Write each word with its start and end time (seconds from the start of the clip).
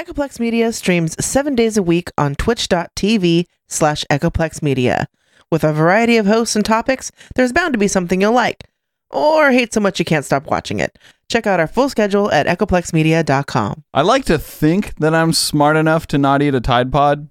Echoplex 0.00 0.40
Media 0.40 0.72
streams 0.72 1.22
seven 1.22 1.54
days 1.54 1.76
a 1.76 1.82
week 1.82 2.10
on 2.16 2.34
twitch.tv 2.34 3.44
slash 3.68 4.02
Echoplex 4.10 4.62
Media. 4.62 5.06
With 5.52 5.62
a 5.62 5.74
variety 5.74 6.16
of 6.16 6.24
hosts 6.24 6.56
and 6.56 6.64
topics, 6.64 7.12
there's 7.34 7.52
bound 7.52 7.74
to 7.74 7.78
be 7.78 7.86
something 7.86 8.18
you'll 8.18 8.32
like, 8.32 8.64
or 9.10 9.50
hate 9.50 9.74
so 9.74 9.80
much 9.80 9.98
you 9.98 10.06
can't 10.06 10.24
stop 10.24 10.46
watching 10.46 10.80
it. 10.80 10.98
Check 11.28 11.46
out 11.46 11.60
our 11.60 11.66
full 11.66 11.90
schedule 11.90 12.32
at 12.32 12.46
echoplexmedia.com. 12.46 13.84
I 13.92 14.00
like 14.00 14.24
to 14.24 14.38
think 14.38 14.94
that 15.00 15.14
I'm 15.14 15.34
smart 15.34 15.76
enough 15.76 16.06
to 16.06 16.16
not 16.18 16.40
eat 16.40 16.54
a 16.54 16.62
Tide 16.62 16.90
Pod. 16.90 17.28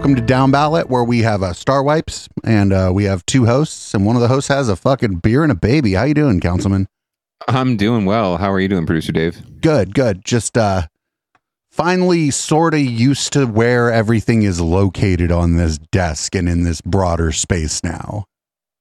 Welcome 0.00 0.16
to 0.16 0.22
Down 0.22 0.50
Ballot, 0.50 0.88
where 0.88 1.04
we 1.04 1.18
have 1.18 1.42
uh, 1.42 1.52
Star 1.52 1.82
Wipes, 1.82 2.26
and 2.42 2.72
uh, 2.72 2.90
we 2.90 3.04
have 3.04 3.26
two 3.26 3.44
hosts, 3.44 3.92
and 3.92 4.06
one 4.06 4.16
of 4.16 4.22
the 4.22 4.28
hosts 4.28 4.48
has 4.48 4.70
a 4.70 4.74
fucking 4.74 5.16
beer 5.16 5.42
and 5.42 5.52
a 5.52 5.54
baby. 5.54 5.92
How 5.92 6.04
you 6.04 6.14
doing, 6.14 6.40
Councilman? 6.40 6.88
I'm 7.48 7.76
doing 7.76 8.06
well. 8.06 8.38
How 8.38 8.50
are 8.50 8.58
you 8.58 8.66
doing, 8.66 8.86
producer 8.86 9.12
Dave? 9.12 9.60
Good, 9.60 9.94
good. 9.94 10.24
Just 10.24 10.56
uh, 10.56 10.86
finally, 11.70 12.30
sort 12.30 12.72
of 12.72 12.80
used 12.80 13.34
to 13.34 13.44
where 13.44 13.92
everything 13.92 14.42
is 14.42 14.58
located 14.58 15.30
on 15.30 15.56
this 15.56 15.76
desk 15.76 16.34
and 16.34 16.48
in 16.48 16.64
this 16.64 16.80
broader 16.80 17.30
space 17.30 17.84
now. 17.84 18.24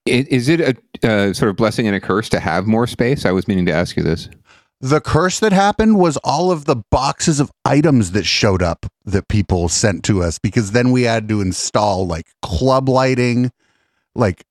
Is 0.06 0.48
it 0.48 0.62
a 0.62 0.78
uh, 1.06 1.34
sort 1.34 1.50
of 1.50 1.58
blessing 1.58 1.86
and 1.86 1.98
a 1.98 2.00
curse 2.00 2.30
to 2.30 2.40
have 2.40 2.66
more 2.66 2.88
space? 2.88 3.26
I 3.26 3.32
was 3.32 3.46
meaning 3.46 3.66
to 3.66 3.74
ask 3.74 3.98
you 3.98 4.04
this. 4.04 4.30
The 4.82 5.02
curse 5.02 5.40
that 5.42 5.52
happened 5.52 5.98
was 5.98 6.16
all 6.18 6.52
of 6.52 6.64
the 6.66 6.78
boxes 6.90 7.42
of 7.42 7.52
items 7.66 8.12
that 8.12 8.26
showed 8.26 8.64
up 8.64 8.86
that 9.06 9.28
people 9.28 9.68
sent 9.68 10.04
to 10.06 10.24
us 10.24 10.40
because 10.40 10.72
then 10.72 10.92
we 10.92 11.04
had 11.04 11.28
to 11.30 11.42
install 11.42 12.08
like 12.08 12.28
club 12.42 12.88
lighting, 12.88 13.52
like 14.16 14.46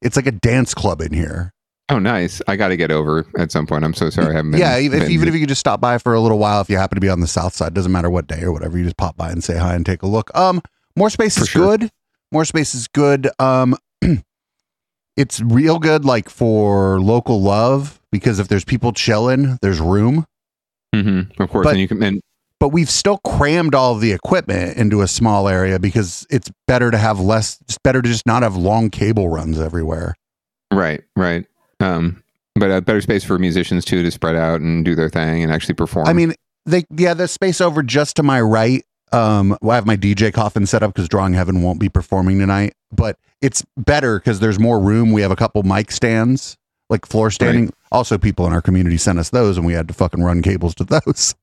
it's 0.00 0.14
like 0.14 0.26
a 0.26 0.32
dance 0.32 0.72
club 0.72 1.00
in 1.00 1.12
here. 1.12 1.52
Oh, 1.88 1.98
nice. 1.98 2.40
I 2.46 2.56
got 2.56 2.68
to 2.68 2.76
get 2.76 2.90
over 2.90 3.26
at 3.36 3.50
some 3.50 3.66
point. 3.66 3.84
I'm 3.84 3.92
so 3.92 4.08
sorry. 4.08 4.28
I 4.28 4.36
haven't 4.36 4.52
been. 4.52 4.60
yeah, 4.60 4.76
if, 4.76 4.92
been- 4.92 5.10
even 5.10 5.26
if 5.28 5.34
you 5.34 5.40
could 5.40 5.48
just 5.48 5.60
stop 5.60 5.80
by 5.80 5.98
for 5.98 6.14
a 6.14 6.20
little 6.20 6.38
while, 6.38 6.60
if 6.60 6.70
you 6.70 6.76
happen 6.76 6.96
to 6.96 7.00
be 7.00 7.08
on 7.08 7.20
the 7.20 7.26
south 7.26 7.54
side, 7.54 7.74
doesn't 7.74 7.92
matter 7.92 8.08
what 8.08 8.26
day 8.28 8.42
or 8.42 8.52
whatever, 8.52 8.78
you 8.78 8.84
just 8.84 8.96
pop 8.96 9.16
by 9.16 9.30
and 9.30 9.42
say 9.42 9.58
hi 9.58 9.74
and 9.74 9.84
take 9.84 10.02
a 10.02 10.06
look. 10.06 10.30
Um, 10.34 10.62
more 10.96 11.10
space 11.10 11.36
is 11.38 11.48
sure. 11.48 11.76
good. 11.76 11.90
More 12.30 12.44
space 12.44 12.74
is 12.74 12.86
good. 12.88 13.28
Um, 13.38 13.76
it's 15.16 15.40
real 15.40 15.78
good 15.78 16.04
like 16.04 16.28
for 16.28 17.00
local 17.00 17.40
love 17.42 18.00
because 18.10 18.38
if 18.38 18.48
there's 18.48 18.64
people 18.64 18.92
chilling, 18.92 19.58
there's 19.62 19.80
room. 19.80 20.24
hmm 20.94 21.22
Of 21.38 21.50
course, 21.50 21.64
But- 21.64 21.70
and 21.72 21.80
you 21.80 21.88
can. 21.88 22.02
And 22.02 22.20
But 22.60 22.68
we've 22.68 22.90
still 22.90 23.18
crammed 23.18 23.74
all 23.74 23.96
the 23.96 24.12
equipment 24.12 24.76
into 24.76 25.02
a 25.02 25.08
small 25.08 25.48
area 25.48 25.78
because 25.78 26.26
it's 26.30 26.50
better 26.68 26.90
to 26.90 26.98
have 26.98 27.18
less. 27.18 27.58
It's 27.62 27.78
better 27.82 28.00
to 28.02 28.08
just 28.08 28.26
not 28.26 28.42
have 28.42 28.56
long 28.56 28.88
cable 28.90 29.28
runs 29.28 29.58
everywhere. 29.60 30.14
right, 30.72 31.02
right. 31.16 31.44
Um, 31.80 32.22
but 32.54 32.70
a 32.70 32.80
better 32.80 33.00
space 33.00 33.24
for 33.24 33.38
musicians 33.38 33.84
too 33.84 34.02
to 34.02 34.10
spread 34.10 34.36
out 34.36 34.60
and 34.60 34.84
do 34.84 34.94
their 34.94 35.08
thing 35.08 35.42
and 35.42 35.50
actually 35.52 35.74
perform. 35.74 36.06
I 36.06 36.12
mean, 36.12 36.34
they 36.66 36.84
yeah, 36.96 37.14
the 37.14 37.26
space 37.26 37.60
over 37.60 37.82
just 37.82 38.16
to 38.16 38.22
my 38.22 38.40
right. 38.40 38.84
Um, 39.10 39.56
well, 39.60 39.72
I 39.72 39.74
have 39.76 39.86
my 39.86 39.96
DJ 39.96 40.32
coffin 40.32 40.64
set 40.66 40.82
up 40.82 40.94
because 40.94 41.08
Drawing 41.08 41.34
Heaven 41.34 41.62
won't 41.62 41.80
be 41.80 41.88
performing 41.88 42.38
tonight, 42.38 42.74
but 42.92 43.18
it's 43.42 43.64
better 43.76 44.18
because 44.18 44.40
there's 44.40 44.58
more 44.58 44.78
room. 44.78 45.12
We 45.12 45.20
have 45.20 45.30
a 45.30 45.36
couple 45.36 45.62
mic 45.64 45.90
stands, 45.90 46.56
like 46.88 47.04
floor 47.04 47.30
standing. 47.30 47.72
Also, 47.90 48.16
people 48.16 48.46
in 48.46 48.52
our 48.52 48.62
community 48.62 48.96
sent 48.96 49.18
us 49.18 49.30
those, 49.30 49.58
and 49.58 49.66
we 49.66 49.74
had 49.74 49.88
to 49.88 49.94
fucking 49.94 50.22
run 50.22 50.40
cables 50.40 50.74
to 50.76 50.84
those. 51.06 51.34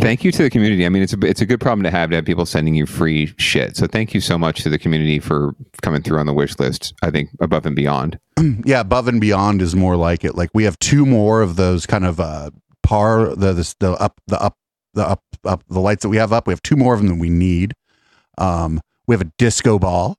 Thank 0.00 0.24
you 0.24 0.32
to 0.32 0.42
the 0.42 0.48
community. 0.48 0.86
I 0.86 0.88
mean, 0.88 1.02
it's 1.02 1.12
a 1.12 1.18
it's 1.20 1.42
a 1.42 1.46
good 1.46 1.60
problem 1.60 1.82
to 1.82 1.90
have 1.90 2.08
to 2.10 2.16
have 2.16 2.24
people 2.24 2.46
sending 2.46 2.74
you 2.74 2.86
free 2.86 3.34
shit. 3.36 3.76
So 3.76 3.86
thank 3.86 4.14
you 4.14 4.20
so 4.22 4.38
much 4.38 4.62
to 4.62 4.70
the 4.70 4.78
community 4.78 5.18
for 5.18 5.54
coming 5.82 6.02
through 6.02 6.18
on 6.18 6.26
the 6.26 6.32
wish 6.32 6.58
list. 6.58 6.94
I 7.02 7.10
think 7.10 7.28
above 7.40 7.66
and 7.66 7.76
beyond. 7.76 8.18
yeah, 8.64 8.80
above 8.80 9.08
and 9.08 9.20
beyond 9.20 9.60
is 9.60 9.76
more 9.76 9.96
like 9.96 10.24
it. 10.24 10.36
Like 10.36 10.50
we 10.54 10.64
have 10.64 10.78
two 10.78 11.04
more 11.04 11.42
of 11.42 11.56
those 11.56 11.84
kind 11.84 12.06
of 12.06 12.18
uh 12.18 12.50
par 12.82 13.34
the 13.34 13.52
the, 13.52 13.74
the 13.80 13.92
up 13.92 14.20
the 14.26 14.40
up 14.40 14.56
the 14.94 15.06
up 15.06 15.22
up 15.44 15.64
the 15.68 15.80
lights 15.80 16.02
that 16.02 16.08
we 16.08 16.16
have 16.16 16.32
up. 16.32 16.46
We 16.46 16.52
have 16.52 16.62
two 16.62 16.76
more 16.76 16.94
of 16.94 17.00
them 17.00 17.08
than 17.08 17.18
we 17.18 17.28
need. 17.28 17.74
Um, 18.38 18.80
we 19.06 19.14
have 19.14 19.20
a 19.20 19.32
disco 19.38 19.78
ball. 19.78 20.16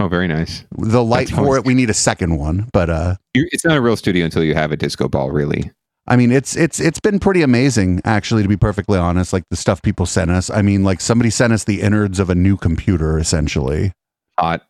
Oh, 0.00 0.08
very 0.08 0.26
nice. 0.26 0.64
The 0.78 1.04
light 1.04 1.28
That's 1.28 1.38
for 1.38 1.58
it, 1.58 1.66
we 1.66 1.74
need 1.74 1.90
a 1.90 1.94
second 1.94 2.38
one, 2.38 2.70
but 2.72 2.88
uh. 2.88 3.16
It's 3.34 3.66
not 3.66 3.76
a 3.76 3.82
real 3.82 3.96
studio 3.96 4.24
until 4.24 4.42
you 4.42 4.54
have 4.54 4.72
a 4.72 4.76
disco 4.76 5.08
ball, 5.08 5.30
really. 5.30 5.70
I 6.06 6.16
mean, 6.16 6.32
it's 6.32 6.56
it's 6.56 6.80
it's 6.80 6.98
been 6.98 7.20
pretty 7.20 7.42
amazing, 7.42 8.00
actually, 8.06 8.42
to 8.42 8.48
be 8.48 8.56
perfectly 8.56 8.98
honest. 8.98 9.34
Like 9.34 9.44
the 9.50 9.56
stuff 9.56 9.82
people 9.82 10.06
sent 10.06 10.30
us. 10.30 10.48
I 10.48 10.62
mean, 10.62 10.84
like 10.84 11.02
somebody 11.02 11.28
sent 11.28 11.52
us 11.52 11.64
the 11.64 11.82
innards 11.82 12.18
of 12.18 12.30
a 12.30 12.34
new 12.34 12.56
computer, 12.56 13.18
essentially. 13.18 13.92
Hot. 14.38 14.66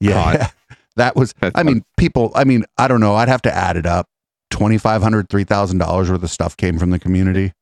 Yeah, 0.00 0.48
that 0.96 1.16
was. 1.16 1.34
That's 1.40 1.56
I 1.56 1.64
mean, 1.64 1.84
people. 1.98 2.32
I 2.34 2.44
mean, 2.44 2.64
I 2.78 2.88
don't 2.88 3.00
know. 3.00 3.14
I'd 3.14 3.28
have 3.28 3.42
to 3.42 3.54
add 3.54 3.76
it 3.76 3.84
up. 3.84 4.08
Twenty 4.48 4.78
five 4.78 5.02
hundred, 5.02 5.28
three 5.28 5.44
thousand 5.44 5.78
dollars 5.78 6.10
worth 6.10 6.22
of 6.22 6.30
stuff 6.30 6.56
came 6.56 6.78
from 6.78 6.88
the 6.88 6.98
community. 6.98 7.52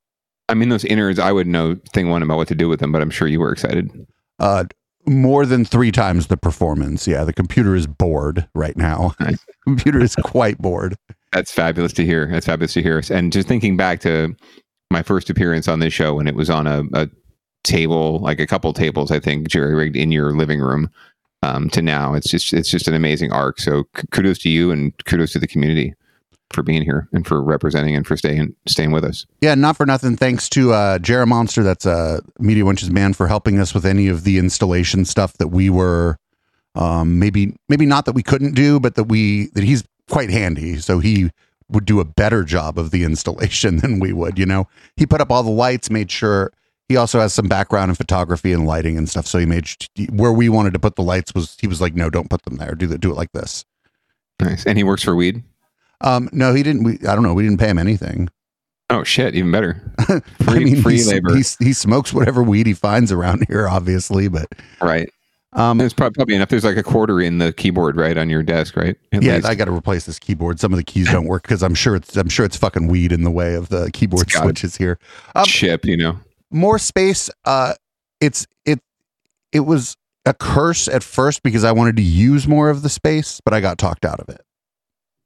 I 0.48 0.54
mean, 0.54 0.68
those 0.68 0.84
innards, 0.84 1.18
I 1.18 1.32
would 1.32 1.48
know 1.48 1.74
thing 1.92 2.08
one 2.08 2.22
about 2.22 2.36
what 2.36 2.48
to 2.48 2.54
do 2.54 2.68
with 2.68 2.78
them, 2.78 2.92
but 2.92 3.02
I'm 3.02 3.10
sure 3.10 3.26
you 3.26 3.40
were 3.40 3.52
excited. 3.52 4.06
Uh, 4.38 4.64
more 5.06 5.46
than 5.46 5.64
three 5.64 5.90
times 5.92 6.26
the 6.26 6.36
performance. 6.36 7.06
Yeah, 7.06 7.24
the 7.24 7.32
computer 7.32 7.74
is 7.74 7.86
bored 7.86 8.48
right 8.54 8.76
now. 8.76 9.14
Nice. 9.20 9.44
computer 9.64 10.00
is 10.00 10.16
quite 10.16 10.58
bored. 10.58 10.96
That's 11.32 11.52
fabulous 11.52 11.92
to 11.94 12.04
hear. 12.04 12.26
That's 12.26 12.46
fabulous 12.46 12.72
to 12.74 12.82
hear. 12.82 13.02
And 13.10 13.32
just 13.32 13.46
thinking 13.46 13.76
back 13.76 14.00
to 14.00 14.34
my 14.90 15.02
first 15.02 15.30
appearance 15.30 15.68
on 15.68 15.78
this 15.78 15.92
show 15.92 16.14
when 16.14 16.26
it 16.26 16.34
was 16.34 16.50
on 16.50 16.66
a, 16.66 16.82
a 16.94 17.08
table, 17.62 18.18
like 18.20 18.40
a 18.40 18.46
couple 18.46 18.72
tables, 18.72 19.10
I 19.10 19.20
think, 19.20 19.48
jerry 19.48 19.74
rigged 19.74 19.96
in 19.96 20.10
your 20.10 20.32
living 20.32 20.60
room, 20.60 20.90
um, 21.42 21.70
to 21.70 21.82
now, 21.82 22.14
it's 22.14 22.30
just 22.30 22.52
it's 22.52 22.70
just 22.70 22.88
an 22.88 22.94
amazing 22.94 23.32
arc. 23.32 23.60
So 23.60 23.84
kudos 24.12 24.38
to 24.40 24.48
you 24.48 24.70
and 24.70 24.92
kudos 25.06 25.32
to 25.32 25.38
the 25.38 25.46
community 25.46 25.94
for 26.52 26.62
being 26.62 26.82
here 26.82 27.08
and 27.12 27.26
for 27.26 27.42
representing 27.42 27.94
and 27.94 28.06
for 28.06 28.16
staying 28.16 28.54
staying 28.66 28.92
with 28.92 29.04
us. 29.04 29.26
Yeah, 29.40 29.54
not 29.54 29.76
for 29.76 29.86
nothing. 29.86 30.16
Thanks 30.16 30.48
to 30.50 30.72
uh, 30.72 30.98
Jerry 30.98 31.26
Monster, 31.26 31.62
that's 31.62 31.86
uh, 31.86 32.20
Media 32.38 32.64
Winches 32.64 32.90
man, 32.90 33.12
for 33.14 33.28
helping 33.28 33.58
us 33.58 33.74
with 33.74 33.86
any 33.86 34.08
of 34.08 34.24
the 34.24 34.38
installation 34.38 35.04
stuff 35.04 35.34
that 35.34 35.48
we 35.48 35.70
were 35.70 36.18
um, 36.74 37.18
maybe 37.18 37.54
maybe 37.68 37.86
not 37.86 38.04
that 38.04 38.14
we 38.14 38.22
couldn't 38.22 38.54
do, 38.54 38.80
but 38.80 38.94
that 38.94 39.04
we 39.04 39.46
that 39.54 39.64
he's 39.64 39.84
quite 40.08 40.30
handy. 40.30 40.76
So 40.78 40.98
he 40.98 41.30
would 41.68 41.84
do 41.84 42.00
a 42.00 42.04
better 42.04 42.44
job 42.44 42.78
of 42.78 42.90
the 42.90 43.04
installation 43.04 43.76
than 43.80 44.00
we 44.00 44.12
would. 44.12 44.38
You 44.38 44.46
know, 44.46 44.68
he 44.96 45.06
put 45.06 45.20
up 45.20 45.30
all 45.30 45.42
the 45.42 45.50
lights, 45.50 45.90
made 45.90 46.10
sure. 46.10 46.52
He 46.88 46.96
also 46.96 47.20
has 47.20 47.32
some 47.32 47.46
background 47.46 47.90
in 47.90 47.94
photography 47.94 48.52
and 48.52 48.66
lighting 48.66 48.98
and 48.98 49.08
stuff. 49.08 49.24
So 49.26 49.38
he 49.38 49.46
made 49.46 49.68
where 50.10 50.32
we 50.32 50.48
wanted 50.48 50.72
to 50.72 50.80
put 50.80 50.96
the 50.96 51.04
lights 51.04 51.32
was 51.34 51.56
he 51.60 51.68
was 51.68 51.80
like, 51.80 51.94
no, 51.94 52.10
don't 52.10 52.28
put 52.28 52.42
them 52.42 52.56
there. 52.56 52.74
Do 52.74 52.88
that. 52.88 53.00
Do 53.00 53.12
it 53.12 53.16
like 53.16 53.30
this. 53.32 53.64
Nice. 54.40 54.66
And 54.66 54.76
he 54.76 54.82
works 54.82 55.04
for 55.04 55.14
Weed. 55.14 55.44
Um, 56.00 56.28
no, 56.32 56.54
he 56.54 56.62
didn't. 56.62 56.84
We, 56.84 56.94
I 57.06 57.14
don't 57.14 57.22
know. 57.22 57.34
We 57.34 57.42
didn't 57.42 57.58
pay 57.58 57.68
him 57.68 57.78
anything. 57.78 58.28
Oh 58.88 59.04
shit, 59.04 59.34
even 59.36 59.52
better. 59.52 59.80
I 59.98 60.20
Free- 60.42 60.64
mean, 60.64 60.82
free 60.82 60.94
he's- 60.94 61.06
labor. 61.08 61.34
he's- 61.34 61.56
he 61.60 61.72
smokes 61.72 62.12
whatever 62.12 62.42
weed 62.42 62.66
he 62.66 62.74
finds 62.74 63.12
around 63.12 63.44
here, 63.48 63.68
obviously. 63.68 64.26
But 64.28 64.48
Right. 64.80 65.08
um, 65.52 65.78
There's 65.78 65.92
prob- 65.94 66.14
probably 66.14 66.34
enough. 66.34 66.48
There's 66.48 66.64
like 66.64 66.76
a 66.76 66.82
quarter 66.82 67.20
in 67.20 67.38
the 67.38 67.52
keyboard, 67.52 67.96
right, 67.96 68.16
on 68.18 68.28
your 68.28 68.42
desk, 68.42 68.76
right? 68.76 68.96
At 69.12 69.22
yeah, 69.22 69.36
least. 69.36 69.46
I 69.46 69.54
got 69.54 69.66
to 69.66 69.72
replace 69.72 70.06
this 70.06 70.18
keyboard. 70.18 70.58
Some 70.58 70.72
of 70.72 70.76
the 70.76 70.82
keys 70.84 71.08
don't 71.10 71.26
work 71.26 71.42
because 71.42 71.62
I'm 71.62 71.74
sure 71.74 71.94
it's 71.94 72.16
I'm 72.16 72.28
sure 72.28 72.44
it's 72.44 72.56
fucking 72.56 72.88
weed 72.88 73.12
in 73.12 73.22
the 73.22 73.30
way 73.30 73.54
of 73.54 73.68
the 73.68 73.90
keyboard 73.92 74.22
It's 74.24 74.32
got 74.34 74.40
it. 74.40 74.44
switches 74.46 74.76
here. 74.76 74.98
Um, 75.36 75.44
chip, 75.44 75.84
you 75.84 75.96
know. 75.96 76.18
More 76.50 76.78
space. 76.80 77.30
Uh, 77.44 77.74
it's 78.20 78.46
it 78.64 78.80
it 79.52 79.60
was 79.60 79.96
a 80.26 80.34
curse 80.34 80.88
at 80.88 81.02
first 81.04 81.42
because 81.44 81.62
I 81.62 81.70
wanted 81.72 81.94
to 81.96 82.02
use 82.02 82.48
more 82.48 82.70
of 82.70 82.82
the 82.82 82.88
space, 82.88 83.40
but 83.44 83.54
I 83.54 83.60
got 83.60 83.78
talked 83.78 84.04
out 84.04 84.18
of 84.18 84.28
it. 84.28 84.40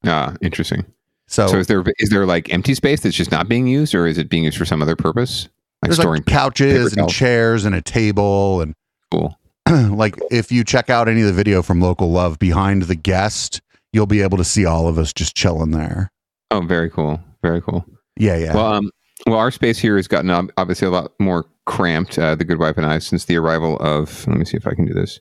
Ah, 0.06 0.34
interesting. 0.40 0.84
So, 1.26 1.46
So 1.48 1.56
is 1.58 1.66
there 1.68 1.82
is 1.98 2.10
there 2.10 2.26
like 2.26 2.52
empty 2.52 2.74
space 2.74 3.00
that's 3.00 3.16
just 3.16 3.30
not 3.30 3.48
being 3.48 3.66
used, 3.66 3.94
or 3.94 4.06
is 4.06 4.18
it 4.18 4.28
being 4.28 4.44
used 4.44 4.58
for 4.58 4.64
some 4.66 4.82
other 4.82 4.96
purpose, 4.96 5.48
like 5.82 5.88
there's 5.90 5.98
storing? 5.98 6.20
like 6.20 6.26
couches 6.26 6.92
and 6.92 6.98
towels. 6.98 7.12
chairs 7.14 7.64
and 7.64 7.74
a 7.74 7.80
table 7.82 8.60
and 8.60 8.74
cool. 9.10 9.38
like 9.70 10.16
if 10.30 10.52
you 10.52 10.62
check 10.64 10.90
out 10.90 11.08
any 11.08 11.22
of 11.22 11.26
the 11.26 11.32
video 11.32 11.62
from 11.62 11.80
local 11.80 12.10
love 12.10 12.38
behind 12.38 12.82
the 12.82 12.94
guest 12.94 13.62
you'll 13.94 14.04
be 14.06 14.20
able 14.20 14.36
to 14.36 14.44
see 14.44 14.66
all 14.66 14.86
of 14.88 14.98
us 14.98 15.12
just 15.12 15.34
chilling 15.34 15.70
there 15.70 16.10
Oh, 16.50 16.60
very 16.60 16.90
cool. 16.90 17.18
Very 17.42 17.62
cool. 17.62 17.84
yeah 18.18 18.36
yeah 18.36 18.54
Well, 18.54 18.72
um, 18.74 18.90
well, 19.26 19.38
our 19.38 19.50
space 19.50 19.78
here 19.78 19.96
has 19.96 20.06
gotten 20.06 20.30
obviously 20.58 20.86
a 20.86 20.90
lot 20.90 21.12
more 21.18 21.46
cramped. 21.64 22.18
Uh, 22.18 22.34
the 22.34 22.44
good 22.44 22.58
wife 22.58 22.76
and 22.76 22.84
I 22.84 22.98
since 22.98 23.24
the 23.24 23.36
arrival 23.38 23.76
of. 23.78 24.26
Let 24.28 24.36
me 24.36 24.44
see 24.44 24.58
if 24.58 24.66
I 24.66 24.74
can 24.74 24.84
do 24.84 24.92
this. 24.92 25.18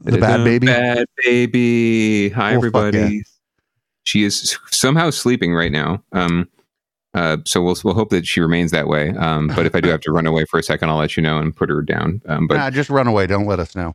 the 0.00 0.18
bad 0.18 0.44
baby 0.44 0.66
Bad 0.68 1.06
baby. 1.24 2.28
Hi, 2.30 2.52
Oh, 2.52 2.56
everybody. 2.56 3.22
She 4.04 4.24
is 4.24 4.58
somehow 4.70 5.10
sleeping 5.10 5.54
right 5.54 5.72
now. 5.72 6.02
Um, 6.12 6.48
uh, 7.14 7.38
so 7.44 7.62
we'll 7.62 7.76
we'll 7.84 7.94
hope 7.94 8.10
that 8.10 8.26
she 8.26 8.40
remains 8.40 8.70
that 8.70 8.88
way. 8.88 9.10
Um, 9.10 9.48
but 9.48 9.66
if 9.66 9.74
I 9.74 9.80
do 9.80 9.90
have 9.90 10.00
to 10.02 10.12
run 10.12 10.26
away 10.26 10.44
for 10.46 10.58
a 10.58 10.62
second, 10.62 10.88
I'll 10.88 10.96
let 10.96 11.16
you 11.16 11.22
know 11.22 11.38
and 11.38 11.54
put 11.54 11.68
her 11.68 11.82
down. 11.82 12.22
Um, 12.26 12.46
but 12.46 12.56
nah, 12.56 12.70
just 12.70 12.88
run 12.88 13.06
away 13.06 13.26
don't 13.26 13.46
let 13.46 13.60
us 13.60 13.76
know 13.76 13.94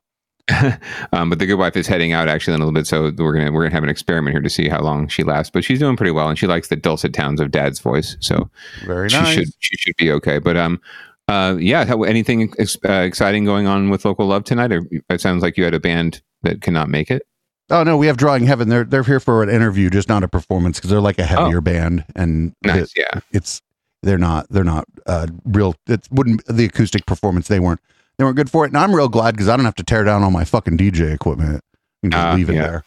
um, 1.12 1.30
but 1.30 1.40
the 1.40 1.46
good 1.46 1.56
wife 1.56 1.76
is 1.76 1.88
heading 1.88 2.14
out 2.14 2.30
actually 2.30 2.54
in 2.54 2.62
a 2.62 2.64
little 2.64 2.74
bit, 2.74 2.88
so 2.88 3.12
we're 3.18 3.34
gonna 3.34 3.52
we're 3.52 3.64
gonna 3.64 3.74
have 3.74 3.84
an 3.84 3.90
experiment 3.90 4.34
here 4.34 4.42
to 4.42 4.50
see 4.50 4.70
how 4.70 4.82
long 4.82 5.08
she 5.10 5.24
lasts. 5.24 5.52
But 5.52 5.66
she's 5.66 5.80
doing 5.80 5.98
pretty 5.98 6.12
well, 6.12 6.30
and 6.30 6.40
she 6.40 6.48
likes 6.48 6.70
the 6.70 6.78
dulcet 6.78 7.14
tones 7.14 7.42
of 7.42 7.52
Dad's 7.52 7.80
voice, 7.80 8.16
so 8.22 8.50
very 8.86 9.10
she 9.10 9.26
should 9.26 9.50
she 9.60 9.76
should 9.78 9.96
be 9.98 10.10
okay. 10.12 10.40
But 10.40 10.56
um, 10.56 10.80
uh, 11.28 11.58
yeah, 11.60 11.84
how, 11.84 12.04
anything 12.04 12.54
ex- 12.60 12.78
uh, 12.88 13.02
exciting 13.02 13.44
going 13.44 13.68
on 13.68 13.90
with 13.90 14.06
local 14.06 14.26
love 14.26 14.46
tonight? 14.46 14.72
Or 14.72 14.84
it 15.10 15.20
sounds 15.20 15.44
like 15.44 15.58
you 15.58 15.66
had 15.66 15.74
a 15.74 15.82
band 15.82 16.22
that 16.44 16.62
cannot 16.62 16.88
make 16.90 17.12
it. 17.12 17.27
Oh 17.70 17.84
no 17.84 17.98
we 17.98 18.08
have 18.08 18.18
drawing 18.18 18.46
heaven 18.46 18.70
they're 18.70 18.84
they're 18.84 19.04
here 19.04 19.20
for 19.20 19.44
an 19.44 19.50
interview 19.50 19.90
just 19.90 20.10
not 20.10 20.24
a 20.24 20.28
performance 20.28 20.78
because 20.78 20.90
they're 20.90 21.02
like 21.02 21.20
a 21.20 21.26
heavier 21.26 21.62
band 21.62 22.06
and 22.16 22.54
Oh. 22.66 22.68
Nice, 22.70 22.92
it- 22.96 23.06
yeah, 23.14 23.20
it's 23.32 23.62
they're 24.04 24.18
not 24.18 24.48
they're 24.50 24.64
not 24.64 24.86
uh 25.06 25.28
real 25.46 25.76
it 25.88 26.08
wouldn't 26.12 26.46
the 26.46 26.66
acoustic 26.66 27.06
performance 27.06 27.48
they 27.48 27.60
weren't 27.60 27.80
they 28.18 28.24
weren't 28.24 28.36
good 28.38 28.50
for 28.50 28.64
it 28.66 28.70
and 28.70 28.78
i'm 28.78 28.94
real 28.96 29.10
glad 29.10 29.32
because 29.32 29.50
i 29.50 29.56
don't 29.56 29.66
have 29.66 29.76
to 29.76 29.84
tear 29.84 30.04
down 30.04 30.24
all 30.24 30.32
my 30.32 30.44
fucking 30.46 30.78
dj 30.78 31.14
equipment 31.14 31.62
and 32.04 32.12
just 32.12 32.24
Ah, 32.24 32.34
leave 32.36 32.50
it 32.50 32.56
yeah. 32.56 32.62
there 32.62 32.84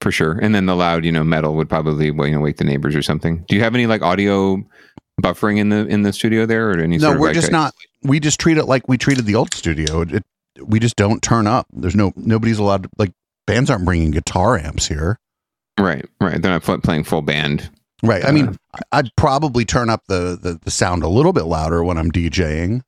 for 0.00 0.12
sure. 0.12 0.32
And 0.32 0.54
then 0.54 0.66
the 0.66 0.76
loud, 0.76 1.02
you 1.06 1.12
know, 1.12 1.24
metal 1.24 1.54
would 1.54 1.66
probably 1.70 2.10
well, 2.10 2.28
you 2.28 2.34
know 2.34 2.40
wake 2.40 2.58
the 2.58 2.64
neighbors 2.64 2.94
or 2.94 3.00
something. 3.00 3.42
Do 3.48 3.56
you 3.56 3.62
have 3.62 3.74
any 3.74 3.86
like 3.86 4.02
audio 4.02 4.62
buffering 5.22 5.56
in 5.56 5.70
the 5.70 5.86
in 5.86 6.02
the 6.02 6.12
studio 6.12 6.44
there, 6.44 6.68
or 6.72 6.78
any? 6.78 6.98
No, 6.98 7.12
we're 7.12 7.28
like, 7.28 7.34
just 7.34 7.48
a- 7.48 7.52
not. 7.52 7.74
We 8.02 8.20
just 8.20 8.38
treat 8.38 8.58
it 8.58 8.66
like 8.66 8.86
we 8.86 8.98
treated 8.98 9.24
the 9.24 9.34
old 9.34 9.54
studio. 9.54 10.02
It, 10.02 10.12
it, 10.16 10.24
we 10.62 10.78
just 10.78 10.96
don't 10.96 11.22
turn 11.22 11.46
up. 11.46 11.68
There's 11.72 11.94
no 11.94 12.12
nobody's 12.16 12.58
allowed 12.58 12.82
to 12.82 12.90
like 12.98 13.12
bands 13.46 13.70
aren't 13.70 13.84
bringing 13.84 14.10
guitar 14.10 14.58
amps 14.58 14.86
here. 14.86 15.18
right, 15.78 16.04
right. 16.20 16.40
They're 16.40 16.52
not 16.60 16.82
playing 16.82 17.04
full 17.04 17.22
band. 17.22 17.70
Right. 18.02 18.24
I 18.24 18.28
Uh, 18.28 18.32
mean, 18.32 18.56
I- 18.74 18.98
I'd 18.98 19.10
probably 19.16 19.64
turn 19.64 19.88
up 19.90 20.02
the, 20.08 20.38
the 20.40 20.58
the 20.62 20.70
sound 20.70 21.02
a 21.02 21.08
little 21.08 21.32
bit 21.32 21.44
louder 21.44 21.82
when 21.84 21.98
I'm 21.98 22.10
DJing 22.10 22.82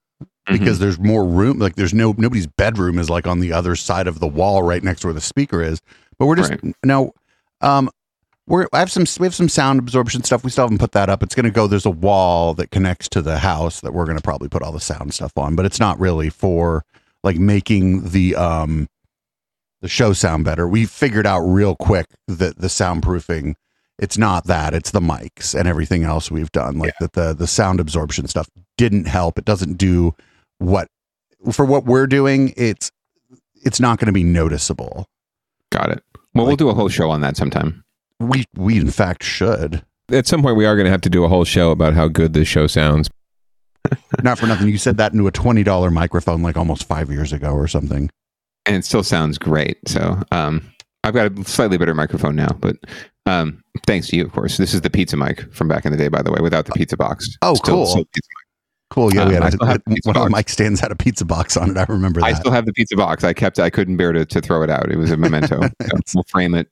Mm-hmm. 0.49 0.59
because 0.61 0.79
there's 0.79 0.97
more 1.01 1.25
room. 1.27 1.59
Like 1.59 1.75
there's 1.75 1.93
no 1.93 2.15
nobody's 2.17 2.47
bedroom 2.47 3.01
is 3.01 3.11
like 3.11 3.27
on 3.27 3.41
the 3.41 3.53
other 3.53 3.75
side 3.75 4.07
of 4.07 4.21
the 4.21 4.29
wall, 4.29 4.63
right 4.63 4.81
next 4.81 5.01
to 5.01 5.09
where 5.09 5.15
the 5.15 5.21
speaker 5.21 5.61
is. 5.61 5.81
But 6.21 6.27
we're 6.27 6.37
just 6.37 6.51
Right. 6.51 6.75
no. 6.85 7.13
Um, 7.61 7.91
we're 8.47 8.69
I 8.73 8.79
have 8.79 8.93
some 8.93 9.07
we 9.19 9.27
have 9.27 9.35
some 9.35 9.49
sound 9.49 9.81
absorption 9.81 10.23
stuff. 10.23 10.45
We 10.45 10.51
still 10.53 10.63
haven't 10.67 10.79
put 10.79 10.93
that 10.93 11.09
up. 11.09 11.25
It's 11.25 11.35
going 11.35 11.45
to 11.47 11.51
go. 11.51 11.67
There's 11.67 11.85
a 11.85 11.91
wall 11.91 12.55
that 12.55 12.71
connects 12.71 13.09
to 13.09 13.23
the 13.23 13.39
house 13.39 13.81
that 13.81 13.93
we're 13.93 14.05
going 14.05 14.19
to 14.19 14.23
probably 14.23 14.49
put 14.49 14.63
all 14.63 14.71
the 14.71 14.79
sound 14.79 15.13
stuff 15.15 15.33
on. 15.37 15.57
But 15.57 15.67
it's 15.67 15.81
not 15.81 15.99
really 15.99 16.31
for 16.31 16.85
like 17.25 17.39
making 17.39 18.11
the 18.11 18.37
um 18.37 18.87
the 19.87 19.90
show 19.90 20.12
sound 20.12 20.45
better. 20.45 20.66
We 20.66 20.85
figured 20.85 21.26
out 21.26 21.40
real 21.40 21.76
quick 21.76 22.07
that 22.26 22.59
the 22.59 22.66
soundproofing 22.66 23.55
it's 23.99 24.19
not 24.19 24.45
that 24.47 24.75
it's 24.75 24.90
the 24.90 25.00
mics 25.00 25.59
and 25.59 25.66
everything 25.66 26.02
else 26.02 26.31
we've 26.31 26.52
done 26.52 26.78
like 26.78 26.93
that 27.00 27.14
the 27.14 27.33
the 27.33 27.47
sound 27.47 27.81
absorption 27.81 28.28
stuff 28.28 28.47
didn't 28.76 29.07
help 29.07 29.38
it 29.38 29.47
doesn't 29.47 29.78
do 29.78 30.14
what 30.59 30.87
for 31.50 31.64
what 31.64 31.87
we're 31.87 32.07
doing 32.07 32.52
it's 32.59 32.90
it's 33.64 33.81
not 33.81 33.99
going 33.99 34.05
to 34.07 34.12
be 34.12 34.23
noticeable 34.23 35.07
Got 35.71 35.90
it. 35.90 36.02
Well, 36.35 36.47
we'll 36.47 36.57
do 36.57 36.69
a 36.69 36.75
whole 36.75 36.88
show 36.88 37.11
on 37.11 37.21
that 37.23 37.37
sometime. 37.37 37.85
We 38.21 38.45
we 38.55 38.78
in 38.78 38.90
fact 38.90 39.23
should. 39.23 39.83
At 40.11 40.26
some 40.26 40.43
point, 40.43 40.57
we 40.57 40.64
are 40.64 40.76
going 40.76 40.85
to 40.85 40.90
have 40.90 41.00
to 41.02 41.11
do 41.11 41.25
a 41.25 41.28
whole 41.28 41.45
show 41.45 41.71
about 41.71 41.95
how 41.95 42.09
good 42.09 42.33
this 42.33 42.47
show 42.47 42.66
sounds. 42.66 43.11
Not 44.23 44.38
for 44.38 44.47
nothing. 44.47 44.69
You 44.69 44.78
said 44.78 44.97
that 44.99 45.12
into 45.12 45.26
a 45.26 45.33
twenty 45.33 45.62
dollar 45.62 45.90
microphone 45.90 46.43
like 46.43 46.57
almost 46.57 46.85
five 46.85 47.11
years 47.11 47.33
ago 47.33 47.52
or 47.52 47.66
something. 47.66 48.11
And 48.67 48.77
it 48.77 48.85
still 48.85 49.03
sounds 49.03 49.39
great. 49.39 49.79
So 49.89 50.21
um, 50.33 50.63
I've 51.05 51.15
got 51.15 51.39
a 51.39 51.45
slightly 51.45 51.79
better 51.79 51.95
microphone 51.95 52.37
now, 52.37 52.49
but 52.61 52.77
um, 53.27 53.63
thanks 53.87 54.09
to 54.09 54.17
you, 54.17 54.25
of 54.25 54.33
course. 54.33 54.57
This 54.57 54.75
is 54.75 54.81
the 54.83 54.91
pizza 54.91 55.17
mic 55.17 55.53
from 55.53 55.69
back 55.69 55.85
in 55.85 55.93
the 55.93 55.99
day, 55.99 56.09
by 56.09 56.23
the 56.23 56.31
way, 56.33 56.39
without 56.41 56.67
the 56.67 56.73
pizza 56.73 56.97
box. 56.97 57.29
Oh, 57.43 57.55
Still- 57.55 57.75
cool. 57.75 57.87
still 57.87 58.05
Cool. 58.89 59.13
Yeah, 59.13 59.29
we 59.29 59.35
Um, 59.37 59.43
had 59.43 59.55
I 59.61 59.73
a, 59.73 59.79
the 59.79 59.83
pizza 59.89 60.11
of 60.11 60.15
the 60.15 60.31
mic 60.31 60.49
stands 60.49 60.79
had 60.79 60.93
a 60.93 60.97
pizza 60.97 61.25
box 61.25 61.57
on 61.57 61.71
it. 61.71 61.77
I 61.77 61.85
remember 61.89 62.21
that. 62.21 62.27
I 62.27 62.33
still 62.35 62.53
have 62.53 62.67
the 62.67 62.73
pizza 62.73 62.95
box. 62.97 63.25
I 63.25 63.33
kept. 63.33 63.59
I 63.59 63.69
couldn't 63.69 63.97
bear 63.97 64.13
to, 64.13 64.25
to 64.25 64.41
throw 64.41 64.63
it 64.63 64.71
out. 64.71 64.93
It 64.93 64.97
was 64.97 65.11
a 65.11 65.17
memento. 65.17 65.61
So 66.07 66.15
we'll 66.15 66.25
frame 66.29 66.55
it. 66.55 66.69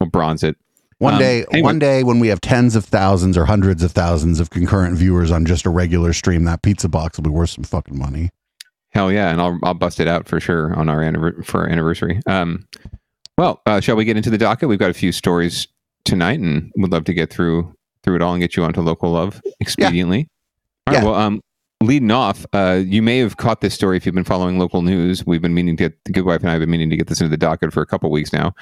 We'll 0.00 0.08
bronze 0.10 0.44
it. 0.44 0.56
one 0.98 1.14
um, 1.14 1.18
day, 1.20 1.44
anyway. 1.50 1.62
one 1.62 1.78
day 1.80 2.04
when 2.04 2.20
we 2.20 2.28
have 2.28 2.40
tens 2.40 2.76
of 2.76 2.84
thousands 2.84 3.36
or 3.36 3.46
hundreds 3.46 3.82
of 3.82 3.90
thousands 3.90 4.38
of 4.38 4.50
concurrent 4.50 4.96
viewers 4.96 5.32
on 5.32 5.44
just 5.44 5.66
a 5.66 5.70
regular 5.70 6.12
stream, 6.12 6.44
that 6.44 6.62
pizza 6.62 6.88
box 6.88 7.18
will 7.18 7.24
be 7.24 7.30
worth 7.30 7.50
some 7.50 7.64
fucking 7.64 7.98
money. 7.98 8.30
Hell 8.96 9.12
yeah, 9.12 9.30
and 9.30 9.42
I'll 9.42 9.58
I'll 9.62 9.74
bust 9.74 10.00
it 10.00 10.08
out 10.08 10.26
for 10.26 10.40
sure 10.40 10.74
on 10.74 10.88
our 10.88 11.00
anniver- 11.00 11.44
for 11.44 11.60
our 11.60 11.68
anniversary. 11.68 12.18
Um, 12.26 12.66
well, 13.36 13.60
uh, 13.66 13.78
shall 13.78 13.94
we 13.94 14.06
get 14.06 14.16
into 14.16 14.30
the 14.30 14.38
docket? 14.38 14.70
We've 14.70 14.78
got 14.78 14.88
a 14.88 14.94
few 14.94 15.12
stories 15.12 15.68
tonight, 16.06 16.40
and 16.40 16.72
would 16.78 16.90
love 16.90 17.04
to 17.04 17.12
get 17.12 17.30
through 17.30 17.76
through 18.02 18.16
it 18.16 18.22
all 18.22 18.32
and 18.32 18.40
get 18.40 18.56
you 18.56 18.64
onto 18.64 18.80
local 18.80 19.10
love 19.10 19.42
expediently. 19.62 20.28
All 20.86 20.94
right. 20.94 21.02
Yeah. 21.02 21.04
Well, 21.04 21.14
um, 21.14 21.42
leading 21.82 22.10
off, 22.10 22.46
uh, 22.54 22.80
you 22.86 23.02
may 23.02 23.18
have 23.18 23.36
caught 23.36 23.60
this 23.60 23.74
story 23.74 23.98
if 23.98 24.06
you've 24.06 24.14
been 24.14 24.24
following 24.24 24.58
local 24.58 24.80
news. 24.80 25.26
We've 25.26 25.42
been 25.42 25.52
meaning 25.52 25.76
to. 25.76 25.92
The 26.06 26.12
good 26.12 26.24
wife 26.24 26.40
and 26.40 26.48
I 26.48 26.52
have 26.52 26.60
been 26.60 26.70
meaning 26.70 26.88
to 26.88 26.96
get 26.96 27.08
this 27.08 27.20
into 27.20 27.28
the 27.28 27.36
docket 27.36 27.74
for 27.74 27.82
a 27.82 27.86
couple 27.86 28.10
weeks 28.10 28.32
now. 28.32 28.54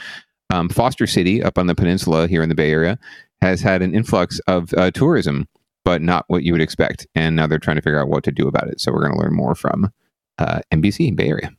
Um, 0.50 0.69
Foster 0.69 1.07
City, 1.07 1.45
up 1.45 1.59
on 1.59 1.69
the 1.69 1.76
peninsula 1.76 2.26
here 2.26 2.43
in 2.43 2.49
the 2.49 2.57
Bay 2.57 2.73
Area, 2.73 2.99
has 3.41 3.61
had 3.61 3.83
an 3.83 3.95
influx 3.95 4.41
of 4.49 4.75
uh, 4.75 4.91
tourism, 4.91 5.47
but 5.85 6.03
not 6.03 6.25
what 6.26 6.43
you 6.43 6.50
would 6.50 6.61
expect. 6.61 7.07
And 7.14 7.37
now 7.37 7.47
they're 7.47 7.61
trying 7.61 7.76
to 7.76 7.83
figure 7.83 8.00
out 8.00 8.09
what 8.09 8.25
to 8.25 8.33
do 8.33 8.49
about 8.49 8.67
it. 8.67 8.81
So 8.81 8.91
we're 8.91 9.03
going 9.03 9.12
to 9.12 9.21
learn 9.21 9.33
more 9.33 9.55
from 9.55 9.93
uh, 10.38 10.61
NBC 10.73 11.14
Bay 11.14 11.29
Area. 11.29 11.50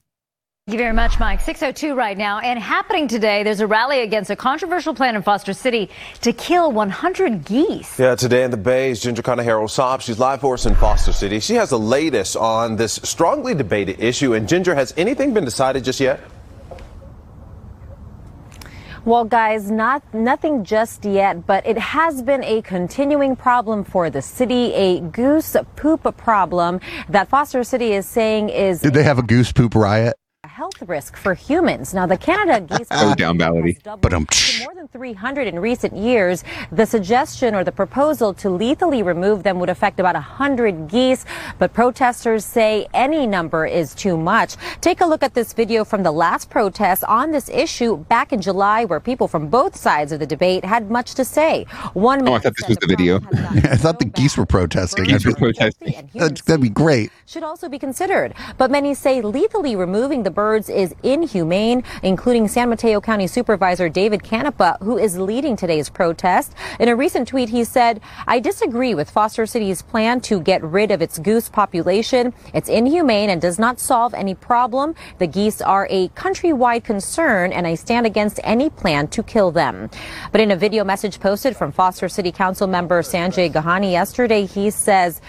Thank 0.67 0.79
you 0.79 0.83
very 0.83 0.95
much, 0.95 1.19
Mike. 1.19 1.41
602 1.41 1.93
right 1.93 2.17
now. 2.17 2.39
And 2.39 2.57
happening 2.57 3.07
today, 3.07 3.43
there's 3.43 3.59
a 3.59 3.67
rally 3.67 3.99
against 3.99 4.31
a 4.31 4.35
controversial 4.35 4.95
plan 4.95 5.15
in 5.15 5.21
Foster 5.21 5.53
City 5.53 5.91
to 6.21 6.33
kill 6.33 6.71
100 6.71 7.45
geese. 7.45 7.99
Yeah, 7.99 8.15
today 8.15 8.43
in 8.43 8.49
the 8.49 8.57
Bay 8.57 8.89
is 8.89 8.99
Ginger 8.99 9.21
Conejero 9.21 9.65
Saab. 9.65 10.01
She's 10.01 10.17
live 10.17 10.41
for 10.41 10.55
us 10.55 10.65
in 10.65 10.73
Foster 10.73 11.13
City. 11.13 11.39
She 11.39 11.53
has 11.53 11.69
the 11.69 11.77
latest 11.77 12.35
on 12.35 12.77
this 12.77 12.93
strongly 13.03 13.53
debated 13.53 13.99
issue. 13.99 14.33
And 14.33 14.47
Ginger, 14.47 14.73
has 14.73 14.91
anything 14.97 15.35
been 15.35 15.45
decided 15.45 15.83
just 15.83 15.99
yet? 15.99 16.19
Well, 19.05 19.23
guys, 19.23 19.69
not 19.69 20.01
nothing 20.15 20.63
just 20.63 21.05
yet, 21.05 21.45
but 21.45 21.63
it 21.67 21.77
has 21.77 22.23
been 22.23 22.43
a 22.43 22.63
continuing 22.63 23.35
problem 23.35 23.83
for 23.83 24.09
the 24.09 24.19
city, 24.19 24.73
a 24.73 24.99
goose 24.99 25.55
poop 25.75 26.17
problem 26.17 26.79
that 27.09 27.29
Foster 27.29 27.63
City 27.63 27.93
is 27.93 28.07
saying 28.07 28.49
is 28.49 28.81
Did 28.81 28.95
they 28.95 29.03
have 29.03 29.19
a 29.19 29.21
goose 29.21 29.51
poop 29.51 29.75
riot? 29.75 30.15
A 30.55 30.57
health 30.57 30.81
risk 30.87 31.17
for 31.17 31.33
humans. 31.33 31.93
Now, 31.93 32.05
the 32.05 32.17
Canada 32.17 32.61
geese 32.77 32.87
Oh, 32.91 33.13
down 33.15 33.37
ballady. 33.37 33.81
doubled 33.83 34.01
But, 34.01 34.13
um, 34.13 34.25
more 34.63 34.73
than 34.73 34.87
300 34.87 35.47
in 35.47 35.59
recent 35.59 35.95
years. 35.95 36.43
The 36.71 36.85
suggestion 36.85 37.53
or 37.55 37.63
the 37.63 37.71
proposal 37.71 38.33
to 38.35 38.49
lethally 38.49 39.03
remove 39.03 39.43
them 39.43 39.59
would 39.59 39.69
affect 39.69 39.99
about 39.99 40.15
100 40.15 40.87
geese, 40.87 41.25
but 41.59 41.73
protesters 41.73 42.45
say 42.45 42.87
any 42.93 43.27
number 43.27 43.65
is 43.65 43.93
too 43.93 44.15
much. 44.17 44.55
Take 44.81 45.01
a 45.01 45.05
look 45.05 45.23
at 45.23 45.33
this 45.33 45.51
video 45.53 45.83
from 45.83 46.03
the 46.03 46.11
last 46.11 46.49
protest 46.49 47.03
on 47.03 47.31
this 47.31 47.49
issue 47.49 47.97
back 47.97 48.31
in 48.31 48.41
July, 48.41 48.85
where 48.85 48.99
people 48.99 49.27
from 49.27 49.47
both 49.49 49.75
sides 49.75 50.11
of 50.11 50.19
the 50.19 50.25
debate 50.25 50.63
had 50.63 50.89
much 50.89 51.15
to 51.15 51.25
say. 51.25 51.65
One 51.93 52.27
Oh, 52.27 52.33
I 52.33 52.39
thought 52.39 52.53
this 52.57 52.67
was 52.69 52.77
the 52.77 52.87
video. 52.87 53.19
problem 53.19 53.43
has 53.43 53.61
gotten 53.63 53.71
I 53.73 53.75
thought 53.77 53.99
the 53.99 54.05
geese 54.05 54.37
were 54.37 54.45
protesting. 54.45 55.05
Geese 55.05 55.25
were 55.25 55.31
Birds 55.33 55.35
are 55.35 55.39
protesting. 55.39 55.87
healthy 55.93 55.95
and 55.99 56.09
human 56.09 56.29
That'd, 56.29 56.45
that'd 56.47 56.61
be 56.61 56.69
great. 56.69 57.11
should 57.25 57.43
also 57.43 57.67
be 57.67 57.77
considered. 57.79 58.33
But 58.57 58.71
many 58.71 58.93
say 58.93 59.21
lethally 59.21 59.75
removing 59.75 60.23
the 60.23 60.31
birds 60.45 60.69
is 60.69 60.93
inhumane, 61.01 61.83
including 62.03 62.47
San 62.47 62.69
Mateo 62.69 63.01
County 63.01 63.25
Supervisor 63.25 63.89
David 63.89 64.21
Canepa, 64.21 64.79
who 64.83 64.95
is 64.95 65.17
leading 65.17 65.55
today's 65.55 65.89
protest. 65.89 66.53
In 66.79 66.87
a 66.87 66.95
recent 66.95 67.27
tweet, 67.27 67.49
he 67.49 67.63
said, 67.63 67.99
I 68.27 68.39
disagree 68.39 68.93
with 68.93 69.09
Foster 69.09 69.47
City's 69.47 69.81
plan 69.81 70.21
to 70.29 70.39
get 70.39 70.61
rid 70.61 70.91
of 70.91 71.01
its 71.01 71.17
goose 71.17 71.49
population. 71.49 72.31
It's 72.53 72.69
inhumane 72.69 73.31
and 73.31 73.41
does 73.41 73.57
not 73.57 73.79
solve 73.79 74.13
any 74.13 74.35
problem. 74.35 74.93
The 75.17 75.25
geese 75.25 75.61
are 75.61 75.87
a 75.89 76.09
countrywide 76.09 76.83
concern, 76.83 77.51
and 77.51 77.65
I 77.65 77.73
stand 77.73 78.05
against 78.05 78.39
any 78.43 78.69
plan 78.69 79.07
to 79.15 79.23
kill 79.23 79.49
them. 79.49 79.89
But 80.31 80.41
in 80.41 80.51
a 80.51 80.55
video 80.55 80.83
message 80.83 81.19
posted 81.19 81.57
from 81.57 81.71
Foster 81.71 82.07
City 82.07 82.31
Council 82.31 82.67
member 82.67 83.01
Sanjay 83.01 83.51
Gehani 83.51 83.93
yesterday, 83.93 84.45
he 84.45 84.69
says, 84.69 85.21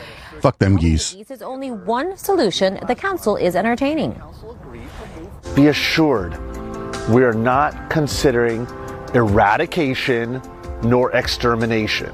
Fuck 0.43 0.59
them 0.59 0.77
geese. 0.77 1.15
Geese 1.15 1.31
is 1.31 1.41
only 1.41 1.71
one 1.71 2.19
solution 2.19 2.79
the 2.87 2.95
council 2.95 3.37
is 3.37 3.57
entertaining. 3.57 4.21
Be 5.57 5.69
assured 5.69 6.39
we 7.09 7.25
are 7.25 7.33
not 7.33 7.89
considering 7.89 8.67
eradication 9.15 10.43
nor 10.83 11.11
extermination. 11.13 12.13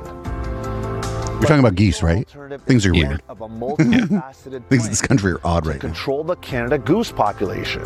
You're 1.42 1.48
talking 1.48 1.58
about 1.58 1.74
geese, 1.74 2.04
right? 2.04 2.28
Things 2.66 2.86
are 2.86 2.92
weird. 2.92 3.20
Of 3.28 3.40
a 3.40 3.48
multifaceted 3.48 4.64
Things 4.68 4.84
in 4.84 4.90
this 4.90 5.02
country 5.02 5.32
are 5.32 5.40
odd 5.42 5.66
right 5.66 5.74
now. 5.74 5.88
control 5.88 6.22
the 6.22 6.36
Canada 6.36 6.78
goose 6.78 7.10
population, 7.10 7.82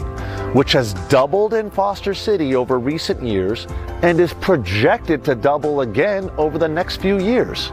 which 0.53 0.73
has 0.73 0.93
doubled 1.09 1.55
in 1.55 1.71
Foster 1.71 2.13
City 2.13 2.55
over 2.55 2.79
recent 2.79 3.23
years 3.23 3.67
and 4.03 4.21
is 4.21 4.35
projected 4.35 5.25
to 5.25 5.35
double 5.35 5.81
again 5.81 6.29
over 6.37 6.59
the 6.59 6.69
next 6.69 7.01
few 7.01 7.19
years. 7.19 7.73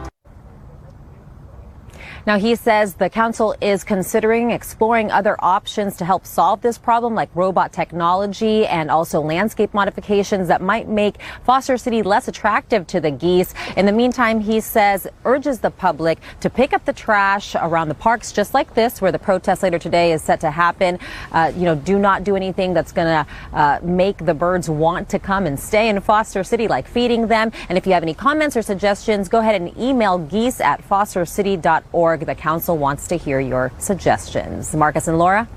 Now, 2.26 2.40
he 2.40 2.56
says 2.56 2.94
the 2.94 3.10
council 3.10 3.54
is 3.60 3.84
considering 3.84 4.52
exploring 4.52 5.12
other 5.12 5.36
options 5.40 5.98
to 5.98 6.06
help 6.06 6.26
solve 6.26 6.62
this 6.62 6.78
problem, 6.78 7.16
like 7.16 7.30
robot 7.36 7.74
technology 7.74 8.66
and 8.66 8.90
also 8.90 9.20
landscape 9.20 9.74
modifications 9.74 10.48
that 10.48 10.62
might 10.62 10.88
make 10.88 11.18
Foster 11.44 11.78
City 11.78 12.02
less 12.02 12.30
attractive 12.30 12.88
to 12.88 13.02
the 13.02 13.12
geese. 13.12 13.54
In 13.76 13.86
the 13.86 13.92
meantime, 13.92 14.40
he 14.40 14.62
says, 14.62 15.06
urges 15.26 15.60
the 15.60 15.70
public 15.70 16.18
to 16.40 16.50
pick 16.50 16.72
up 16.72 16.86
the 16.86 16.94
trash 16.94 17.56
around 17.56 17.90
the 17.90 17.96
parks, 17.96 18.32
just 18.32 18.54
like 18.54 18.74
this, 18.74 19.02
where 19.02 19.12
the 19.12 19.20
protest 19.20 19.62
later 19.62 19.78
today 19.78 20.14
is 20.14 20.22
set 20.22 20.40
to 20.40 20.52
happen. 20.52 21.00
Uh, 21.34 21.52
you 21.58 21.64
know, 21.64 21.76
do 21.76 22.00
not 22.00 22.24
do 22.24 22.38
anything 22.38 22.74
that's 22.74 22.94
going 22.94 23.08
to 23.08 23.28
uh, 23.52 23.80
make 23.84 24.18
the 24.20 24.34
birds 24.34 24.70
want 24.70 25.10
to 25.10 25.20
come 25.20 25.46
and 25.46 25.60
stay 25.60 25.90
in 25.90 26.00
Foster 26.00 26.46
City, 26.46 26.70
like 26.70 26.88
feeding 26.88 27.28
them. 27.28 27.52
And 27.68 27.78
if 27.78 27.86
you 27.86 27.92
have 27.92 28.04
any 28.04 28.14
comments 28.14 28.56
or 28.56 28.62
suggestions, 28.62 29.28
go 29.28 29.40
ahead 29.40 29.62
and 29.62 29.78
email 29.78 30.18
geese 30.18 30.62
at 30.62 30.82
fostercity.org. 30.88 32.13
The 32.22 32.36
council 32.36 32.78
wants 32.78 33.08
to 33.08 33.18
hear 33.18 33.40
your 33.40 33.72
suggestions. 33.80 34.74
Marcus 34.76 35.08
and 35.08 35.18
Laura? 35.18 35.48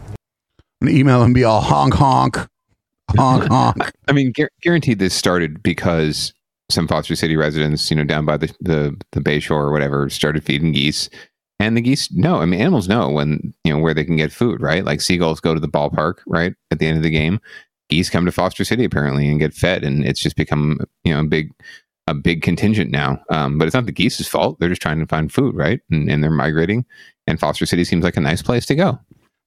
An 0.81 0.89
email 0.89 1.23
and 1.23 1.35
be 1.35 1.45
all 1.45 1.61
honk 1.61 1.95
honk. 1.95 2.37
Honk 3.17 3.45
honk. 3.45 3.93
I 4.09 4.13
mean, 4.13 4.33
gu- 4.33 4.49
guaranteed 4.63 4.99
this 4.99 5.15
started 5.15 5.63
because 5.63 6.33
some 6.69 6.89
Foster 6.89 7.15
City 7.15 7.37
residents, 7.37 7.91
you 7.91 7.97
know, 7.97 8.05
down 8.05 8.25
by 8.25 8.37
the, 8.37 8.55
the, 8.61 8.97
the 9.13 9.21
bay 9.21 9.41
shore 9.41 9.65
or 9.65 9.73
whatever, 9.73 10.11
started 10.11 10.45
feeding 10.45 10.73
geese. 10.73 11.09
And 11.59 11.77
the 11.77 11.81
geese 11.81 12.13
know, 12.13 12.41
I 12.41 12.45
mean, 12.45 12.61
animals 12.61 12.89
know 12.89 13.09
when, 13.11 13.55
you 13.65 13.73
know, 13.73 13.79
where 13.79 13.95
they 13.95 14.05
can 14.05 14.17
get 14.17 14.33
food, 14.33 14.61
right? 14.61 14.85
Like 14.85 15.01
seagulls 15.01 15.41
go 15.41 15.55
to 15.55 15.61
the 15.61 15.69
ballpark, 15.69 16.17
right? 16.27 16.55
At 16.71 16.79
the 16.79 16.87
end 16.87 16.99
of 16.99 17.03
the 17.03 17.11
game. 17.11 17.41
Geese 17.89 18.11
come 18.11 18.27
to 18.27 18.33
Foster 18.33 18.65
City 18.65 18.85
apparently 18.85 19.29
and 19.29 19.39
get 19.39 19.55
fed. 19.55 19.85
And 19.85 20.05
it's 20.05 20.21
just 20.21 20.37
become, 20.37 20.81
you 21.05 21.15
know, 21.15 21.21
a 21.21 21.25
big, 21.25 21.53
a 22.07 22.15
big 22.15 22.43
contingent 22.43 22.91
now. 22.91 23.21
Um, 23.31 23.59
but 23.59 23.67
it's 23.67 23.75
not 23.75 23.87
the 23.87 23.93
geese's 23.93 24.29
fault. 24.29 24.59
They're 24.61 24.69
just 24.69 24.83
trying 24.83 25.01
to 25.01 25.07
find 25.07 25.33
food, 25.33 25.55
right? 25.57 25.81
And, 25.91 26.11
and 26.11 26.23
they're 26.23 26.31
migrating. 26.31 26.85
And 27.27 27.41
Foster 27.41 27.67
City 27.67 27.85
seems 27.85 28.05
like 28.05 28.17
a 28.17 28.21
nice 28.21 28.43
place 28.43 28.65
to 28.67 28.75
go. 28.77 28.99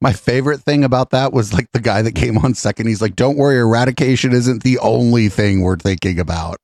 My 0.01 0.13
favorite 0.13 0.62
thing 0.62 0.86
about 0.86 1.10
that 1.10 1.34
was 1.34 1.51
like 1.54 1.68
the 1.74 1.80
guy 1.82 2.01
that 2.01 2.16
came 2.16 2.38
on 2.38 2.54
second. 2.54 2.88
He's 2.88 3.01
like, 3.01 3.18
"Don't 3.18 3.36
worry, 3.36 3.58
eradication 3.60 4.32
isn't 4.32 4.63
the 4.63 4.80
only 4.80 5.28
thing 5.28 5.60
we're 5.62 5.75
thinking 5.75 6.20
about." 6.20 6.56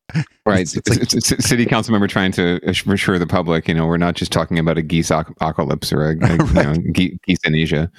Right. 0.45 0.61
It's- 0.61 0.75
it's 0.75 1.13
It's- 1.13 1.31
it's 1.33 1.45
city 1.45 1.65
council 1.65 1.91
member 1.91 2.07
trying 2.07 2.31
to 2.33 2.61
assure 2.65 3.19
the 3.19 3.27
public, 3.27 3.67
you 3.67 3.73
know, 3.73 3.87
we're 3.87 3.97
not 3.97 4.15
just 4.15 4.31
talking 4.31 4.57
about 4.57 4.77
a 4.77 4.81
geese 4.81 5.11
apocalypse 5.11 5.91
or 5.91 6.11
a, 6.11 6.15
a 6.21 6.37
you 6.47 6.53
know, 6.53 6.73
ge- 6.93 7.17
geese 7.25 7.39
in 7.43 7.55
Asia. 7.55 7.91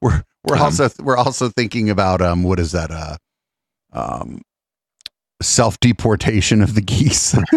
We're 0.00 0.24
we're 0.44 0.56
Um, 0.56 0.62
also 0.62 0.88
we're 1.00 1.16
also 1.16 1.50
thinking 1.50 1.88
about 1.90 2.20
um 2.20 2.42
what 2.42 2.58
is 2.58 2.72
that 2.72 2.90
uh 2.90 3.16
um 3.92 4.40
self 5.42 5.78
deportation 5.80 6.62
of 6.62 6.74
the 6.74 6.82
geese. 6.82 7.36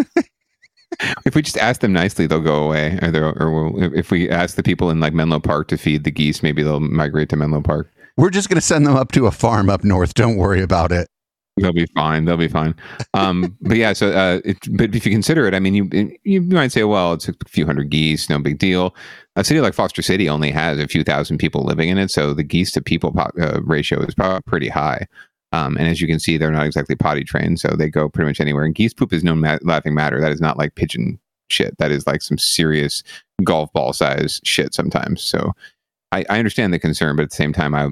If 1.26 1.34
we 1.34 1.42
just 1.42 1.58
ask 1.58 1.80
them 1.80 1.92
nicely, 1.92 2.26
they'll 2.26 2.40
go 2.40 2.64
away. 2.64 2.98
Or, 3.02 3.42
or 3.42 3.70
we'll, 3.70 3.94
if 3.94 4.10
we 4.10 4.30
ask 4.30 4.56
the 4.56 4.62
people 4.62 4.90
in 4.90 5.00
like 5.00 5.12
Menlo 5.12 5.40
Park 5.40 5.68
to 5.68 5.76
feed 5.76 6.04
the 6.04 6.10
geese, 6.10 6.42
maybe 6.42 6.62
they'll 6.62 6.80
migrate 6.80 7.28
to 7.30 7.36
Menlo 7.36 7.60
Park. 7.60 7.90
we're 8.16 8.30
just 8.30 8.48
gonna 8.48 8.60
send 8.60 8.86
them 8.86 8.94
up 8.94 9.12
to 9.12 9.26
a 9.26 9.30
farm 9.30 9.68
up 9.68 9.84
north. 9.84 10.14
Don't 10.14 10.36
worry 10.36 10.62
about 10.62 10.92
it. 10.92 11.08
They'll 11.56 11.72
be 11.72 11.86
fine. 11.94 12.24
They'll 12.24 12.36
be 12.36 12.48
fine. 12.48 12.74
Um, 13.12 13.56
but 13.62 13.76
yeah, 13.76 13.92
so 13.92 14.10
uh, 14.10 14.40
it, 14.44 14.58
but 14.76 14.94
if 14.94 15.06
you 15.06 15.12
consider 15.12 15.46
it, 15.46 15.54
I 15.54 15.60
mean, 15.60 15.74
you 15.74 16.12
you 16.24 16.40
might 16.42 16.72
say, 16.72 16.84
well, 16.84 17.12
it's 17.12 17.28
a 17.28 17.34
few 17.46 17.66
hundred 17.66 17.90
geese, 17.90 18.28
no 18.28 18.38
big 18.38 18.58
deal. 18.58 18.94
A 19.36 19.44
city 19.44 19.60
like 19.60 19.74
Foster 19.74 20.02
City 20.02 20.28
only 20.28 20.50
has 20.50 20.78
a 20.78 20.86
few 20.86 21.04
thousand 21.04 21.38
people 21.38 21.64
living 21.64 21.88
in 21.88 21.98
it, 21.98 22.10
so 22.10 22.34
the 22.34 22.44
geese 22.44 22.70
to 22.72 22.82
people 22.82 23.12
po- 23.12 23.30
uh, 23.40 23.60
ratio 23.62 24.00
is 24.00 24.14
probably 24.14 24.42
pretty 24.42 24.68
high. 24.68 25.06
Um, 25.54 25.76
and 25.76 25.86
as 25.88 26.00
you 26.00 26.06
can 26.08 26.18
see, 26.18 26.36
they're 26.36 26.50
not 26.50 26.66
exactly 26.66 26.96
potty 26.96 27.22
trained, 27.24 27.60
so 27.60 27.68
they 27.68 27.88
go 27.88 28.08
pretty 28.08 28.26
much 28.28 28.40
anywhere. 28.40 28.64
And 28.64 28.74
geese 28.74 28.94
poop 28.94 29.12
is 29.12 29.22
no 29.22 29.34
ma- 29.34 29.58
laughing 29.62 29.94
matter. 29.94 30.20
That 30.20 30.32
is 30.32 30.40
not 30.40 30.58
like 30.58 30.74
pigeon 30.74 31.18
shit. 31.48 31.76
That 31.78 31.90
is 31.92 32.06
like 32.06 32.22
some 32.22 32.38
serious 32.38 33.02
golf 33.44 33.72
ball 33.72 33.92
size 33.92 34.40
shit 34.44 34.74
sometimes. 34.74 35.22
So 35.22 35.52
I, 36.12 36.24
I 36.30 36.38
understand 36.38 36.72
the 36.72 36.78
concern, 36.78 37.16
but 37.16 37.22
at 37.22 37.30
the 37.30 37.36
same 37.36 37.52
time, 37.52 37.74
I 37.74 37.88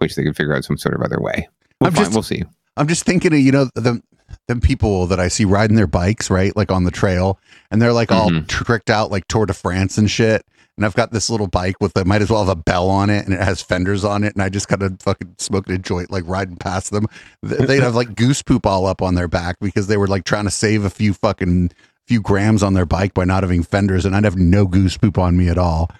wish 0.00 0.14
they 0.14 0.22
could 0.24 0.36
figure 0.36 0.54
out 0.54 0.64
some 0.64 0.76
sort 0.78 0.94
of 0.94 1.02
other 1.02 1.20
way. 1.20 1.48
We'll, 1.80 1.88
I'm 1.88 1.94
find- 1.94 2.04
just- 2.06 2.14
we'll 2.14 2.22
see. 2.22 2.42
I'm 2.76 2.88
just 2.88 3.04
thinking 3.04 3.32
of 3.32 3.38
you 3.38 3.52
know 3.52 3.68
the 3.76 4.02
them 4.48 4.60
people 4.60 5.06
that 5.06 5.20
I 5.20 5.28
see 5.28 5.44
riding 5.44 5.76
their 5.76 5.86
bikes 5.86 6.28
right 6.28 6.54
like 6.56 6.72
on 6.72 6.82
the 6.84 6.90
trail 6.90 7.38
and 7.70 7.80
they're 7.80 7.92
like 7.92 8.10
all 8.10 8.30
Mhm. 8.30 8.48
tricked 8.48 8.90
out 8.90 9.10
like 9.12 9.28
Tour 9.28 9.46
de 9.46 9.52
France 9.54 9.96
and 9.96 10.10
shit. 10.10 10.44
And 10.76 10.84
I've 10.84 10.94
got 10.94 11.12
this 11.12 11.30
little 11.30 11.46
bike 11.46 11.76
with 11.80 11.94
the 11.94 12.04
might 12.04 12.22
as 12.22 12.30
well 12.30 12.44
have 12.44 12.48
a 12.48 12.60
bell 12.60 12.90
on 12.90 13.08
it 13.08 13.24
and 13.24 13.32
it 13.32 13.40
has 13.40 13.62
fenders 13.62 14.04
on 14.04 14.24
it 14.24 14.34
and 14.34 14.42
I 14.42 14.48
just 14.48 14.66
kind 14.66 14.82
of 14.82 15.00
fucking 15.00 15.36
smoking 15.38 15.74
a 15.76 15.78
joint 15.78 16.10
like 16.10 16.24
riding 16.26 16.56
past 16.56 16.90
them. 16.90 17.06
They'd 17.42 17.82
have 17.82 17.94
like 17.94 18.16
goose 18.16 18.42
poop 18.42 18.66
all 18.66 18.86
up 18.86 19.00
on 19.00 19.14
their 19.14 19.28
back 19.28 19.56
because 19.60 19.86
they 19.86 19.96
were 19.96 20.08
like 20.08 20.24
trying 20.24 20.44
to 20.44 20.50
save 20.50 20.84
a 20.84 20.90
few 20.90 21.14
fucking 21.14 21.70
few 22.06 22.20
grams 22.20 22.62
on 22.62 22.74
their 22.74 22.86
bike 22.86 23.14
by 23.14 23.24
not 23.24 23.44
having 23.44 23.62
fenders 23.62 24.04
and 24.04 24.16
I'd 24.16 24.24
have 24.24 24.36
no 24.36 24.66
goose 24.66 24.96
poop 24.96 25.16
on 25.16 25.36
me 25.36 25.48
at 25.48 25.58
all. 25.58 25.90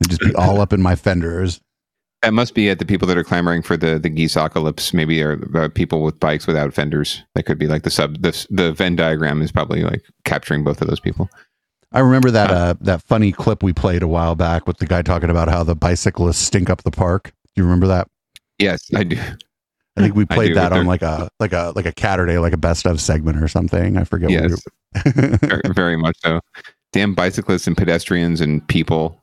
It'd 0.00 0.10
just 0.10 0.20
be 0.20 0.34
all 0.36 0.60
up 0.60 0.72
in 0.72 0.80
my 0.80 0.94
fenders. 0.94 1.60
That 2.22 2.34
must 2.34 2.54
be 2.54 2.68
at 2.68 2.78
the 2.78 2.84
people 2.84 3.08
that 3.08 3.16
are 3.16 3.24
clamoring 3.24 3.62
for 3.62 3.76
the 3.78 3.98
the 3.98 4.10
geese 4.10 4.36
apocalypse. 4.36 4.92
Maybe 4.92 5.22
are 5.22 5.38
people 5.70 6.02
with 6.02 6.20
bikes 6.20 6.46
without 6.46 6.74
fenders. 6.74 7.24
That 7.34 7.44
could 7.44 7.58
be 7.58 7.66
like 7.66 7.82
the 7.82 7.90
sub. 7.90 8.20
The 8.20 8.46
the 8.50 8.72
Venn 8.72 8.94
diagram 8.94 9.40
is 9.40 9.50
probably 9.50 9.82
like 9.82 10.02
capturing 10.24 10.62
both 10.62 10.82
of 10.82 10.88
those 10.88 11.00
people. 11.00 11.30
I 11.92 12.00
remember 12.00 12.30
that 12.30 12.50
uh, 12.50 12.74
that 12.82 13.02
funny 13.02 13.32
clip 13.32 13.62
we 13.62 13.72
played 13.72 14.02
a 14.02 14.08
while 14.08 14.34
back 14.36 14.66
with 14.66 14.78
the 14.78 14.86
guy 14.86 15.02
talking 15.02 15.30
about 15.30 15.48
how 15.48 15.64
the 15.64 15.74
bicyclists 15.74 16.38
stink 16.38 16.70
up 16.70 16.82
the 16.84 16.90
park. 16.90 17.24
Do 17.24 17.32
you 17.56 17.64
remember 17.64 17.88
that? 17.88 18.08
Yes, 18.58 18.88
I 18.94 19.02
do. 19.04 19.16
I 19.96 20.02
think 20.02 20.14
we 20.14 20.24
played 20.26 20.56
that 20.56 20.72
on 20.72 20.86
like 20.86 21.02
a 21.02 21.28
like 21.40 21.52
a 21.52 21.72
like 21.74 21.86
a 21.86 21.92
Catterday, 21.92 22.40
like 22.40 22.52
a 22.52 22.56
best 22.58 22.86
of 22.86 23.00
segment 23.00 23.42
or 23.42 23.48
something. 23.48 23.96
I 23.96 24.04
forget. 24.04 24.30
Yes, 24.30 24.62
very, 25.04 25.62
very 25.74 25.96
much 25.96 26.16
so. 26.22 26.40
Damn 26.92 27.14
bicyclists 27.14 27.66
and 27.66 27.76
pedestrians 27.76 28.40
and 28.40 28.66
people. 28.68 29.20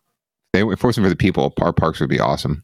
They 0.54 0.64
were 0.64 0.76
forcing 0.76 1.04
for 1.04 1.10
the 1.10 1.16
people. 1.16 1.54
Our 1.62 1.72
parks 1.74 2.00
would 2.00 2.10
be 2.10 2.20
awesome. 2.20 2.64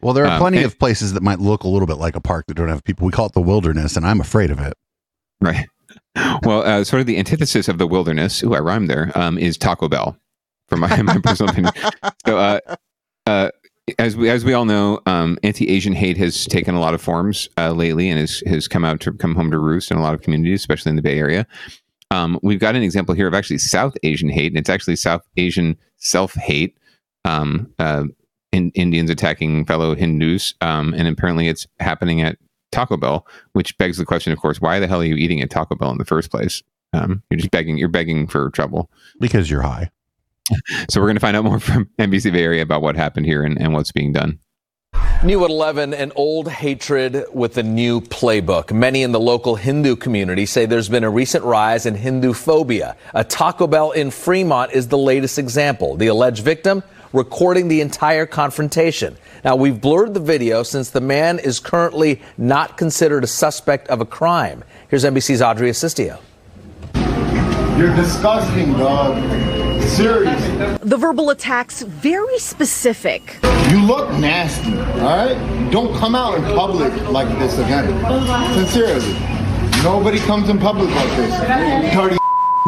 well, 0.00 0.12
there 0.14 0.24
are 0.26 0.32
Um, 0.32 0.40
plenty 0.40 0.58
and- 0.58 0.66
of 0.66 0.78
places 0.78 1.12
that 1.14 1.22
might 1.22 1.40
look 1.40 1.64
a 1.64 1.68
little 1.68 1.86
bit 1.86 1.98
like 1.98 2.14
a 2.16 2.20
park 2.20 2.46
that 2.48 2.54
don't 2.54 2.68
have 2.68 2.84
people. 2.84 3.06
We 3.06 3.12
call 3.12 3.26
it 3.26 3.32
the 3.32 3.40
wilderness, 3.40 3.96
and 3.96 4.06
I'm 4.06 4.20
afraid 4.20 4.50
of 4.50 4.58
it. 4.60 4.74
Right. 5.40 5.66
Well, 6.42 6.62
uh, 6.62 6.84
sort 6.84 7.00
of 7.00 7.06
the 7.06 7.18
antithesis 7.18 7.68
of 7.68 7.78
the 7.78 7.86
wilderness. 7.86 8.42
Ooh, 8.42 8.54
I 8.54 8.60
rhymed 8.60 8.88
there. 8.88 9.12
Um, 9.14 9.38
is 9.38 9.56
Taco 9.56 9.88
Bell, 9.88 10.16
from 10.68 10.80
my, 10.80 11.02
my 11.02 11.18
personal 11.18 11.50
opinion. 11.50 11.72
So, 12.26 12.38
uh, 12.38 12.60
uh, 13.26 13.50
as 13.98 14.16
we 14.16 14.28
as 14.28 14.44
we 14.44 14.52
all 14.52 14.64
know, 14.64 15.00
um, 15.06 15.38
anti-Asian 15.42 15.94
hate 15.94 16.16
has 16.18 16.44
taken 16.46 16.74
a 16.74 16.80
lot 16.80 16.94
of 16.94 17.00
forms 17.00 17.48
uh, 17.56 17.72
lately, 17.72 18.10
and 18.10 18.18
has 18.18 18.42
has 18.46 18.68
come 18.68 18.84
out 18.84 19.00
to 19.00 19.12
come 19.12 19.34
home 19.34 19.50
to 19.50 19.58
roost 19.58 19.90
in 19.90 19.96
a 19.96 20.02
lot 20.02 20.14
of 20.14 20.20
communities, 20.20 20.60
especially 20.60 20.90
in 20.90 20.96
the 20.96 21.02
Bay 21.02 21.18
Area. 21.18 21.46
Um, 22.10 22.38
we've 22.42 22.60
got 22.60 22.76
an 22.76 22.82
example 22.82 23.14
here 23.14 23.26
of 23.26 23.34
actually 23.34 23.58
South 23.58 23.94
Asian 24.02 24.28
hate, 24.28 24.52
and 24.52 24.58
it's 24.58 24.70
actually 24.70 24.96
South 24.96 25.22
Asian 25.36 25.76
self-hate. 25.96 26.76
Um, 27.24 27.72
uh, 27.78 28.04
in, 28.52 28.70
Indians 28.70 29.10
attacking 29.10 29.66
fellow 29.66 29.94
Hindus, 29.94 30.54
um, 30.60 30.94
and 30.94 31.06
apparently 31.06 31.48
it's 31.48 31.66
happening 31.80 32.22
at 32.22 32.38
Taco 32.72 32.96
Bell, 32.96 33.26
which 33.52 33.76
begs 33.78 33.96
the 33.96 34.04
question, 34.04 34.32
of 34.32 34.38
course, 34.38 34.60
why 34.60 34.78
the 34.78 34.86
hell 34.86 35.00
are 35.00 35.04
you 35.04 35.16
eating 35.16 35.40
at 35.40 35.50
Taco 35.50 35.74
Bell 35.74 35.90
in 35.90 35.98
the 35.98 36.04
first 36.04 36.30
place? 36.30 36.62
Um, 36.92 37.22
you're 37.30 37.38
just 37.38 37.50
begging. 37.50 37.76
You're 37.78 37.88
begging 37.88 38.26
for 38.26 38.50
trouble. 38.50 38.90
Because 39.20 39.50
you're 39.50 39.62
high. 39.62 39.90
So 40.88 40.98
we're 40.98 41.08
going 41.08 41.16
to 41.16 41.20
find 41.20 41.36
out 41.36 41.44
more 41.44 41.60
from 41.60 41.90
NBC 41.98 42.32
Bay 42.32 42.42
Area 42.42 42.62
about 42.62 42.80
what 42.80 42.96
happened 42.96 43.26
here 43.26 43.42
and, 43.42 43.60
and 43.60 43.74
what's 43.74 43.92
being 43.92 44.14
done. 44.14 44.38
New 45.22 45.44
at 45.44 45.50
11, 45.50 45.92
an 45.92 46.12
old 46.14 46.48
hatred 46.48 47.24
with 47.32 47.58
a 47.58 47.62
new 47.62 48.00
playbook. 48.00 48.72
Many 48.72 49.02
in 49.02 49.12
the 49.12 49.20
local 49.20 49.56
Hindu 49.56 49.96
community 49.96 50.46
say 50.46 50.64
there's 50.64 50.88
been 50.88 51.04
a 51.04 51.10
recent 51.10 51.44
rise 51.44 51.86
in 51.86 51.96
Hindu 51.96 52.32
phobia. 52.32 52.96
A 53.14 53.24
Taco 53.24 53.66
Bell 53.66 53.90
in 53.90 54.10
Fremont 54.10 54.72
is 54.72 54.88
the 54.88 54.96
latest 54.96 55.38
example. 55.38 55.96
The 55.96 56.06
alleged 56.06 56.44
victim 56.44 56.82
recording 57.12 57.68
the 57.68 57.80
entire 57.80 58.26
confrontation. 58.26 59.16
Now, 59.44 59.56
we've 59.56 59.80
blurred 59.80 60.14
the 60.14 60.20
video 60.20 60.62
since 60.62 60.90
the 60.90 61.00
man 61.00 61.38
is 61.38 61.60
currently 61.60 62.20
not 62.36 62.76
considered 62.76 63.24
a 63.24 63.26
suspect 63.26 63.88
of 63.88 64.00
a 64.00 64.06
crime. 64.06 64.64
Here's 64.88 65.04
NBC's 65.04 65.42
Audrey 65.42 65.70
Asistio. 65.70 66.18
You're 67.78 67.94
disgusting, 67.94 68.72
dog. 68.72 69.16
Seriously. 69.82 70.78
The 70.82 70.96
verbal 70.96 71.30
attacks 71.30 71.82
very 71.82 72.38
specific. 72.38 73.38
You 73.70 73.80
look 73.82 74.10
nasty, 74.18 74.76
all 74.76 74.98
right? 74.98 75.70
Don't 75.70 75.96
come 75.96 76.14
out 76.14 76.36
in 76.36 76.44
public 76.44 76.92
like 77.08 77.28
this 77.38 77.54
again. 77.54 77.86
Sincerely. 78.54 79.12
Nobody 79.82 80.18
comes 80.18 80.48
in 80.48 80.58
public 80.58 80.90
like 80.90 81.08
this. 81.10 81.94
Dirty 81.94 82.17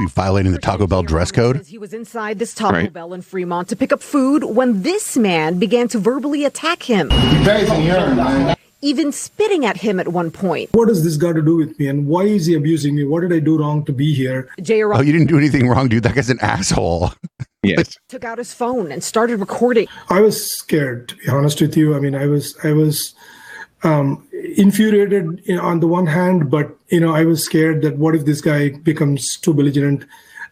We 0.01 0.07
violating 0.07 0.53
the 0.53 0.59
Taco 0.59 0.87
Bell 0.87 1.03
dress 1.03 1.31
code. 1.31 1.67
He 1.67 1.77
was 1.77 1.93
inside 1.93 2.39
this 2.39 2.55
Taco 2.55 2.73
Right. 2.73 2.91
Bell 2.91 3.13
in 3.13 3.21
Fremont 3.21 3.69
to 3.69 3.77
pick 3.77 3.93
up 3.93 4.03
food 4.03 4.45
when 4.45 4.81
this 4.81 5.15
man 5.15 5.59
began 5.59 5.89
to 5.89 5.99
verbally 5.99 6.47
attack 6.47 6.85
him. 6.85 7.11
You 7.11 7.45
guys 7.45 7.69
in 7.71 7.83
here. 7.83 8.57
Even 8.81 9.13
spitting 9.13 9.67
at 9.67 9.77
him 9.77 10.01
at 10.01 10.09
one 10.09 10.31
point. 10.31 10.71
What 10.73 10.89
does 10.89 11.05
this 11.05 11.19
got 11.19 11.35
to 11.35 11.43
do 11.43 11.55
with 11.57 11.79
me 11.79 11.87
and 11.89 12.07
why 12.07 12.23
is 12.23 12.47
he 12.47 12.55
abusing 12.55 12.97
me? 12.97 13.05
What 13.05 13.21
did 13.21 13.31
I 13.35 13.41
do 13.41 13.59
wrong 13.59 13.85
to 13.85 13.93
be 13.93 14.15
here? 14.15 14.49
J. 14.63 14.83
Oh, 14.85 15.03
you 15.03 15.13
didn't 15.13 15.27
do 15.29 15.37
anything 15.37 15.69
wrong, 15.69 15.89
dude. 15.89 16.03
That 16.05 16.15
guy's 16.15 16.31
an 16.31 16.41
asshole. 16.41 17.13
Yes. 17.63 17.99
took 18.09 18.25
out 18.25 18.39
his 18.39 18.55
phone 18.55 18.91
and 18.91 19.05
started 19.05 19.37
recording. 19.39 19.87
I 20.09 20.23
was 20.23 20.51
scared, 20.51 21.11
to 21.11 21.17
be 21.17 21.29
honest 21.29 21.61
with 21.61 21.77
you. 21.77 21.95
I 21.95 22.01
mean, 22.01 22.15
I 22.15 22.25
was, 22.25 22.57
I 22.65 22.73
was 22.73 23.15
um, 23.83 24.27
infuriated 24.57 25.43
you 25.45 25.57
know, 25.57 25.63
on 25.63 25.81
the 25.81 25.87
one 25.87 26.07
hand, 26.07 26.51
but 26.51 26.77
you 26.89 27.01
know, 27.01 27.15
I 27.15 27.25
was 27.25 27.45
scared 27.45 27.83
that 27.83 27.97
what 27.97 28.15
if 28.15 28.25
this 28.25 28.41
guy 28.41 28.71
becomes 28.71 29.37
too 29.37 29.55
belligerent 29.55 30.05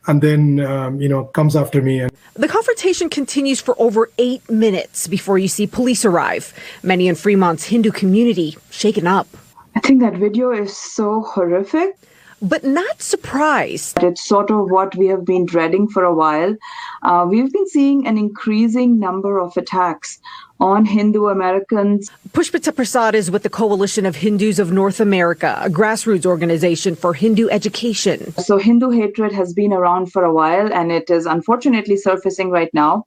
and 0.06 0.22
then 0.22 0.60
um, 0.60 1.00
you 1.00 1.08
know 1.08 1.24
comes 1.24 1.54
after 1.54 1.80
me 1.82 2.00
and 2.00 2.10
The 2.34 2.48
confrontation 2.48 3.08
continues 3.08 3.60
for 3.60 3.74
over 3.78 4.10
eight 4.18 4.48
minutes 4.50 5.06
before 5.06 5.38
you 5.38 5.48
see 5.48 5.66
police 5.66 6.04
arrive. 6.04 6.52
Many 6.82 7.08
in 7.08 7.14
Fremont's 7.14 7.64
Hindu 7.64 7.92
community 7.92 8.56
shaken 8.70 9.06
up. 9.06 9.28
I 9.76 9.80
think 9.80 10.00
that 10.00 10.14
video 10.14 10.50
is 10.50 10.76
so 10.76 11.22
horrific. 11.22 11.94
But 12.40 12.62
not 12.62 13.02
surprised. 13.02 14.00
It's 14.00 14.24
sort 14.24 14.52
of 14.52 14.70
what 14.70 14.94
we 14.94 15.08
have 15.08 15.24
been 15.24 15.44
dreading 15.44 15.88
for 15.88 16.04
a 16.04 16.14
while. 16.14 16.56
Uh, 17.02 17.26
we've 17.28 17.52
been 17.52 17.66
seeing 17.66 18.06
an 18.06 18.16
increasing 18.16 19.00
number 19.00 19.40
of 19.40 19.56
attacks 19.56 20.20
on 20.60 20.84
Hindu 20.84 21.28
Americans. 21.28 22.10
Pushpita 22.32 22.74
Prasad 22.74 23.14
is 23.14 23.30
with 23.30 23.42
the 23.42 23.50
Coalition 23.50 24.06
of 24.06 24.16
Hindus 24.16 24.58
of 24.58 24.72
North 24.72 25.00
America, 25.00 25.58
a 25.62 25.70
grassroots 25.70 26.26
organization 26.26 26.96
for 26.96 27.14
Hindu 27.14 27.48
education. 27.48 28.32
So, 28.34 28.58
Hindu 28.58 28.90
hatred 28.90 29.32
has 29.32 29.52
been 29.52 29.72
around 29.72 30.12
for 30.12 30.24
a 30.24 30.32
while 30.32 30.72
and 30.72 30.90
it 30.90 31.10
is 31.10 31.26
unfortunately 31.26 31.96
surfacing 31.96 32.50
right 32.50 32.72
now. 32.74 33.04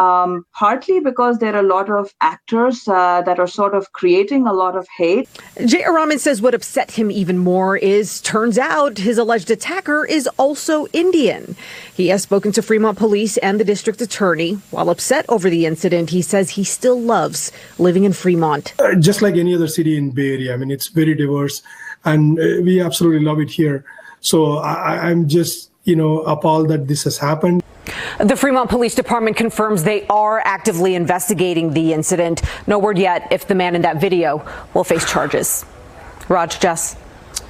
Um, 0.00 0.46
partly 0.54 0.98
because 1.00 1.38
there 1.40 1.54
are 1.54 1.60
a 1.60 1.70
lot 1.76 1.90
of 1.90 2.04
actors 2.22 2.88
uh, 2.88 3.20
that 3.26 3.38
are 3.38 3.46
sort 3.46 3.74
of 3.74 3.92
creating 3.92 4.46
a 4.46 4.52
lot 4.62 4.74
of 4.80 4.86
hate. 4.96 5.28
Jay 5.66 5.84
Raman 5.86 6.18
says 6.18 6.40
what 6.40 6.54
upset 6.54 6.92
him 6.92 7.10
even 7.10 7.36
more 7.36 7.76
is 7.76 8.06
turns 8.22 8.56
out 8.56 8.96
his 8.96 9.18
alleged 9.18 9.50
attacker 9.50 10.06
is 10.06 10.26
also 10.38 10.86
Indian. 10.94 11.54
He 11.94 12.08
has 12.08 12.22
spoken 12.22 12.50
to 12.52 12.62
Fremont 12.62 12.96
police 12.96 13.36
and 13.38 13.60
the 13.60 13.64
district 13.74 14.00
attorney. 14.00 14.54
While 14.70 14.88
upset 14.88 15.26
over 15.28 15.50
the 15.50 15.66
incident, 15.66 16.08
he 16.16 16.22
says 16.22 16.50
he 16.50 16.64
still 16.64 16.98
loves 16.98 17.52
living 17.78 18.04
in 18.04 18.14
Fremont. 18.14 18.72
uh, 18.78 18.94
just 19.08 19.20
like 19.20 19.34
any 19.36 19.54
other 19.54 19.68
city 19.68 19.98
in 19.98 20.12
Bay 20.12 20.32
Area. 20.32 20.54
I 20.54 20.56
mean, 20.56 20.70
it's 20.70 20.88
very 20.88 21.14
diverse, 21.14 21.60
and 22.06 22.38
uh, 22.40 22.62
we 22.62 22.80
absolutely 22.80 23.22
love 23.30 23.38
it 23.38 23.50
here. 23.50 23.84
So 24.20 24.38
I, 24.58 24.72
I- 24.72 25.00
I'm 25.10 25.28
just 25.28 25.70
you 25.84 25.96
know 26.00 26.20
appalled 26.34 26.68
that 26.72 26.88
this 26.88 27.04
has 27.04 27.18
happened. 27.18 27.62
The 28.18 28.36
Fremont 28.36 28.68
Police 28.68 28.94
Department 28.94 29.36
confirms 29.36 29.84
they 29.84 30.06
are 30.08 30.40
actively 30.44 30.94
investigating 30.94 31.72
the 31.72 31.92
incident. 31.92 32.42
No 32.66 32.78
word 32.78 32.98
yet 32.98 33.28
if 33.30 33.46
the 33.46 33.54
man 33.54 33.74
in 33.74 33.82
that 33.82 34.00
video 34.00 34.46
will 34.74 34.84
face 34.84 35.10
charges. 35.10 35.64
Raj, 36.28 36.60
Jess. 36.60 36.96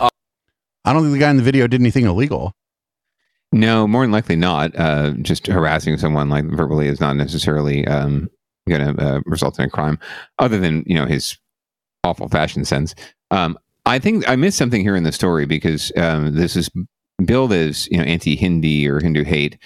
I 0.00 0.92
don't 0.92 1.02
think 1.02 1.12
the 1.12 1.18
guy 1.18 1.30
in 1.30 1.36
the 1.36 1.42
video 1.42 1.66
did 1.66 1.80
anything 1.80 2.06
illegal. 2.06 2.52
No, 3.52 3.86
more 3.86 4.02
than 4.02 4.12
likely 4.12 4.36
not. 4.36 4.74
Uh, 4.76 5.12
just 5.22 5.46
harassing 5.46 5.96
someone 5.98 6.30
like 6.30 6.44
verbally 6.44 6.86
is 6.86 7.00
not 7.00 7.16
necessarily 7.16 7.86
um, 7.86 8.28
going 8.68 8.96
to 8.96 9.04
uh, 9.04 9.20
result 9.26 9.58
in 9.58 9.64
a 9.64 9.70
crime, 9.70 9.98
other 10.38 10.58
than 10.58 10.84
you 10.86 10.94
know 10.94 11.04
his 11.04 11.36
awful 12.04 12.28
fashion 12.28 12.64
sense. 12.64 12.94
Um, 13.30 13.58
I 13.86 13.98
think 13.98 14.28
I 14.28 14.36
missed 14.36 14.56
something 14.56 14.82
here 14.82 14.96
in 14.96 15.02
the 15.02 15.12
story 15.12 15.46
because 15.46 15.90
um, 15.96 16.34
this 16.34 16.54
is 16.54 16.70
billed 17.24 17.52
as 17.52 17.88
you 17.88 17.98
know 17.98 18.04
anti-Hindi 18.04 18.88
or 18.88 19.00
Hindu 19.00 19.24
hate 19.24 19.58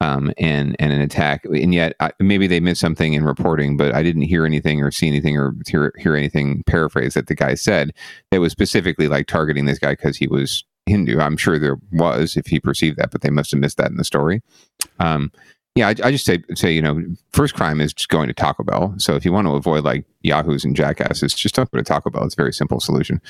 um, 0.00 0.32
and 0.38 0.76
and 0.78 0.92
an 0.92 1.00
attack, 1.00 1.44
and 1.44 1.74
yet 1.74 1.94
I, 2.00 2.10
maybe 2.20 2.46
they 2.46 2.60
missed 2.60 2.80
something 2.80 3.12
in 3.12 3.24
reporting, 3.24 3.76
but 3.76 3.94
I 3.94 4.02
didn't 4.02 4.22
hear 4.22 4.46
anything 4.46 4.80
or 4.82 4.90
see 4.90 5.08
anything 5.08 5.36
or 5.36 5.54
hear 5.66 5.92
hear 5.98 6.16
anything 6.16 6.62
paraphrased 6.66 7.16
that 7.16 7.26
the 7.26 7.34
guy 7.34 7.54
said 7.54 7.92
that 8.30 8.40
was 8.40 8.52
specifically 8.52 9.08
like 9.08 9.26
targeting 9.26 9.66
this 9.66 9.78
guy 9.78 9.92
because 9.92 10.16
he 10.16 10.26
was 10.26 10.64
Hindu. 10.86 11.18
I'm 11.20 11.36
sure 11.36 11.58
there 11.58 11.76
was 11.92 12.36
if 12.36 12.46
he 12.46 12.58
perceived 12.60 12.96
that, 12.98 13.10
but 13.10 13.20
they 13.20 13.30
must 13.30 13.50
have 13.50 13.60
missed 13.60 13.76
that 13.76 13.90
in 13.90 13.96
the 13.96 14.04
story. 14.04 14.40
Um, 14.98 15.30
Yeah, 15.76 15.88
I, 15.88 15.90
I 15.90 16.10
just 16.10 16.24
say 16.24 16.42
say 16.54 16.72
you 16.72 16.82
know, 16.82 17.02
first 17.32 17.54
crime 17.54 17.80
is 17.80 17.92
just 17.92 18.08
going 18.08 18.26
to 18.28 18.34
Taco 18.34 18.64
Bell. 18.64 18.94
So 18.98 19.14
if 19.16 19.24
you 19.24 19.32
want 19.32 19.46
to 19.46 19.52
avoid 19.54 19.84
like 19.84 20.04
Yahoos 20.22 20.64
and 20.64 20.74
jackasses, 20.74 21.34
just 21.34 21.54
don't 21.54 21.70
go 21.70 21.78
to 21.78 21.84
Taco 21.84 22.10
Bell. 22.10 22.24
It's 22.24 22.34
a 22.34 22.36
very 22.40 22.52
simple 22.52 22.80
solution. 22.80 23.20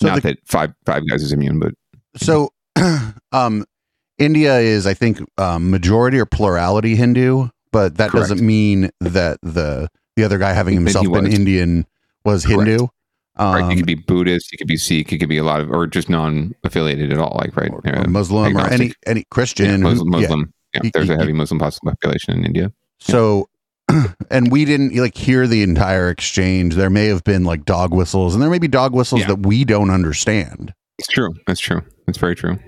So 0.00 0.06
Not 0.06 0.22
the- 0.22 0.28
that 0.28 0.38
five 0.46 0.72
five 0.86 1.06
guys 1.08 1.22
is 1.22 1.32
immune, 1.32 1.58
but 1.58 1.74
So, 2.16 2.52
um, 3.32 3.64
India 4.20 4.58
is, 4.58 4.86
I 4.86 4.94
think, 4.94 5.18
um, 5.38 5.70
majority 5.70 6.18
or 6.20 6.26
plurality 6.26 6.94
Hindu, 6.94 7.48
but 7.72 7.96
that 7.96 8.10
Correct. 8.10 8.28
doesn't 8.28 8.46
mean 8.46 8.90
that 9.00 9.38
the 9.42 9.88
the 10.16 10.24
other 10.24 10.38
guy 10.38 10.52
having 10.52 10.74
himself 10.74 11.04
been 11.04 11.24
was. 11.24 11.34
Indian 11.34 11.86
was 12.24 12.44
Correct. 12.44 12.68
Hindu. 12.68 12.86
right, 13.38 13.62
Um, 13.62 13.70
you 13.70 13.76
could 13.78 13.86
be 13.86 13.94
Buddhist, 13.94 14.52
you 14.52 14.58
could 14.58 14.66
be 14.68 14.76
Sikh, 14.76 15.10
you 15.10 15.18
could 15.18 15.28
be 15.30 15.38
a 15.38 15.44
lot 15.44 15.60
of, 15.60 15.70
or 15.70 15.86
just 15.86 16.10
non-affiliated 16.10 17.10
at 17.12 17.18
all, 17.18 17.36
like 17.40 17.56
right, 17.56 17.70
or 17.72 17.80
uh, 17.86 18.06
Muslim 18.06 18.56
or 18.56 18.66
any 18.68 18.92
any 19.06 19.24
Christian. 19.30 19.82
Yeah, 19.82 19.94
who- 19.94 20.04
Muslim. 20.04 20.52
yeah. 20.74 20.80
Yeah, 20.84 20.90
there's 20.94 21.08
a 21.10 21.16
heavy 21.16 21.32
Muslim 21.32 21.58
population 21.58 22.34
in 22.38 22.44
India. 22.44 22.72
So, 23.00 23.48
and 24.30 24.52
we 24.52 24.64
didn't 24.64 24.94
like 24.94 25.16
hear 25.16 25.48
the 25.48 25.62
entire 25.64 26.10
exchange. 26.10 26.76
There 26.76 26.90
may 26.90 27.06
have 27.06 27.24
been 27.24 27.42
like 27.44 27.64
dog 27.64 27.92
whistles, 27.92 28.34
and 28.34 28.42
there 28.42 28.50
may 28.50 28.60
be 28.60 28.68
dog 28.68 28.94
whistles 28.94 29.24
that 29.26 29.40
we 29.40 29.64
don't 29.64 29.90
understand. 29.90 30.72
It's 30.98 31.08
true. 31.08 31.34
That's 31.48 31.60
true. 31.60 31.82
That's 32.06 32.18
very 32.18 32.36
true. 32.36 32.58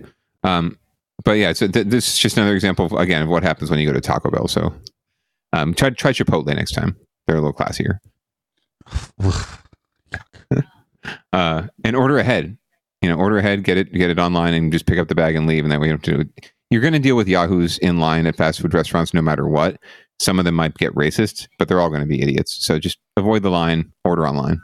Um, 0.42 0.78
but 1.24 1.32
yeah, 1.32 1.52
so 1.52 1.68
th- 1.68 1.86
this 1.86 2.08
is 2.08 2.18
just 2.18 2.36
another 2.36 2.54
example 2.54 2.86
of, 2.86 2.92
again 2.92 3.22
of 3.22 3.28
what 3.28 3.42
happens 3.42 3.70
when 3.70 3.78
you 3.78 3.86
go 3.86 3.92
to 3.92 4.00
Taco 4.00 4.30
Bell. 4.30 4.48
So, 4.48 4.74
um, 5.52 5.74
try 5.74 5.90
try 5.90 6.12
Chipotle 6.12 6.46
next 6.46 6.72
time. 6.72 6.96
They're 7.26 7.36
a 7.36 7.40
little 7.40 7.52
classier. 7.52 7.98
uh, 11.32 11.66
and 11.84 11.96
order 11.96 12.18
ahead. 12.18 12.56
You 13.00 13.08
know, 13.08 13.16
order 13.16 13.38
ahead, 13.38 13.64
get 13.64 13.76
it 13.76 13.92
get 13.92 14.10
it 14.10 14.18
online, 14.18 14.54
and 14.54 14.72
just 14.72 14.86
pick 14.86 14.98
up 14.98 15.08
the 15.08 15.14
bag 15.14 15.34
and 15.34 15.46
leave. 15.46 15.64
And 15.64 15.72
that 15.72 15.80
way 15.80 15.88
you 15.88 15.96
don't 15.96 16.06
have 16.06 16.26
to. 16.26 16.42
You're 16.70 16.80
going 16.80 16.94
to 16.94 16.98
deal 16.98 17.16
with 17.16 17.28
yahoos 17.28 17.78
in 17.78 17.98
line 17.98 18.26
at 18.26 18.36
fast 18.36 18.60
food 18.60 18.72
restaurants 18.72 19.12
no 19.12 19.20
matter 19.20 19.46
what. 19.46 19.78
Some 20.18 20.38
of 20.38 20.44
them 20.44 20.54
might 20.54 20.74
get 20.78 20.94
racist, 20.94 21.48
but 21.58 21.68
they're 21.68 21.80
all 21.80 21.90
going 21.90 22.00
to 22.00 22.06
be 22.06 22.22
idiots. 22.22 22.64
So 22.64 22.78
just 22.78 22.98
avoid 23.16 23.42
the 23.42 23.50
line, 23.50 23.92
order 24.04 24.26
online. 24.26 24.58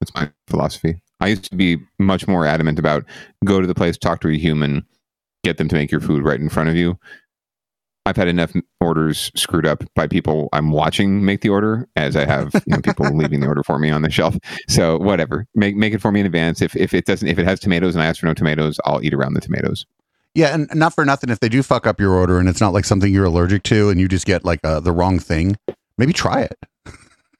That's 0.00 0.14
my 0.14 0.30
philosophy. 0.48 1.00
I 1.20 1.28
used 1.28 1.48
to 1.50 1.56
be 1.56 1.78
much 1.98 2.28
more 2.28 2.44
adamant 2.44 2.78
about 2.78 3.04
go 3.44 3.60
to 3.60 3.66
the 3.66 3.74
place, 3.74 3.96
talk 3.96 4.20
to 4.22 4.28
a 4.28 4.36
human, 4.36 4.84
get 5.44 5.58
them 5.58 5.68
to 5.68 5.76
make 5.76 5.90
your 5.90 6.00
food 6.00 6.24
right 6.24 6.40
in 6.40 6.48
front 6.48 6.68
of 6.68 6.74
you. 6.74 6.98
I've 8.06 8.16
had 8.16 8.28
enough 8.28 8.52
orders 8.80 9.30
screwed 9.34 9.66
up 9.66 9.82
by 9.94 10.06
people 10.06 10.48
I'm 10.52 10.70
watching 10.70 11.24
make 11.24 11.40
the 11.40 11.48
order 11.48 11.88
as 11.96 12.16
I 12.16 12.26
have 12.26 12.52
you 12.54 12.62
know, 12.74 12.82
people 12.82 13.06
leaving 13.16 13.40
the 13.40 13.46
order 13.46 13.62
for 13.62 13.78
me 13.78 13.90
on 13.90 14.02
the 14.02 14.10
shelf. 14.10 14.36
So 14.68 14.98
whatever, 14.98 15.46
make 15.54 15.74
make 15.74 15.94
it 15.94 16.02
for 16.02 16.12
me 16.12 16.20
in 16.20 16.26
advance. 16.26 16.60
If 16.60 16.76
if 16.76 16.92
it 16.92 17.06
doesn't, 17.06 17.26
if 17.26 17.38
it 17.38 17.46
has 17.46 17.60
tomatoes 17.60 17.94
and 17.94 18.02
I 18.02 18.06
ask 18.06 18.20
for 18.20 18.26
no 18.26 18.34
tomatoes, 18.34 18.78
I'll 18.84 19.02
eat 19.02 19.14
around 19.14 19.34
the 19.34 19.40
tomatoes. 19.40 19.86
Yeah, 20.34 20.52
and 20.52 20.68
not 20.74 20.94
for 20.94 21.04
nothing. 21.04 21.30
If 21.30 21.40
they 21.40 21.48
do 21.48 21.62
fuck 21.62 21.86
up 21.86 22.00
your 22.00 22.12
order 22.12 22.38
and 22.38 22.48
it's 22.48 22.60
not 22.60 22.72
like 22.72 22.84
something 22.84 23.12
you're 23.12 23.24
allergic 23.24 23.62
to, 23.64 23.88
and 23.88 24.00
you 24.00 24.08
just 24.08 24.26
get 24.26 24.44
like 24.44 24.60
uh, 24.64 24.80
the 24.80 24.92
wrong 24.92 25.18
thing, 25.18 25.56
maybe 25.96 26.12
try 26.12 26.42
it. 26.42 26.58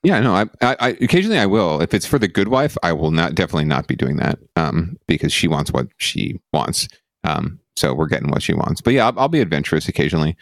Yeah, 0.07 0.21
no, 0.21 0.35
I, 0.35 0.43
I, 0.61 0.77
I 0.81 0.88
occasionally 1.01 1.38
I 1.38 1.47
will. 1.47 1.81
If 1.81 1.95
it's 1.95 2.05
for 2.05 2.19
the 2.19 2.29
good 2.29 2.49
wife, 2.49 2.77
I 2.83 2.93
will 2.93 3.11
not 3.11 3.35
definitely 3.35 3.64
not 3.64 3.87
be 3.87 3.97
doing 3.97 4.17
that. 4.17 4.38
Um, 4.55 4.99
because 5.09 5.33
she 5.33 5.49
wants 5.49 5.73
what 5.73 5.87
she 5.97 6.38
wants. 6.53 6.88
Um, 7.25 7.59
so 7.77 7.95
we're 7.95 8.07
getting 8.09 8.31
what 8.31 8.43
she 8.43 8.55
wants. 8.55 8.81
But 8.81 8.93
yeah, 8.95 9.07
I'll, 9.07 9.19
I'll 9.21 9.29
be 9.29 9.41
adventurous 9.41 9.89
occasionally. 9.89 10.37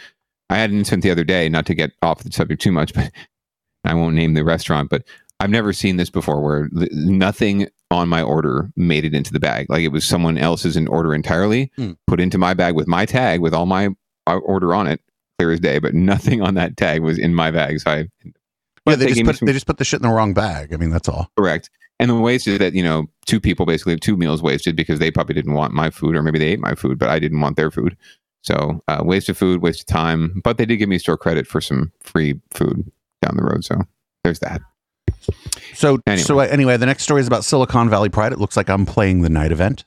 I 0.51 0.57
had 0.57 0.71
an 0.71 0.79
incident 0.79 1.03
the 1.03 1.11
other 1.11 1.25
day, 1.25 1.49
not 1.49 1.66
to 1.66 1.75
get 1.75 1.92
off 2.03 2.23
the 2.23 2.31
subject 2.33 2.61
too 2.62 2.73
much, 2.73 2.92
but 2.95 3.11
I 3.85 3.95
won't 3.95 4.14
name 4.14 4.35
the 4.35 4.45
restaurant, 4.45 4.90
but 4.90 5.05
I've 5.40 5.51
never 5.51 5.73
seen 5.73 5.97
this 5.97 6.11
before 6.11 6.40
where 6.40 6.68
th- 6.68 6.90
nothing 6.92 7.68
on 7.90 8.09
my 8.09 8.23
order 8.23 8.71
made 8.77 9.05
it 9.05 9.14
into 9.14 9.33
the 9.33 9.40
bag. 9.40 9.66
Like 9.68 9.83
it 9.83 9.88
was 9.88 10.05
someone 10.05 10.38
else's 10.38 10.77
in 10.77 10.87
order 10.88 11.14
entirely, 11.14 11.71
Hmm. 11.77 11.92
put 12.07 12.21
into 12.21 12.38
my 12.38 12.55
bag 12.55 12.75
with 12.75 12.87
my 12.87 13.07
tag 13.07 13.40
with 13.40 13.53
all 13.55 13.66
my 13.66 13.88
uh, 14.27 14.37
order 14.37 14.73
on 14.75 14.87
it, 14.87 15.01
clear 15.38 15.51
as 15.51 15.59
day, 15.61 15.79
but 15.79 15.95
nothing 15.95 16.40
on 16.42 16.55
that 16.55 16.77
tag 16.77 17.03
was 17.03 17.18
in 17.18 17.35
my 17.35 17.51
bag. 17.51 17.81
So 17.81 17.90
I 17.90 18.09
Yeah, 18.87 18.97
they 18.97 19.07
just 19.09 19.25
put 19.25 19.37
some- 19.38 19.47
they 19.47 19.53
just 19.53 19.66
put 19.66 19.79
the 19.79 19.85
shit 19.85 20.01
in 20.01 20.09
the 20.09 20.14
wrong 20.14 20.33
bag. 20.33 20.73
I 20.73 20.77
mean, 20.77 20.90
that's 20.90 21.09
all. 21.09 21.29
Correct. 21.37 21.71
And 22.03 22.11
the 22.11 22.17
waste 22.17 22.47
is 22.49 22.59
that, 22.59 22.75
you 22.75 22.83
know, 22.83 23.07
two 23.27 23.41
people 23.41 23.65
basically 23.65 23.93
have 23.93 24.01
two 24.01 24.17
meals 24.17 24.43
wasted 24.43 24.77
because 24.77 24.99
they 24.99 25.11
probably 25.11 25.35
didn't 25.35 25.55
want 25.55 25.73
my 25.73 25.88
food 25.91 26.17
or 26.17 26.23
maybe 26.23 26.38
they 26.38 26.49
ate 26.49 26.61
my 26.61 26.75
food, 26.75 26.99
but 26.99 27.09
I 27.09 27.19
didn't 27.19 27.41
want 27.41 27.57
their 27.57 27.71
food. 27.71 27.97
So 28.43 28.83
uh, 28.88 29.03
waste 29.05 29.29
of 29.29 29.38
food, 29.38 29.62
waste 29.62 29.81
of 29.81 29.87
time. 29.87 30.41
But 30.43 30.59
they 30.59 30.67
did 30.67 30.79
give 30.79 30.88
me 30.88 30.99
store 30.99 31.17
credit 31.17 31.47
for 31.47 31.61
some 31.61 31.93
free 32.01 32.41
food 32.51 32.91
down 33.23 33.37
the 33.37 33.45
road. 33.45 33.65
So 33.65 33.83
there's 34.25 34.41
that. 34.41 34.61
So 35.75 36.01
Anyway. 36.07 36.23
so 36.23 36.41
uh, 36.41 36.49
anyway, 36.51 36.77
the 36.77 36.87
next 36.87 37.05
story 37.05 37.21
is 37.21 37.29
about 37.29 37.45
Silicon 37.45 37.88
Valley 37.88 38.09
Pride. 38.09 38.33
It 38.33 38.41
looks 38.41 38.57
like 38.57 38.69
I'm 38.69 38.85
playing 38.85 39.23
the 39.23 39.31
night 39.31 39.53
event. 39.53 39.85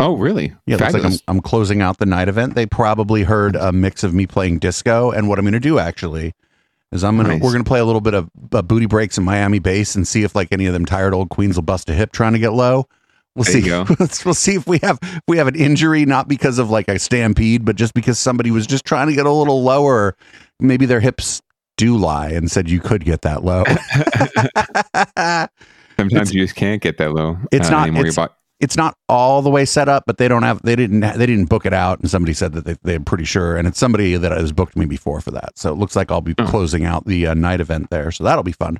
Oh, 0.00 0.16
really? 0.16 0.52
Yeah, 0.66 0.74
it 0.74 0.80
looks 0.80 0.94
like 0.94 1.04
I'm, 1.04 1.18
I'm 1.28 1.40
closing 1.40 1.80
out 1.80 1.98
the 1.98 2.06
night 2.06 2.28
event. 2.28 2.56
They 2.56 2.66
probably 2.66 3.22
heard 3.22 3.54
a 3.54 3.70
mix 3.70 4.02
of 4.02 4.12
me 4.12 4.26
playing 4.26 4.58
disco, 4.58 5.12
and 5.12 5.28
what 5.28 5.38
I'm 5.38 5.44
going 5.44 5.52
to 5.52 5.60
do 5.60 5.78
actually 5.78 6.34
is 6.92 7.04
I'm 7.04 7.16
gonna 7.16 7.30
Nice. 7.30 7.42
we're 7.42 7.52
gonna 7.52 7.64
play 7.64 7.80
a 7.80 7.84
little 7.84 8.00
bit 8.00 8.14
of 8.14 8.30
uh, 8.52 8.62
booty 8.62 8.86
breaks 8.86 9.18
in 9.18 9.24
Miami 9.24 9.58
bass 9.58 9.94
and 9.94 10.06
see 10.06 10.22
if 10.22 10.34
like 10.34 10.48
any 10.52 10.66
of 10.66 10.72
them 10.72 10.84
tired 10.86 11.14
old 11.14 11.28
queens 11.28 11.56
will 11.56 11.62
bust 11.62 11.88
a 11.90 11.94
hip 11.94 12.12
trying 12.12 12.32
to 12.32 12.38
get 12.38 12.52
low. 12.52 12.88
We'll 13.34 13.44
There 13.44 13.62
see. 13.86 13.94
we'll 14.24 14.34
see 14.34 14.54
if 14.54 14.66
we 14.66 14.78
have 14.82 14.98
if 15.02 15.20
we 15.28 15.36
have 15.38 15.46
an 15.48 15.54
injury, 15.54 16.04
not 16.06 16.28
because 16.28 16.58
of 16.58 16.70
like 16.70 16.88
a 16.88 16.98
stampede, 16.98 17.64
but 17.64 17.76
just 17.76 17.94
because 17.94 18.18
somebody 18.18 18.50
was 18.50 18.66
just 18.66 18.84
trying 18.84 19.06
to 19.08 19.14
get 19.14 19.26
a 19.26 19.30
little 19.32 19.62
lower. 19.62 20.16
Maybe 20.60 20.86
their 20.86 21.00
hips 21.00 21.40
do 21.76 21.96
lie 21.96 22.30
and 22.30 22.50
said 22.50 22.68
you 22.68 22.80
could 22.80 23.04
get 23.04 23.22
that 23.22 23.44
low. 23.44 23.62
Sometimes 25.98 26.32
you 26.32 26.42
just 26.42 26.54
can't 26.56 26.80
get 26.80 26.98
that 26.98 27.12
low. 27.12 27.38
it's 27.52 27.68
uh, 27.68 27.70
not 27.70 27.82
anymore. 27.88 28.06
it's, 28.06 28.16
Your 28.16 28.28
bo- 28.28 28.34
it's 28.60 28.76
not 28.76 28.96
all 29.08 29.40
the 29.42 29.50
way 29.50 29.64
set 29.64 29.88
up 29.88 30.04
but 30.06 30.18
they 30.18 30.26
don't 30.28 30.42
have 30.42 30.60
they 30.62 30.74
didn't 30.76 31.00
they 31.00 31.26
didn't 31.26 31.46
book 31.46 31.64
it 31.66 31.72
out 31.72 32.00
and 32.00 32.10
somebody 32.10 32.32
said 32.34 32.52
that 32.52 32.64
they, 32.64 32.76
they're 32.82 33.00
pretty 33.00 33.24
sure 33.24 33.56
and 33.56 33.68
it's 33.68 33.78
somebody 33.78 34.16
that 34.16 34.32
has 34.32 34.52
booked 34.52 34.76
me 34.76 34.84
before 34.86 35.20
for 35.20 35.30
that 35.30 35.56
so 35.58 35.72
it 35.72 35.76
looks 35.78 35.94
like 35.96 36.10
i'll 36.10 36.20
be 36.20 36.34
Oh. 36.38 36.46
closing 36.46 36.84
out 36.84 37.04
the 37.06 37.26
uh, 37.28 37.34
night 37.34 37.60
event 37.60 37.90
there 37.90 38.10
so 38.10 38.24
that'll 38.24 38.42
be 38.42 38.52
fun 38.52 38.78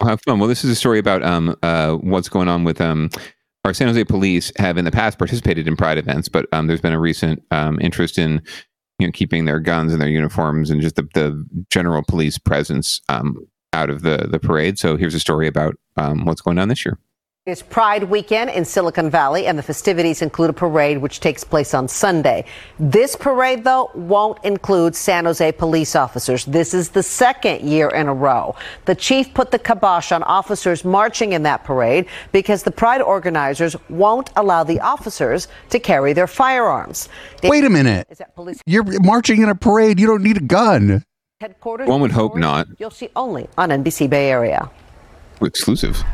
I'll 0.00 0.08
have 0.08 0.20
fun. 0.22 0.40
Well, 0.40 0.48
this 0.48 0.64
is 0.64 0.70
a 0.70 0.74
story 0.74 0.98
about 0.98 1.22
um 1.22 1.54
uh 1.62 1.92
what's 1.94 2.28
going 2.28 2.48
on 2.48 2.64
with 2.64 2.80
um 2.80 3.08
our 3.64 3.72
San 3.72 3.86
Jose 3.86 4.02
police 4.04 4.50
have 4.58 4.76
in 4.76 4.84
the 4.84 4.90
past 4.90 5.16
participated 5.16 5.68
in 5.68 5.76
pride 5.76 5.96
events, 5.96 6.28
but 6.28 6.46
um 6.52 6.66
there's 6.66 6.80
been 6.80 6.92
a 6.92 6.98
recent 6.98 7.40
um 7.52 7.78
interest 7.80 8.18
in 8.18 8.42
you 8.98 9.06
know 9.06 9.12
keeping 9.12 9.44
their 9.44 9.60
guns 9.60 9.92
and 9.92 10.02
their 10.02 10.08
uniforms 10.08 10.70
and 10.70 10.80
just 10.82 10.96
the, 10.96 11.02
the 11.14 11.46
general 11.70 12.02
police 12.02 12.36
presence 12.36 13.00
um 13.08 13.36
out 13.72 13.90
of 13.90 14.02
the 14.02 14.26
the 14.28 14.40
parade. 14.40 14.76
So 14.76 14.96
here's 14.96 15.14
a 15.14 15.20
story 15.20 15.46
about 15.46 15.76
um 15.96 16.24
what's 16.24 16.40
going 16.40 16.58
on 16.58 16.66
this 16.66 16.84
year. 16.84 16.98
It's 17.44 17.60
Pride 17.60 18.04
weekend 18.04 18.50
in 18.50 18.64
Silicon 18.64 19.10
Valley, 19.10 19.48
and 19.48 19.58
the 19.58 19.64
festivities 19.64 20.22
include 20.22 20.50
a 20.50 20.52
parade 20.52 20.98
which 20.98 21.18
takes 21.18 21.42
place 21.42 21.74
on 21.74 21.88
Sunday. 21.88 22.44
This 22.78 23.16
parade, 23.16 23.64
though, 23.64 23.90
won't 23.96 24.38
include 24.44 24.94
San 24.94 25.24
Jose 25.24 25.50
police 25.50 25.96
officers. 25.96 26.44
This 26.44 26.72
is 26.72 26.90
the 26.90 27.02
second 27.02 27.68
year 27.68 27.88
in 27.88 28.06
a 28.06 28.14
row. 28.14 28.54
The 28.84 28.94
chief 28.94 29.34
put 29.34 29.50
the 29.50 29.58
kibosh 29.58 30.12
on 30.12 30.22
officers 30.22 30.84
marching 30.84 31.32
in 31.32 31.42
that 31.42 31.64
parade 31.64 32.06
because 32.30 32.62
the 32.62 32.70
Pride 32.70 33.02
organizers 33.02 33.74
won't 33.90 34.30
allow 34.36 34.62
the 34.62 34.78
officers 34.78 35.48
to 35.70 35.80
carry 35.80 36.12
their 36.12 36.28
firearms. 36.28 37.08
wait 37.42 37.64
a 37.64 37.70
minute 37.70 38.06
Is 38.08 38.18
that 38.18 38.36
police 38.36 38.60
you're 38.66 38.84
marching 39.00 39.42
in 39.42 39.48
a 39.48 39.56
parade 39.56 39.98
you 39.98 40.06
don't 40.06 40.22
need 40.22 40.36
a 40.36 40.44
gun 40.44 41.02
headquarters? 41.40 41.88
One 41.88 42.00
would 42.02 42.12
hope 42.12 42.36
not. 42.36 42.68
You'll 42.78 42.90
see 42.90 43.08
only 43.16 43.48
on 43.58 43.70
NBC 43.70 44.08
Bay 44.08 44.30
Area. 44.30 44.70
Exclusive. 45.40 46.04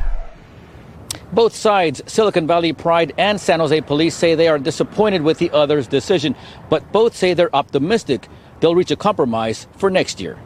Both 1.33 1.55
sides, 1.55 2.03
Silicon 2.07 2.47
Valley 2.47 2.73
Pride 2.73 3.13
and 3.19 3.41
San 3.41 3.61
Jose 3.61 3.81
Police, 3.83 4.15
say 4.15 4.35
they 4.35 4.49
are 4.49 4.59
disappointed 4.59 5.23
with 5.23 5.39
the 5.39 5.51
other's 5.51 5.87
decision, 5.87 6.35
but 6.71 6.91
both 6.93 7.17
say 7.17 7.35
they're 7.35 7.55
optimistic 7.55 8.29
they'll 8.61 8.75
reach 8.75 8.91
a 8.91 8.97
compromise 8.97 9.67
for 9.77 9.91
next 9.91 10.21
year. 10.21 10.39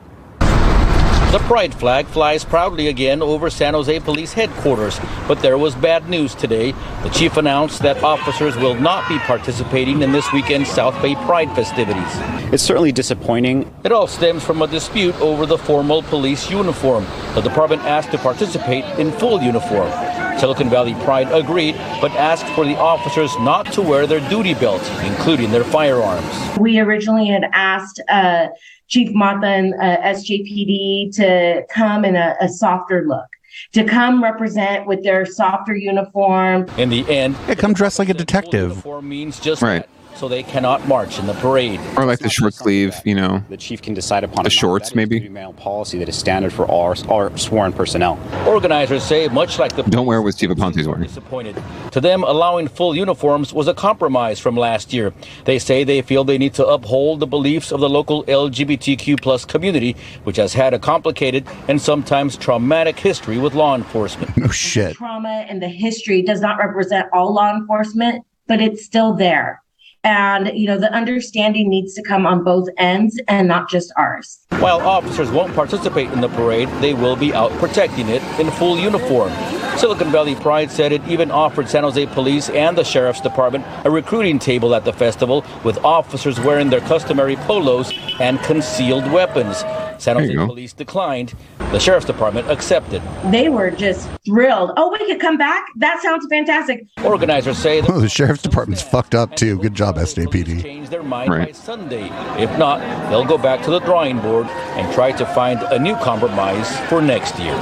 The 1.31 1.39
pride 1.47 1.75
flag 1.75 2.07
flies 2.07 2.45
proudly 2.45 2.89
again 2.89 3.23
over 3.23 3.49
San 3.49 3.75
Jose 3.75 4.01
Police 4.01 4.33
headquarters, 4.33 4.99
but 5.29 5.41
there 5.41 5.57
was 5.57 5.75
bad 5.75 6.09
news 6.09 6.35
today. 6.35 6.73
The 7.03 7.11
chief 7.11 7.37
announced 7.37 7.81
that 7.83 8.03
officers 8.03 8.57
will 8.57 8.75
not 8.75 9.09
be 9.09 9.19
participating 9.19 10.03
in 10.03 10.13
this 10.13 10.31
weekend's 10.33 10.71
South 10.71 11.01
Bay 11.01 11.15
Pride 11.15 11.55
festivities. 11.55 12.53
It's 12.53 12.63
certainly 12.63 12.93
disappointing. 12.93 13.73
It 13.83 13.93
all 13.93 14.07
stems 14.07 14.45
from 14.45 14.61
a 14.61 14.67
dispute 14.67 15.15
over 15.23 15.47
the 15.47 15.57
formal 15.57 16.03
police 16.03 16.51
uniform. 16.51 17.07
The 17.35 17.41
department 17.41 17.83
asked 17.83 18.11
to 18.11 18.19
participate 18.19 18.85
in 18.99 19.11
full 19.13 19.41
uniform. 19.41 19.91
Silicon 20.39 20.69
Valley 20.69 20.95
Pride 21.05 21.31
agreed, 21.33 21.77
but 22.01 22.11
asked 22.13 22.47
for 22.55 22.65
the 22.65 22.77
officers 22.77 23.31
not 23.39 23.73
to 23.73 23.81
wear 23.81 24.07
their 24.07 24.27
duty 24.29 24.55
belts, 24.55 24.89
including 25.01 25.51
their 25.51 25.65
firearms. 25.65 26.59
We 26.59 26.79
originally 26.81 27.29
had 27.29 27.45
asked 27.53 28.01
uh, 28.09 28.49
Chief 28.93 29.11
Mata 29.15 29.47
and 29.47 29.73
uh, 29.75 30.03
SJPD 30.03 31.17
to 31.17 31.65
come 31.71 32.05
in 32.05 32.15
a, 32.15 32.37
a 32.43 32.49
softer 32.51 33.07
look, 33.07 33.25
to 33.73 33.85
come 33.85 34.23
represent 34.23 34.87
with 34.87 35.03
their 35.03 35.25
softer 35.25 35.75
uniform. 35.75 36.69
In 36.77 36.91
the 36.91 37.09
end, 37.09 37.35
yeah, 37.49 37.55
come 37.55 37.73
dressed 37.73 37.99
like 37.99 38.11
a 38.11 38.15
detective 38.15 38.69
uniform 38.69 39.09
means 39.09 39.41
just 39.41 39.63
Right. 39.63 39.81
that. 39.81 39.89
So 40.15 40.29
they 40.29 40.43
cannot 40.43 40.87
march 40.87 41.19
in 41.19 41.27
the 41.27 41.35
parade. 41.35 41.81
Or 41.97 42.05
like 42.05 42.21
the 42.21 42.29
short 42.29 42.55
sleeve, 42.55 42.95
you 43.05 43.15
know. 43.15 43.43
The 43.49 43.57
chief 43.57 43.83
can 43.83 43.95
decide 43.95 44.25
upon 44.25 44.45
the 44.45 44.51
shorts, 44.51 44.95
maybe. 44.95 45.29
Mail 45.29 45.53
policy 45.53 45.99
that 45.99 46.09
is 46.09 46.17
standard 46.17 46.53
for 46.53 46.67
all, 46.67 46.95
all 47.11 47.37
sworn 47.37 47.73
personnel. 47.73 48.19
Organizers 48.47 49.03
say, 49.03 49.29
much 49.29 49.59
like 49.59 49.75
the 49.77 49.83
Don't 49.83 50.07
wear 50.07 50.23
what 50.23 50.35
Steve 50.35 50.51
Aponte's 50.51 50.87
wearing. 50.87 51.03
disappointed. 51.03 51.61
To 51.93 52.01
them, 52.01 52.23
allowing 52.23 52.69
full 52.69 52.95
uniforms 52.95 53.53
was 53.53 53.69
a 53.69 53.75
compromise 53.75 54.39
from 54.39 54.57
last 54.57 54.93
year. 54.93 55.13
They 55.45 55.59
say 55.59 55.85
they 55.85 56.03
feel 56.03 56.25
they 56.25 56.39
need 56.39 56.55
to 56.55 56.67
uphold 56.67 57.21
the 57.21 57.27
beliefs 57.27 57.73
of 57.73 57.81
the 57.81 57.89
local 57.89 58.25
LGBTQ 58.25 59.21
plus 59.21 59.45
community, 59.45 59.97
which 60.25 60.37
has 60.37 60.53
had 60.55 60.75
a 60.75 60.79
complicated 60.79 61.47
and 61.69 61.81
sometimes 61.81 62.37
traumatic 62.37 62.99
history 62.99 63.39
with 63.39 63.55
law 63.55 63.75
enforcement. 63.75 64.37
No 64.37 64.49
shit. 64.49 64.97
trauma 64.97 65.47
and 65.49 65.63
the 65.63 65.69
history 65.69 66.23
does 66.23 66.41
not 66.41 66.59
represent 66.59 67.07
all 67.13 67.33
law 67.33 67.55
enforcement, 67.55 68.25
but 68.49 68.61
it's 68.61 68.85
still 68.85 69.15
there. 69.15 69.62
And, 70.05 70.51
you 70.59 70.67
know, 70.67 70.79
the 70.79 70.93
understanding 70.93 71.69
needs 71.69 71.95
to 71.95 72.03
come 72.03 72.27
on 72.27 72.43
both 72.43 72.69
ends 72.77 73.21
and 73.29 73.47
not 73.47 73.71
just 73.71 73.93
ours. 73.97 74.41
While 74.59 74.81
officers 74.81 75.31
won't 75.31 75.55
participate 75.55 76.11
in 76.11 76.21
the 76.21 76.29
parade, 76.29 76.69
they 76.81 76.93
will 76.93 77.17
be 77.17 77.33
out 77.33 77.53
protecting 77.53 78.09
it 78.09 78.23
in 78.41 78.51
full 78.53 78.79
uniform. 78.79 79.33
Silicon 79.79 80.11
Valley 80.11 80.35
Pride 80.35 80.71
said 80.71 80.93
it 80.93 81.07
even 81.09 81.31
offered 81.31 81.69
San 81.69 81.83
Jose 81.83 82.07
Police 82.07 82.51
and 82.51 82.77
the 82.77 82.85
Sheriff's 82.85 83.21
Department 83.21 83.65
a 83.85 83.91
recruiting 83.91 84.39
table 84.39 84.75
at 84.75 84.85
the 84.85 84.93
festival 84.93 85.45
with 85.65 85.79
officers 85.79 86.39
wearing 86.41 86.69
their 86.69 86.81
customary 86.81 87.37
polos 87.37 87.93
and 88.21 88.39
concealed 88.41 89.11
weapons. 89.11 89.63
San 90.03 90.17
Jose. 90.17 90.35
Police 90.35 90.73
declined. 90.73 91.35
The 91.71 91.79
Sheriff's 91.79 92.07
Department 92.07 92.51
accepted. 92.51 93.01
They 93.31 93.49
were 93.49 93.71
just 93.71 94.09
thrilled. 94.27 94.73
Oh, 94.77 94.91
we 94.91 94.99
could 95.07 95.21
come 95.21 95.39
back? 95.39 95.65
That 95.77 96.03
sounds 96.03 96.27
fantastic. 96.29 96.87
Organizers 97.05 97.57
say 97.57 97.81
Oh, 97.83 98.01
the 98.01 98.09
sheriff's 98.09 98.43
department's 98.43 98.83
fucked 98.83 99.15
up 99.15 99.37
too. 99.37 99.59
Good 99.59 99.75
job, 99.75 99.97
SJPD. 99.97 100.61
change 100.63 100.89
their 100.89 101.03
mind 101.05 101.31
by 101.31 101.53
Sunday. 101.53 102.07
If 102.43 102.51
not, 102.59 102.81
they'll 103.11 103.25
go 103.25 103.39
back 103.39 103.63
to 103.65 103.71
the 103.71 103.79
drawing 103.81 104.19
board 104.21 104.47
and 104.47 104.93
try 104.93 105.13
to 105.13 105.25
find 105.27 105.61
a 105.63 105.79
new 105.79 105.95
compromise 105.97 106.77
for 106.89 107.01
next 107.01 107.39
year. 107.39 107.55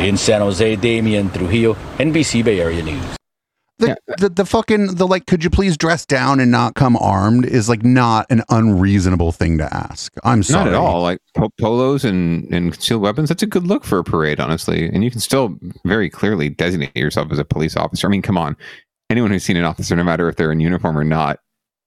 In 0.00 0.16
San 0.16 0.40
Jose, 0.40 0.76
Damian 0.76 1.30
Trujillo, 1.30 1.74
NBC 1.98 2.42
Bay 2.44 2.60
Area 2.60 2.82
News. 2.82 3.04
The, 3.78 3.98
the 4.16 4.28
the 4.30 4.46
fucking 4.46 4.94
the 4.94 5.06
like 5.06 5.26
could 5.26 5.44
you 5.44 5.50
please 5.50 5.76
dress 5.76 6.06
down 6.06 6.40
and 6.40 6.50
not 6.50 6.74
come 6.74 6.96
armed 6.96 7.44
is 7.44 7.68
like 7.68 7.84
not 7.84 8.26
an 8.30 8.42
unreasonable 8.48 9.32
thing 9.32 9.58
to 9.58 9.74
ask. 9.74 10.14
I'm 10.24 10.42
sorry. 10.42 10.64
Not 10.64 10.72
at 10.72 10.78
all. 10.78 11.02
Like 11.02 11.20
po- 11.34 11.50
polos 11.60 12.02
and, 12.02 12.50
and 12.52 12.72
concealed 12.72 13.02
weapons, 13.02 13.28
that's 13.28 13.42
a 13.42 13.46
good 13.46 13.66
look 13.66 13.84
for 13.84 13.98
a 13.98 14.04
parade, 14.04 14.40
honestly. 14.40 14.86
And 14.86 15.04
you 15.04 15.10
can 15.10 15.20
still 15.20 15.58
very 15.84 16.08
clearly 16.08 16.48
designate 16.48 16.96
yourself 16.96 17.30
as 17.30 17.38
a 17.38 17.44
police 17.44 17.76
officer. 17.76 18.06
I 18.06 18.10
mean, 18.10 18.22
come 18.22 18.38
on. 18.38 18.56
Anyone 19.10 19.30
who's 19.30 19.44
seen 19.44 19.58
an 19.58 19.64
officer, 19.64 19.94
no 19.94 20.04
matter 20.04 20.26
if 20.28 20.36
they're 20.36 20.52
in 20.52 20.60
uniform 20.60 20.96
or 20.96 21.04
not, 21.04 21.40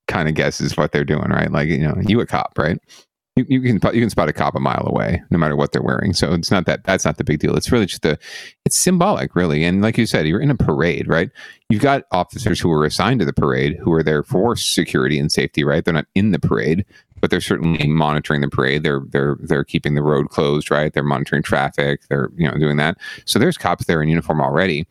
kind 0.07 0.29
of 0.29 0.35
guesses 0.35 0.77
what 0.77 0.91
they're 0.91 1.03
doing, 1.03 1.29
right? 1.29 1.51
Like, 1.51 1.69
you 1.69 1.79
know, 1.79 1.95
you 2.05 2.19
a 2.21 2.25
cop, 2.25 2.57
right? 2.57 2.77
You, 3.39 3.45
you 3.61 3.61
can 3.61 3.95
you 3.95 4.01
can 4.01 4.09
spot 4.09 4.29
a 4.29 4.33
cop 4.33 4.55
a 4.55 4.59
mile 4.59 4.83
away, 4.85 5.21
no 5.29 5.37
matter 5.37 5.55
what 5.55 5.71
they're 5.71 5.81
wearing. 5.81 6.13
So 6.13 6.33
it's 6.33 6.51
not 6.51 6.65
that 6.65 6.83
that's 6.83 7.05
not 7.05 7.17
the 7.17 7.23
big 7.23 7.39
deal. 7.39 7.55
It's 7.55 7.71
really 7.71 7.85
just 7.85 8.05
a 8.05 8.17
it's 8.65 8.77
symbolic, 8.77 9.35
really. 9.35 9.63
And 9.63 9.81
like 9.81 9.97
you 9.97 10.05
said, 10.05 10.27
you're 10.27 10.41
in 10.41 10.51
a 10.51 10.55
parade, 10.55 11.07
right? 11.07 11.29
You've 11.69 11.81
got 11.81 12.03
officers 12.11 12.59
who 12.59 12.71
are 12.71 12.85
assigned 12.85 13.19
to 13.19 13.25
the 13.25 13.33
parade 13.33 13.77
who 13.77 13.91
are 13.93 14.03
there 14.03 14.23
for 14.23 14.55
security 14.55 15.19
and 15.19 15.31
safety, 15.31 15.63
right? 15.63 15.83
They're 15.85 15.93
not 15.93 16.07
in 16.15 16.31
the 16.31 16.39
parade, 16.39 16.85
but 17.21 17.29
they're 17.29 17.41
certainly 17.41 17.87
monitoring 17.87 18.41
the 18.41 18.49
parade. 18.49 18.83
They're 18.83 19.01
they're 19.09 19.37
they're 19.39 19.63
keeping 19.63 19.95
the 19.95 20.03
road 20.03 20.29
closed, 20.29 20.71
right? 20.71 20.93
They're 20.93 21.03
monitoring 21.03 21.43
traffic. 21.43 22.01
They're 22.09 22.29
you 22.35 22.49
know 22.49 22.57
doing 22.57 22.77
that. 22.77 22.97
So 23.25 23.39
there's 23.39 23.57
cops 23.57 23.85
there 23.85 24.01
in 24.01 24.09
uniform 24.09 24.41
already. 24.41 24.87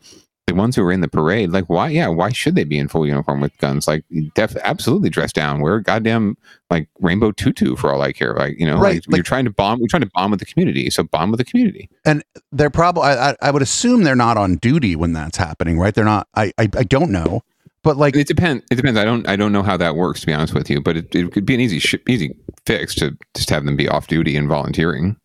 The 0.49 0.55
ones 0.55 0.75
who 0.75 0.83
are 0.83 0.91
in 0.91 1.01
the 1.01 1.07
parade, 1.07 1.51
like 1.51 1.65
why? 1.69 1.89
Yeah, 1.89 2.07
why 2.07 2.31
should 2.31 2.55
they 2.55 2.63
be 2.63 2.77
in 2.77 2.87
full 2.87 3.05
uniform 3.05 3.41
with 3.41 3.57
guns? 3.57 3.87
Like, 3.87 4.03
def 4.35 4.55
absolutely 4.63 5.09
dress 5.09 5.31
down. 5.31 5.61
Wear 5.61 5.75
a 5.75 5.83
goddamn 5.83 6.37
like 6.69 6.89
rainbow 6.99 7.31
tutu 7.31 7.75
for 7.75 7.93
all 7.93 8.01
I 8.01 8.11
care. 8.11 8.33
Like 8.33 8.59
you 8.59 8.65
know, 8.65 8.79
Right, 8.79 9.05
like, 9.07 9.17
you're 9.17 9.23
trying 9.23 9.45
to 9.45 9.51
bomb. 9.51 9.79
You're 9.79 9.87
trying 9.87 10.01
to 10.01 10.11
bomb 10.13 10.31
with 10.31 10.39
the 10.39 10.45
community. 10.45 10.89
So 10.89 11.03
bomb 11.03 11.31
with 11.31 11.37
the 11.39 11.45
community. 11.45 11.89
And 12.05 12.23
they're 12.51 12.69
probably 12.69 13.03
I, 13.03 13.31
I 13.31 13.35
I 13.41 13.51
would 13.51 13.61
assume 13.61 14.03
they're 14.03 14.15
not 14.15 14.37
on 14.37 14.55
duty 14.57 14.95
when 14.95 15.13
that's 15.13 15.37
happening, 15.37 15.79
right? 15.79 15.93
They're 15.93 16.05
not. 16.05 16.27
I 16.35 16.53
I, 16.57 16.69
I 16.75 16.83
don't 16.83 17.11
know, 17.11 17.41
but 17.83 17.97
like 17.97 18.15
it 18.15 18.27
depends. 18.27 18.63
It 18.71 18.75
depends. 18.75 18.99
I 18.99 19.05
don't. 19.05 19.27
I 19.27 19.35
don't 19.35 19.51
know 19.51 19.63
how 19.63 19.77
that 19.77 19.95
works 19.95 20.21
to 20.21 20.27
be 20.27 20.33
honest 20.33 20.53
with 20.53 20.69
you. 20.69 20.81
But 20.81 20.97
it, 20.97 21.15
it 21.15 21.31
could 21.31 21.45
be 21.45 21.53
an 21.55 21.61
easy 21.61 21.79
sh- 21.79 21.95
easy 22.07 22.35
fix 22.65 22.95
to 22.95 23.17
just 23.35 23.49
have 23.49 23.65
them 23.65 23.75
be 23.75 23.87
off 23.87 24.07
duty 24.07 24.35
and 24.35 24.47
volunteering. 24.47 25.17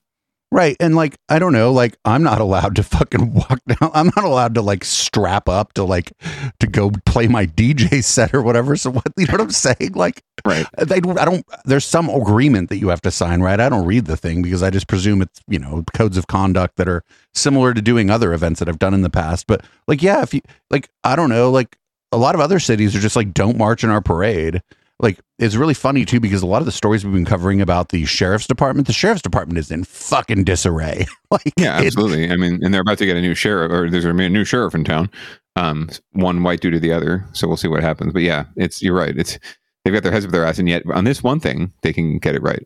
Right. 0.55 0.77
And 0.79 0.95
like, 0.95 1.17
I 1.29 1.41
don't 1.41 1.53
know, 1.53 1.73
like, 1.73 1.97
I'm 2.05 2.23
not 2.23 2.41
allowed 2.41 2.77
to 2.77 2.85
fucking 2.85 3.35
walk 3.35 3.59
down. 3.67 3.91
I'm 3.93 4.13
not 4.15 4.25
allowed 4.25 4.55
to 4.55 4.63
like 4.63 4.85
strap 4.85 5.49
up 5.49 5.73
to 5.73 5.83
like, 5.83 6.13
to 6.61 6.69
go 6.69 6.93
play 7.07 7.27
my 7.27 7.45
DJ 7.45 8.05
set 8.05 8.33
or 8.33 8.41
whatever. 8.41 8.77
So 8.77 8.93
what, 8.93 9.03
you 9.17 9.27
know 9.27 9.33
what 9.33 9.41
I'm 9.41 9.51
saying? 9.51 9.95
Like, 9.97 10.23
right. 10.47 10.65
They, 10.79 10.99
I 10.99 11.25
don't, 11.25 11.45
there's 11.65 11.85
some 11.85 12.09
agreement 12.09 12.69
that 12.69 12.79
you 12.79 12.87
have 12.91 13.03
to 13.03 13.11
sign, 13.11 13.41
right? 13.41 13.59
I 13.59 13.69
don't 13.69 13.85
read 13.85 14.05
the 14.05 14.17
thing 14.17 14.43
because 14.43 14.63
I 14.63 14.71
just 14.71 14.87
presume 14.87 15.23
it's, 15.23 15.41
you 15.49 15.59
know, 15.59 15.83
codes 15.93 16.17
of 16.17 16.29
conduct 16.29 16.77
that 16.77 16.87
are 16.89 17.03
similar 17.35 17.75
to 17.75 17.83
doing 17.83 18.09
other 18.09 18.33
events 18.33 18.61
that 18.61 18.69
I've 18.69 18.79
done 18.79 18.95
in 18.95 19.03
the 19.03 19.11
past. 19.11 19.49
But 19.49 19.65
like, 19.89 20.03
yeah, 20.03 20.23
if 20.23 20.33
you, 20.33 20.41
like, 20.71 20.89
I 21.03 21.17
don't 21.17 21.31
know, 21.31 21.51
like, 21.51 21.77
a 22.13 22.17
lot 22.17 22.37
of 22.37 22.41
other 22.41 22.61
cities 22.61 22.95
are 22.95 23.01
just 23.01 23.17
like, 23.17 23.35
don't 23.35 23.59
march 23.59 23.83
in 23.83 23.91
our 23.91 24.01
parade. 24.01 24.63
Like, 25.01 25.19
it's 25.39 25.57
really 25.57 25.75
funny 25.75 26.05
too 26.05 26.21
because 26.21 26.41
a 26.43 26.47
lot 26.47 26.63
of 26.63 26.67
the 26.67 26.73
stories 26.73 27.05
we've 27.05 27.13
been 27.13 27.25
covering 27.25 27.61
about 27.61 27.89
the 27.89 28.05
sheriff's 28.05 28.47
department, 28.47 28.87
the 28.87 28.93
sheriff's 28.93 29.23
department 29.23 29.59
is 29.59 29.71
in 29.71 29.85
fucking 29.85 30.45
disarray. 30.45 31.07
like, 31.31 31.53
Yeah, 31.59 31.81
it- 31.81 31.87
absolutely. 31.87 32.31
I 32.31 32.37
mean, 32.37 32.61
and 32.65 32.73
they're 32.73 32.81
about 32.83 32.99
to 32.99 33.07
get 33.07 33.17
a 33.17 33.21
new 33.21 33.35
sheriff, 33.35 33.73
or 33.73 33.91
there's 33.91 34.05
a 34.05 34.13
new 34.13 34.45
sheriff 34.45 34.75
in 34.75 34.85
town. 34.85 35.11
Um, 35.57 35.89
one 36.13 36.43
white 36.43 36.61
due 36.61 36.71
to 36.71 36.81
the 36.81 36.93
other. 36.93 37.25
So 37.33 37.47
we'll 37.49 37.57
see 37.57 37.69
what 37.69 37.83
happens. 37.83 38.13
But 38.13 38.23
yeah, 38.23 38.45
it's 38.57 38.83
you're 38.83 38.95
right. 38.95 39.17
It's 39.17 39.39
they've 39.85 39.95
got 39.95 40.03
their 40.03 40.11
heads 40.13 40.25
up 40.25 40.31
their 40.33 40.45
ass, 40.45 40.59
and 40.59 40.69
yet 40.69 40.83
on 40.93 41.05
this 41.05 41.23
one 41.23 41.39
thing, 41.41 41.73
they 41.83 41.93
can 41.93 42.19
get 42.19 42.35
it 42.35 42.43
right. 42.43 42.65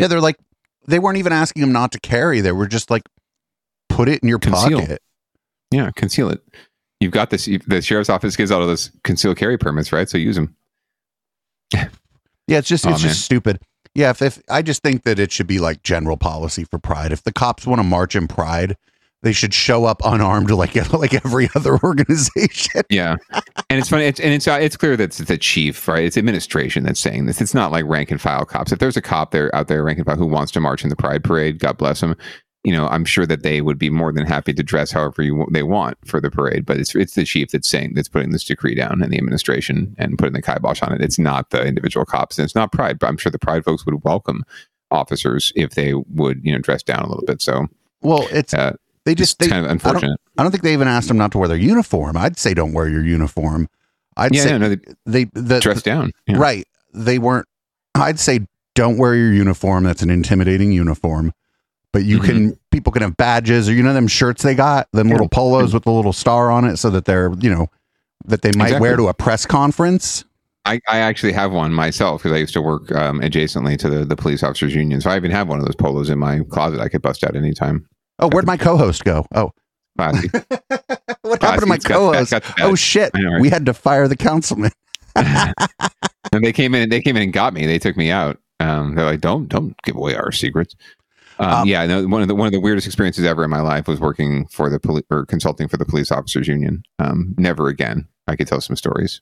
Yeah, 0.00 0.06
they're 0.08 0.20
like 0.20 0.36
they 0.86 0.98
weren't 0.98 1.18
even 1.18 1.32
asking 1.32 1.62
him 1.62 1.72
not 1.72 1.92
to 1.92 2.00
carry. 2.00 2.40
They 2.40 2.52
were 2.52 2.66
just 2.66 2.90
like 2.90 3.02
put 3.88 4.08
it 4.08 4.20
in 4.22 4.28
your 4.28 4.38
Conceal. 4.38 4.80
pocket. 4.80 5.02
Yeah, 5.70 5.90
conceal 5.96 6.30
it. 6.30 6.42
You've 7.00 7.12
got 7.12 7.30
this. 7.30 7.46
The 7.66 7.82
sheriff's 7.82 8.08
office 8.10 8.36
gives 8.36 8.50
out 8.52 8.60
all 8.62 8.66
those 8.66 8.90
concealed 9.04 9.36
carry 9.36 9.58
permits, 9.58 9.92
right? 9.92 10.08
So 10.08 10.16
use 10.18 10.36
them. 10.36 10.54
Yeah, 12.46 12.58
it's 12.58 12.68
just 12.68 12.86
Aw, 12.86 12.90
it's 12.90 13.02
man. 13.02 13.10
just 13.10 13.24
stupid. 13.24 13.58
Yeah, 13.94 14.10
if, 14.10 14.20
if 14.20 14.42
I 14.50 14.60
just 14.60 14.82
think 14.82 15.04
that 15.04 15.18
it 15.18 15.32
should 15.32 15.46
be 15.46 15.60
like 15.60 15.82
general 15.82 16.16
policy 16.18 16.64
for 16.64 16.78
Pride. 16.78 17.10
If 17.10 17.22
the 17.22 17.32
cops 17.32 17.66
want 17.66 17.78
to 17.78 17.84
march 17.84 18.14
in 18.14 18.28
Pride, 18.28 18.76
they 19.22 19.32
should 19.32 19.54
show 19.54 19.86
up 19.86 20.02
unarmed 20.04 20.50
like 20.50 20.74
like 20.92 21.14
every 21.14 21.48
other 21.54 21.78
organization. 21.82 22.82
Yeah, 22.90 23.16
and 23.70 23.80
it's 23.80 23.88
funny, 23.88 24.04
it's, 24.04 24.20
and 24.20 24.32
it's 24.34 24.46
uh, 24.46 24.58
it's 24.60 24.76
clear 24.76 24.96
that 24.96 25.04
it's 25.04 25.18
the 25.18 25.38
chief, 25.38 25.88
right? 25.88 26.04
It's 26.04 26.16
administration 26.16 26.84
that's 26.84 27.00
saying 27.00 27.26
this. 27.26 27.40
It's 27.40 27.54
not 27.54 27.72
like 27.72 27.86
rank 27.86 28.10
and 28.10 28.20
file 28.20 28.44
cops. 28.44 28.72
If 28.72 28.78
there's 28.78 28.96
a 28.96 29.02
cop 29.02 29.30
there 29.30 29.52
out 29.54 29.68
there, 29.68 29.82
rank 29.82 29.98
and 29.98 30.06
file, 30.06 30.16
who 30.16 30.26
wants 30.26 30.52
to 30.52 30.60
march 30.60 30.84
in 30.84 30.90
the 30.90 30.96
Pride 30.96 31.24
Parade, 31.24 31.58
God 31.58 31.78
bless 31.78 32.00
them. 32.00 32.14
You 32.64 32.72
know, 32.72 32.86
I'm 32.88 33.04
sure 33.04 33.26
that 33.26 33.42
they 33.42 33.60
would 33.60 33.78
be 33.78 33.90
more 33.90 34.10
than 34.10 34.26
happy 34.26 34.54
to 34.54 34.62
dress 34.62 34.90
however 34.90 35.22
you, 35.22 35.46
they 35.52 35.62
want 35.62 35.98
for 36.06 36.18
the 36.18 36.30
parade. 36.30 36.64
But 36.64 36.78
it's 36.78 36.94
it's 36.94 37.14
the 37.14 37.24
chief 37.24 37.50
that's 37.50 37.68
saying 37.68 37.92
that's 37.94 38.08
putting 38.08 38.30
this 38.30 38.44
decree 38.44 38.74
down, 38.74 39.02
and 39.02 39.12
the 39.12 39.18
administration, 39.18 39.94
and 39.98 40.18
putting 40.18 40.32
the 40.32 40.40
kibosh 40.42 40.82
on 40.82 40.92
it. 40.92 41.02
It's 41.02 41.18
not 41.18 41.50
the 41.50 41.62
individual 41.64 42.06
cops, 42.06 42.38
and 42.38 42.44
it's 42.44 42.54
not 42.54 42.72
Pride. 42.72 42.98
But 42.98 43.08
I'm 43.08 43.18
sure 43.18 43.30
the 43.30 43.38
Pride 43.38 43.64
folks 43.64 43.84
would 43.84 44.02
welcome 44.02 44.44
officers 44.90 45.52
if 45.56 45.70
they 45.74 45.92
would, 45.92 46.40
you 46.42 46.52
know, 46.52 46.58
dress 46.58 46.82
down 46.82 47.00
a 47.02 47.08
little 47.08 47.24
bit. 47.26 47.42
So, 47.42 47.66
Well, 48.00 48.26
it's 48.30 48.54
uh, 48.54 48.76
they 49.04 49.14
just 49.14 49.40
it's 49.42 49.48
they, 49.48 49.52
kind 49.52 49.66
of 49.66 49.70
I 49.70 49.74
don't, 49.74 49.86
unfortunate. 49.86 50.20
I 50.38 50.42
don't 50.42 50.50
think 50.50 50.62
they 50.62 50.72
even 50.72 50.88
asked 50.88 51.08
them 51.08 51.18
not 51.18 51.32
to 51.32 51.38
wear 51.38 51.48
their 51.48 51.58
uniform. 51.58 52.16
I'd 52.16 52.38
say 52.38 52.54
don't 52.54 52.72
wear 52.72 52.88
your 52.88 53.04
uniform. 53.04 53.68
I'd 54.16 54.34
Yeah, 54.34 54.42
say 54.42 54.50
no, 54.52 54.68
no, 54.68 54.76
they, 55.04 55.24
the, 55.34 55.60
dress 55.60 55.82
down. 55.82 56.12
Yeah. 56.26 56.38
Right. 56.38 56.66
They 56.94 57.18
weren't. 57.18 57.46
I'd 57.94 58.18
say 58.18 58.40
don't 58.74 58.96
wear 58.96 59.14
your 59.14 59.32
uniform. 59.32 59.84
That's 59.84 60.02
an 60.02 60.10
intimidating 60.10 60.72
uniform. 60.72 61.32
But 61.94 62.04
you 62.04 62.18
Mm-hmm. 62.18 62.26
can 62.26 62.58
people 62.72 62.92
can 62.92 63.02
have 63.02 63.16
badges 63.16 63.68
or 63.68 63.72
you 63.72 63.82
know 63.84 63.94
them 63.94 64.08
shirts 64.08 64.42
they 64.42 64.56
got 64.56 64.90
them 64.92 65.08
little 65.08 65.28
polos 65.28 65.72
with 65.72 65.84
the 65.84 65.92
little 65.92 66.12
star 66.12 66.50
on 66.50 66.64
it 66.64 66.76
so 66.76 66.90
that 66.90 67.04
they're 67.04 67.32
you 67.38 67.48
know 67.48 67.68
that 68.26 68.42
they 68.42 68.50
might 68.50 68.80
wear 68.80 68.96
to 68.96 69.06
a 69.06 69.14
press 69.14 69.46
conference. 69.46 70.24
I, 70.66 70.80
I 70.88 70.98
actually 70.98 71.32
have 71.34 71.52
one 71.52 71.72
myself 71.72 72.22
because 72.22 72.34
I 72.34 72.38
used 72.38 72.54
to 72.54 72.62
work 72.62 72.90
um, 72.90 73.20
adjacently 73.20 73.78
to 73.78 73.88
the, 73.88 74.04
the 74.04 74.16
police 74.16 74.42
officers 74.42 74.74
union. 74.74 75.00
So 75.00 75.10
I 75.10 75.16
even 75.16 75.30
have 75.30 75.46
one 75.46 75.60
of 75.60 75.66
those 75.66 75.76
polos 75.76 76.10
in 76.10 76.18
my 76.18 76.40
closet 76.50 76.80
I 76.80 76.88
could 76.88 77.00
bust 77.02 77.22
out 77.22 77.36
anytime. 77.36 77.86
Oh, 78.18 78.28
where'd 78.28 78.46
my 78.46 78.56
co-host 78.56 79.04
go? 79.04 79.24
Oh, 79.32 79.52
Classy. 79.96 80.28
what 81.22 81.42
happened 81.42 81.60
to 81.60 81.66
my 81.66 81.76
co-host? 81.84 82.32
got 82.32 82.42
the. 82.42 82.54
Oh 82.62 82.74
shit, 82.74 83.12
right? 83.14 83.40
we 83.40 83.50
had 83.50 83.66
to 83.66 83.74
fire 83.74 84.08
the 84.08 84.16
councilman. 84.16 84.72
and 85.16 85.54
they 86.32 86.52
came 86.52 86.74
in 86.74 86.82
and 86.82 86.90
they 86.90 87.00
came 87.02 87.16
in 87.16 87.22
and 87.22 87.32
got 87.32 87.54
me. 87.54 87.66
They 87.66 87.78
took 87.78 87.96
me 87.96 88.10
out. 88.10 88.38
Um, 88.58 88.94
they're 88.96 89.04
like, 89.04 89.20
don't 89.20 89.48
don't 89.48 89.80
give 89.82 89.94
away 89.96 90.16
our 90.16 90.32
secrets. 90.32 90.74
Um, 91.38 91.66
yeah, 91.66 91.84
no, 91.86 92.06
one 92.06 92.22
of 92.22 92.28
the 92.28 92.34
one 92.34 92.46
of 92.46 92.52
the 92.52 92.60
weirdest 92.60 92.86
experiences 92.86 93.24
ever 93.24 93.44
in 93.44 93.50
my 93.50 93.60
life 93.60 93.88
was 93.88 94.00
working 94.00 94.46
for 94.46 94.70
the 94.70 94.78
police 94.78 95.04
or 95.10 95.26
consulting 95.26 95.68
for 95.68 95.76
the 95.76 95.84
police 95.84 96.12
officers 96.12 96.46
union. 96.48 96.82
Um, 96.98 97.34
never 97.38 97.68
again. 97.68 98.06
I 98.26 98.36
could 98.36 98.46
tell 98.46 98.60
some 98.60 98.76
stories. 98.76 99.20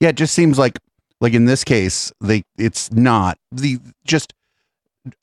Yeah, 0.00 0.10
it 0.10 0.16
just 0.16 0.34
seems 0.34 0.58
like 0.58 0.78
like 1.20 1.32
in 1.32 1.44
this 1.44 1.64
case, 1.64 2.12
they 2.20 2.42
it's 2.58 2.92
not 2.92 3.38
the 3.52 3.78
just 4.04 4.34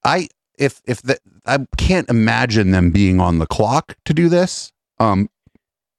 I 0.03 0.29
if 0.57 0.81
if 0.85 1.01
the 1.01 1.17
I 1.45 1.59
can't 1.77 2.09
imagine 2.09 2.71
them 2.71 2.91
being 2.91 3.19
on 3.19 3.39
the 3.39 3.47
clock 3.47 3.95
to 4.05 4.13
do 4.13 4.29
this. 4.29 4.71
Um 4.99 5.29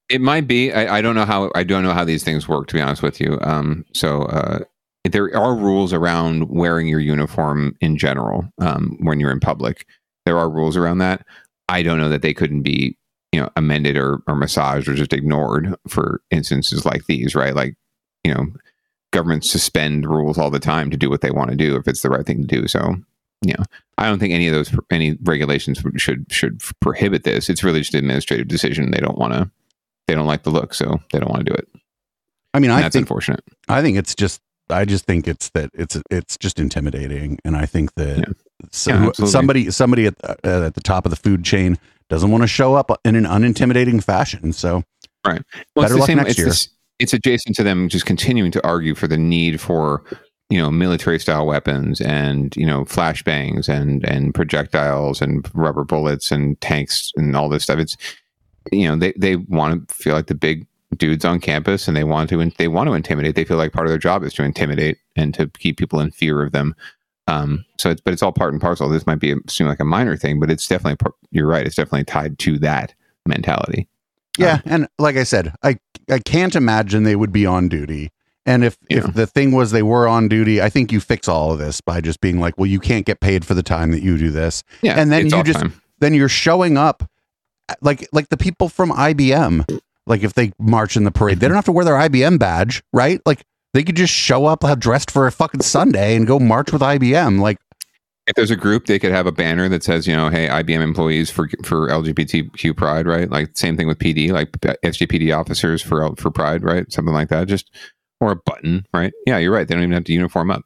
It 0.09 0.21
might 0.21 0.47
be. 0.47 0.73
I, 0.73 0.99
I 0.99 1.03
don't 1.03 1.15
know 1.15 1.25
how. 1.25 1.51
I 1.55 1.65
don't 1.65 1.83
know 1.83 1.93
how 1.93 2.05
these 2.05 2.23
things 2.25 2.49
work. 2.49 2.69
To 2.69 2.75
be 2.75 2.81
honest 2.81 3.03
with 3.03 3.21
you, 3.21 3.39
um, 3.43 3.85
so 3.93 4.23
uh, 4.23 4.61
there 5.05 5.37
are 5.37 5.55
rules 5.55 5.93
around 5.93 6.49
wearing 6.49 6.87
your 6.87 7.01
uniform 7.01 7.77
in 7.81 7.97
general 7.97 8.51
um, 8.59 8.97
when 9.01 9.21
you're 9.21 9.33
in 9.33 9.41
public. 9.41 9.87
There 10.25 10.39
are 10.39 10.49
rules 10.49 10.77
around 10.77 10.99
that. 10.99 11.27
I 11.69 11.83
don't 11.83 11.99
know 11.99 12.09
that 12.09 12.23
they 12.23 12.35
couldn't 12.35 12.63
be, 12.63 12.97
you 13.33 13.41
know, 13.41 13.51
amended 13.57 13.97
or, 13.97 14.23
or 14.27 14.35
massaged 14.35 14.89
or 14.89 14.95
just 14.95 15.13
ignored 15.13 15.75
for 15.89 16.23
instances 16.31 16.85
like 16.87 17.07
these, 17.07 17.35
right? 17.35 17.55
Like, 17.55 17.75
you 18.23 18.33
know, 18.33 18.47
governments 19.13 19.51
suspend 19.51 20.07
rules 20.07 20.39
all 20.39 20.51
the 20.51 20.59
time 20.59 20.91
to 20.91 20.97
do 20.97 21.11
what 21.11 21.21
they 21.21 21.31
want 21.31 21.51
to 21.51 21.57
do 21.57 21.77
if 21.77 21.87
it's 21.87 22.03
the 22.03 22.11
right 22.11 22.27
thing 22.27 22.47
to 22.47 22.47
do. 22.47 22.67
So, 22.67 22.97
you 23.43 23.53
know, 23.53 23.65
I 23.99 24.07
don't 24.09 24.19
think 24.19 24.33
any 24.33 24.49
of 24.49 24.55
those 24.55 24.75
any 24.91 25.17
regulations 25.23 25.83
should 25.97 26.27
should 26.31 26.61
prohibit 26.81 27.25
this. 27.25 27.51
It's 27.51 27.63
really 27.63 27.81
just 27.81 27.95
an 27.95 27.99
administrative 27.99 28.49
decision. 28.49 28.91
They 28.91 29.01
don't 29.01 29.19
want 29.19 29.35
to. 29.35 29.51
They 30.07 30.15
don't 30.15 30.27
like 30.27 30.43
the 30.43 30.51
look, 30.51 30.75
so 30.75 30.99
they 31.13 31.19
don't 31.19 31.31
want 31.31 31.47
to 31.47 31.53
do 31.53 31.57
it. 31.57 31.69
I 32.53 32.59
mean, 32.59 32.71
And 32.71 32.79
I 32.79 32.83
that's 32.83 32.95
think 32.95 33.05
unfortunate. 33.05 33.45
I 33.69 33.83
think 33.83 33.99
it's 33.99 34.15
just. 34.15 34.41
I 34.71 34.85
just 34.85 35.05
think 35.05 35.29
it's 35.29 35.51
that 35.51 35.71
it's 35.75 35.97
it's 36.11 36.37
just 36.39 36.59
intimidating, 36.59 37.39
and 37.45 37.57
I 37.57 37.67
think 37.67 37.95
that 37.95 38.35
so- 38.71 38.91
Yeah, 38.93 39.11
somebody 39.27 39.71
somebody 39.71 40.07
at 40.07 40.19
the, 40.19 40.31
uh, 40.45 40.67
at 40.67 40.75
the 40.75 40.81
top 40.81 41.05
of 41.05 41.11
the 41.11 41.17
food 41.17 41.45
chain 41.45 41.79
doesn't 42.09 42.31
want 42.31 42.43
to 42.43 42.49
show 42.49 42.75
up 42.75 42.91
in 43.05 43.15
an 43.17 43.25
unintimidating 43.25 44.03
fashion. 44.03 44.53
So, 44.53 44.83
right, 45.27 45.43
better 45.75 45.87
it's 45.87 45.93
the 45.93 45.99
luck 45.99 46.07
same- 46.07 46.17
next 46.19 46.31
it's 46.31 46.39
year. 46.39 46.47
this- 46.49 46.69
it's 47.01 47.13
adjacent 47.13 47.57
to 47.57 47.65
them 47.65 47.89
just 47.89 48.07
continuing 48.07 48.53
to 48.53 48.65
argue 48.65 48.95
for 48.95 49.09
the 49.09 49.19
need 49.19 49.61
for 49.61 50.05
you 50.49 50.59
know 50.59 50.71
military 50.71 51.19
style 51.19 51.45
weapons 51.47 52.01
and 52.01 52.55
you 52.57 52.65
know 52.65 52.85
flashbangs 52.85 53.69
and 53.69 54.05
and 54.09 54.33
projectiles 54.35 55.21
and 55.21 55.49
rubber 55.55 55.85
bullets 55.85 56.31
and 56.31 56.61
tanks 56.61 57.11
and 57.17 57.35
all 57.37 57.49
this 57.49 57.65
stuff. 57.65 57.79
It's 57.81 57.97
you 58.73 58.87
know 58.89 58.97
they 58.97 59.13
they 59.19 59.37
want 59.37 59.89
to 59.89 59.95
feel 59.95 60.15
like 60.15 60.27
the 60.27 60.35
big 60.35 60.67
dudes 60.95 61.25
on 61.25 61.41
campus 61.41 61.89
and 61.89 61.97
they 61.97 62.05
want 62.05 62.31
to 62.31 62.51
they 62.59 62.69
want 62.69 62.89
to 62.89 62.95
intimidate. 62.95 63.35
They 63.35 63.45
feel 63.45 63.57
like 63.57 63.73
part 63.73 63.87
of 63.87 63.91
their 63.91 63.99
job 63.99 64.23
is 64.23 64.35
to 64.35 64.43
intimidate 64.43 64.99
and 65.17 65.35
to 65.35 65.49
keep 65.49 65.77
people 65.77 66.01
in 66.01 66.11
fear 66.11 66.43
of 66.43 66.53
them. 66.53 66.75
Um, 67.27 67.65
so 67.79 67.91
it's 67.91 68.01
but 68.01 68.13
it's 68.13 68.23
all 68.23 68.33
part 68.33 68.53
and 68.53 68.61
parcel. 68.61 68.89
This 68.89 69.07
might 69.07 69.21
be 69.21 69.33
a, 69.33 69.37
seem 69.49 69.67
like 69.67 69.81
a 69.81 69.85
minor 69.85 70.17
thing, 70.17 70.41
but 70.41 70.51
it's 70.51 70.67
definitely 70.69 71.11
you're 71.31 71.47
right. 71.47 71.67
It's 71.67 71.77
definitely 71.77 72.05
tied 72.05 72.39
to 72.41 72.59
that 72.61 72.95
mentality. 73.27 73.89
yeah, 74.39 74.61
and 74.65 74.89
like 74.99 75.17
I 75.17 75.25
said, 75.25 75.55
I 75.63 75.79
I 76.11 76.19
can't 76.19 76.55
imagine 76.55 77.05
they 77.05 77.17
would 77.17 77.33
be 77.33 77.47
on 77.47 77.69
duty. 77.69 78.11
And 78.47 78.63
if 78.63 78.77
if 78.91 79.15
the 79.15 79.27
thing 79.27 79.53
was 79.53 79.71
they 79.71 79.83
were 79.83 80.07
on 80.07 80.29
duty, 80.29 80.61
I 80.61 80.69
think 80.69 80.93
you 80.93 81.01
fix 81.01 81.29
all 81.29 81.53
of 81.53 81.59
this 81.59 81.81
by 81.81 82.03
just 82.03 82.21
being 82.21 82.41
like, 82.41 82.59
well, 82.59 82.67
you 82.67 82.79
can't 82.79 83.07
get 83.07 83.21
paid 83.21 83.45
for 83.45 83.55
the 83.55 83.63
time 83.63 83.91
that 83.93 84.03
you 84.03 84.19
do 84.19 84.31
this. 84.31 84.63
Yeah, 84.83 84.99
and 84.99 85.11
then 85.11 85.31
you 85.31 85.43
just 85.45 85.61
time. 85.61 85.81
then 86.01 86.13
you're 86.13 86.29
showing 86.29 86.77
up 86.77 87.09
like 87.81 88.07
like 88.13 88.29
the 88.29 88.37
people 88.37 88.69
from 88.69 88.91
IBM. 88.91 89.81
Like 90.07 90.23
if 90.23 90.35
they 90.35 90.53
march 90.59 90.97
in 90.97 91.05
the 91.05 91.11
parade, 91.11 91.41
they 91.41 91.49
don't 91.49 91.57
have 91.57 91.65
to 91.67 91.73
wear 91.73 91.85
their 91.85 91.95
IBM 91.95 92.39
badge, 92.39 92.83
right? 92.93 93.21
Like 93.25 93.45
they 93.73 93.83
could 93.83 93.97
just 93.97 94.13
show 94.13 94.47
up 94.47 94.65
dressed 94.79 95.11
for 95.11 95.27
a 95.27 95.33
fucking 95.33 95.63
Sunday 95.63 96.15
and 96.17 96.27
go 96.27 96.39
march 96.39 96.73
with 96.73 96.83
IBM. 96.83 97.41
Like 97.41 97.59
if 98.27 98.35
there's 98.37 98.51
a 98.51 98.57
group, 98.57 98.87
they 98.87 98.99
could 98.99 99.13
have 99.13 99.27
a 99.27 99.33
banner 99.33 99.69
that 99.69 99.83
says, 99.83 100.07
you 100.07 100.17
know, 100.17 100.31
hey, 100.31 100.49
IBM 100.49 100.81
employees 100.81 101.31
for 101.31 101.49
for 101.63 101.89
LGBTQ 101.89 102.77
Pride, 102.77 103.07
right? 103.07 103.31
Like 103.31 103.57
same 103.57 103.77
thing 103.77 103.87
with 103.87 103.99
PD, 103.99 104.31
like 104.31 104.53
SJPD 104.53 105.37
officers 105.37 105.83
for 105.83 106.15
for 106.17 106.31
Pride, 106.31 106.63
right? 106.65 106.91
Something 106.91 107.15
like 107.15 107.29
that. 107.29 107.49
Just 107.49 107.71
or 108.21 108.33
a 108.33 108.37
button, 108.37 108.87
right? 108.95 109.13
Yeah, 109.27 109.39
you're 109.39 109.53
right. 109.53 109.69
They 109.69 109.75
don't 109.75 109.83
even 109.83 109.93
have 109.93 110.05
to 110.05 110.13
uniform 110.13 110.51
up. 110.51 110.63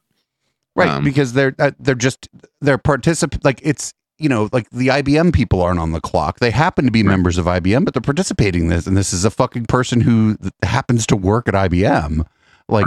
right 0.75 0.89
Um, 0.89 1.03
because 1.03 1.33
they're 1.33 1.55
uh, 1.59 1.71
they're 1.79 1.95
just 1.95 2.29
they're 2.61 2.77
particip 2.77 3.43
like 3.43 3.59
it's 3.63 3.93
you 4.19 4.29
know 4.29 4.49
like 4.51 4.69
the 4.69 4.87
IBM 4.87 5.33
people 5.33 5.61
aren't 5.61 5.79
on 5.79 5.91
the 5.91 6.01
clock. 6.01 6.39
They 6.39 6.51
happen 6.51 6.85
to 6.85 6.91
be 6.91 7.03
members 7.03 7.37
of 7.37 7.45
IBM 7.45 7.85
but 7.85 7.93
they're 7.93 8.01
participating 8.01 8.63
in 8.63 8.69
this 8.69 8.87
and 8.87 8.97
this 8.97 9.13
is 9.13 9.25
a 9.25 9.31
fucking 9.31 9.65
person 9.65 10.01
who 10.01 10.37
happens 10.63 11.05
to 11.07 11.15
work 11.15 11.47
at 11.47 11.53
IBM 11.53 12.25
like 12.67 12.85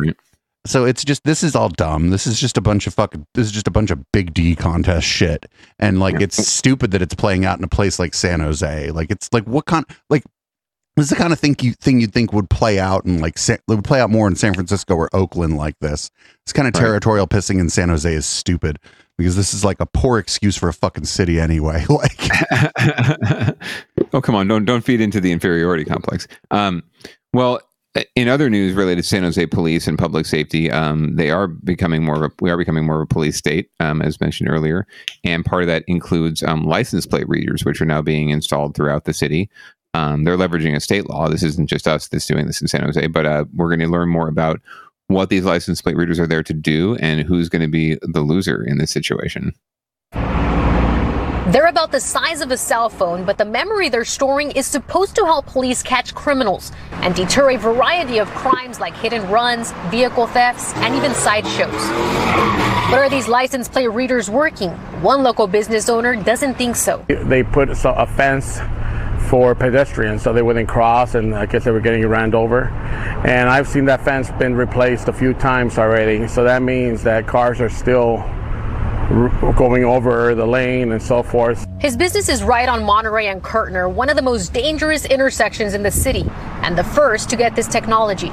so 0.64 0.84
it's 0.84 1.04
just 1.04 1.24
this 1.24 1.42
is 1.42 1.56
all 1.56 1.68
dumb. 1.68 2.10
This 2.10 2.26
is 2.26 2.38
just 2.38 2.56
a 2.56 2.60
bunch 2.60 2.86
of 2.86 2.94
fucking 2.94 3.26
this 3.34 3.46
is 3.46 3.52
just 3.52 3.66
a 3.66 3.70
bunch 3.70 3.90
of 3.90 4.10
big 4.12 4.32
D 4.32 4.54
contest 4.54 5.06
shit. 5.06 5.46
And 5.78 5.98
like 5.98 6.20
it's 6.20 6.46
stupid 6.46 6.92
that 6.92 7.02
it's 7.02 7.14
playing 7.14 7.44
out 7.44 7.58
in 7.58 7.64
a 7.64 7.68
place 7.68 7.98
like 7.98 8.14
San 8.14 8.40
Jose. 8.40 8.90
Like 8.90 9.10
it's 9.10 9.32
like 9.32 9.44
what 9.44 9.66
kind 9.66 9.84
like 10.08 10.22
this 10.96 11.04
is 11.04 11.10
the 11.10 11.16
kind 11.16 11.32
of 11.32 11.40
thing 11.40 11.56
you 11.60 11.72
thing 11.72 12.00
you'd 12.00 12.12
think 12.12 12.32
would 12.32 12.50
play 12.50 12.78
out 12.78 13.04
in 13.04 13.20
like 13.20 13.38
San, 13.38 13.58
would 13.68 13.84
play 13.84 14.00
out 14.00 14.10
more 14.10 14.28
in 14.28 14.36
San 14.36 14.54
Francisco 14.54 14.94
or 14.94 15.08
Oakland 15.14 15.56
like 15.56 15.78
this. 15.80 16.10
This 16.44 16.52
kind 16.52 16.68
of 16.68 16.74
territorial 16.74 17.26
pissing 17.26 17.58
in 17.58 17.70
San 17.70 17.88
Jose 17.88 18.12
is 18.12 18.26
stupid 18.26 18.78
because 19.16 19.36
this 19.36 19.54
is 19.54 19.64
like 19.64 19.80
a 19.80 19.86
poor 19.86 20.18
excuse 20.18 20.56
for 20.56 20.68
a 20.68 20.72
fucking 20.72 21.04
city 21.04 21.40
anyway. 21.40 21.84
Like. 21.92 23.56
Oh 24.14 24.20
come 24.20 24.34
on. 24.34 24.46
Don't 24.46 24.66
don't 24.66 24.82
feed 24.82 25.00
into 25.00 25.20
the 25.20 25.32
inferiority 25.32 25.84
complex. 25.86 26.28
Um, 26.50 26.82
well 27.32 27.60
in 28.14 28.28
other 28.28 28.48
news 28.48 28.74
related 28.74 29.02
to 29.02 29.08
san 29.08 29.22
jose 29.22 29.44
police 29.46 29.86
and 29.86 29.98
public 29.98 30.24
safety 30.24 30.70
um, 30.70 31.14
they 31.16 31.30
are 31.30 31.46
becoming 31.46 32.02
more 32.02 32.16
of 32.16 32.22
a 32.22 32.34
we 32.40 32.50
are 32.50 32.56
becoming 32.56 32.86
more 32.86 32.96
of 32.96 33.02
a 33.02 33.06
police 33.06 33.36
state 33.36 33.70
um, 33.80 34.00
as 34.02 34.20
mentioned 34.20 34.50
earlier. 34.50 34.86
And 35.24 35.44
part 35.44 35.62
of 35.62 35.66
that 35.68 35.84
includes 35.86 36.42
um, 36.42 36.64
license 36.64 37.06
plate 37.06 37.28
readers 37.28 37.64
which 37.64 37.80
are 37.80 37.86
now 37.86 38.02
being 38.02 38.30
installed 38.30 38.74
throughout 38.74 39.04
the 39.04 39.14
city 39.14 39.48
um, 39.94 40.24
they're 40.24 40.38
leveraging 40.38 40.74
a 40.74 40.80
state 40.80 41.08
law 41.08 41.28
this 41.28 41.42
isn't 41.42 41.68
just 41.68 41.86
us 41.86 42.08
that's 42.08 42.26
doing 42.26 42.46
this 42.46 42.60
in 42.60 42.68
san 42.68 42.82
jose 42.82 43.06
but 43.06 43.26
uh, 43.26 43.44
we're 43.54 43.68
going 43.68 43.78
to 43.80 43.88
learn 43.88 44.08
more 44.08 44.28
about 44.28 44.60
what 45.08 45.28
these 45.28 45.44
license 45.44 45.82
plate 45.82 45.96
readers 45.96 46.18
are 46.18 46.26
there 46.26 46.42
to 46.42 46.54
do 46.54 46.96
and 46.96 47.20
who's 47.20 47.48
going 47.48 47.62
to 47.62 47.68
be 47.68 47.98
the 48.02 48.20
loser 48.20 48.62
in 48.64 48.78
this 48.78 48.90
situation 48.90 49.52
They're 51.52 51.66
about 51.66 51.90
the 51.92 52.00
size 52.00 52.40
of 52.40 52.50
a 52.50 52.56
cell 52.56 52.88
phone, 52.88 53.24
but 53.24 53.36
the 53.36 53.44
memory 53.44 53.90
they're 53.90 54.06
storing 54.06 54.52
is 54.52 54.64
supposed 54.64 55.14
to 55.16 55.24
help 55.26 55.44
police 55.46 55.82
catch 55.82 56.14
criminals 56.14 56.72
and 57.02 57.14
deter 57.14 57.50
a 57.50 57.56
variety 57.58 58.18
of 58.20 58.28
crimes 58.28 58.80
like 58.80 58.96
hit 58.96 59.12
and 59.12 59.28
runs, 59.28 59.72
vehicle 59.90 60.28
thefts, 60.28 60.72
and 60.76 60.94
even 60.94 61.12
sideshows. 61.12 61.82
But 62.90 63.00
are 63.00 63.10
these 63.10 63.28
license 63.28 63.68
plate 63.68 63.88
readers 63.88 64.30
working? 64.30 64.70
One 65.02 65.22
local 65.22 65.46
business 65.46 65.90
owner 65.90 66.16
doesn't 66.16 66.54
think 66.54 66.76
so. 66.76 67.04
They 67.08 67.42
put 67.42 67.76
so- 67.76 67.92
a 67.92 68.06
fence 68.06 68.58
for 69.28 69.54
pedestrians 69.54 70.22
so 70.22 70.32
they 70.32 70.42
wouldn't 70.42 70.68
cross, 70.68 71.14
and 71.14 71.34
I 71.34 71.46
guess 71.46 71.64
they 71.64 71.70
were 71.70 71.80
getting 71.80 72.06
ran 72.06 72.34
over. 72.34 72.68
And 73.24 73.48
I've 73.48 73.68
seen 73.68 73.84
that 73.86 74.04
fence 74.04 74.30
been 74.32 74.54
replaced 74.54 75.08
a 75.08 75.12
few 75.12 75.34
times 75.34 75.78
already, 75.78 76.28
so 76.28 76.44
that 76.44 76.62
means 76.62 77.02
that 77.04 77.26
cars 77.26 77.60
are 77.60 77.68
still 77.68 78.24
going 79.56 79.84
over 79.84 80.34
the 80.34 80.46
lane 80.46 80.92
and 80.92 81.02
so 81.02 81.22
forth. 81.22 81.66
His 81.80 81.96
business 81.96 82.28
is 82.28 82.42
right 82.42 82.68
on 82.68 82.84
Monterey 82.84 83.26
and 83.26 83.42
Curtner, 83.42 83.92
one 83.92 84.08
of 84.08 84.16
the 84.16 84.22
most 84.22 84.52
dangerous 84.52 85.04
intersections 85.04 85.74
in 85.74 85.82
the 85.82 85.90
city, 85.90 86.24
and 86.62 86.76
the 86.76 86.84
first 86.84 87.28
to 87.30 87.36
get 87.36 87.54
this 87.54 87.68
technology. 87.68 88.28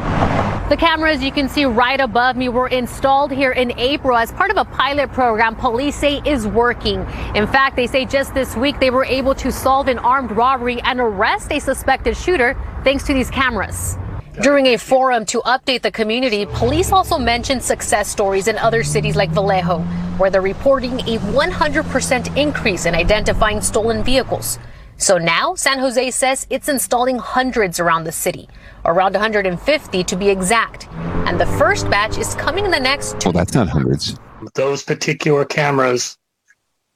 The 0.70 0.78
cameras 0.78 1.24
you 1.24 1.32
can 1.32 1.50
see 1.50 1.65
right 1.65 2.00
above 2.00 2.36
me 2.36 2.48
were 2.48 2.68
installed 2.68 3.32
here 3.32 3.52
in 3.52 3.78
April 3.80 4.15
as 4.15 4.32
part 4.32 4.52
of 4.52 4.58
a 4.58 4.65
pilot 4.65 5.12
program 5.12 5.56
police 5.56 5.96
say 5.96 6.22
is 6.26 6.46
working. 6.46 7.00
In 7.36 7.48
fact, 7.48 7.76
they 7.76 7.88
say 7.88 8.06
just 8.06 8.34
this 8.34 8.56
week 8.56 8.80
they 8.80 8.92
were 8.92 9.06
able 9.06 9.34
to 9.36 9.52
solve 9.52 9.88
an 9.88 9.98
armed 10.00 10.32
robbery 10.32 10.80
and 10.82 11.00
arrest 11.00 11.52
a 11.52 11.60
suspected 11.60 12.15
shooter 12.15 12.56
thanks 12.84 13.04
to 13.06 13.13
these 13.13 13.30
cameras. 13.30 13.98
During 14.42 14.68
a 14.68 14.78
forum 14.78 15.26
to 15.26 15.42
update 15.42 15.82
the 15.82 15.92
community, 15.92 16.46
police 16.46 16.92
also 16.92 17.18
mentioned 17.18 17.63
success 17.63 18.08
stories 18.08 18.48
in 18.48 18.58
other 18.58 18.84
cities 18.84 19.15
like 19.15 19.32
Vallejo, 19.32 19.80
where 20.18 20.30
they're 20.30 20.42
reporting 20.42 21.00
a 21.02 21.18
100% 21.18 22.38
increase 22.38 22.86
in 22.86 22.96
identifying 22.96 23.62
stolen 23.62 24.04
vehicles. 24.04 24.60
So 24.98 25.18
now, 25.18 25.56
San 25.56 25.80
Jose 25.80 26.12
says 26.12 26.48
it's 26.50 26.70
installing 26.70 27.18
hundreds 27.18 27.80
around 27.80 28.04
the 28.04 28.12
city, 28.12 28.48
around 28.86 29.13
150 29.13 30.04
to 30.04 30.15
be 30.15 30.30
exact. 30.30 30.88
And 31.26 31.39
the 31.39 31.46
first 31.46 31.89
batch 31.89 32.18
is 32.18 32.36
coming 32.36 32.65
in 32.65 32.72
the 32.72 32.80
next 32.80 33.26
well 33.26 33.34
that's 33.34 33.54
not 33.54 33.68
hundreds 33.68 34.18
those 34.56 34.84
particular 34.84 35.46
cameras 35.46 36.18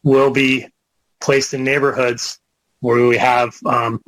will 0.04 0.32
be 0.32 0.68
placed 1.22 1.54
in 1.54 1.64
neighborhoods 1.64 2.40
where 2.82 3.08
we 3.08 3.18
have 3.18 3.58
um, 3.66 4.02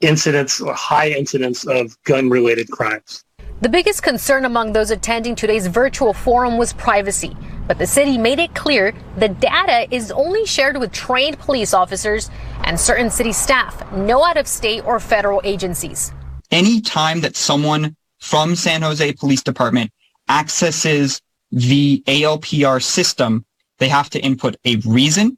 incidents 0.00 0.60
or 0.60 0.74
high 0.74 1.10
incidents 1.10 1.66
of 1.66 1.96
gun 2.04 2.30
related 2.30 2.70
crimes. 2.70 3.24
The 3.60 3.68
biggest 3.68 4.02
concern 4.02 4.44
among 4.44 4.72
those 4.72 4.90
attending 4.92 5.34
today's 5.34 5.66
virtual 5.66 6.12
forum 6.12 6.58
was 6.58 6.72
privacy. 6.74 7.36
But 7.66 7.78
the 7.78 7.86
city 7.86 8.16
made 8.16 8.38
it 8.38 8.54
clear 8.54 8.94
the 9.18 9.28
data 9.28 9.92
is 9.94 10.10
only 10.12 10.46
shared 10.46 10.78
with 10.78 10.92
trained 10.92 11.38
police 11.38 11.74
officers 11.74 12.30
and 12.64 12.78
certain 12.78 13.10
city 13.10 13.32
staff, 13.32 13.92
no 13.92 14.24
out 14.24 14.36
of 14.36 14.46
state 14.46 14.86
or 14.86 15.00
federal 15.00 15.40
agencies. 15.44 16.12
any 16.50 16.80
time 16.80 17.20
that 17.20 17.36
someone 17.36 17.94
from 18.20 18.56
San 18.56 18.82
Jose 18.82 19.12
Police 19.14 19.42
Department 19.42 19.90
accesses 20.28 21.20
the 21.50 22.02
ALPR 22.06 22.82
system, 22.82 23.44
they 23.78 23.88
have 23.88 24.10
to 24.10 24.18
input 24.20 24.56
a 24.64 24.76
reason, 24.76 25.36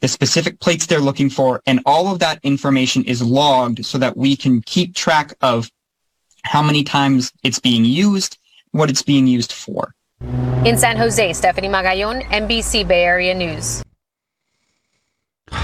the 0.00 0.08
specific 0.08 0.60
plates 0.60 0.86
they're 0.86 1.00
looking 1.00 1.30
for, 1.30 1.62
and 1.66 1.80
all 1.86 2.12
of 2.12 2.18
that 2.20 2.40
information 2.42 3.04
is 3.04 3.22
logged 3.22 3.84
so 3.84 3.98
that 3.98 4.16
we 4.16 4.36
can 4.36 4.62
keep 4.62 4.94
track 4.94 5.34
of 5.40 5.70
how 6.44 6.62
many 6.62 6.82
times 6.82 7.32
it's 7.42 7.58
being 7.58 7.84
used, 7.84 8.38
what 8.72 8.90
it's 8.90 9.02
being 9.02 9.26
used 9.26 9.52
for. 9.52 9.94
In 10.64 10.76
San 10.76 10.96
Jose, 10.96 11.32
Stephanie 11.34 11.68
Magallon, 11.68 12.22
NBC 12.24 12.86
Bay 12.86 13.04
Area 13.04 13.34
News. 13.34 13.82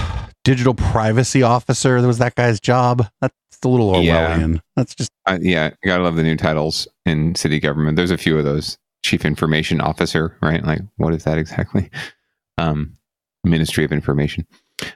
digital 0.45 0.75
privacy 0.75 1.43
officer 1.43 2.01
that 2.01 2.07
was 2.07 2.19
that 2.19 2.37
guy's 2.37 2.61
job. 2.61 3.05
That's 3.21 3.35
a 3.65 3.69
little 3.69 3.93
Orwellian. 3.93 4.61
That's 4.77 4.95
just 4.95 5.11
uh, 5.27 5.39
yeah. 5.43 5.71
You 5.83 5.91
gotta 5.91 6.05
love 6.05 6.15
the 6.15 6.23
new 6.23 6.37
titles 6.37 6.87
in 7.05 7.35
city 7.35 7.59
government. 7.59 7.97
There's 7.97 8.13
a 8.13 8.19
few 8.19 8.39
of 8.39 8.45
those. 8.45 8.79
Chief 9.03 9.25
Information 9.25 9.81
Officer, 9.81 10.37
right? 10.43 10.65
Like, 10.65 10.81
what 10.97 11.15
is 11.15 11.23
that 11.25 11.39
exactly? 11.39 11.91
Um, 12.59 12.97
Ministry 13.47 13.85
of 13.85 13.93
Information. 13.93 14.47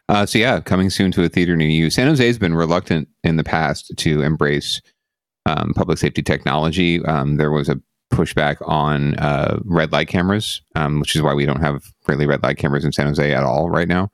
Uh, 0.09 0.27
so 0.27 0.39
yeah, 0.39 0.61
coming 0.61 0.91
soon 0.91 1.11
to 1.13 1.25
a 1.25 1.29
theater 1.29 1.57
near 1.57 1.69
you. 1.69 1.91
San 1.91 2.07
Jose 2.07 2.27
has 2.27 2.39
been 2.39 2.55
reluctant 2.55 3.09
in 3.25 3.37
the 3.37 3.45
past 3.45 3.93
to 3.97 4.23
embrace 4.23 4.83
um, 5.47 5.73
public 5.75 5.99
safety 5.99 6.23
technology. 6.23 7.03
Um, 7.05 7.37
there 7.37 7.51
was 7.51 7.69
a 7.69 7.81
pushback 8.13 8.57
on 8.69 9.15
uh, 9.17 9.61
red 9.65 9.93
light 9.93 10.09
cameras, 10.09 10.61
um, 10.75 11.01
which 11.01 11.15
is 11.15 11.23
why 11.23 11.33
we 11.33 11.47
don't 11.47 11.63
have 11.63 11.93
really 12.07 12.27
red 12.27 12.43
light 12.43 12.59
cameras 12.59 12.85
in 12.85 12.93
San 12.93 13.07
Jose 13.07 13.33
at 13.35 13.45
all 13.45 13.71
right 13.71 13.89
now, 13.89 14.11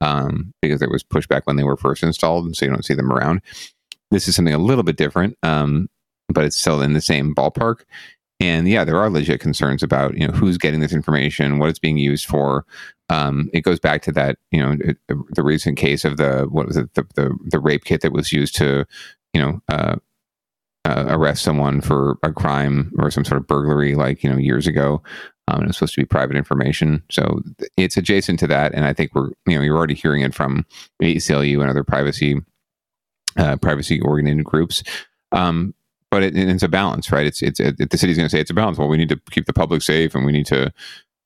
um, 0.00 0.52
because 0.62 0.80
there 0.80 0.88
was 0.88 1.02
pushback 1.02 1.42
when 1.44 1.56
they 1.56 1.64
were 1.64 1.76
first 1.76 2.02
installed, 2.02 2.46
and 2.46 2.56
so 2.56 2.64
you 2.64 2.70
don't 2.70 2.84
see 2.84 2.94
them 2.94 3.12
around. 3.12 3.42
This 4.10 4.26
is 4.26 4.34
something 4.34 4.54
a 4.54 4.58
little 4.58 4.84
bit 4.84 4.96
different, 4.96 5.36
um, 5.42 5.88
but 6.28 6.44
it's 6.44 6.56
still 6.56 6.80
in 6.80 6.94
the 6.94 7.00
same 7.00 7.34
ballpark. 7.34 7.82
And 8.40 8.66
yeah, 8.66 8.84
there 8.84 8.96
are 8.96 9.10
legit 9.10 9.40
concerns 9.40 9.82
about 9.82 10.16
you 10.16 10.26
know 10.26 10.32
who's 10.32 10.56
getting 10.56 10.80
this 10.80 10.94
information, 10.94 11.58
what 11.58 11.68
it's 11.68 11.78
being 11.78 11.98
used 11.98 12.26
for. 12.26 12.64
Um, 13.10 13.50
it 13.52 13.62
goes 13.62 13.80
back 13.80 14.02
to 14.02 14.12
that 14.12 14.38
you 14.50 14.62
know 14.62 14.76
it, 14.80 14.96
the 15.08 15.42
recent 15.42 15.76
case 15.76 16.04
of 16.04 16.16
the 16.16 16.46
what 16.48 16.66
was 16.66 16.76
it 16.76 16.94
the, 16.94 17.04
the 17.16 17.36
the 17.44 17.58
rape 17.58 17.84
kit 17.84 18.00
that 18.02 18.12
was 18.12 18.32
used 18.32 18.54
to 18.56 18.86
you 19.34 19.40
know 19.42 19.60
uh, 19.68 19.96
uh, 20.84 21.04
arrest 21.08 21.42
someone 21.42 21.80
for 21.80 22.18
a 22.22 22.32
crime 22.32 22.92
or 22.98 23.10
some 23.10 23.24
sort 23.24 23.40
of 23.40 23.46
burglary 23.46 23.94
like 23.94 24.22
you 24.22 24.30
know 24.30 24.38
years 24.38 24.66
ago. 24.66 25.02
Um, 25.48 25.62
and 25.62 25.68
it's 25.68 25.78
supposed 25.78 25.94
to 25.94 26.00
be 26.00 26.06
private 26.06 26.36
information, 26.36 27.02
so 27.10 27.42
it's 27.76 27.96
adjacent 27.96 28.38
to 28.38 28.46
that. 28.46 28.72
And 28.72 28.84
I 28.84 28.92
think 28.92 29.12
we're 29.14 29.30
you 29.46 29.56
know 29.56 29.62
you're 29.62 29.76
already 29.76 29.94
hearing 29.94 30.22
it 30.22 30.32
from 30.32 30.64
ACLU 31.02 31.60
and 31.60 31.68
other 31.68 31.82
privacy 31.82 32.40
uh, 33.36 33.56
privacy 33.56 34.00
oriented 34.00 34.44
groups. 34.44 34.84
Um, 35.32 35.74
but 36.10 36.22
it, 36.22 36.36
it's 36.36 36.62
a 36.62 36.68
balance, 36.68 37.10
right? 37.10 37.26
It's 37.26 37.42
it's 37.42 37.58
it, 37.58 37.90
the 37.90 37.98
city's 37.98 38.16
going 38.16 38.28
to 38.28 38.30
say 38.30 38.40
it's 38.40 38.50
a 38.50 38.54
balance. 38.54 38.78
Well, 38.78 38.88
we 38.88 38.96
need 38.96 39.08
to 39.08 39.20
keep 39.30 39.46
the 39.46 39.52
public 39.52 39.82
safe, 39.82 40.14
and 40.14 40.24
we 40.24 40.32
need 40.32 40.46
to 40.46 40.72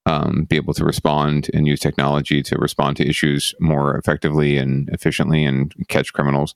um, 0.07 0.47
be 0.49 0.57
able 0.57 0.75
to 0.75 0.85
respond 0.85 1.51
and 1.55 1.67
use 1.67 1.81
technology 1.81 2.43
to 2.43 2.57
respond 2.59 2.97
to 2.97 3.09
issues 3.09 3.55
more 3.61 3.97
effectively 3.97 4.59
and 4.59 4.89
efficiently 4.91 5.45
and 5.45 5.75
catch 5.89 6.13
criminals. 6.13 6.55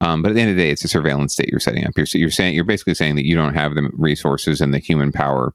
Um, 0.00 0.22
but 0.22 0.30
at 0.30 0.34
the 0.34 0.40
end 0.40 0.50
of 0.50 0.56
the 0.56 0.62
day, 0.62 0.70
it's 0.70 0.84
a 0.84 0.88
surveillance 0.88 1.32
state 1.32 1.48
you're 1.48 1.60
setting 1.60 1.84
up. 1.86 1.92
You're, 1.96 2.06
you're 2.12 2.30
saying 2.30 2.54
you're 2.54 2.64
basically 2.64 2.94
saying 2.94 3.16
that 3.16 3.26
you 3.26 3.36
don't 3.36 3.54
have 3.54 3.74
the 3.74 3.90
resources 3.94 4.60
and 4.60 4.72
the 4.72 4.78
human 4.78 5.12
power 5.12 5.54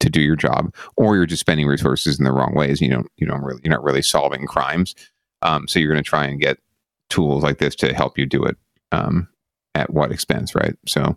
to 0.00 0.10
do 0.10 0.20
your 0.20 0.36
job, 0.36 0.74
or 0.96 1.16
you're 1.16 1.26
just 1.26 1.40
spending 1.40 1.66
resources 1.66 2.18
in 2.18 2.24
the 2.24 2.32
wrong 2.32 2.54
ways. 2.54 2.80
You 2.80 2.90
don't 2.90 3.10
you 3.16 3.26
don't 3.26 3.42
really 3.42 3.60
you're 3.62 3.72
not 3.72 3.84
really 3.84 4.02
solving 4.02 4.46
crimes. 4.46 4.94
Um, 5.42 5.68
so 5.68 5.78
you're 5.78 5.92
going 5.92 6.02
to 6.02 6.08
try 6.08 6.24
and 6.24 6.40
get 6.40 6.58
tools 7.10 7.42
like 7.42 7.58
this 7.58 7.74
to 7.76 7.94
help 7.94 8.18
you 8.18 8.26
do 8.26 8.44
it. 8.44 8.56
Um, 8.90 9.28
at 9.74 9.92
what 9.92 10.12
expense, 10.12 10.54
right? 10.54 10.76
So 10.86 11.14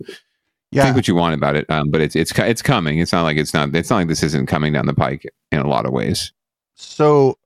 yeah. 0.72 0.84
think 0.84 0.96
what 0.96 1.08
you 1.08 1.16
want 1.16 1.36
about 1.36 1.56
it, 1.56 1.70
um, 1.70 1.90
but 1.90 2.02
it's 2.02 2.16
it's 2.16 2.38
it's 2.38 2.62
coming. 2.62 3.00
It's 3.00 3.14
not 3.14 3.24
like 3.24 3.38
it's 3.38 3.54
not. 3.54 3.74
It's 3.76 3.90
not 3.90 3.98
like 3.98 4.08
this 4.08 4.24
isn't 4.24 4.48
coming 4.48 4.74
down 4.74 4.86
the 4.86 4.94
pike 4.94 5.26
in 5.52 5.60
a 5.60 5.68
lot 5.68 5.86
of 5.86 5.94
ways. 5.94 6.34
So, 6.76 7.38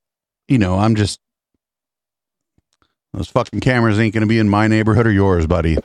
you 0.48 0.58
know, 0.58 0.78
I'm 0.78 0.96
just 0.96 1.20
those 3.14 3.30
fucking 3.30 3.60
cameras 3.60 4.00
ain't 4.00 4.14
going 4.14 4.22
to 4.22 4.28
be 4.28 4.40
in 4.40 4.50
my 4.50 4.68
neighborhood 4.68 5.06
or 5.06 5.12
yours, 5.12 5.46
buddy. 5.46 5.78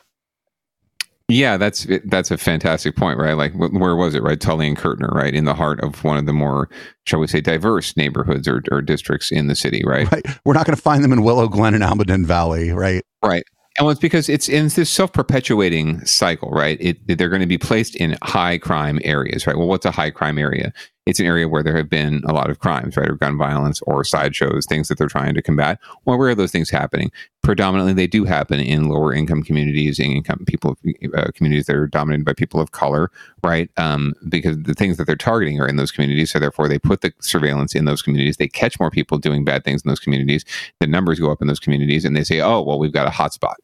Yeah, 1.28 1.57
that's 1.57 1.87
that's 2.05 2.30
a 2.30 2.39
fantastic 2.39 2.95
point, 2.95 3.18
right? 3.18 3.32
Like, 3.32 3.53
where 3.55 3.97
was 3.97 4.14
it, 4.14 4.22
right? 4.22 4.41
Tully 4.41 4.68
and 4.68 4.76
Curtner, 4.76 5.12
right, 5.12 5.34
in 5.34 5.45
the 5.45 5.55
heart 5.55 5.80
of 5.80 6.05
one 6.05 6.18
of 6.18 6.26
the 6.26 6.32
more, 6.32 6.68
shall 7.05 7.18
we 7.18 7.26
say, 7.26 7.41
diverse 7.41 7.97
neighborhoods 7.97 8.47
or, 8.47 8.62
or 8.70 8.80
districts 8.80 9.32
in 9.32 9.49
the 9.49 9.57
city, 9.57 9.82
right? 9.84 10.11
Right. 10.12 10.24
We're 10.45 10.55
not 10.55 10.66
going 10.66 10.76
to 10.76 10.82
find 10.82 11.03
them 11.03 11.12
in 11.12 11.24
Willow 11.24 11.49
Glen 11.49 11.74
and 11.74 11.82
Almaden 11.82 12.24
Valley, 12.26 12.70
right? 12.70 13.03
Right. 13.24 13.43
And 13.78 13.86
well, 13.86 13.92
it's 13.92 14.00
because 14.00 14.28
it's 14.28 14.48
in 14.48 14.68
this 14.68 14.90
self-perpetuating 14.90 16.04
cycle, 16.06 16.50
right? 16.50 16.78
It, 16.80 17.18
they're 17.18 17.28
going 17.28 17.40
to 17.40 17.46
be 17.46 17.58
placed 17.58 17.94
in 17.96 18.16
high 18.22 18.58
crime 18.58 19.00
areas, 19.04 19.46
right? 19.46 19.56
Well, 19.56 19.68
what's 19.68 19.84
a 19.84 19.90
high 19.90 20.10
crime 20.10 20.38
area? 20.38 20.72
It's 21.07 21.20
an 21.20 21.26
area 21.26 21.48
where 21.48 21.62
there 21.62 21.76
have 21.76 21.88
been 21.88 22.22
a 22.26 22.32
lot 22.32 22.50
of 22.50 22.59
crimes, 22.59 22.96
right, 22.96 23.09
or 23.09 23.14
gun 23.14 23.38
violence, 23.38 23.80
or 23.82 24.02
sideshows, 24.02 24.66
things 24.66 24.88
that 24.88 24.98
they're 24.98 25.07
trying 25.07 25.34
to 25.34 25.40
combat. 25.42 25.78
Well, 26.04 26.18
where 26.18 26.30
are 26.30 26.34
those 26.34 26.50
things 26.50 26.68
happening? 26.68 27.12
Predominantly, 27.44 27.92
they 27.92 28.09
do 28.09 28.24
happen 28.24 28.59
in 28.59 28.88
lower 28.88 29.14
income 29.14 29.44
communities, 29.44 30.00
in 30.00 30.11
income 30.11 30.42
people, 30.48 30.76
uh, 31.14 31.28
communities 31.32 31.66
that 31.66 31.76
are 31.76 31.86
dominated 31.86 32.24
by 32.24 32.32
people 32.32 32.61
of 32.61 32.72
color, 32.72 33.12
right? 33.44 33.70
Um, 33.76 34.14
because 34.28 34.59
the 34.59 34.74
things 34.74 34.96
that 34.96 35.07
they're 35.07 35.14
targeting 35.14 35.61
are 35.61 35.68
in 35.68 35.76
those 35.76 35.92
communities, 35.92 36.32
so 36.32 36.40
therefore 36.40 36.66
they 36.68 36.78
put 36.80 37.02
the 37.02 37.12
surveillance 37.20 37.76
in 37.76 37.84
those 37.84 38.02
communities. 38.02 38.38
They 38.38 38.48
catch 38.48 38.80
more 38.80 38.90
people 38.90 39.18
doing 39.18 39.44
bad 39.44 39.62
things 39.62 39.82
in 39.84 39.88
those 39.88 40.00
communities. 40.00 40.44
The 40.80 40.88
numbers 40.88 41.20
go 41.20 41.30
up 41.30 41.40
in 41.40 41.46
those 41.46 41.61
communities, 41.61 42.04
and 42.04 42.16
they 42.16 42.24
say, 42.24 42.40
"Oh, 42.40 42.61
well, 42.62 42.80
we've 42.80 42.92
got 42.92 43.07
a 43.07 43.11
hotspot." 43.11 43.54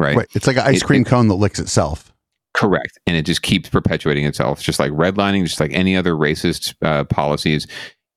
Right. 0.00 0.16
right. 0.16 0.28
It's 0.34 0.48
like 0.48 0.56
an 0.56 0.62
ice 0.66 0.82
It- 0.82 0.84
cream 0.84 1.02
it- 1.02 1.08
cone 1.08 1.28
that 1.28 1.34
licks 1.34 1.60
itself. 1.60 2.12
Correct. 2.54 2.98
And 3.06 3.16
it 3.16 3.26
just 3.26 3.42
keeps 3.42 3.68
perpetuating 3.68 4.24
itself, 4.24 4.62
just 4.62 4.80
like 4.80 4.90
redlining, 4.92 5.44
just 5.44 5.60
like 5.60 5.72
any 5.72 5.96
other 5.96 6.14
racist 6.14 6.74
uh, 6.82 7.04
policies. 7.04 7.66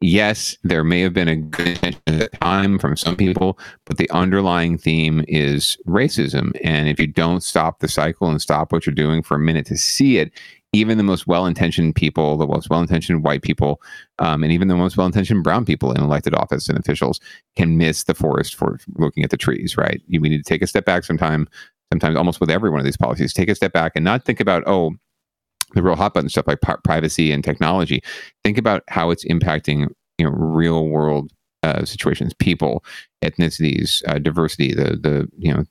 Yes, 0.04 0.58
there 0.64 0.84
may 0.84 1.02
have 1.02 1.14
been 1.14 1.28
a 1.28 1.36
good 1.36 1.68
intention 1.68 2.02
at 2.08 2.18
the 2.18 2.38
time 2.38 2.80
from 2.80 2.98
some 2.98 3.16
people, 3.16 3.60
but 3.86 3.98
the 3.98 4.10
underlying 4.10 4.80
theme 4.80 5.24
is 5.28 5.78
racism. 5.86 6.60
And 6.64 6.90
if 6.90 7.00
you 7.00 7.06
don't 7.06 7.44
stop 7.44 7.80
the 7.80 7.88
cycle 7.88 8.28
and 8.28 8.42
stop 8.42 8.72
what 8.72 8.88
you're 8.88 8.96
doing 8.96 9.22
for 9.22 9.36
a 9.36 9.40
minute 9.40 9.68
to 9.68 9.78
see 9.78 10.18
it, 10.18 10.32
even 10.74 10.98
the 10.98 11.04
most 11.04 11.28
well-intentioned 11.28 11.94
people, 11.94 12.38
the 12.38 12.48
most 12.48 12.68
well-intentioned 12.70 13.24
white 13.24 13.44
people, 13.44 13.80
um, 14.18 14.42
and 14.42 14.52
even 14.52 14.70
the 14.70 14.76
most 14.76 14.98
well-intentioned 14.98 15.44
brown 15.44 15.66
people 15.66 15.92
in 15.92 16.02
elected 16.02 16.34
office 16.34 16.68
and 16.68 16.80
officials 16.80 17.20
can 17.56 17.78
miss 17.78 18.06
the 18.06 18.16
forest 18.16 18.56
for 18.56 18.80
looking 18.96 19.24
at 19.24 19.30
the 19.30 19.38
trees. 19.38 19.78
Right? 19.78 20.02
You, 20.08 20.20
we 20.20 20.30
need 20.30 20.44
to 20.44 20.50
take 20.50 20.64
a 20.64 20.68
step 20.68 20.86
back 20.86 21.04
sometime. 21.04 21.48
Sometimes, 21.92 22.16
almost 22.16 22.40
with 22.40 22.50
every 22.50 22.70
one 22.70 22.80
of 22.80 22.86
these 22.86 22.98
policies, 22.98 23.34
take 23.34 23.50
a 23.50 23.56
step 23.56 23.74
back 23.74 23.94
and 23.96 24.06
not 24.06 24.24
think 24.24 24.40
about 24.40 24.64
oh, 24.66 24.94
the 25.74 25.84
real 25.84 25.96
hot 25.96 26.14
button 26.14 26.30
stuff 26.30 26.48
like 26.48 26.62
pri- 26.62 26.78
privacy 26.84 27.32
and 27.32 27.44
technology. 27.44 28.02
Think 28.44 28.58
about 28.58 28.84
how 28.88 29.10
it's 29.10 29.26
impacting 29.26 29.90
you 30.18 30.26
know 30.26 30.32
real 30.32 30.88
world 30.88 31.32
uh, 31.64 31.86
situations, 31.86 32.34
people, 32.34 32.84
ethnicities, 33.24 34.04
uh, 34.08 34.20
diversity, 34.20 34.74
the 34.74 34.98
the 34.98 35.28
you 35.38 35.54
know 35.54 35.64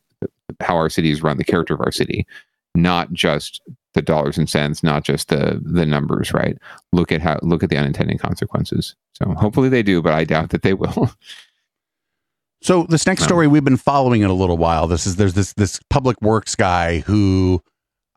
how 0.60 0.76
our 0.76 0.90
cities 0.90 1.22
run, 1.22 1.38
the 1.38 1.44
character 1.44 1.74
of 1.74 1.80
our 1.80 1.92
city, 1.92 2.26
not 2.74 3.12
just 3.12 3.60
the 3.94 4.02
dollars 4.02 4.38
and 4.38 4.48
cents, 4.48 4.82
not 4.82 5.04
just 5.04 5.28
the 5.28 5.60
the 5.64 5.86
numbers. 5.86 6.32
Right? 6.32 6.56
Look 6.92 7.12
at 7.12 7.20
how 7.20 7.38
look 7.42 7.62
at 7.62 7.70
the 7.70 7.78
unintended 7.78 8.20
consequences. 8.20 8.94
So 9.14 9.32
hopefully 9.34 9.68
they 9.68 9.82
do, 9.82 10.02
but 10.02 10.14
I 10.14 10.24
doubt 10.24 10.50
that 10.50 10.62
they 10.62 10.74
will. 10.74 11.10
So 12.62 12.84
this 12.84 13.06
next 13.06 13.24
story 13.24 13.46
we've 13.46 13.64
been 13.64 13.76
following 13.76 14.22
it 14.22 14.30
a 14.30 14.34
little 14.34 14.58
while. 14.58 14.86
This 14.86 15.06
is 15.06 15.16
there's 15.16 15.34
this 15.34 15.52
this 15.54 15.80
public 15.88 16.20
works 16.20 16.54
guy 16.54 17.00
who 17.00 17.62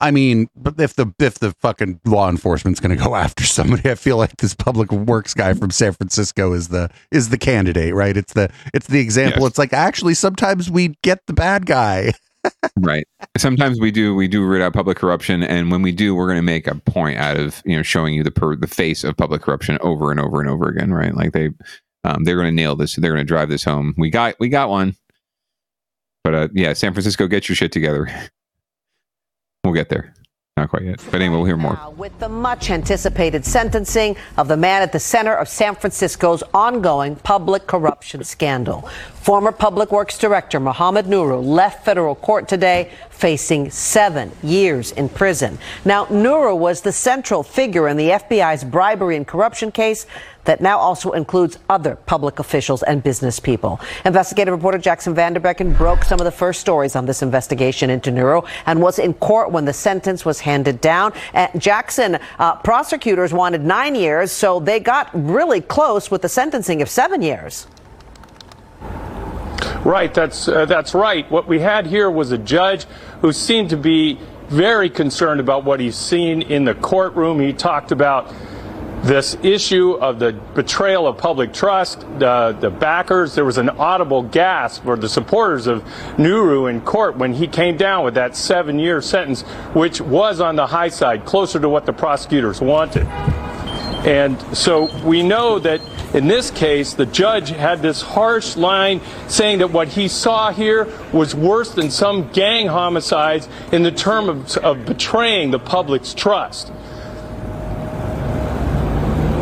I 0.03 0.11
mean, 0.11 0.49
but 0.53 0.77
if 0.81 0.95
the 0.95 1.13
if 1.19 1.39
the 1.39 1.53
fucking 1.61 2.01
law 2.03 2.29
enforcement's 2.29 2.81
going 2.81 2.95
to 2.95 3.01
go 3.01 3.15
after 3.15 3.45
somebody, 3.45 3.89
I 3.89 3.95
feel 3.95 4.17
like 4.17 4.35
this 4.37 4.53
public 4.53 4.91
works 4.91 5.33
guy 5.33 5.53
from 5.53 5.71
San 5.71 5.93
Francisco 5.93 6.51
is 6.51 6.67
the 6.67 6.89
is 7.11 7.29
the 7.29 7.37
candidate, 7.37 7.93
right? 7.93 8.17
It's 8.17 8.33
the 8.33 8.51
it's 8.73 8.87
the 8.87 8.99
example. 8.99 9.43
Yes. 9.43 9.51
It's 9.51 9.57
like 9.57 9.71
actually 9.71 10.13
sometimes 10.13 10.69
we 10.69 10.95
get 11.03 11.25
the 11.27 11.33
bad 11.33 11.65
guy. 11.65 12.13
right 12.81 13.07
sometimes 13.37 13.79
we 13.79 13.89
do 13.89 14.13
we 14.13 14.27
do 14.27 14.43
root 14.43 14.61
out 14.61 14.73
public 14.73 14.97
corruption 14.97 15.43
and 15.43 15.71
when 15.71 15.81
we 15.81 15.93
do 15.93 16.13
we're 16.13 16.27
going 16.27 16.35
to 16.35 16.41
make 16.41 16.67
a 16.67 16.75
point 16.75 17.17
out 17.17 17.37
of 17.37 17.61
you 17.63 17.73
know 17.73 17.81
showing 17.81 18.13
you 18.13 18.21
the 18.21 18.31
per, 18.31 18.53
the 18.57 18.67
face 18.67 19.05
of 19.05 19.15
public 19.15 19.41
corruption 19.41 19.77
over 19.79 20.11
and 20.11 20.19
over 20.19 20.41
and 20.41 20.49
over 20.49 20.67
again 20.67 20.91
right 20.91 21.15
like 21.15 21.31
they 21.31 21.51
um, 22.03 22.23
they're 22.23 22.35
going 22.35 22.47
to 22.47 22.51
nail 22.51 22.75
this. 22.75 22.95
They're 22.95 23.11
going 23.11 23.25
to 23.25 23.27
drive 23.27 23.49
this 23.49 23.63
home. 23.63 23.93
We 23.97 24.09
got 24.09 24.35
we 24.39 24.49
got 24.49 24.69
one. 24.69 24.95
But 26.23 26.33
uh, 26.33 26.47
yeah 26.53 26.71
san 26.73 26.93
francisco 26.93 27.27
get 27.27 27.49
your 27.49 27.55
shit 27.55 27.71
together. 27.71 28.07
We'll 29.65 29.73
get 29.73 29.87
there. 29.87 30.13
Not 30.57 30.69
quite 30.69 30.83
yet. 30.83 31.01
But 31.09 31.21
anyway 31.21 31.37
we'll 31.37 31.45
hear 31.45 31.57
more. 31.57 31.79
With 31.95 32.19
the 32.19 32.29
much 32.29 32.69
anticipated 32.69 33.45
sentencing 33.45 34.17
of 34.37 34.47
the 34.47 34.57
man 34.57 34.81
at 34.81 34.91
the 34.91 34.99
center 34.99 35.33
of 35.33 35.47
San 35.47 35.73
Francisco's 35.73 36.43
ongoing 36.53 37.15
public 37.15 37.65
corruption 37.65 38.23
scandal. 38.23 38.81
Former 39.13 39.51
Public 39.51 39.91
Works 39.91 40.17
Director 40.19 40.59
Mohammed 40.59 41.05
Nuru 41.05 41.43
left 41.43 41.85
federal 41.85 42.13
court 42.13 42.47
today 42.47 42.91
facing 43.09 43.71
seven 43.71 44.31
years 44.43 44.91
in 44.91 45.07
prison. 45.09 45.57
Now, 45.85 46.05
Nuru 46.07 46.57
was 46.57 46.81
the 46.81 46.91
central 46.91 47.41
figure 47.41 47.87
in 47.87 47.95
the 47.95 48.09
FBI's 48.09 48.63
bribery 48.63 49.15
and 49.15 49.25
corruption 49.25 49.71
case 49.71 50.05
that 50.45 50.61
now 50.61 50.77
also 50.77 51.11
includes 51.11 51.57
other 51.69 51.95
public 51.95 52.39
officials 52.39 52.83
and 52.83 53.03
business 53.03 53.39
people. 53.39 53.79
Investigative 54.05 54.53
reporter 54.53 54.77
Jaxon 54.77 55.13
Van 55.15 55.33
Derbeken 55.35 55.77
broke 55.77 56.03
some 56.03 56.19
of 56.19 56.25
the 56.25 56.31
first 56.31 56.59
stories 56.61 56.95
on 56.95 57.05
this 57.05 57.21
investigation 57.21 57.89
into 57.89 58.11
Nuru 58.11 58.47
and 58.65 58.81
was 58.81 58.99
in 58.99 59.13
court 59.15 59.51
when 59.51 59.65
the 59.65 59.73
sentence 59.73 60.25
was 60.25 60.39
handed 60.39 60.81
down. 60.81 61.13
And 61.33 61.51
Jaxon, 61.53 62.21
uh, 62.39 62.55
prosecutors 62.57 63.33
wanted 63.33 63.63
nine 63.63 63.95
years, 63.95 64.31
so 64.31 64.59
they 64.59 64.79
got 64.79 65.09
really 65.13 65.61
close 65.61 66.11
with 66.11 66.21
the 66.21 66.29
sentencing 66.29 66.81
of 66.81 66.89
seven 66.89 67.21
years. 67.21 67.67
Right, 69.83 70.13
that's 70.13 70.47
uh, 70.47 70.65
that's 70.65 70.93
right. 70.93 71.29
What 71.29 71.45
we 71.45 71.59
had 71.59 71.85
here 71.85 72.09
was 72.09 72.31
a 72.31 72.37
judge 72.37 72.85
who 73.19 73.33
seemed 73.33 73.69
to 73.71 73.77
be 73.77 74.17
very 74.47 74.89
concerned 74.89 75.41
about 75.41 75.65
what 75.65 75.81
he's 75.81 75.97
seen 75.97 76.41
in 76.41 76.63
the 76.63 76.75
courtroom. 76.75 77.39
He 77.39 77.51
talked 77.51 77.91
about 77.91 78.33
this 79.03 79.35
issue 79.43 79.91
of 79.93 80.19
the 80.19 80.31
betrayal 80.55 81.07
of 81.07 81.17
public 81.17 81.53
trust, 81.53 82.01
the, 82.19 82.55
the 82.59 82.69
backers, 82.69 83.35
there 83.35 83.43
was 83.43 83.57
an 83.57 83.69
audible 83.69 84.23
gasp 84.23 84.83
for 84.83 84.95
the 84.95 85.09
supporters 85.09 85.67
of 85.67 85.83
Nuru 86.17 86.69
in 86.69 86.79
court 86.81 87.17
when 87.17 87.33
he 87.33 87.47
came 87.47 87.75
down 87.75 88.05
with 88.05 88.13
that 88.13 88.35
seven 88.35 88.79
year 88.79 89.01
sentence, 89.01 89.41
which 89.73 89.99
was 89.99 90.39
on 90.39 90.55
the 90.55 90.67
high 90.67 90.87
side, 90.87 91.25
closer 91.25 91.59
to 91.59 91.67
what 91.67 91.85
the 91.85 91.91
prosecutors 91.91 92.61
wanted. 92.61 93.05
And 94.05 94.39
so 94.55 94.89
we 95.05 95.21
know 95.21 95.59
that 95.59 95.81
in 96.13 96.27
this 96.27 96.51
case, 96.51 96.93
the 96.93 97.05
judge 97.05 97.49
had 97.49 97.81
this 97.81 98.01
harsh 98.01 98.55
line 98.55 99.01
saying 99.27 99.59
that 99.59 99.71
what 99.71 99.87
he 99.87 100.07
saw 100.07 100.51
here 100.51 100.87
was 101.11 101.33
worse 101.33 101.71
than 101.71 101.89
some 101.89 102.29
gang 102.31 102.67
homicides 102.67 103.49
in 103.71 103.83
the 103.83 103.91
term 103.91 104.29
of, 104.29 104.57
of 104.57 104.85
betraying 104.85 105.51
the 105.51 105.59
public's 105.59 106.13
trust. 106.13 106.71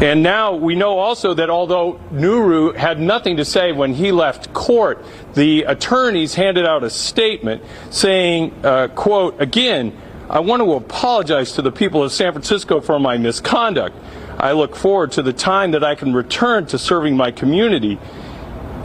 And 0.02 0.24
now 0.24 0.56
we 0.56 0.76
know 0.76 0.97
also 0.97 1.36
that 1.36 1.52
although 1.52 1.99
Nuru 2.12 2.76
had 2.76 2.99
nothing 2.99 3.38
to 3.38 3.45
say 3.45 3.72
when 3.72 3.93
he 3.93 4.12
left 4.12 4.52
court, 4.52 5.06
the 5.36 5.62
attorneys 5.64 6.34
handed 6.34 6.66
out 6.66 6.84
a 6.84 6.89
statement 6.89 7.64
saying, 7.91 8.52
uh, 8.66 8.88
quote, 8.88 9.39
again, 9.39 9.95
I 10.28 10.39
want 10.39 10.64
to 10.64 10.74
apologize 10.74 11.52
to 11.54 11.62
the 11.62 11.72
people 11.72 12.04
of 12.04 12.12
San 12.12 12.32
Francisco 12.34 12.82
for 12.82 12.99
my 12.99 13.18
misconduct. 13.18 13.95
I 14.39 14.54
look 14.54 14.76
forward 14.76 15.12
to 15.14 15.22
the 15.22 15.34
time 15.34 15.72
that 15.72 15.84
I 15.84 15.93
can 15.93 16.14
return 16.14 16.66
to 16.68 16.80
serving 16.80 17.16
my 17.16 17.30
community 17.30 17.99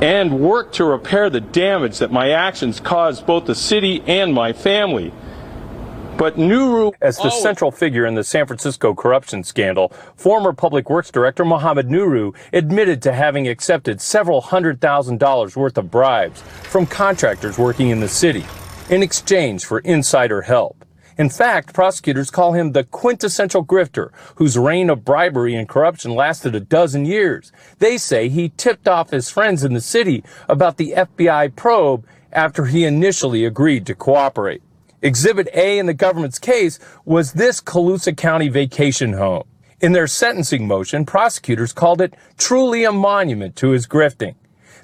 and 0.02 0.38
work 0.38 0.72
to 0.72 0.84
repair 0.84 1.30
the 1.30 1.40
damage 1.40 2.00
that 2.00 2.12
my 2.12 2.32
actions 2.32 2.78
caused 2.78 3.24
both 3.24 3.46
the 3.46 3.54
city 3.54 4.02
and 4.06 4.34
my 4.34 4.52
family. 4.52 5.14
But 6.18 6.36
Nuru, 6.36 6.94
as 7.02 7.18
the 7.18 7.30
oh. 7.30 7.42
central 7.42 7.70
figure 7.70 8.06
in 8.06 8.14
the 8.14 8.24
San 8.24 8.46
Francisco 8.46 8.94
corruption 8.94 9.44
scandal, 9.44 9.90
former 10.16 10.54
Public 10.54 10.88
Works 10.88 11.10
Director 11.10 11.44
Mohammed 11.44 11.88
Nuru 11.88 12.34
admitted 12.54 13.02
to 13.02 13.12
having 13.12 13.46
accepted 13.46 14.00
several 14.00 14.40
hundred 14.40 14.80
thousand 14.80 15.18
dollars 15.18 15.56
worth 15.56 15.76
of 15.76 15.90
bribes 15.90 16.40
from 16.40 16.86
contractors 16.86 17.58
working 17.58 17.90
in 17.90 18.00
the 18.00 18.08
city 18.08 18.46
in 18.88 19.02
exchange 19.02 19.66
for 19.66 19.80
insider 19.80 20.40
help. 20.40 20.86
In 21.18 21.28
fact, 21.28 21.74
prosecutors 21.74 22.30
call 22.30 22.54
him 22.54 22.72
the 22.72 22.84
quintessential 22.84 23.64
grifter 23.64 24.10
whose 24.36 24.56
reign 24.56 24.88
of 24.88 25.04
bribery 25.04 25.54
and 25.54 25.68
corruption 25.68 26.14
lasted 26.14 26.54
a 26.54 26.60
dozen 26.60 27.04
years. 27.04 27.52
They 27.78 27.98
say 27.98 28.30
he 28.30 28.52
tipped 28.56 28.88
off 28.88 29.10
his 29.10 29.28
friends 29.28 29.64
in 29.64 29.74
the 29.74 29.82
city 29.82 30.24
about 30.48 30.78
the 30.78 30.94
FBI 30.96 31.54
probe 31.56 32.06
after 32.32 32.64
he 32.64 32.84
initially 32.84 33.44
agreed 33.44 33.84
to 33.86 33.94
cooperate. 33.94 34.62
Exhibit 35.06 35.48
A 35.54 35.78
in 35.78 35.86
the 35.86 35.94
government's 35.94 36.40
case 36.40 36.80
was 37.04 37.34
this 37.34 37.60
Colusa 37.60 38.16
County 38.16 38.48
vacation 38.48 39.12
home. 39.12 39.44
In 39.80 39.92
their 39.92 40.08
sentencing 40.08 40.66
motion, 40.66 41.06
prosecutors 41.06 41.72
called 41.72 42.00
it 42.00 42.14
truly 42.36 42.82
a 42.82 42.90
monument 42.90 43.54
to 43.56 43.70
his 43.70 43.86
grifting. 43.86 44.34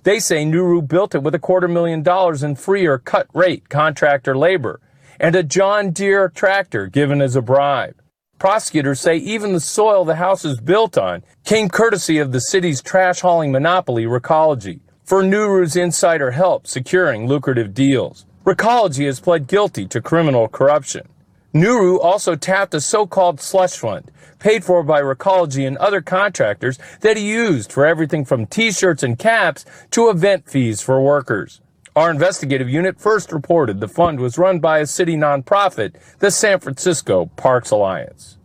They 0.04 0.20
say 0.20 0.44
Nuru 0.44 0.86
built 0.86 1.16
it 1.16 1.24
with 1.24 1.34
a 1.34 1.40
quarter 1.40 1.66
million 1.66 2.04
dollars 2.04 2.44
in 2.44 2.54
free 2.54 2.86
or 2.86 2.98
cut 2.98 3.26
rate 3.34 3.68
contractor 3.68 4.38
labor 4.38 4.80
and 5.18 5.34
a 5.34 5.42
John 5.42 5.90
Deere 5.90 6.28
tractor 6.28 6.86
given 6.86 7.20
as 7.20 7.34
a 7.34 7.42
bribe. 7.42 8.00
Prosecutors 8.38 9.00
say 9.00 9.16
even 9.16 9.52
the 9.52 9.58
soil 9.58 10.04
the 10.04 10.14
house 10.14 10.44
is 10.44 10.60
built 10.60 10.96
on 10.96 11.24
came 11.44 11.68
courtesy 11.68 12.18
of 12.18 12.30
the 12.30 12.40
city's 12.40 12.80
trash 12.80 13.22
hauling 13.22 13.50
monopoly, 13.50 14.04
Recology, 14.04 14.78
for 15.02 15.24
Nuru's 15.24 15.74
insider 15.74 16.30
help 16.30 16.68
securing 16.68 17.26
lucrative 17.26 17.74
deals. 17.74 18.24
Recology 18.44 19.06
has 19.06 19.20
pled 19.20 19.46
guilty 19.46 19.86
to 19.86 20.00
criminal 20.00 20.48
corruption. 20.48 21.06
Nuru 21.54 22.00
also 22.02 22.34
tapped 22.34 22.74
a 22.74 22.80
so-called 22.80 23.40
slush 23.40 23.76
fund, 23.76 24.10
paid 24.40 24.64
for 24.64 24.82
by 24.82 25.00
Recology 25.00 25.64
and 25.64 25.76
other 25.76 26.00
contractors 26.00 26.76
that 27.02 27.16
he 27.16 27.30
used 27.30 27.70
for 27.70 27.86
everything 27.86 28.24
from 28.24 28.46
t-shirts 28.46 29.04
and 29.04 29.16
caps 29.16 29.64
to 29.92 30.10
event 30.10 30.48
fees 30.48 30.80
for 30.82 31.00
workers. 31.00 31.60
Our 31.94 32.10
investigative 32.10 32.68
unit 32.68 32.98
first 32.98 33.30
reported 33.30 33.78
the 33.78 33.86
fund 33.86 34.18
was 34.18 34.38
run 34.38 34.58
by 34.58 34.78
a 34.78 34.86
city 34.86 35.14
nonprofit, 35.14 35.94
the 36.18 36.32
San 36.32 36.58
Francisco 36.58 37.26
Parks 37.36 37.70
Alliance. 37.70 38.38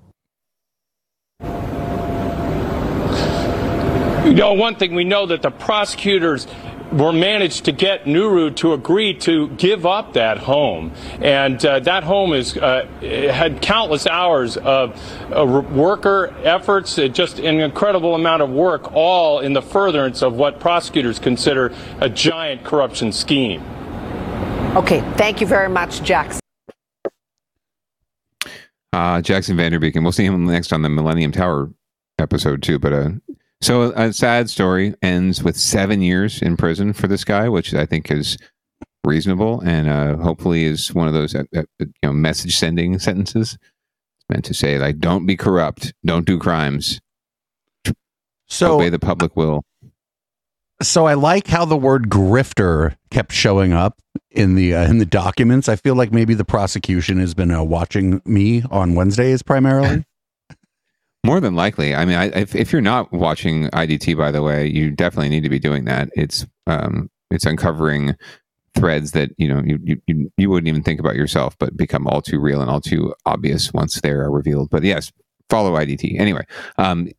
You 4.27 4.33
know, 4.33 4.53
one 4.53 4.75
thing 4.75 4.93
we 4.93 5.05
know 5.05 5.25
that 5.25 5.41
the 5.41 5.51
prosecutors 5.51 6.45
were 6.97 7.13
managed 7.13 7.65
to 7.65 7.71
get 7.71 8.05
Nuru 8.05 8.55
to 8.57 8.73
agree 8.73 9.13
to 9.13 9.49
give 9.49 9.85
up 9.85 10.13
that 10.13 10.39
home, 10.39 10.91
and 11.21 11.63
uh, 11.63 11.79
that 11.81 12.03
home 12.03 12.33
is 12.33 12.57
uh, 12.57 12.87
had 13.01 13.61
countless 13.61 14.07
hours 14.07 14.57
of 14.57 14.99
uh, 15.31 15.45
worker 15.45 16.33
efforts, 16.43 16.97
uh, 16.97 17.07
just 17.07 17.39
an 17.39 17.59
incredible 17.59 18.15
amount 18.15 18.41
of 18.41 18.49
work, 18.49 18.91
all 18.93 19.39
in 19.39 19.53
the 19.53 19.61
furtherance 19.61 20.21
of 20.23 20.33
what 20.33 20.59
prosecutors 20.59 21.19
consider 21.19 21.73
a 21.99 22.09
giant 22.09 22.63
corruption 22.63 23.11
scheme. 23.11 23.63
Okay, 24.75 25.01
thank 25.17 25.39
you 25.39 25.47
very 25.47 25.69
much, 25.69 26.01
Jaxon. 26.01 26.39
Uh, 28.93 29.21
Jaxon 29.21 29.55
Vanderbeek, 29.55 29.95
and 29.95 30.03
we'll 30.03 30.11
see 30.11 30.25
him 30.25 30.45
next 30.45 30.73
on 30.73 30.81
the 30.81 30.89
Millennium 30.89 31.31
Tower 31.31 31.69
episode 32.17 32.63
too. 32.63 32.79
But 32.79 32.93
uh, 32.93 33.09
so 33.61 33.91
a 33.93 34.13
sad 34.13 34.49
story 34.49 34.93
ends 35.01 35.43
with 35.43 35.57
seven 35.57 36.01
years 36.01 36.41
in 36.41 36.57
prison 36.57 36.93
for 36.93 37.07
this 37.07 37.23
guy, 37.23 37.49
which 37.49 37.73
I 37.73 37.85
think 37.85 38.11
is 38.11 38.37
reasonable 39.03 39.61
and 39.61 39.87
uh, 39.87 40.17
hopefully 40.17 40.65
is 40.65 40.93
one 40.93 41.07
of 41.07 41.13
those 41.13 41.33
uh, 41.33 41.43
uh, 41.55 41.63
you 41.79 41.87
know 42.03 42.11
message 42.11 42.57
sending 42.57 42.99
sentences 42.99 43.57
it's 44.17 44.25
meant 44.29 44.45
to 44.45 44.53
say 44.53 44.77
like 44.77 44.99
don't 44.99 45.25
be 45.25 45.37
corrupt, 45.37 45.93
don't 46.05 46.25
do 46.25 46.37
crimes, 46.37 46.99
so 48.47 48.75
obey 48.75 48.89
the 48.89 48.99
public 48.99 49.35
will. 49.35 49.63
So 50.81 51.07
I 51.07 51.15
like 51.15 51.47
how 51.47 51.65
the 51.65 51.77
word 51.77 52.09
grifter 52.09 52.97
kept 53.09 53.31
showing 53.31 53.73
up 53.73 53.99
in 54.29 54.55
the 54.55 54.75
uh, 54.75 54.87
in 54.87 54.99
the 54.99 55.05
documents. 55.05 55.69
I 55.69 55.75
feel 55.75 55.95
like 55.95 56.11
maybe 56.11 56.33
the 56.33 56.45
prosecution 56.45 57.19
has 57.19 57.33
been 57.33 57.51
uh, 57.51 57.63
watching 57.63 58.21
me 58.25 58.63
on 58.69 58.95
Wednesdays 58.95 59.41
primarily. 59.41 60.05
More 61.28 61.41
than 61.41 61.55
likely. 61.55 61.93
I 61.93 62.05
mean, 62.05 62.15
I, 62.15 62.28
if, 62.28 62.55
if 62.55 62.71
you're 62.71 62.82
not 62.82 63.11
watching 63.11 63.65
IDT, 63.71 64.15
by 64.17 64.32
the 64.32 64.41
way, 64.41 64.65
you 64.65 64.91
definitely 64.91 65.28
need 65.28 65.43
to 65.43 65.49
be 65.49 65.59
doing 65.59 65.84
that. 65.84 66.07
It's 66.15 66.45
um, 66.67 67.09
it's 67.30 67.45
uncovering 67.45 68.15
threads 68.75 69.11
that 69.11 69.32
you 69.38 69.49
know 69.49 69.61
you, 69.65 70.01
you 70.07 70.32
you 70.38 70.49
wouldn't 70.49 70.69
even 70.69 70.84
think 70.84 71.01
about 71.01 71.17
yourself, 71.17 71.57
but 71.59 71.75
become 71.75 72.07
all 72.07 72.21
too 72.21 72.39
real 72.39 72.61
and 72.61 72.71
all 72.71 72.80
too 72.80 73.13
obvious 73.25 73.73
once 73.73 73.99
they're 73.99 74.32
revealed. 74.32 74.69
But 74.69 74.84
yes, 74.84 75.11
follow 75.49 75.73
IDT 75.73 76.17
anyway. 76.17 76.45
Um, 76.78 77.09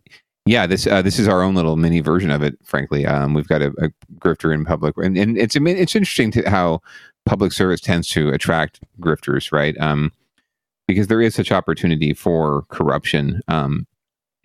yeah, 0.47 0.67
this 0.67 0.87
uh, 0.87 1.03
this 1.03 1.19
is 1.19 1.29
our 1.29 1.43
own 1.43 1.55
little 1.55 1.77
mini 1.77 2.01
version 2.01 2.31
of 2.31 2.43
it. 2.43 2.57
Frankly, 2.65 3.05
um, 3.05 3.35
we've 3.35 3.49
got 3.49 3.61
a, 3.61 3.75
a 3.79 3.91
grifter 4.21 4.55
in 4.55 4.65
public, 4.65 4.97
and, 4.97 5.19
and 5.19 5.37
it's 5.37 5.55
it's 5.55 5.95
interesting 5.95 6.31
to 6.31 6.49
how 6.49 6.81
public 7.27 7.53
service 7.53 7.83
tends 7.83 8.09
to 8.09 8.31
attract 8.31 8.81
grifters, 9.03 9.53
right? 9.53 9.77
Um, 9.79 10.13
because 10.87 11.09
there 11.09 11.21
is 11.21 11.35
such 11.35 11.53
opportunity 11.53 12.15
for 12.15 12.63
corruption. 12.71 13.43
Um, 13.49 13.87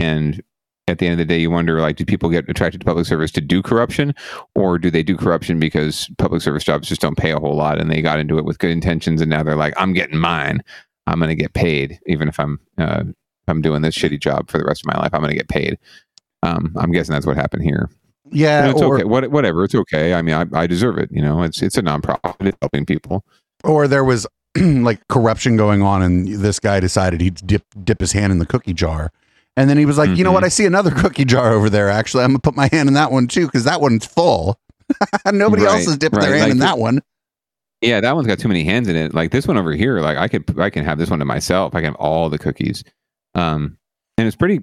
and 0.04 0.42
at 0.88 1.00
the 1.00 1.06
end 1.06 1.14
of 1.14 1.18
the 1.18 1.26
day, 1.26 1.40
you 1.40 1.50
wonder 1.50 1.80
like, 1.80 1.96
do 1.96 2.06
people 2.06 2.30
get 2.30 2.48
attracted 2.50 2.82
to 2.82 2.86
public 2.86 3.06
service 3.06 3.32
to 3.32 3.42
do 3.42 3.62
corruption, 3.62 4.14
or 4.56 4.78
do 4.78 4.92
they 4.92 5.04
do 5.04 5.16
corruption 5.16 5.60
because 5.60 6.10
public 6.18 6.42
service 6.42 6.64
jobs 6.64 6.90
just 6.90 7.02
don't 7.02 7.18
pay 7.18 7.32
a 7.32 7.40
whole 7.40 7.56
lot, 7.56 7.80
and 7.80 7.90
they 7.90 8.02
got 8.02 8.20
into 8.20 8.38
it 8.38 8.46
with 8.46 8.60
good 8.60 8.72
intentions, 8.72 9.22
and 9.22 9.30
now 9.30 9.44
they're 9.44 9.56
like, 9.56 9.74
I'm 9.78 9.94
getting 9.94 10.18
mine. 10.18 10.62
I'm 11.08 11.20
going 11.20 11.30
to 11.30 11.36
get 11.36 11.54
paid, 11.54 12.00
even 12.06 12.28
if 12.28 12.40
I'm 12.40 12.60
uh, 12.78 13.04
if 13.06 13.50
I'm 13.50 13.62
doing 13.62 13.82
this 13.82 13.96
shitty 13.96 14.22
job 14.22 14.50
for 14.50 14.58
the 14.58 14.66
rest 14.66 14.82
of 14.86 14.94
my 14.94 15.00
life. 15.00 15.14
I'm 15.14 15.22
going 15.22 15.32
to 15.32 15.38
get 15.38 15.50
paid. 15.50 15.78
Um, 16.44 16.74
I'm 16.78 16.92
guessing 16.92 17.14
that's 17.14 17.26
what 17.26 17.36
happened 17.36 17.64
here. 17.64 17.90
Yeah, 18.32 18.70
it's 18.70 18.82
or- 18.82 18.96
okay. 18.96 19.04
What, 19.04 19.30
whatever, 19.32 19.64
it's 19.64 19.76
okay. 19.76 20.14
I 20.14 20.22
mean, 20.22 20.36
I, 20.36 20.46
I 20.62 20.68
deserve 20.68 20.98
it. 20.98 21.10
You 21.12 21.22
know, 21.22 21.44
it's 21.44 21.62
it's 21.62 21.78
a 21.78 21.82
nonprofit, 21.82 22.36
it's 22.48 22.58
helping 22.62 22.86
people. 22.86 23.24
Or 23.64 23.88
there 23.88 24.04
was 24.04 24.28
like 24.58 25.08
corruption 25.08 25.56
going 25.58 25.82
on, 25.82 26.02
and 26.02 26.28
this 26.28 26.60
guy 26.60 26.80
decided 26.80 27.22
he'd 27.22 27.46
dip 27.48 27.64
dip 27.84 28.00
his 28.02 28.12
hand 28.12 28.32
in 28.32 28.40
the 28.40 28.46
cookie 28.46 28.74
jar. 28.74 29.12
And 29.56 29.70
then 29.70 29.78
he 29.78 29.86
was 29.86 29.98
like, 29.98 30.10
you 30.18 30.24
know 30.24 30.30
Mm-hmm. 30.30 30.34
what? 30.36 30.44
I 30.44 30.50
see 30.50 30.66
another 30.66 30.92
cookie 30.92 31.26
jar 31.26 31.54
over 31.54 31.70
there. 31.70 31.90
Actually, 31.90 32.24
I'm 32.24 32.30
gonna 32.32 32.40
put 32.40 32.56
my 32.56 32.70
hand 32.72 32.88
in 32.88 32.96
that 32.96 33.12
one 33.12 33.28
too 33.28 33.46
because 33.46 33.64
that 33.66 33.82
one's 33.82 34.06
full. 34.06 34.60
Nobody 35.32 35.64
else 35.64 35.86
Right, 35.86 35.88
is 35.88 35.98
dipping 35.98 36.20
their 36.20 36.32
right. 36.32 36.40
hand 36.40 36.52
in 36.54 36.60
Like 36.60 36.70
that 36.70 36.78
one. 36.80 37.02
Yeah, 37.82 38.00
that 38.02 38.16
one's 38.16 38.28
got 38.28 38.40
too 38.40 38.48
many 38.48 38.64
hands 38.64 38.88
in 38.88 38.96
it. 38.96 39.14
Like 39.14 39.32
this 39.32 39.48
one 39.48 39.58
over 39.58 39.74
here, 39.74 40.00
like 40.00 40.18
I 40.18 40.28
could 40.28 40.60
I 40.60 40.70
can 40.70 40.84
have 40.86 40.98
this 40.98 41.10
one 41.10 41.20
to 41.20 41.26
myself. 41.26 41.76
I 41.76 41.80
can 41.80 41.92
have 41.92 41.96
all 41.96 42.30
the 42.30 42.40
cookies. 42.40 42.84
Um 43.36 43.78
and 44.18 44.26
it's 44.28 44.36
pretty 44.36 44.62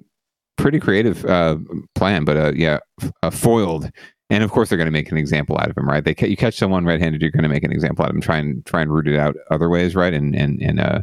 pretty 0.57 0.79
creative 0.79 1.23
uh 1.25 1.57
plan, 1.95 2.25
but 2.25 2.35
uh 2.37 2.51
yeah, 2.55 2.79
uh, 3.23 3.29
foiled. 3.29 3.89
And 4.29 4.43
of 4.43 4.51
course 4.51 4.69
they're 4.69 4.77
going 4.77 4.85
to 4.87 4.91
make 4.93 5.11
an 5.11 5.17
example 5.17 5.57
out 5.57 5.69
of 5.69 5.77
him, 5.77 5.89
right? 5.89 6.03
They 6.05 6.15
ca- 6.15 6.27
you 6.27 6.37
catch 6.37 6.55
someone 6.55 6.85
red-handed, 6.85 7.21
you're 7.21 7.31
going 7.31 7.43
to 7.43 7.49
make 7.49 7.65
an 7.65 7.71
example 7.73 8.05
out 8.05 8.11
of 8.11 8.15
him. 8.15 8.21
Try 8.21 8.37
and 8.37 8.65
try 8.65 8.81
and 8.81 8.89
root 8.89 9.09
it 9.09 9.19
out 9.19 9.35
other 9.49 9.69
ways, 9.69 9.93
right? 9.93 10.13
And 10.13 10.33
and 10.35 10.61
and 10.61 10.79
uh 10.79 11.01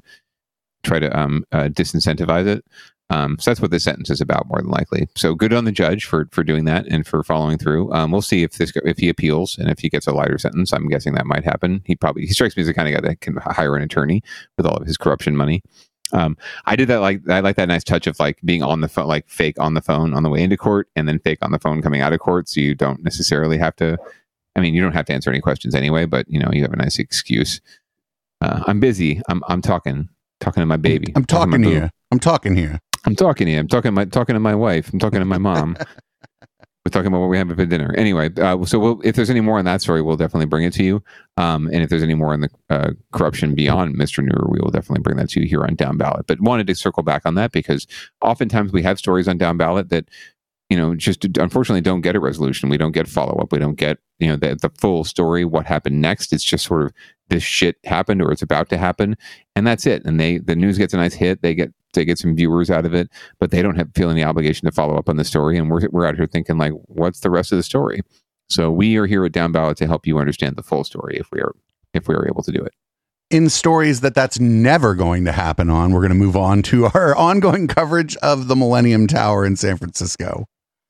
try 0.83 0.99
to 0.99 1.15
um 1.19 1.45
uh, 1.53 1.65
disincentivize 1.65 2.47
it. 2.47 2.65
Um, 3.11 3.39
so 3.39 3.51
that's 3.51 3.61
what 3.61 3.71
this 3.71 3.85
sentence 3.85 4.11
is 4.11 4.21
about, 4.21 4.49
more 4.49 4.61
than 4.61 4.71
likely. 4.71 5.09
So 5.17 5.35
good 5.35 5.55
on 5.55 5.65
the 5.65 5.73
judge 5.73 6.05
for 6.05 6.29
for 6.31 6.45
doing 6.45 6.67
that 6.67 6.87
and 6.89 7.07
for 7.07 7.23
following 7.25 7.57
through. 7.57 7.93
Um, 7.93 8.11
we'll 8.11 8.21
see 8.21 8.43
if 8.43 8.53
this 8.53 8.73
if 8.85 8.99
he 8.99 9.09
appeals 9.09 9.57
and 9.57 9.71
if 9.71 9.79
he 9.79 9.89
gets 9.89 10.07
a 10.07 10.13
lighter 10.13 10.37
sentence. 10.39 10.73
I'm 10.73 10.89
guessing 10.89 11.15
that 11.15 11.27
might 11.27 11.45
happen. 11.45 11.83
He 11.87 11.97
probably 11.97 12.27
he 12.27 12.33
strikes 12.35 12.57
me 12.57 12.63
as 12.63 12.67
the 12.67 12.75
kind 12.75 12.89
of 12.89 12.95
guy 12.95 13.09
that 13.09 13.21
can 13.21 13.37
hire 13.37 13.77
an 13.77 13.83
attorney 13.83 14.23
with 14.57 14.67
all 14.67 14.77
of 14.77 14.87
his 14.87 14.99
corruption 14.99 15.37
money. 15.37 15.63
Um, 16.13 16.37
I 16.67 16.77
did 16.77 16.89
that 16.89 17.01
like 17.01 17.27
I 17.29 17.41
like 17.41 17.57
that 17.57 17.69
nice 17.69 17.85
touch 17.85 18.07
of 18.07 18.19
like 18.21 18.39
being 18.45 18.63
on 18.63 18.83
the 18.83 18.89
phone, 18.89 19.07
like 19.07 19.29
fake 19.29 19.59
on 19.59 19.75
the 19.75 19.83
phone 19.83 20.15
on 20.15 20.23
the 20.23 20.31
way 20.31 20.43
into 20.43 20.57
court, 20.57 20.89
and 20.95 21.09
then 21.09 21.19
fake 21.19 21.39
on 21.43 21.53
the 21.53 21.59
phone 21.59 21.81
coming 21.83 22.03
out 22.03 22.13
of 22.13 22.21
court, 22.21 22.49
so 22.49 22.61
you 22.61 22.75
don't 22.75 23.03
necessarily 23.03 23.59
have 23.59 23.77
to. 23.77 23.99
I 24.57 24.61
mean, 24.61 24.75
you 24.75 24.83
don't 24.83 24.93
have 24.93 25.07
to 25.07 25.15
answer 25.15 25.31
any 25.31 25.41
questions 25.41 25.75
anyway, 25.75 26.05
but 26.05 26.29
you 26.29 26.41
know, 26.41 26.51
you 26.53 26.63
have 26.63 26.73
a 26.73 26.77
nice 26.77 26.99
excuse. 26.99 27.61
Uh, 28.41 28.65
I'm 28.67 28.81
busy. 28.81 29.21
I'm 29.29 29.43
I'm 29.49 29.63
talking 29.63 30.09
talking 30.41 30.61
to 30.61 30.67
my 30.67 30.77
baby. 30.77 31.13
I'm 31.17 31.25
talking 31.25 31.63
my 31.63 31.69
to 31.69 31.75
you. 31.75 31.91
I'm 32.11 32.19
talking 32.19 32.57
here. 32.57 32.81
I'm 33.05 33.17
talking 33.17 33.47
to 33.47 33.53
you. 33.53 33.59
I'm 33.59 33.69
talking 33.69 33.89
to 33.89 33.93
my 33.93 34.05
talking 34.05 34.35
to 34.35 34.41
my 34.41 34.55
wife. 34.55 34.93
I'm 34.93 34.99
talking 34.99 35.21
to 35.21 35.25
my 35.25 35.39
mom. 35.39 35.77
We're 36.89 36.91
talking 36.91 37.09
about 37.09 37.21
what 37.21 37.29
we 37.29 37.37
have 37.37 37.49
for 37.49 37.67
dinner. 37.67 37.95
Anyway, 37.99 38.31
uh, 38.41 38.65
so 38.65 38.79
we'll, 38.79 39.01
if 39.05 39.15
there's 39.15 39.29
any 39.29 39.43
more 39.43 39.59
on 39.59 39.67
that 39.67 39.83
story, 39.83 40.01
we'll 40.01 40.17
definitely 40.17 40.47
bring 40.47 40.65
it 40.65 40.73
to 40.75 40.83
you. 40.83 41.03
Um, 41.37 41.67
and 41.67 41.83
if 41.83 41.91
there's 41.91 42.03
any 42.03 42.15
more 42.15 42.33
on 42.33 42.41
the 42.41 42.49
uh, 42.71 42.91
corruption 43.13 43.55
beyond 43.55 43.97
Mr. 43.97 44.27
Nuru, 44.27 44.51
we 44.51 44.59
will 44.59 44.71
definitely 44.71 45.03
bring 45.03 45.19
that 45.19 45.29
to 45.31 45.41
you 45.41 45.47
here 45.47 45.65
on 45.65 45.75
Down 45.75 45.99
Ballot. 45.99 46.27
But 46.27 46.41
wanted 46.41 46.67
to 46.69 46.75
circle 46.75 47.03
back 47.03 47.27
on 47.27 47.35
that 47.35 47.53
because 47.53 47.87
oftentimes 48.23 48.73
we 48.73 48.83
have 48.85 48.99
stories 48.99 49.29
on 49.29 49.37
Down 49.37 49.59
Ballot 49.59 49.91
that 49.91 50.09
you 50.71 50.77
know 50.77 50.95
just 50.95 51.25
unfortunately 51.39 51.81
don't 51.81 52.03
get 52.03 52.17
a 52.17 52.21
resolution. 52.21 52.69
We 52.69 52.79
don't 52.79 52.93
get 52.93 53.09
follow 53.09 53.41
up. 53.41 53.53
We 53.53 53.59
don't 53.59 53.77
get 53.77 53.99
you 54.19 54.29
know 54.29 54.37
the, 54.37 54.57
the 54.57 54.71
full 54.71 55.05
story. 55.05 55.45
What 55.45 55.67
happened 55.67 56.01
next? 56.01 56.33
It's 56.33 56.45
just 56.45 56.65
sort 56.67 56.83
of 56.83 56.93
this 57.29 57.43
shit 57.43 57.77
happened 57.85 58.23
or 58.23 58.33
it's 58.33 58.43
about 58.43 58.69
to 58.71 58.79
happen, 58.79 59.17
and 59.57 59.67
that's 59.67 59.87
it. 59.87 60.05
And 60.05 60.19
they 60.21 60.39
the 60.39 60.57
news 60.57 60.79
gets 60.79 60.95
a 60.95 60.99
nice 60.99 61.15
hit. 61.15 61.43
They 61.43 61.55
get 61.55 61.73
they 61.95 62.05
get 62.05 62.19
some 62.19 62.37
viewers 62.37 62.71
out 62.71 62.85
of 62.85 62.95
it, 62.95 63.09
but 63.39 63.51
they 63.51 63.63
don't 63.63 63.77
have 63.77 63.89
feel 63.95 64.11
any 64.11 64.23
obligation 64.25 64.67
to 64.67 64.73
follow 64.73 64.97
up 64.97 65.09
on 65.09 65.17
the 65.17 65.25
story. 65.25 65.57
And 65.59 65.71
we're 65.71 65.89
we're 65.91 66.07
out 66.07 66.17
here 66.17 66.27
thinking 66.27 66.59
like, 66.59 66.73
what's 66.87 67.21
the 67.21 67.31
rest 67.31 67.53
of 67.53 67.57
the 67.57 67.63
story? 67.63 68.01
So 68.51 68.71
we 68.71 68.97
are 68.97 69.07
here 69.07 69.25
at 69.25 69.33
Down 69.33 69.53
Ballot 69.53 69.77
to 69.79 69.87
help 69.87 70.07
you 70.07 70.19
understand 70.19 70.57
the 70.57 70.63
full 70.63 70.85
story 70.85 71.17
if 71.19 71.31
we 71.33 71.41
are 71.41 71.55
if 71.95 72.09
we 72.09 72.15
are 72.15 72.27
able 72.29 72.43
to 72.43 72.53
do 72.53 72.63
it. 72.63 72.75
in 73.31 73.49
stories 73.51 74.01
that 74.01 74.15
that's 74.15 74.41
never 74.41 74.95
going 74.95 75.25
to 75.25 75.33
happen 75.33 75.71
on, 75.71 75.93
we're 75.93 76.01
going 76.01 76.11
to 76.11 76.15
move 76.15 76.37
on 76.37 76.63
to 76.63 76.87
our 76.87 77.15
ongoing 77.29 77.67
coverage 77.69 78.17
of 78.19 78.49
the 78.49 78.57
Millennium 78.57 79.07
Tower 79.07 79.45
in 79.45 79.57
San 79.57 79.77
Francisco. 79.77 80.47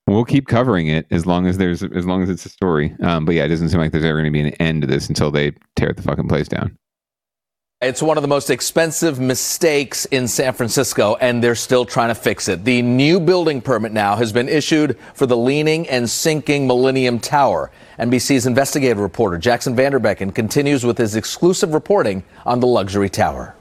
We'll 0.09 0.25
keep 0.25 0.47
covering 0.47 0.87
it 0.87 1.05
as 1.11 1.27
long 1.27 1.45
as 1.45 1.59
there's 1.59 1.83
as 1.83 2.05
long 2.05 2.23
as 2.23 2.29
it's 2.29 2.43
a 2.43 2.49
story. 2.49 2.95
Um, 3.01 3.25
but 3.25 3.35
yeah, 3.35 3.43
it 3.43 3.49
doesn't 3.49 3.69
seem 3.69 3.79
like 3.79 3.91
there's 3.91 4.03
ever 4.03 4.17
going 4.17 4.25
to 4.25 4.31
be 4.31 4.41
an 4.41 4.55
end 4.55 4.81
to 4.81 4.87
this 4.87 5.07
until 5.07 5.29
they 5.29 5.51
tear 5.75 5.93
the 5.93 6.01
fucking 6.01 6.27
place 6.27 6.47
down. 6.47 6.75
It's 7.79 8.01
one 8.01 8.17
of 8.17 8.23
the 8.23 8.27
most 8.27 8.49
expensive 8.49 9.19
mistakes 9.19 10.05
in 10.05 10.27
San 10.27 10.53
Francisco, 10.53 11.15
and 11.21 11.43
they're 11.43 11.55
still 11.55 11.85
trying 11.85 12.09
to 12.09 12.15
fix 12.15 12.49
it. 12.49 12.65
The 12.65 12.81
new 12.81 13.19
building 13.19 13.61
permit 13.61 13.93
now 13.93 14.15
has 14.15 14.33
been 14.33 14.49
issued 14.49 14.97
for 15.13 15.27
the 15.27 15.37
leaning 15.37 15.87
and 15.87 16.09
sinking 16.09 16.65
Millennium 16.65 17.19
Tower. 17.19 17.71
NBC's 17.99 18.47
investigative 18.47 18.97
reporter 18.97 19.37
Jaxon 19.37 19.75
Van 19.75 19.91
Derbeken 19.91 20.33
continues 20.33 20.83
with 20.83 20.97
his 20.97 21.15
exclusive 21.15 21.73
reporting 21.73 22.23
on 22.47 22.59
the 22.59 22.67
luxury 22.67 23.09
tower. 23.09 23.55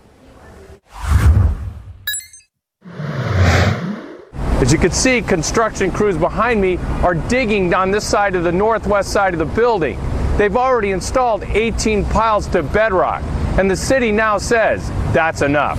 As 4.60 4.72
you 4.72 4.78
can 4.78 4.90
see, 4.90 5.22
construction 5.22 5.92
crews 5.92 6.16
behind 6.16 6.60
me 6.60 6.78
are 7.04 7.14
digging 7.14 7.72
on 7.74 7.92
this 7.92 8.04
side 8.04 8.34
of 8.34 8.42
the 8.42 8.50
northwest 8.50 9.12
side 9.12 9.32
of 9.32 9.38
the 9.38 9.44
building. 9.44 10.00
They've 10.36 10.56
already 10.56 10.90
installed 10.90 11.44
18 11.44 12.04
piles 12.06 12.48
to 12.48 12.64
bedrock, 12.64 13.22
and 13.56 13.70
the 13.70 13.76
city 13.76 14.10
now 14.10 14.36
says 14.36 14.88
that's 15.12 15.42
enough. 15.42 15.78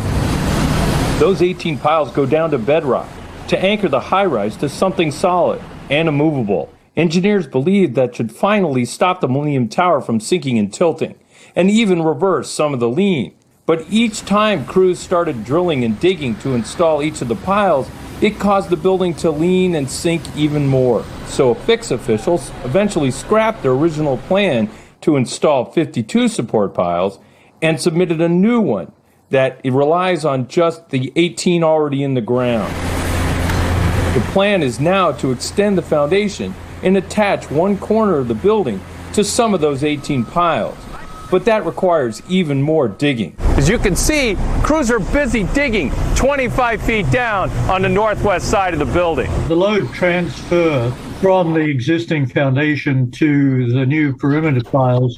Those 1.19 1.41
18 1.41 1.77
piles 1.77 2.09
go 2.13 2.25
down 2.25 2.51
to 2.51 2.57
bedrock 2.57 3.09
to 3.49 3.59
anchor 3.59 3.89
the 3.89 3.99
high 3.99 4.23
rise 4.23 4.55
to 4.57 4.69
something 4.69 5.11
solid 5.11 5.61
and 5.89 6.07
immovable. 6.07 6.71
Engineers 6.95 7.47
believe 7.47 7.95
that 7.95 8.15
should 8.15 8.32
finally 8.32 8.86
stop 8.86 9.19
the 9.19 9.27
Millennium 9.27 9.67
Tower 9.67 9.99
from 9.99 10.21
sinking 10.21 10.57
and 10.57 10.73
tilting, 10.73 11.15
and 11.53 11.69
even 11.69 12.01
reverse 12.01 12.49
some 12.49 12.73
of 12.73 12.80
the 12.80 12.89
lean. 12.89 13.36
But 13.65 13.86
each 13.89 14.21
time 14.21 14.65
crews 14.65 14.99
started 14.99 15.43
drilling 15.43 15.84
and 15.84 15.99
digging 15.99 16.36
to 16.38 16.53
install 16.53 17.03
each 17.03 17.21
of 17.21 17.27
the 17.27 17.36
piles, 17.36 17.89
it 18.22 18.38
caused 18.39 18.70
the 18.70 18.78
building 18.78 19.13
to 19.15 19.32
lean 19.32 19.76
and 19.76 19.89
sink 19.89 20.22
even 20.36 20.67
more. 20.67 21.05
So 21.28 21.53
fix 21.53 21.91
officials 21.91 22.49
eventually 22.63 23.11
scrapped 23.11 23.61
their 23.61 23.72
original 23.72 24.17
plan 24.17 24.70
to 25.01 25.15
install 25.15 25.65
52 25.65 26.28
support 26.28 26.74
piles 26.74 27.20
and 27.61 27.80
submitted 27.80 28.20
a 28.20 28.30
new 28.30 28.59
one 28.59 28.91
that 29.30 29.61
relies 29.63 30.26
on 30.26 30.47
just 30.47 30.89
the 30.89 31.13
18 31.15 31.63
already 31.63 32.03
in 32.03 32.13
the 32.13 32.22
ground. 32.22 32.74
The 34.15 34.26
plan 34.32 34.63
is 34.63 34.80
now 34.80 35.11
to 35.13 35.32
extend 35.32 35.78
the 35.78 35.82
foundation 35.82 36.53
and 36.84 36.97
attach 36.97 37.49
one 37.51 37.78
corner 37.78 38.17
of 38.17 38.28
the 38.28 38.34
building 38.34 38.82
to 39.13 39.24
some 39.24 39.53
of 39.53 39.61
those 39.61 39.84
18 39.84 40.26
piles. 40.26 40.78
But 41.32 41.45
that 41.45 41.65
requires 41.65 42.21
even 42.30 42.61
more 42.61 42.88
digging. 42.88 43.36
As 43.57 43.69
you 43.69 43.77
can 43.77 43.95
see, 43.95 44.36
crews 44.63 44.89
are 44.89 44.99
busy 44.99 45.43
digging 45.53 45.91
25 46.15 46.82
feet 46.82 47.09
down 47.11 47.49
on 47.69 47.82
the 47.82 47.89
northwest 47.89 48.49
side 48.49 48.73
of 48.73 48.80
the 48.80 48.86
building. 48.86 49.30
The 49.47 49.55
load 49.55 49.93
transfer 49.93 50.91
from 51.21 51.53
the 51.53 51.59
existing 51.59 52.27
foundation 52.27 53.11
to 53.11 53.71
the 53.73 53.86
new 53.86 54.15
perimeter 54.15 54.63
piles 54.63 55.17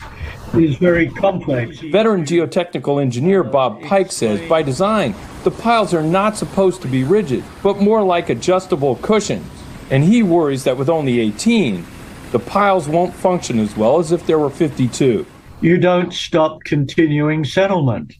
is 0.55 0.75
very 0.77 1.07
complex. 1.07 1.79
Veteran 1.79 2.25
geotechnical 2.25 3.01
engineer 3.01 3.43
Bob 3.43 3.81
Pike 3.83 4.11
says 4.11 4.41
by 4.49 4.63
design, 4.63 5.15
the 5.43 5.51
piles 5.51 5.93
are 5.93 6.03
not 6.03 6.35
supposed 6.35 6.81
to 6.81 6.87
be 6.87 7.03
rigid, 7.03 7.43
but 7.63 7.79
more 7.79 8.03
like 8.03 8.29
adjustable 8.29 8.95
cushions. 8.97 9.47
And 9.89 10.03
he 10.03 10.23
worries 10.23 10.63
that 10.63 10.77
with 10.77 10.89
only 10.89 11.19
18, 11.19 11.85
the 12.31 12.39
piles 12.39 12.87
won't 12.87 13.13
function 13.13 13.59
as 13.59 13.77
well 13.77 13.99
as 13.99 14.11
if 14.11 14.25
there 14.25 14.39
were 14.39 14.49
52. 14.49 15.25
You 15.61 15.77
don't 15.77 16.11
stop 16.11 16.63
continuing 16.63 17.45
settlement. 17.45 18.15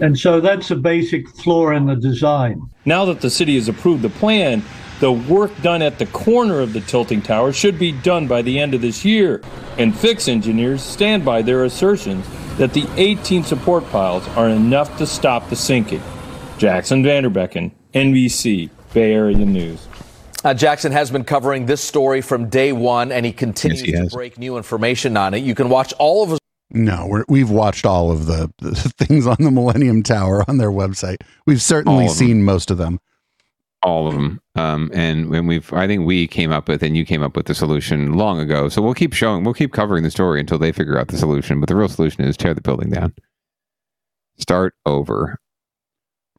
And 0.00 0.18
so 0.18 0.40
that's 0.40 0.70
a 0.70 0.76
basic 0.76 1.28
flaw 1.28 1.70
in 1.70 1.86
the 1.86 1.96
design. 1.96 2.68
Now 2.84 3.04
that 3.06 3.20
the 3.20 3.30
city 3.30 3.54
has 3.54 3.68
approved 3.68 4.02
the 4.02 4.10
plan, 4.10 4.62
the 5.00 5.12
work 5.12 5.50
done 5.62 5.82
at 5.82 5.98
the 5.98 6.06
corner 6.06 6.60
of 6.60 6.72
the 6.72 6.80
tilting 6.80 7.22
tower 7.22 7.52
should 7.52 7.78
be 7.78 7.92
done 7.92 8.26
by 8.26 8.42
the 8.42 8.58
end 8.58 8.74
of 8.74 8.82
this 8.82 9.04
year. 9.04 9.42
And 9.78 9.96
fix 9.96 10.28
engineers 10.28 10.82
stand 10.82 11.24
by 11.24 11.42
their 11.42 11.64
assertions 11.64 12.26
that 12.58 12.72
the 12.74 12.86
18 12.96 13.44
support 13.44 13.88
piles 13.90 14.26
are 14.28 14.48
enough 14.48 14.96
to 14.98 15.06
stop 15.06 15.48
the 15.48 15.56
sinking. 15.56 16.02
Jaxon 16.58 17.02
Van 17.02 17.24
Derbeken, 17.24 17.72
NBC, 17.94 18.70
Bay 18.92 19.12
Area 19.12 19.38
News. 19.38 19.88
Uh, 20.44 20.52
Jaxon 20.54 20.92
has 20.92 21.10
been 21.10 21.24
covering 21.24 21.66
this 21.66 21.82
story 21.82 22.20
from 22.20 22.50
day 22.50 22.72
one, 22.72 23.10
and 23.10 23.24
he 23.24 23.32
continues 23.32 23.80
he 23.80 23.92
to 23.92 24.06
break 24.12 24.38
new 24.38 24.56
information 24.58 25.16
on 25.16 25.32
it. 25.34 25.38
You 25.38 25.54
can 25.54 25.70
watch 25.70 25.94
all 25.98 26.22
of 26.22 26.30
his 26.30 26.38
No, 26.74 27.06
we're, 27.06 27.24
we've 27.28 27.50
watched 27.50 27.86
all 27.86 28.10
of 28.10 28.26
the, 28.26 28.52
the 28.58 28.74
things 28.98 29.26
on 29.26 29.36
the 29.38 29.50
Millennium 29.50 30.02
Tower 30.02 30.44
on 30.48 30.58
their 30.58 30.70
website. 30.70 31.18
We've 31.46 31.62
certainly 31.62 32.08
seen 32.08 32.42
most 32.42 32.70
of 32.70 32.78
them. 32.78 33.00
all 33.82 34.08
of 34.08 34.14
them. 34.14 34.40
Um, 34.56 34.90
and 34.94 35.30
when 35.30 35.46
we've, 35.46 35.72
I 35.72 35.86
think 35.86 36.06
we 36.06 36.26
came 36.26 36.50
up 36.52 36.68
with, 36.68 36.82
and 36.82 36.96
you 36.96 37.04
came 37.04 37.22
up 37.22 37.36
with 37.36 37.46
the 37.46 37.54
solution 37.54 38.14
long 38.14 38.40
ago. 38.40 38.68
So 38.68 38.80
we'll 38.82 38.94
keep 38.94 39.12
showing, 39.12 39.44
we'll 39.44 39.54
keep 39.54 39.72
covering 39.72 40.02
the 40.04 40.10
story 40.10 40.40
until 40.40 40.58
they 40.58 40.72
figure 40.72 40.98
out 40.98 41.08
the 41.08 41.18
solution. 41.18 41.60
But 41.60 41.68
the 41.68 41.76
real 41.76 41.88
solution 41.88 42.24
is 42.24 42.36
tear 42.36 42.54
the 42.54 42.60
building 42.60 42.90
down, 42.90 43.12
start 44.38 44.74
over. 44.86 45.38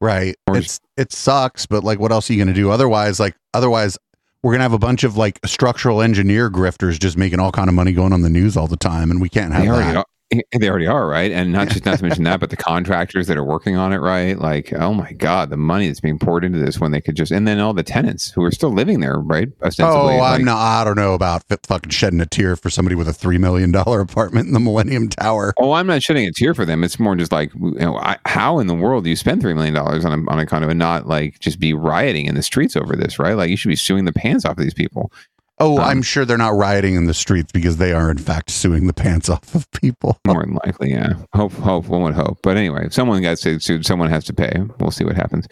Right. 0.02 0.36
It's 0.50 0.80
it 0.98 1.12
sucks, 1.14 1.66
but 1.66 1.84
like 1.84 2.00
what 2.00 2.12
else 2.12 2.30
are 2.30 2.34
you 2.34 2.40
gonna 2.40 2.54
do? 2.54 2.70
Otherwise, 2.70 3.20
like 3.20 3.36
otherwise 3.54 3.98
we're 4.44 4.52
gonna 4.52 4.64
have 4.64 4.74
a 4.74 4.78
bunch 4.80 5.04
of 5.04 5.16
like 5.18 5.40
structural 5.46 6.02
engineer 6.02 6.50
grifters 6.52 7.00
just 7.00 7.18
making 7.18 7.40
all 7.40 7.52
kind 7.52 7.70
of 7.70 7.76
money 7.76 7.94
going 7.94 8.12
on 8.12 8.22
the 8.22 8.30
news 8.30 8.58
all 8.58 8.68
the 8.68 8.78
time, 8.78 9.10
and 9.10 9.22
we 9.22 9.30
can't 9.30 9.54
have 9.54 9.64
They 9.64 9.70
that. 9.70 10.06
they 10.60 10.70
already 10.70 10.88
are, 10.88 11.08
right? 11.08 11.32
And 11.32 11.52
not 11.52 11.70
just 11.70 11.86
not 11.86 11.98
to 12.00 12.04
mention 12.04 12.24
that, 12.24 12.40
but 12.40 12.50
the 12.50 12.58
contractors 12.58 13.28
that 13.28 13.38
are 13.38 13.44
working 13.44 13.76
on 13.76 13.94
it, 13.94 13.98
right? 13.98 14.38
Like, 14.38 14.74
oh 14.74 14.94
my 14.94 15.12
god, 15.14 15.50
the 15.50 15.58
money 15.58 15.88
that's 15.88 16.00
being 16.00 16.18
poured 16.20 16.44
into 16.44 16.58
this 16.60 16.80
when 16.80 16.92
they 16.92 17.02
could 17.02 17.16
just, 17.16 17.32
and 17.32 17.48
then 17.48 17.60
all 17.60 17.74
the 17.74 17.84
tenants 17.84 18.32
who 18.32 18.44
are 18.44 18.52
still 18.52 18.72
living 18.72 19.00
there, 19.02 19.20
right? 19.20 19.50
Ostensibly, 19.64 20.16
Oh, 20.16 20.18
like- 20.18 20.40
I'm 20.40 20.46
not. 20.46 20.58
I 20.58 20.84
don't 20.84 20.96
know 20.96 21.14
about 21.14 21.44
f- 21.50 21.60
fucking 21.64 21.92
shedding 21.92 22.20
a 22.22 22.26
tear 22.26 22.56
for 22.56 22.70
somebody 22.70 22.96
with 22.96 23.08
a 23.08 23.14
three 23.14 23.38
million 23.38 23.72
dollar 23.72 24.02
apartment 24.02 24.48
in 24.48 24.54
the 24.54 24.60
Millennium 24.60 25.10
Tower. 25.10 25.54
Oh, 25.60 25.74
I'm 25.74 25.88
not 25.88 26.02
shedding 26.02 26.28
a 26.28 26.32
tear 26.32 26.54
for 26.54 26.66
them. 26.66 26.84
It's 26.84 27.00
more 27.00 27.16
just 27.16 27.32
like, 27.32 27.54
you 27.54 27.72
know, 27.80 27.98
I, 27.98 28.18
how 28.26 28.60
in 28.60 28.68
the 28.68 28.76
world 28.76 29.04
do 29.04 29.10
you 29.12 29.16
spend 29.16 29.42
three 29.42 29.54
million 29.54 29.74
dollars 29.74 30.06
on 30.06 30.12
a, 30.28 30.32
on 30.32 30.40
a 30.40 30.46
kind 30.46 30.64
of 30.64 30.70
a 30.70 30.74
not 30.74 31.08
like 31.08 31.40
just 31.40 31.60
be 31.60 31.74
rioting 31.74 32.26
in 32.26 32.36
the 32.36 32.44
streets 32.44 32.76
over 32.76 32.96
this, 32.96 33.20
right? 33.20 33.34
Like 33.34 33.50
you 33.50 33.58
should 33.58 33.70
be 33.70 33.76
suing 33.76 34.06
the 34.06 34.14
pants 34.14 34.44
off 34.46 34.58
of 34.58 34.64
these 34.64 34.74
people. 34.74 35.12
Oh, 35.60 35.78
Um, 35.78 35.84
I'm 35.86 36.02
sure 36.02 36.26
they're 36.26 36.38
not 36.38 36.56
rioting 36.56 36.96
in 36.96 37.06
the 37.06 37.14
streets 37.14 37.52
because 37.52 37.78
they 37.78 37.94
are 37.94 38.12
in 38.12 38.18
fact 38.18 38.50
suing 38.52 38.88
the 38.88 38.94
pants 38.94 39.30
off 39.30 39.56
of 39.56 39.70
people. 39.72 40.20
More 40.28 40.44
than 40.44 40.58
likely, 40.66 40.92
yeah. 40.92 41.14
Hope, 41.34 41.54
hope, 41.54 41.88
one 41.88 42.02
would 42.04 42.14
hope. 42.16 42.40
But 42.44 42.58
anyway, 42.58 42.88
if 42.88 42.94
someone 42.94 43.22
got 43.22 43.40
sued, 43.40 43.86
someone 43.86 44.10
has 44.10 44.26
to 44.26 44.34
pay. 44.34 44.52
We'll 44.80 44.92
see 44.92 45.06
what 45.06 45.16
happens. 45.16 45.48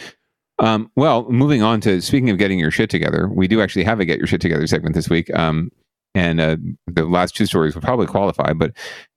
Um, 0.60 0.92
well, 0.96 1.30
moving 1.30 1.64
on 1.64 1.82
to 1.82 2.02
speaking 2.02 2.30
of 2.30 2.38
getting 2.38 2.60
your 2.60 2.72
shit 2.72 2.90
together, 2.90 3.28
we 3.28 3.48
do 3.48 3.62
actually 3.62 3.84
have 3.86 4.00
a 4.00 4.06
get 4.06 4.18
your 4.18 4.28
shit 4.28 4.42
together 4.42 4.68
segment 4.68 4.94
this 4.96 5.10
week. 5.10 5.34
Um, 5.36 5.72
and 6.16 6.40
uh, 6.40 6.58
the 6.86 7.06
last 7.06 7.36
two 7.36 7.46
stories 7.48 7.74
will 7.74 7.82
probably 7.82 8.06
qualify, 8.06 8.54
but 8.54 8.72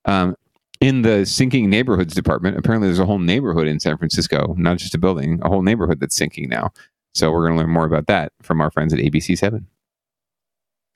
um, 0.07 0.35
in 0.81 1.03
the 1.03 1.27
sinking 1.27 1.69
neighborhoods 1.69 2.15
department, 2.15 2.57
apparently 2.57 2.89
there's 2.89 2.99
a 2.99 3.05
whole 3.07 3.19
neighborhood 3.19 3.67
in 3.67 3.81
San 3.81 3.99
Francisco, 3.99 4.55
not 4.57 4.79
just 4.79 4.95
a 4.95 4.99
building, 4.99 5.39
a 5.43 5.49
whole 5.49 5.63
neighborhood 5.63 6.01
that's 6.01 6.17
sinking 6.17 6.49
now. 6.49 6.71
So 7.15 7.31
we're 7.31 7.47
going 7.47 7.55
to 7.59 7.59
learn 7.65 7.71
more 7.73 7.85
about 7.87 8.07
that 8.07 8.33
from 8.43 8.61
our 8.61 8.71
friends 8.71 8.93
at 8.95 8.99
ABC 9.01 9.37
Seven. 9.37 9.67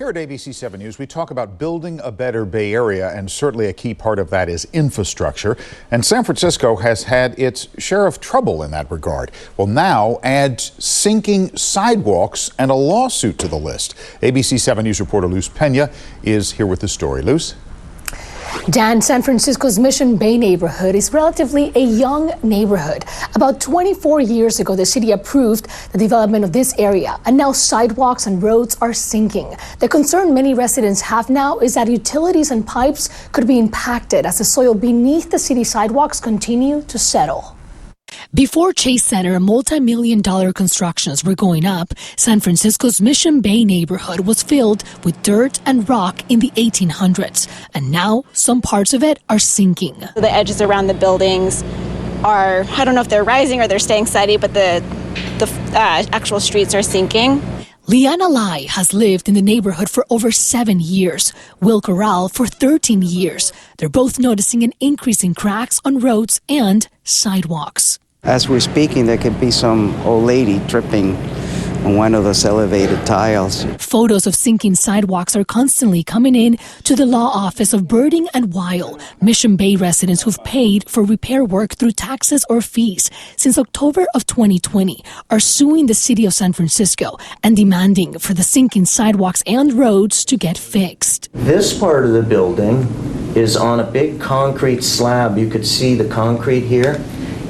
Here 0.00 0.08
at 0.08 0.14
ABC 0.14 0.54
7 0.54 0.80
News, 0.80 0.98
we 0.98 1.06
talk 1.06 1.30
about 1.30 1.58
building 1.58 2.00
a 2.02 2.10
better 2.10 2.46
Bay 2.46 2.72
Area, 2.72 3.10
and 3.10 3.30
certainly 3.30 3.66
a 3.66 3.72
key 3.74 3.92
part 3.92 4.18
of 4.18 4.30
that 4.30 4.48
is 4.48 4.66
infrastructure. 4.72 5.58
And 5.90 6.02
San 6.02 6.24
Francisco 6.24 6.76
has 6.76 7.02
had 7.02 7.38
its 7.38 7.68
share 7.76 8.06
of 8.06 8.18
trouble 8.18 8.62
in 8.62 8.70
that 8.70 8.90
regard. 8.90 9.30
Well, 9.58 9.66
now 9.66 10.18
add 10.22 10.58
sinking 10.58 11.54
sidewalks 11.54 12.50
and 12.58 12.70
a 12.70 12.74
lawsuit 12.74 13.36
to 13.40 13.48
the 13.48 13.58
list. 13.58 13.94
ABC 14.22 14.58
7 14.58 14.82
News 14.84 15.00
reporter 15.00 15.28
Luz 15.28 15.50
Pena 15.50 15.90
is 16.22 16.52
here 16.52 16.66
with 16.66 16.80
the 16.80 16.88
story. 16.88 17.20
Luz? 17.20 17.54
Dan, 18.68 19.00
San 19.00 19.22
Francisco's 19.22 19.78
Mission 19.78 20.16
Bay 20.16 20.36
neighborhood 20.36 20.96
is 20.96 21.12
relatively 21.12 21.70
a 21.76 21.80
young 21.80 22.32
neighborhood. 22.42 23.04
About 23.34 23.60
24 23.60 24.20
years 24.20 24.58
ago, 24.58 24.74
the 24.74 24.84
city 24.84 25.12
approved 25.12 25.68
the 25.92 25.98
development 25.98 26.44
of 26.44 26.52
this 26.52 26.74
area, 26.76 27.20
and 27.26 27.36
now 27.36 27.52
sidewalks 27.52 28.26
and 28.26 28.42
roads 28.42 28.76
are 28.80 28.92
sinking. 28.92 29.56
The 29.78 29.88
concern 29.88 30.34
many 30.34 30.54
residents 30.54 31.00
have 31.00 31.30
now 31.30 31.58
is 31.58 31.74
that 31.74 31.88
utilities 31.88 32.50
and 32.50 32.66
pipes 32.66 33.08
could 33.30 33.46
be 33.46 33.58
impacted 33.58 34.26
as 34.26 34.38
the 34.38 34.44
soil 34.44 34.74
beneath 34.74 35.30
the 35.30 35.38
city 35.38 35.62
sidewalks 35.62 36.18
continue 36.18 36.82
to 36.82 36.98
settle. 36.98 37.56
Before 38.34 38.72
Chase 38.72 39.04
Center 39.04 39.38
multi-million 39.40 40.22
dollar 40.22 40.52
constructions 40.52 41.24
were 41.24 41.34
going 41.34 41.66
up, 41.66 41.92
San 42.16 42.40
Francisco's 42.40 43.00
Mission 43.00 43.40
Bay 43.40 43.64
neighborhood 43.64 44.20
was 44.20 44.42
filled 44.42 44.84
with 45.04 45.20
dirt 45.22 45.60
and 45.66 45.88
rock 45.88 46.22
in 46.30 46.40
the 46.40 46.50
1800s, 46.56 47.48
and 47.74 47.90
now 47.90 48.24
some 48.32 48.60
parts 48.62 48.94
of 48.94 49.02
it 49.02 49.20
are 49.28 49.38
sinking. 49.38 49.96
The 50.16 50.30
edges 50.30 50.60
around 50.60 50.86
the 50.86 50.94
buildings 50.94 51.62
are, 52.24 52.64
I 52.70 52.84
don't 52.84 52.94
know 52.94 53.00
if 53.00 53.08
they're 53.08 53.24
rising 53.24 53.60
or 53.60 53.68
they're 53.68 53.78
staying 53.78 54.06
steady, 54.06 54.36
but 54.36 54.54
the, 54.54 54.82
the 55.38 55.46
uh, 55.74 56.04
actual 56.12 56.40
streets 56.40 56.74
are 56.74 56.82
sinking. 56.82 57.42
Liana 57.90 58.28
Lai 58.28 58.66
has 58.68 58.94
lived 58.94 59.28
in 59.28 59.34
the 59.34 59.42
neighborhood 59.42 59.90
for 59.90 60.06
over 60.10 60.30
seven 60.30 60.78
years. 60.78 61.32
Will 61.60 61.80
Corral 61.80 62.28
for 62.28 62.46
13 62.46 63.02
years. 63.02 63.52
They're 63.78 63.88
both 63.88 64.16
noticing 64.16 64.62
an 64.62 64.72
increase 64.78 65.24
in 65.24 65.34
cracks 65.34 65.80
on 65.84 65.98
roads 65.98 66.40
and 66.48 66.86
sidewalks. 67.02 67.98
As 68.22 68.48
we're 68.48 68.60
speaking, 68.60 69.06
there 69.06 69.18
could 69.18 69.40
be 69.40 69.50
some 69.50 70.00
old 70.06 70.22
lady 70.22 70.60
tripping 70.68 71.16
on 71.84 71.96
one 71.96 72.14
of 72.14 72.24
those 72.24 72.44
elevated 72.44 73.06
tiles. 73.06 73.64
Photos 73.78 74.26
of 74.26 74.34
sinking 74.34 74.74
sidewalks 74.74 75.34
are 75.34 75.44
constantly 75.44 76.02
coming 76.02 76.34
in 76.34 76.58
to 76.84 76.94
the 76.94 77.06
law 77.06 77.28
office 77.28 77.72
of 77.72 77.82
Berding 77.82 78.26
and 78.34 78.52
Weil, 78.52 78.98
Mission 79.20 79.56
Bay 79.56 79.76
residents 79.76 80.22
who've 80.22 80.42
paid 80.44 80.88
for 80.88 81.02
repair 81.02 81.44
work 81.44 81.74
through 81.74 81.92
taxes 81.92 82.44
or 82.50 82.60
fees 82.60 83.10
since 83.36 83.56
October 83.58 84.06
of 84.14 84.26
2020 84.26 85.02
are 85.30 85.40
suing 85.40 85.86
the 85.86 85.94
city 85.94 86.26
of 86.26 86.34
San 86.34 86.52
Francisco 86.52 87.16
and 87.42 87.56
demanding 87.56 88.18
for 88.18 88.34
the 88.34 88.42
sinking 88.42 88.84
sidewalks 88.84 89.42
and 89.46 89.72
roads 89.72 90.24
to 90.26 90.36
get 90.36 90.58
fixed. 90.58 91.28
This 91.32 91.78
part 91.78 92.04
of 92.04 92.12
the 92.12 92.22
building 92.22 92.82
is 93.34 93.56
on 93.56 93.80
a 93.80 93.84
big 93.84 94.20
concrete 94.20 94.82
slab. 94.82 95.38
You 95.38 95.48
could 95.48 95.66
see 95.66 95.94
the 95.94 96.08
concrete 96.08 96.62
here, 96.62 97.00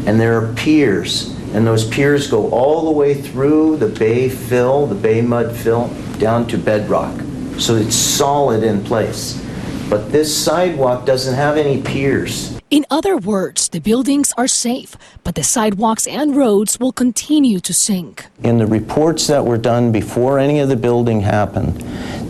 and 0.06 0.20
there 0.20 0.40
are 0.40 0.52
piers 0.54 1.34
and 1.52 1.66
those 1.66 1.88
piers 1.88 2.28
go 2.28 2.50
all 2.50 2.84
the 2.84 2.90
way 2.90 3.14
through 3.14 3.76
the 3.76 3.88
bay 3.88 4.28
fill, 4.28 4.86
the 4.86 4.94
bay 4.94 5.20
mud 5.20 5.54
fill, 5.54 5.88
down 6.18 6.46
to 6.46 6.58
bedrock. 6.58 7.14
So 7.58 7.76
it's 7.76 7.96
solid 7.96 8.62
in 8.62 8.84
place. 8.84 9.44
But 9.88 10.12
this 10.12 10.36
sidewalk 10.36 11.04
doesn't 11.04 11.34
have 11.34 11.56
any 11.56 11.82
piers. 11.82 12.56
In 12.70 12.86
other 12.88 13.16
words, 13.16 13.68
the 13.68 13.80
buildings 13.80 14.32
are 14.38 14.46
safe, 14.46 14.94
but 15.24 15.34
the 15.34 15.42
sidewalks 15.42 16.06
and 16.06 16.36
roads 16.36 16.78
will 16.78 16.92
continue 16.92 17.58
to 17.58 17.74
sink. 17.74 18.26
In 18.44 18.58
the 18.58 18.66
reports 18.66 19.26
that 19.26 19.44
were 19.44 19.58
done 19.58 19.90
before 19.90 20.38
any 20.38 20.60
of 20.60 20.68
the 20.68 20.76
building 20.76 21.22
happened, 21.22 21.80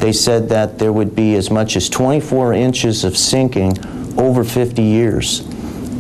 they 0.01 0.15
said 0.15 0.49
that 0.49 0.79
there 0.79 0.95
would 0.95 1.15
be 1.15 1.35
as 1.35 1.51
much 1.51 1.77
as 1.77 1.91
24 1.91 2.55
inches 2.55 3.05
of 3.05 3.19
sinking 3.19 3.77
over 4.19 4.43
50 4.43 4.83
years 4.83 5.43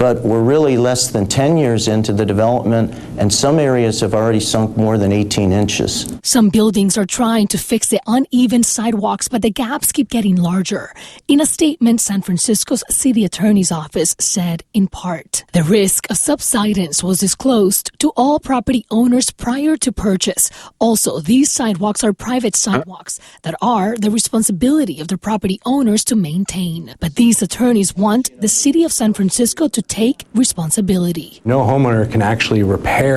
but 0.00 0.22
we're 0.22 0.42
really 0.42 0.78
less 0.78 1.08
than 1.08 1.26
10 1.26 1.58
years 1.58 1.86
into 1.86 2.10
the 2.10 2.24
development, 2.24 2.90
and 3.20 3.30
some 3.30 3.58
areas 3.58 4.00
have 4.00 4.14
already 4.14 4.40
sunk 4.40 4.78
more 4.78 4.96
than 4.96 5.12
18 5.12 5.52
inches. 5.52 6.18
Some 6.22 6.48
buildings 6.48 6.96
are 6.96 7.04
trying 7.04 7.48
to 7.48 7.58
fix 7.58 7.88
the 7.88 8.00
uneven 8.06 8.62
sidewalks, 8.62 9.28
but 9.28 9.42
the 9.42 9.50
gaps 9.50 9.92
keep 9.92 10.08
getting 10.08 10.36
larger. 10.36 10.94
In 11.28 11.38
a 11.38 11.44
statement, 11.44 12.00
San 12.00 12.22
Francisco's 12.22 12.82
city 12.88 13.26
attorney's 13.26 13.70
office 13.70 14.16
said, 14.18 14.64
in 14.72 14.88
part, 14.88 15.44
the 15.52 15.62
risk 15.62 16.10
of 16.10 16.16
subsidence 16.16 17.04
was 17.04 17.20
disclosed 17.20 17.90
to 17.98 18.10
all 18.16 18.40
property 18.40 18.86
owners 18.90 19.30
prior 19.30 19.76
to 19.76 19.92
purchase. 19.92 20.50
Also, 20.78 21.20
these 21.20 21.52
sidewalks 21.52 22.02
are 22.02 22.14
private 22.14 22.56
sidewalks 22.56 23.20
that 23.42 23.54
are 23.60 23.96
the 23.98 24.10
responsibility 24.10 24.98
of 24.98 25.08
the 25.08 25.18
property 25.18 25.60
owners 25.66 26.04
to 26.04 26.16
maintain. 26.16 26.94
But 27.00 27.16
these 27.16 27.42
attorneys 27.42 27.94
want 27.94 28.30
the 28.40 28.48
city 28.48 28.82
of 28.82 28.92
San 28.92 29.12
Francisco 29.12 29.68
to 29.68 29.82
take 29.82 30.24
responsibility. 30.34 31.42
No 31.44 31.60
homeowner 31.60 32.10
can 32.10 32.22
actually 32.22 32.62
repair 32.62 33.09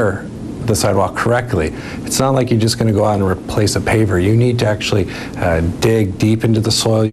the 0.65 0.75
sidewalk 0.75 1.15
correctly. 1.15 1.73
It's 2.05 2.19
not 2.19 2.31
like 2.31 2.49
you're 2.49 2.59
just 2.59 2.77
going 2.77 2.87
to 2.87 2.93
go 2.93 3.05
out 3.05 3.19
and 3.19 3.27
replace 3.27 3.75
a 3.75 3.79
paver. 3.79 4.23
You 4.23 4.35
need 4.35 4.59
to 4.59 4.65
actually 4.65 5.09
uh, 5.37 5.61
dig 5.79 6.17
deep 6.17 6.43
into 6.43 6.59
the 6.59 6.71
soil. 6.71 7.11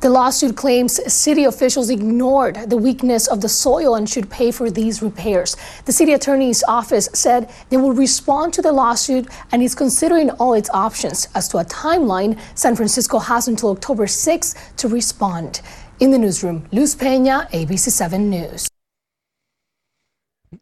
The 0.00 0.10
lawsuit 0.10 0.56
claims 0.56 1.00
city 1.12 1.44
officials 1.44 1.90
ignored 1.90 2.70
the 2.70 2.76
weakness 2.76 3.26
of 3.26 3.40
the 3.40 3.48
soil 3.48 3.94
and 3.96 4.08
should 4.08 4.30
pay 4.30 4.52
for 4.52 4.70
these 4.70 5.02
repairs. 5.02 5.56
The 5.86 5.92
city 5.92 6.12
attorney's 6.12 6.62
office 6.68 7.08
said 7.12 7.50
they 7.70 7.76
will 7.76 7.92
respond 7.92 8.52
to 8.54 8.62
the 8.62 8.72
lawsuit 8.72 9.26
and 9.50 9.62
is 9.62 9.74
considering 9.74 10.30
all 10.38 10.52
its 10.54 10.70
options. 10.70 11.28
As 11.34 11.48
to 11.48 11.58
a 11.58 11.64
timeline, 11.64 12.38
San 12.54 12.76
Francisco 12.76 13.18
has 13.18 13.48
until 13.48 13.70
October 13.70 14.06
6th 14.06 14.76
to 14.76 14.86
respond. 14.86 15.62
In 15.98 16.10
the 16.10 16.18
newsroom, 16.18 16.68
Luz 16.72 16.94
Pena, 16.94 17.48
ABC 17.52 17.90
7 17.90 18.30
News. 18.30 18.68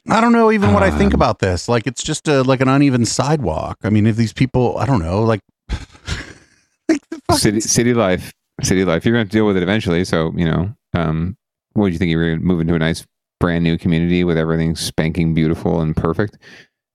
I 0.09 0.21
don't 0.21 0.33
know 0.33 0.51
even 0.51 0.73
what 0.73 0.83
I 0.83 0.91
think 0.91 1.13
Um, 1.13 1.19
about 1.21 1.39
this. 1.41 1.69
Like 1.69 1.87
it's 1.87 2.03
just 2.03 2.27
a 2.29 2.43
like 2.43 2.61
an 2.61 2.69
uneven 2.69 3.05
sidewalk. 3.05 3.79
I 3.83 3.91
mean, 3.91 4.07
if 4.07 4.17
these 4.17 4.33
people, 4.33 4.79
I 4.79 4.87
don't 4.87 5.01
know, 5.03 5.23
like 5.23 5.41
city 7.33 7.61
city 7.61 7.95
life 7.95 8.33
city 8.63 8.85
life. 8.85 9.05
You're 9.05 9.15
going 9.15 9.27
to 9.27 9.31
to 9.31 9.37
deal 9.37 9.47
with 9.47 9.57
it 9.57 9.63
eventually 9.63 10.05
so 10.05 10.33
you 10.37 10.45
know 10.45 10.75
um 10.95 11.37
what 11.73 11.87
do 11.87 11.93
you 11.93 11.99
think? 11.99 12.11
You're 12.11 12.25
going 12.29 12.39
to 12.39 12.45
move 12.45 12.61
into 12.61 12.75
a 12.75 12.79
nice 12.79 13.05
brand 13.41 13.65
new 13.65 13.77
community 13.77 14.23
with 14.25 14.39
everything 14.39 14.77
spanking 14.77 15.35
beautiful 15.35 15.81
and 15.81 15.97
perfect? 15.97 16.39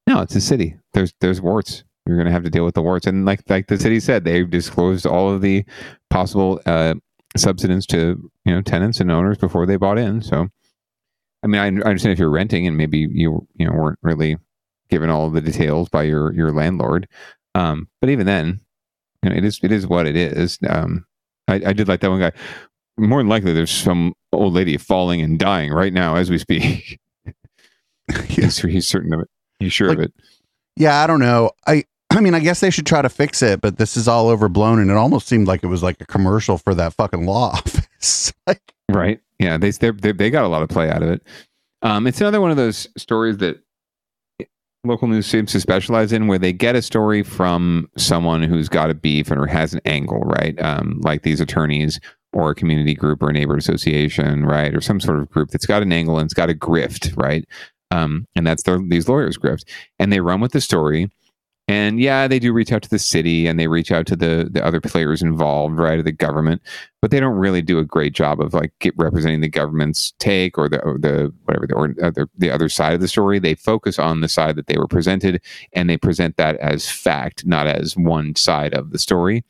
No 0.07 0.21
it's 0.21 0.35
a 0.35 0.41
city. 0.41 0.77
There's 0.93 1.13
there's 1.21 1.41
warts. 1.41 1.83
You're 2.07 2.17
going 2.17 2.25
to 2.27 2.31
have 2.31 2.43
to 2.43 2.49
deal 2.49 2.65
with 2.65 2.75
the 2.75 2.81
warts. 2.81 3.05
And 3.05 3.25
like 3.25 3.41
like 3.49 3.67
the 3.67 3.77
city 3.77 3.99
said 3.99 4.23
they've 4.23 4.49
disclosed 4.49 5.05
all 5.05 5.29
of 5.31 5.41
the 5.41 5.63
possible 6.09 6.59
uh 6.65 6.95
subsidence 7.37 7.85
to 7.87 8.31
you 8.45 8.53
know 8.55 8.61
tenants 8.61 8.99
and 8.99 9.11
owners 9.11 9.37
before 9.37 9.65
they 9.67 9.75
bought 9.75 9.99
in 9.99 10.21
so 10.21 10.47
i 11.43 11.47
mean 11.47 11.61
i, 11.61 11.65
I 11.65 11.89
understand 11.89 12.13
if 12.13 12.19
you're 12.19 12.29
renting 12.29 12.67
and 12.67 12.77
maybe 12.77 13.07
you 13.11 13.47
you 13.55 13.65
know 13.65 13.73
weren't 13.73 13.99
really 14.01 14.37
given 14.89 15.09
all 15.09 15.29
the 15.29 15.41
details 15.41 15.89
by 15.89 16.03
your 16.03 16.33
your 16.33 16.51
landlord 16.51 17.07
um 17.55 17.87
but 18.01 18.09
even 18.09 18.25
then 18.25 18.59
you 19.23 19.29
know, 19.29 19.35
it 19.35 19.45
is 19.45 19.59
it 19.63 19.71
is 19.71 19.87
what 19.87 20.07
it 20.07 20.15
is. 20.15 20.57
Um, 20.67 21.05
I, 21.47 21.55
I 21.55 21.73
did 21.73 21.87
like 21.87 22.01
that 22.01 22.09
one 22.09 22.19
guy. 22.19 22.31
More 22.97 23.19
than 23.19 23.29
likely, 23.29 23.53
there's 23.53 23.71
some 23.71 24.13
old 24.31 24.53
lady 24.53 24.77
falling 24.77 25.21
and 25.21 25.39
dying 25.39 25.71
right 25.71 25.93
now 25.93 26.15
as 26.15 26.29
we 26.29 26.37
speak. 26.37 26.99
he's, 28.27 28.59
he's 28.59 28.87
certain 28.87 29.13
of 29.13 29.21
it. 29.21 29.27
He's 29.59 29.73
sure 29.73 29.91
of 29.91 29.99
it. 29.99 30.13
yeah, 30.75 31.01
I 31.03 31.07
don't 31.07 31.19
know. 31.19 31.51
I 31.67 31.83
I 32.11 32.21
mean, 32.21 32.33
I 32.33 32.39
guess 32.39 32.59
they 32.59 32.71
should 32.71 32.85
try 32.85 33.01
to 33.01 33.09
fix 33.09 33.41
it, 33.41 33.61
but 33.61 33.77
this 33.77 33.95
is 33.95 34.07
all 34.07 34.29
overblown, 34.29 34.79
and 34.79 34.89
it 34.89 34.97
almost 34.97 35.27
seemed 35.27 35.47
like 35.47 35.63
it 35.63 35.67
was 35.67 35.83
like 35.83 36.01
a 36.01 36.05
commercial 36.05 36.57
for 36.57 36.73
that 36.75 36.93
fucking 36.93 37.25
law 37.25 37.49
office. 37.53 38.33
like, 38.47 38.61
Right? 38.89 39.19
Yeah, 39.39 39.57
they 39.57 39.71
they 39.71 40.11
they 40.11 40.29
got 40.29 40.43
a 40.43 40.49
lot 40.49 40.63
of 40.63 40.69
play 40.69 40.89
out 40.89 41.01
of 41.01 41.09
it. 41.09 41.23
Um, 41.81 42.07
it's 42.07 42.19
another 42.19 42.41
one 42.41 42.51
of 42.51 42.57
those 42.57 42.87
stories 42.97 43.37
that 43.37 43.63
local 44.83 45.07
news 45.07 45.25
seems 45.25 45.51
to 45.51 45.59
specialize 45.59 46.11
in, 46.11 46.27
where 46.27 46.37
they 46.39 46.53
get 46.53 46.75
a 46.75 46.81
story 46.81 47.23
from 47.23 47.89
someone 47.97 48.43
who's 48.43 48.69
got 48.69 48.89
a 48.89 48.93
beef 48.93 49.31
and 49.31 49.39
or 49.39 49.47
has 49.47 49.73
an 49.73 49.81
angle, 49.85 50.21
right? 50.21 50.59
Um, 50.61 50.99
like 51.03 51.23
these 51.23 51.41
attorneys 51.41 51.99
or 52.33 52.51
a 52.51 52.55
community 52.55 52.93
group 52.93 53.23
or 53.23 53.29
a 53.29 53.33
neighborhood 53.33 53.61
association, 53.61 54.45
right, 54.45 54.75
or 54.75 54.81
some 54.81 54.99
sort 54.99 55.19
of 55.19 55.29
group 55.29 55.49
that's 55.49 55.65
got 55.65 55.81
an 55.81 55.91
angle 55.91 56.17
and 56.17 56.25
it's 56.25 56.33
got 56.33 56.49
a 56.49 56.53
grift, 56.53 57.15
right? 57.17 57.45
Um, 57.91 58.27
and 58.35 58.45
that's 58.45 58.63
their, 58.63 58.79
these 58.87 59.09
lawyers' 59.09 59.37
grift, 59.37 59.63
and 59.97 60.13
they 60.13 60.19
run 60.19 60.41
with 60.41 60.51
the 60.51 60.61
story. 60.61 61.09
And 61.70 61.99
yeah, 61.99 62.28
they 62.28 62.39
do 62.39 62.51
reach 62.51 62.72
out 62.72 62.82
to 62.82 62.89
the 62.89 62.97
city 62.97 63.45
and 63.45 63.59
they 63.59 63.67
reach 63.67 63.91
out 63.91 64.07
to 64.07 64.15
the 64.15 64.49
the 64.51 64.65
other 64.65 64.82
players 64.82 65.22
involved, 65.22 65.78
right, 65.78 65.99
or 65.99 66.01
the 66.01 66.11
government, 66.11 66.63
but 66.99 67.11
they 67.11 67.20
don't 67.20 67.36
really 67.36 67.61
do 67.61 67.78
a 67.78 67.86
great 67.86 68.13
job 68.15 68.41
of 68.41 68.55
like 68.55 68.72
representing 68.95 69.41
the 69.41 69.49
government's 69.49 70.13
take 70.17 70.57
or 70.57 70.67
the 70.67 70.82
or 70.82 70.97
the 70.97 71.32
whatever 71.43 71.67
the 71.67 71.76
or 71.76 71.89
uh, 72.01 72.07
other 72.07 72.28
the 72.36 72.49
other 72.49 72.70
side 72.70 72.93
of 72.93 73.01
the 73.01 73.07
story. 73.07 73.38
They 73.38 73.53
focus 73.53 73.99
on 73.99 74.22
the 74.22 74.28
side 74.28 74.55
that 74.55 74.65
they 74.65 74.80
were 74.80 74.88
presented, 74.88 75.43
and 75.74 75.88
they 75.88 75.97
present 75.97 76.38
that 76.38 76.55
as 76.55 76.89
fact, 76.89 77.45
not 77.45 77.67
as 77.67 77.95
one 77.95 78.36
side 78.36 78.74
of 78.74 78.89
the 78.89 78.97
story. 78.97 79.43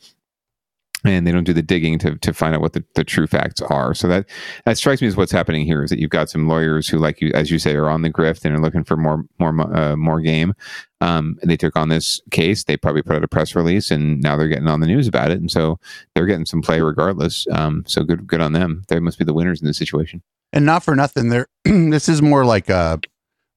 And 1.03 1.25
they 1.25 1.31
don't 1.31 1.43
do 1.43 1.53
the 1.53 1.61
digging 1.61 1.97
to, 1.99 2.15
to 2.17 2.33
find 2.33 2.55
out 2.55 2.61
what 2.61 2.73
the, 2.73 2.83
the 2.95 3.03
true 3.03 3.27
facts 3.27 3.61
are. 3.61 3.93
So 3.93 4.07
that 4.07 4.29
that 4.65 4.77
strikes 4.77 5.01
me 5.01 5.07
as 5.07 5.15
what's 5.15 5.31
happening 5.31 5.65
here 5.65 5.83
is 5.83 5.89
that 5.89 5.99
you've 5.99 6.09
got 6.09 6.29
some 6.29 6.47
lawyers 6.47 6.87
who, 6.87 6.97
like 6.97 7.21
you 7.21 7.31
as 7.33 7.51
you 7.51 7.59
say, 7.59 7.75
are 7.75 7.89
on 7.89 8.01
the 8.01 8.11
grift 8.11 8.45
and 8.45 8.55
are 8.55 8.61
looking 8.61 8.83
for 8.83 8.97
more 8.97 9.23
more 9.39 9.75
uh, 9.75 9.95
more 9.95 10.21
game. 10.21 10.53
Um, 11.01 11.39
they 11.43 11.55
took 11.55 11.77
on 11.77 11.89
this 11.89 12.19
case. 12.31 12.65
They 12.65 12.75
probably 12.75 13.01
put 13.01 13.15
out 13.15 13.23
a 13.23 13.27
press 13.27 13.55
release, 13.55 13.89
and 13.91 14.21
now 14.21 14.35
they're 14.35 14.49
getting 14.49 14.67
on 14.67 14.81
the 14.81 14.87
news 14.87 15.07
about 15.07 15.31
it, 15.31 15.39
and 15.39 15.49
so 15.49 15.79
they're 16.13 16.25
getting 16.25 16.45
some 16.45 16.61
play 16.61 16.81
regardless. 16.81 17.47
Um, 17.51 17.83
so 17.87 18.03
good 18.03 18.27
good 18.27 18.41
on 18.41 18.53
them. 18.53 18.83
They 18.87 18.99
must 18.99 19.17
be 19.17 19.25
the 19.25 19.33
winners 19.33 19.61
in 19.61 19.67
this 19.67 19.77
situation. 19.77 20.21
And 20.51 20.65
not 20.65 20.83
for 20.83 20.95
nothing, 20.95 21.29
there. 21.29 21.47
this 21.63 22.09
is 22.09 22.21
more 22.21 22.43
like 22.43 22.69
uh, 22.69 22.97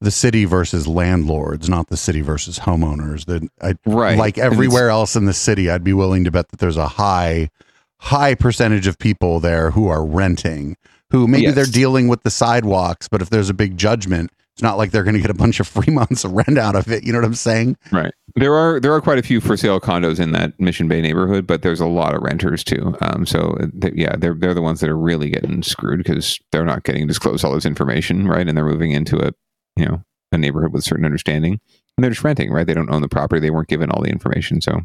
the 0.02 0.10
city 0.10 0.44
versus 0.44 0.86
landlords, 0.86 1.68
not 1.68 1.88
the 1.88 1.96
city 1.96 2.20
versus 2.20 2.58
homeowners. 2.60 3.26
That 3.26 3.48
I, 3.60 3.74
Right. 3.86 4.18
like 4.18 4.38
everywhere 4.38 4.90
else 4.90 5.16
in 5.16 5.24
the 5.26 5.32
city, 5.32 5.70
I'd 5.70 5.84
be 5.84 5.92
willing 5.92 6.24
to 6.24 6.30
bet 6.30 6.48
that 6.50 6.58
there's 6.60 6.76
a 6.76 6.88
high, 6.88 7.50
high 7.98 8.34
percentage 8.34 8.86
of 8.86 8.98
people 8.98 9.40
there 9.40 9.70
who 9.70 9.88
are 9.88 10.04
renting. 10.04 10.76
Who 11.10 11.26
maybe 11.28 11.44
Yes. 11.44 11.54
they're 11.54 11.64
dealing 11.66 12.08
with 12.08 12.22
the 12.22 12.30
sidewalks, 12.30 13.06
but 13.06 13.20
if 13.20 13.28
there's 13.28 13.50
a 13.50 13.54
big 13.54 13.76
judgment, 13.76 14.30
it's 14.54 14.62
not 14.62 14.78
like 14.78 14.90
they're 14.92 15.02
going 15.04 15.14
to 15.14 15.20
get 15.20 15.30
a 15.30 15.34
bunch 15.34 15.60
of 15.60 15.68
free 15.68 15.92
months 15.92 16.24
of 16.24 16.32
rent 16.32 16.56
out 16.58 16.74
of 16.74 16.90
it. 16.90 17.04
You 17.04 17.12
know 17.12 17.18
what 17.18 17.26
I'm 17.26 17.34
saying? 17.34 17.76
Right. 17.90 18.12
There 18.34 18.54
are 18.54 18.80
there 18.80 18.94
are 18.94 19.00
quite 19.02 19.18
a 19.18 19.22
few 19.22 19.40
for 19.42 19.56
sale 19.58 19.78
condos 19.78 20.18
in 20.18 20.32
that 20.32 20.58
Mission 20.58 20.88
Bay 20.88 21.02
neighborhood, 21.02 21.46
but 21.46 21.60
there's 21.60 21.80
a 21.80 21.86
lot 21.86 22.14
of 22.14 22.22
renters 22.22 22.64
too. 22.64 22.96
Um, 23.02 23.26
so 23.26 23.58
uh, 23.60 23.66
th- 23.80 23.92
yeah, 23.94 24.16
they're 24.16 24.34
they're 24.34 24.54
the 24.54 24.62
ones 24.62 24.80
that 24.80 24.88
are 24.88 24.96
really 24.96 25.28
getting 25.28 25.62
screwed 25.62 25.98
because 25.98 26.40
they're 26.50 26.64
not 26.64 26.82
getting 26.84 27.06
disclosed 27.06 27.44
all 27.44 27.52
this 27.54 27.66
information, 27.66 28.26
right? 28.26 28.48
And 28.48 28.56
they're 28.56 28.64
moving 28.64 28.92
into 28.92 29.18
a 29.18 29.32
you 29.76 29.84
know 29.86 30.02
a 30.32 30.38
neighborhood 30.38 30.72
with 30.72 30.84
certain 30.84 31.04
understanding, 31.04 31.60
and 31.96 32.04
they're 32.04 32.10
just 32.10 32.24
renting, 32.24 32.50
right? 32.50 32.66
They 32.66 32.74
don't 32.74 32.90
own 32.92 33.02
the 33.02 33.08
property, 33.08 33.40
they 33.40 33.50
weren't 33.50 33.68
given 33.68 33.90
all 33.90 34.02
the 34.02 34.10
information. 34.10 34.60
So 34.60 34.80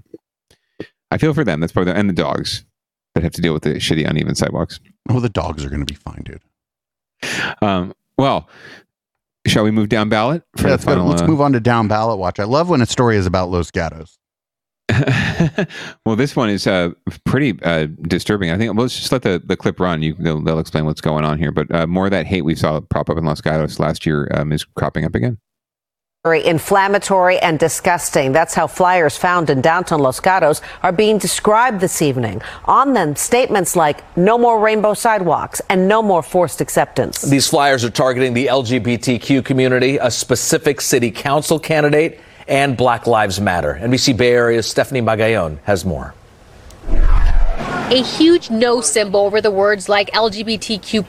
I 1.11 1.17
feel 1.17 1.33
for 1.33 1.43
them. 1.43 1.59
That's 1.59 1.71
probably 1.73 1.93
the, 1.93 1.99
and 1.99 2.09
the 2.09 2.13
dogs 2.13 2.65
that 3.15 3.23
have 3.23 3.33
to 3.33 3.41
deal 3.41 3.53
with 3.53 3.63
the 3.63 3.75
shitty 3.75 4.07
uneven 4.07 4.35
sidewalks. 4.35 4.79
Oh, 5.09 5.19
the 5.19 5.29
dogs 5.29 5.63
are 5.65 5.69
going 5.69 5.85
to 5.85 5.91
be 5.91 5.95
fine, 5.97 6.23
dude. 6.23 6.41
Um, 7.61 7.93
well, 8.17 8.49
shall 9.47 9.63
we 9.63 9.71
move 9.71 9.89
down 9.89 10.09
ballot 10.09 10.43
for 10.57 10.63
Yeah, 10.63 10.67
the 10.67 10.71
let's 10.73 10.83
final? 10.85 11.07
let's 11.07 11.21
uh, 11.21 11.27
move 11.27 11.41
on 11.41 11.53
to 11.53 11.59
down 11.59 11.87
ballot 11.87 12.19
watch. 12.19 12.39
I 12.39 12.43
love 12.43 12.69
when 12.69 12.81
a 12.81 12.85
story 12.85 13.15
is 13.15 13.25
about 13.25 13.49
Los 13.49 13.71
Gatos. 13.71 14.19
well, 16.05 16.15
this 16.15 16.35
one 16.35 16.49
is 16.49 16.65
uh, 16.65 16.91
pretty 17.25 17.59
uh, 17.63 17.87
disturbing. 18.03 18.51
I 18.51 18.57
think 18.57 18.73
well, 18.73 18.83
let's 18.83 18.97
just 18.97 19.11
let 19.11 19.21
the, 19.21 19.41
the 19.43 19.57
clip 19.57 19.79
run. 19.79 20.01
You 20.01 20.15
they'll, 20.17 20.41
they'll 20.41 20.59
explain 20.59 20.85
what's 20.85 21.01
going 21.01 21.25
on 21.25 21.37
here. 21.37 21.51
But 21.51 21.73
uh, 21.73 21.87
more 21.87 22.05
of 22.05 22.11
that 22.11 22.25
hate 22.25 22.43
we 22.43 22.55
saw 22.55 22.79
prop 22.79 23.09
up 23.09 23.17
in 23.17 23.25
Los 23.25 23.41
Gatos 23.41 23.79
last 23.79 24.05
year 24.05 24.29
um, 24.33 24.51
is 24.53 24.63
cropping 24.63 25.03
up 25.03 25.13
again. 25.13 25.37
Very 26.23 26.45
inflammatory 26.45 27.37
and 27.39 27.59
disgusting. 27.59 28.31
That's 28.31 28.53
how 28.53 28.67
flyers 28.67 29.15
found 29.15 29.49
in 29.49 29.61
downtown 29.61 29.99
Los 29.99 30.19
Gatos 30.19 30.61
are 30.83 30.91
being 30.91 31.17
described 31.17 31.79
this 31.79 32.01
evening. 32.01 32.41
On 32.65 32.93
them, 32.93 33.15
statements 33.15 33.75
like 33.75 34.03
no 34.17 34.37
more 34.37 34.59
rainbow 34.59 34.93
sidewalks 34.93 35.61
and 35.69 35.87
no 35.87 36.01
more 36.01 36.23
forced 36.23 36.59
acceptance. 36.59 37.21
These 37.21 37.47
flyers 37.47 37.85
are 37.85 37.89
targeting 37.89 38.33
the 38.33 38.47
LGBTQ 38.47 39.45
community, 39.45 39.97
a 39.97 40.11
specific 40.11 40.81
city 40.81 41.11
council 41.11 41.59
candidate, 41.59 42.19
and 42.47 42.77
Black 42.77 43.07
Lives 43.07 43.39
Matter. 43.39 43.77
NBC 43.81 44.15
Bay 44.15 44.31
Area's 44.31 44.67
Stephanie 44.67 45.01
Magallon 45.01 45.59
has 45.63 45.85
more. 45.85 46.13
A 47.89 48.03
huge 48.03 48.49
no 48.49 48.81
symbol 48.81 49.21
over 49.21 49.39
the 49.39 49.51
words 49.51 49.87
like 49.87 50.11
LGBTQ, 50.11 51.07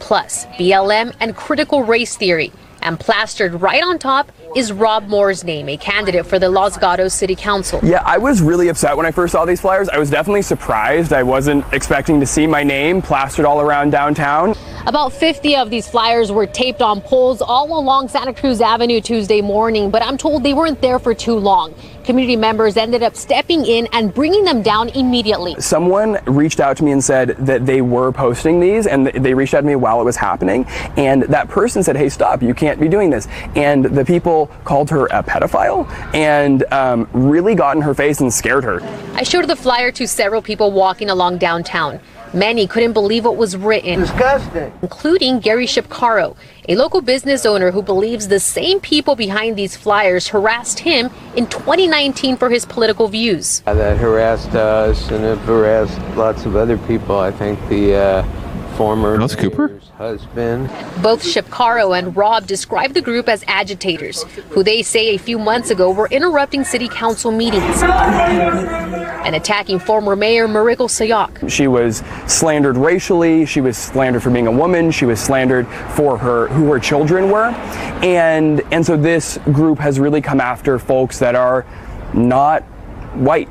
BLM, 0.58 1.14
and 1.18 1.34
critical 1.34 1.82
race 1.82 2.16
theory. 2.16 2.52
And 2.82 2.98
plastered 2.98 3.54
right 3.60 3.82
on 3.82 3.98
top 3.98 4.30
is 4.56 4.72
Rob 4.72 5.08
Moore's 5.08 5.44
name, 5.44 5.68
a 5.68 5.76
candidate 5.76 6.26
for 6.26 6.38
the 6.38 6.48
Los 6.48 6.76
Gatos 6.76 7.12
City 7.14 7.34
Council. 7.34 7.80
Yeah, 7.82 8.02
I 8.04 8.18
was 8.18 8.40
really 8.40 8.68
upset 8.68 8.96
when 8.96 9.06
I 9.06 9.10
first 9.10 9.32
saw 9.32 9.44
these 9.44 9.60
flyers. 9.60 9.88
I 9.88 9.98
was 9.98 10.10
definitely 10.10 10.42
surprised. 10.42 11.12
I 11.12 11.22
wasn't 11.22 11.64
expecting 11.72 12.20
to 12.20 12.26
see 12.26 12.46
my 12.46 12.62
name 12.62 13.02
plastered 13.02 13.44
all 13.44 13.60
around 13.60 13.90
downtown. 13.90 14.54
About 14.86 15.12
50 15.12 15.56
of 15.56 15.70
these 15.70 15.86
flyers 15.86 16.32
were 16.32 16.46
taped 16.46 16.80
on 16.80 17.00
poles 17.02 17.42
all 17.42 17.78
along 17.78 18.08
Santa 18.08 18.32
Cruz 18.32 18.60
Avenue 18.60 19.00
Tuesday 19.00 19.42
morning, 19.42 19.90
but 19.90 20.02
I'm 20.02 20.16
told 20.16 20.42
they 20.42 20.54
weren't 20.54 20.80
there 20.80 20.98
for 20.98 21.12
too 21.14 21.36
long. 21.36 21.74
Community 22.08 22.36
members 22.36 22.78
ended 22.78 23.02
up 23.02 23.14
stepping 23.14 23.66
in 23.66 23.86
and 23.92 24.14
bringing 24.14 24.42
them 24.42 24.62
down 24.62 24.88
immediately. 24.88 25.54
Someone 25.60 26.18
reached 26.24 26.58
out 26.58 26.78
to 26.78 26.82
me 26.82 26.92
and 26.92 27.04
said 27.04 27.36
that 27.40 27.66
they 27.66 27.82
were 27.82 28.12
posting 28.12 28.60
these 28.60 28.86
and 28.86 29.08
they 29.08 29.34
reached 29.34 29.52
out 29.52 29.60
to 29.60 29.66
me 29.66 29.76
while 29.76 30.00
it 30.00 30.04
was 30.04 30.16
happening. 30.16 30.64
And 30.96 31.24
that 31.24 31.50
person 31.50 31.82
said, 31.82 31.96
hey, 31.96 32.08
stop, 32.08 32.42
you 32.42 32.54
can't 32.54 32.80
be 32.80 32.88
doing 32.88 33.10
this. 33.10 33.28
And 33.56 33.84
the 33.84 34.06
people 34.06 34.46
called 34.64 34.88
her 34.88 35.04
a 35.08 35.22
pedophile 35.22 35.86
and 36.14 36.64
um, 36.72 37.06
really 37.12 37.54
got 37.54 37.76
in 37.76 37.82
her 37.82 37.92
face 37.92 38.22
and 38.22 38.32
scared 38.32 38.64
her. 38.64 38.80
I 39.12 39.22
showed 39.22 39.46
the 39.46 39.54
flyer 39.54 39.92
to 39.92 40.08
several 40.08 40.40
people 40.40 40.72
walking 40.72 41.10
along 41.10 41.36
downtown. 41.36 42.00
Many 42.34 42.66
couldn't 42.66 42.92
believe 42.92 43.24
what 43.24 43.36
was 43.36 43.56
written. 43.56 44.00
Disgusting. 44.00 44.72
Including 44.82 45.40
Gary 45.40 45.66
Shipcaro, 45.66 46.36
a 46.68 46.76
local 46.76 47.00
business 47.00 47.46
owner 47.46 47.70
who 47.70 47.82
believes 47.82 48.28
the 48.28 48.40
same 48.40 48.80
people 48.80 49.16
behind 49.16 49.56
these 49.56 49.76
flyers 49.76 50.28
harassed 50.28 50.80
him 50.80 51.10
in 51.36 51.46
2019 51.46 52.36
for 52.36 52.50
his 52.50 52.66
political 52.66 53.08
views. 53.08 53.60
that 53.60 53.96
harassed 53.96 54.54
us 54.54 55.10
and 55.10 55.24
it 55.24 55.38
harassed 55.38 55.98
lots 56.16 56.44
of 56.44 56.54
other 56.56 56.76
people. 56.76 57.18
I 57.18 57.30
think 57.30 57.58
the 57.68 57.94
uh, 57.96 58.22
former 58.78 59.16
Alice 59.16 59.34
Cooper? 59.34 59.80
husband. 59.96 60.68
Both 61.02 61.24
Shipcaro 61.24 61.98
and 61.98 62.16
Rob 62.16 62.46
describe 62.46 62.94
the 62.94 63.02
group 63.02 63.28
as 63.28 63.42
agitators, 63.48 64.22
who 64.50 64.62
they 64.62 64.82
say 64.82 65.16
a 65.16 65.18
few 65.18 65.36
months 65.36 65.70
ago 65.70 65.90
were 65.90 66.06
interrupting 66.12 66.62
city 66.62 66.88
council 66.88 67.32
meetings 67.32 67.82
and 67.82 69.34
attacking 69.34 69.80
former 69.80 70.14
mayor 70.14 70.46
Marico 70.46 70.86
Sayoc. 70.86 71.50
She 71.50 71.66
was 71.66 72.04
slandered 72.28 72.76
racially. 72.76 73.44
She 73.46 73.60
was 73.60 73.76
slandered 73.76 74.22
for 74.22 74.30
being 74.30 74.46
a 74.46 74.52
woman. 74.52 74.92
She 74.92 75.04
was 75.04 75.18
slandered 75.18 75.66
for 75.96 76.16
her 76.16 76.46
who 76.46 76.70
her 76.70 76.78
children 76.78 77.30
were, 77.30 77.46
and 78.04 78.60
and 78.72 78.86
so 78.86 78.96
this 78.96 79.38
group 79.52 79.80
has 79.80 79.98
really 79.98 80.20
come 80.20 80.40
after 80.40 80.78
folks 80.78 81.18
that 81.18 81.34
are 81.34 81.66
not 82.14 82.62
white. 83.18 83.48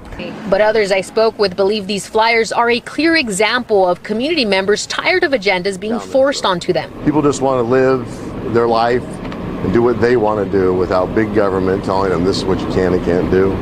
But 0.50 0.62
others 0.62 0.92
I 0.92 1.02
spoke 1.02 1.38
with 1.38 1.56
believe 1.56 1.88
these 1.88 2.08
flyers 2.08 2.52
are 2.52 2.70
a 2.70 2.80
clear 2.80 3.16
example 3.16 3.88
of 3.88 4.04
community 4.04 4.46
members 4.46 4.86
tired 4.88 5.24
of 5.24 5.32
agendas 5.32 5.80
being 5.80 6.00
forced 6.00 6.46
onto 6.46 6.74
them. 6.74 6.92
People 7.04 7.22
just 7.22 7.42
want 7.42 7.60
to 7.60 7.70
live 7.70 8.54
their 8.54 8.68
life 8.68 9.04
and 9.04 9.74
do 9.74 9.82
what 9.82 10.00
they 10.00 10.18
want 10.18 10.44
to 10.46 10.52
do 10.52 10.74
without 10.74 11.14
big 11.14 11.34
government 11.36 11.84
telling 11.84 12.10
them 12.10 12.24
this 12.24 12.38
is 12.38 12.46
what 12.46 12.60
you 12.60 12.68
can 12.68 12.94
and 12.94 13.04
can't 13.04 13.30
do. 13.30 13.54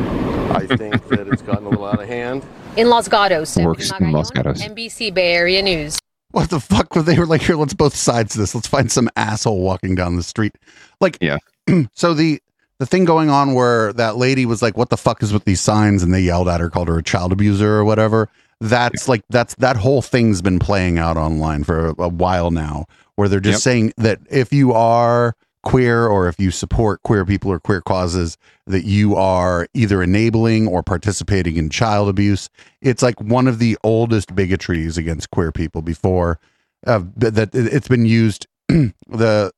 I 0.51 0.67
think 0.77 1.07
that 1.07 1.27
it's 1.27 1.41
gotten 1.41 1.65
a 1.65 1.69
little 1.69 1.85
out 1.85 2.01
of 2.01 2.07
hand. 2.07 2.45
In 2.77 2.89
Los 2.89 3.07
Gatos, 3.07 3.55
Works 3.57 3.91
in 3.99 4.11
Los 4.11 4.29
Gatos. 4.29 4.61
NBC 4.61 5.13
Bay 5.13 5.33
Area 5.33 5.61
News. 5.61 5.97
What 6.31 6.49
the 6.49 6.59
fuck 6.59 6.93
were 6.93 7.01
they 7.01 7.17
were 7.17 7.25
like? 7.25 7.41
Here, 7.41 7.55
let's 7.55 7.73
both 7.73 7.95
sides 7.95 8.33
this. 8.33 8.53
Let's 8.53 8.67
find 8.67 8.91
some 8.91 9.09
asshole 9.15 9.61
walking 9.61 9.95
down 9.95 10.17
the 10.17 10.23
street. 10.23 10.57
Like, 10.99 11.17
yeah. 11.21 11.37
so 11.93 12.13
the 12.13 12.41
the 12.79 12.85
thing 12.85 13.05
going 13.05 13.29
on 13.29 13.53
where 13.53 13.93
that 13.93 14.17
lady 14.17 14.45
was 14.45 14.61
like, 14.61 14.77
"What 14.77 14.89
the 14.89 14.97
fuck 14.97 15.23
is 15.23 15.31
with 15.33 15.45
these 15.45 15.61
signs?" 15.61 16.03
and 16.03 16.13
they 16.13 16.21
yelled 16.21 16.47
at 16.49 16.59
her, 16.61 16.69
called 16.69 16.87
her 16.87 16.97
a 16.97 17.03
child 17.03 17.31
abuser 17.31 17.73
or 17.75 17.83
whatever. 17.85 18.29
That's 18.61 19.07
like 19.07 19.23
that's 19.29 19.55
that 19.55 19.75
whole 19.77 20.01
thing's 20.01 20.41
been 20.41 20.59
playing 20.59 20.97
out 20.97 21.17
online 21.17 21.63
for 21.63 21.87
a, 21.89 21.95
a 22.03 22.09
while 22.09 22.51
now, 22.51 22.85
where 23.15 23.27
they're 23.27 23.39
just 23.39 23.65
Yep. 23.65 23.73
saying 23.73 23.93
that 23.97 24.19
if 24.29 24.53
you 24.53 24.73
are 24.73 25.35
queer 25.63 26.05
or 26.05 26.27
if 26.27 26.39
you 26.39 26.51
support 26.51 27.01
queer 27.03 27.25
people 27.25 27.51
or 27.51 27.59
queer 27.59 27.81
causes 27.81 28.37
that 28.67 28.85
you 28.85 29.15
are 29.15 29.67
either 29.73 30.03
enabling 30.03 30.67
or 30.67 30.83
participating 30.83 31.57
in 31.57 31.71
child 31.71 32.07
abuse 32.07 32.51
it's 32.81 33.01
like 33.01 33.19
one 33.19 33.47
of 33.47 33.57
the 33.57 33.75
oldest 33.83 34.35
bigotries 34.35 34.95
against 34.95 35.31
queer 35.31 35.51
people 35.51 35.81
before 35.81 36.39
uh, 36.85 37.01
that 37.17 37.49
it's 37.55 37.87
been 37.87 38.05
used 38.05 38.45
the 38.67 39.51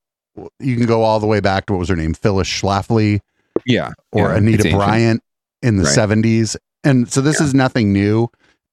you 0.59 0.75
can 0.77 0.85
go 0.85 1.03
all 1.03 1.19
the 1.19 1.27
way 1.27 1.39
back 1.39 1.65
to 1.65 1.73
what 1.73 1.79
was 1.79 1.89
her 1.89 1.95
name 1.95 2.13
phyllis 2.13 2.47
schlafly 2.47 3.19
Yeah. 3.65 3.91
or 4.11 4.29
yeah, 4.29 4.37
anita 4.37 4.69
bryant 4.71 5.21
in 5.61 5.77
the 5.77 5.83
Right. 5.83 5.97
70s 5.97 6.55
and 6.83 7.11
so 7.11 7.21
this 7.21 7.41
is 7.41 7.53
nothing 7.53 7.91
new 7.93 8.27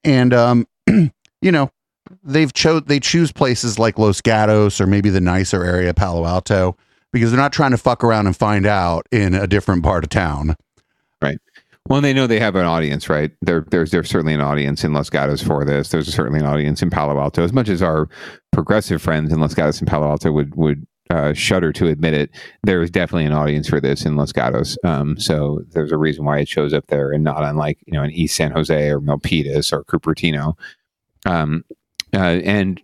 and 0.05 0.33
um 0.35 0.67
you 0.87 1.53
know 1.53 1.71
they've 2.23 2.53
chose 2.53 2.83
they 2.87 3.01
choose 3.01 3.33
places 3.33 3.79
like 3.79 3.99
los 3.99 4.21
gatos 4.21 4.81
or 4.81 4.87
maybe 4.87 5.09
the 5.11 5.21
nicer 5.21 5.65
area 5.65 5.95
palo 5.95 6.27
alto 6.27 6.77
because 7.13 7.31
they're 7.31 7.41
not 7.41 7.53
trying 7.53 7.71
to 7.71 7.79
fuck 7.79 8.05
around 8.05 8.27
and 8.27 8.37
find 8.37 8.67
out 8.67 9.07
in 9.11 9.35
a 9.35 9.47
different 9.47 9.83
part 9.83 10.05
of 10.05 10.11
town 10.11 10.55
Right. 11.23 11.39
Well, 11.89 12.01
they 12.03 12.13
know 12.13 12.27
they 12.27 12.41
have 12.41 12.55
an 12.57 12.65
audience, 12.67 13.09
right? 13.11 13.31
There, 13.43 13.65
there's 13.71 13.91
there's 13.91 14.09
certainly 14.11 14.33
an 14.35 14.41
audience 14.41 14.85
in 14.85 14.93
Los 14.95 15.09
Gatos 15.11 15.43
for 15.43 15.65
this. 15.67 15.89
There's 15.91 16.13
certainly 16.15 16.41
an 16.41 16.47
audience 16.47 16.83
in 16.83 16.89
Palo 16.91 17.19
Alto. 17.19 17.43
As 17.43 17.53
much 17.53 17.69
as 17.71 17.83
our 17.83 18.09
progressive 18.53 19.01
friends 19.03 19.33
in 19.33 19.39
Los 19.41 19.55
Gatos 19.55 19.79
and 19.81 19.89
Palo 19.89 20.09
Alto 20.09 20.33
would 20.33 20.55
would 20.55 20.87
uh, 21.11 21.33
shudder 21.33 21.73
to 21.73 21.89
admit 21.89 22.15
it, 22.15 22.31
there 22.63 22.83
is 22.83 22.91
definitely 22.91 23.27
an 23.27 23.33
audience 23.33 23.69
for 23.69 23.81
this 23.81 24.05
in 24.05 24.17
Los 24.17 24.33
Gatos. 24.33 24.79
Um, 24.85 25.19
so 25.19 25.63
there's 25.71 25.93
a 25.93 25.99
reason 25.99 26.25
why 26.25 26.39
it 26.39 26.49
shows 26.49 26.73
up 26.73 26.87
there, 26.89 27.13
and 27.13 27.25
not 27.25 27.45
unlike 27.45 27.79
you 27.87 27.93
know 27.93 28.03
in 28.03 28.11
East 28.11 28.37
San 28.37 28.51
Jose 28.51 28.91
or 28.91 29.01
Milpitas 29.01 29.73
or 29.73 29.85
Cupertino. 29.85 30.55
Um, 31.27 31.65
uh, 32.15 32.41
and 32.45 32.83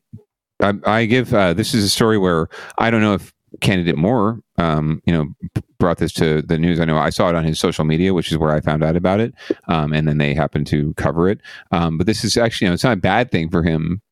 I, 0.61 0.75
I 0.85 1.05
give 1.07 1.33
uh, 1.33 1.55
this 1.55 1.75
is 1.75 1.85
a 1.85 1.89
story 1.89 2.19
where 2.19 2.49
I 2.79 2.91
don't 2.91 3.01
know 3.01 3.15
if 3.15 3.33
candidate 3.61 3.97
Moore, 3.97 4.41
um, 4.59 5.03
you 5.07 5.13
know, 5.13 5.63
brought 5.79 5.99
this 5.99 6.13
to 6.13 6.43
the 6.43 6.59
news. 6.59 6.79
I 6.79 6.85
know 6.85 6.99
I 6.99 7.11
saw 7.11 7.29
it 7.29 7.35
on 7.35 7.45
his 7.45 7.59
social 7.59 7.85
media, 7.85 8.15
which 8.15 8.31
is 8.31 8.39
where 8.39 8.53
I 8.53 8.61
found 8.61 8.85
out 8.85 8.97
about 8.97 9.21
it, 9.21 9.35
um, 9.69 9.93
and 9.93 10.07
then 10.07 10.19
they 10.19 10.35
happened 10.35 10.67
to 10.69 10.95
cover 10.95 11.29
it. 11.29 11.41
Um, 11.73 11.99
but 11.99 12.07
this 12.07 12.25
is 12.25 12.37
actually, 12.37 12.67
you 12.67 12.71
know, 12.71 12.75
it's 12.75 12.85
not 12.85 12.99
a 12.99 13.01
bad 13.01 13.31
thing 13.31 13.51
for 13.51 13.63
him 13.63 14.03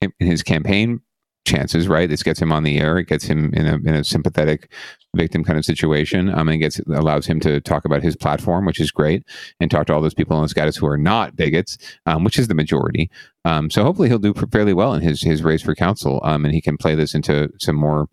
in 0.00 0.26
his 0.26 0.42
campaign 0.42 1.00
chances, 1.44 1.88
right? 1.88 2.08
This 2.08 2.22
gets 2.22 2.40
him 2.40 2.52
on 2.52 2.62
the 2.62 2.78
air. 2.78 2.98
It 2.98 3.08
gets 3.08 3.24
him 3.24 3.52
in 3.54 3.66
a 3.66 3.74
in 3.74 3.94
a 3.94 4.04
sympathetic 4.04 4.70
victim 5.14 5.44
kind 5.44 5.58
of 5.58 5.64
situation. 5.64 6.32
Um, 6.32 6.48
and 6.48 6.60
gets 6.60 6.80
allows 6.88 7.26
him 7.26 7.40
to 7.40 7.60
talk 7.60 7.84
about 7.84 8.02
his 8.02 8.16
platform, 8.16 8.64
which 8.64 8.80
is 8.80 8.90
great, 8.90 9.24
and 9.60 9.70
talk 9.70 9.86
to 9.86 9.94
all 9.94 10.00
those 10.00 10.14
people 10.14 10.36
on 10.36 10.42
the 10.42 10.48
status 10.48 10.76
who 10.76 10.86
are 10.86 10.98
not 10.98 11.36
bigots, 11.36 11.78
um, 12.06 12.24
which 12.24 12.38
is 12.38 12.48
the 12.48 12.54
majority. 12.54 13.10
Um, 13.44 13.70
so 13.70 13.82
hopefully 13.82 14.08
he'll 14.08 14.18
do 14.18 14.34
fairly 14.52 14.74
well 14.74 14.94
in 14.94 15.02
his 15.02 15.22
his 15.22 15.42
race 15.42 15.62
for 15.62 15.74
council, 15.74 16.20
um, 16.22 16.44
and 16.44 16.54
he 16.54 16.60
can 16.60 16.76
play 16.76 16.94
this 16.94 17.14
into 17.14 17.50
some 17.58 17.76
more 17.76 18.08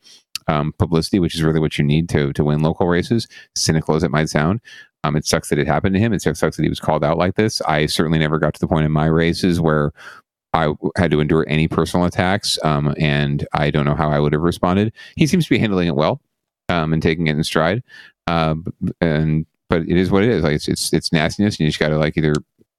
um, 0.47 0.73
publicity, 0.79 1.19
which 1.19 1.35
is 1.35 1.43
really 1.43 1.59
what 1.59 1.77
you 1.77 1.83
need 1.83 2.09
to 2.09 2.33
to 2.33 2.43
win 2.43 2.61
local 2.61 2.87
races. 2.87 3.27
Cynical 3.55 3.95
as 3.95 4.03
it 4.03 4.11
might 4.11 4.29
sound. 4.29 4.61
Um, 5.05 5.15
it 5.15 5.25
sucks 5.25 5.47
that 5.49 5.59
it 5.59 5.67
happened 5.67 5.95
to 5.95 5.99
him. 5.99 6.11
It 6.11 6.21
sucks 6.21 6.39
that 6.39 6.63
he 6.63 6.67
was 6.67 6.79
called 6.79 7.05
out 7.05 7.17
like 7.17 7.35
this. 7.35 7.61
I 7.61 7.85
certainly 7.85 8.19
never 8.19 8.37
got 8.37 8.53
to 8.55 8.59
the 8.59 8.67
point 8.67 8.85
in 8.85 8.91
my 8.91 9.05
races 9.05 9.61
where 9.61 9.93
I 10.53 10.73
had 10.97 11.11
to 11.11 11.19
endure 11.19 11.45
any 11.47 11.67
personal 11.67 12.05
attacks, 12.05 12.57
um, 12.63 12.95
and 12.97 13.47
I 13.53 13.69
don't 13.69 13.85
know 13.85 13.95
how 13.95 14.09
I 14.09 14.19
would 14.19 14.33
have 14.33 14.41
responded. 14.41 14.93
He 15.15 15.27
seems 15.27 15.45
to 15.45 15.49
be 15.49 15.59
handling 15.59 15.87
it 15.87 15.95
well 15.95 16.21
um, 16.69 16.93
and 16.93 17.01
taking 17.01 17.27
it 17.27 17.35
in 17.35 17.43
stride. 17.43 17.83
Uh, 18.27 18.55
and 19.01 19.45
but 19.69 19.81
it 19.81 19.97
is 19.97 20.11
what 20.11 20.23
it 20.23 20.29
is. 20.29 20.43
Like 20.43 20.53
it's 20.53 20.67
it's, 20.67 20.93
it's 20.93 21.13
nastiness, 21.13 21.55
and 21.55 21.61
you 21.61 21.67
just 21.67 21.79
got 21.79 21.89
to 21.89 21.97
like 21.97 22.17
either 22.17 22.33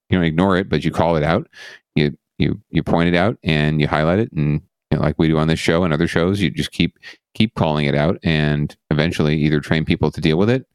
you 0.09 0.17
know 0.17 0.23
ignore 0.23 0.57
it, 0.57 0.69
but 0.69 0.83
you 0.83 0.91
call 0.91 1.15
it 1.15 1.23
out. 1.23 1.47
You 1.95 2.17
you 2.37 2.59
you 2.69 2.83
point 2.83 3.09
it 3.09 3.15
out 3.15 3.37
and 3.43 3.79
you 3.79 3.87
highlight 3.87 4.19
it, 4.19 4.31
and 4.33 4.61
you 4.91 4.97
know, 4.97 5.03
like 5.03 5.15
we 5.17 5.27
do 5.27 5.37
on 5.37 5.47
this 5.47 5.59
show 5.59 5.83
and 5.83 5.93
other 5.93 6.07
shows, 6.07 6.41
you 6.41 6.49
just 6.49 6.71
keep 6.71 6.99
keep 7.33 7.55
calling 7.55 7.85
it 7.85 7.95
out, 7.95 8.19
and 8.23 8.75
eventually 8.89 9.37
either 9.37 9.59
train 9.61 9.85
people 9.85 10.11
to 10.11 10.21
deal 10.21 10.37
with 10.37 10.49
it, 10.49 10.65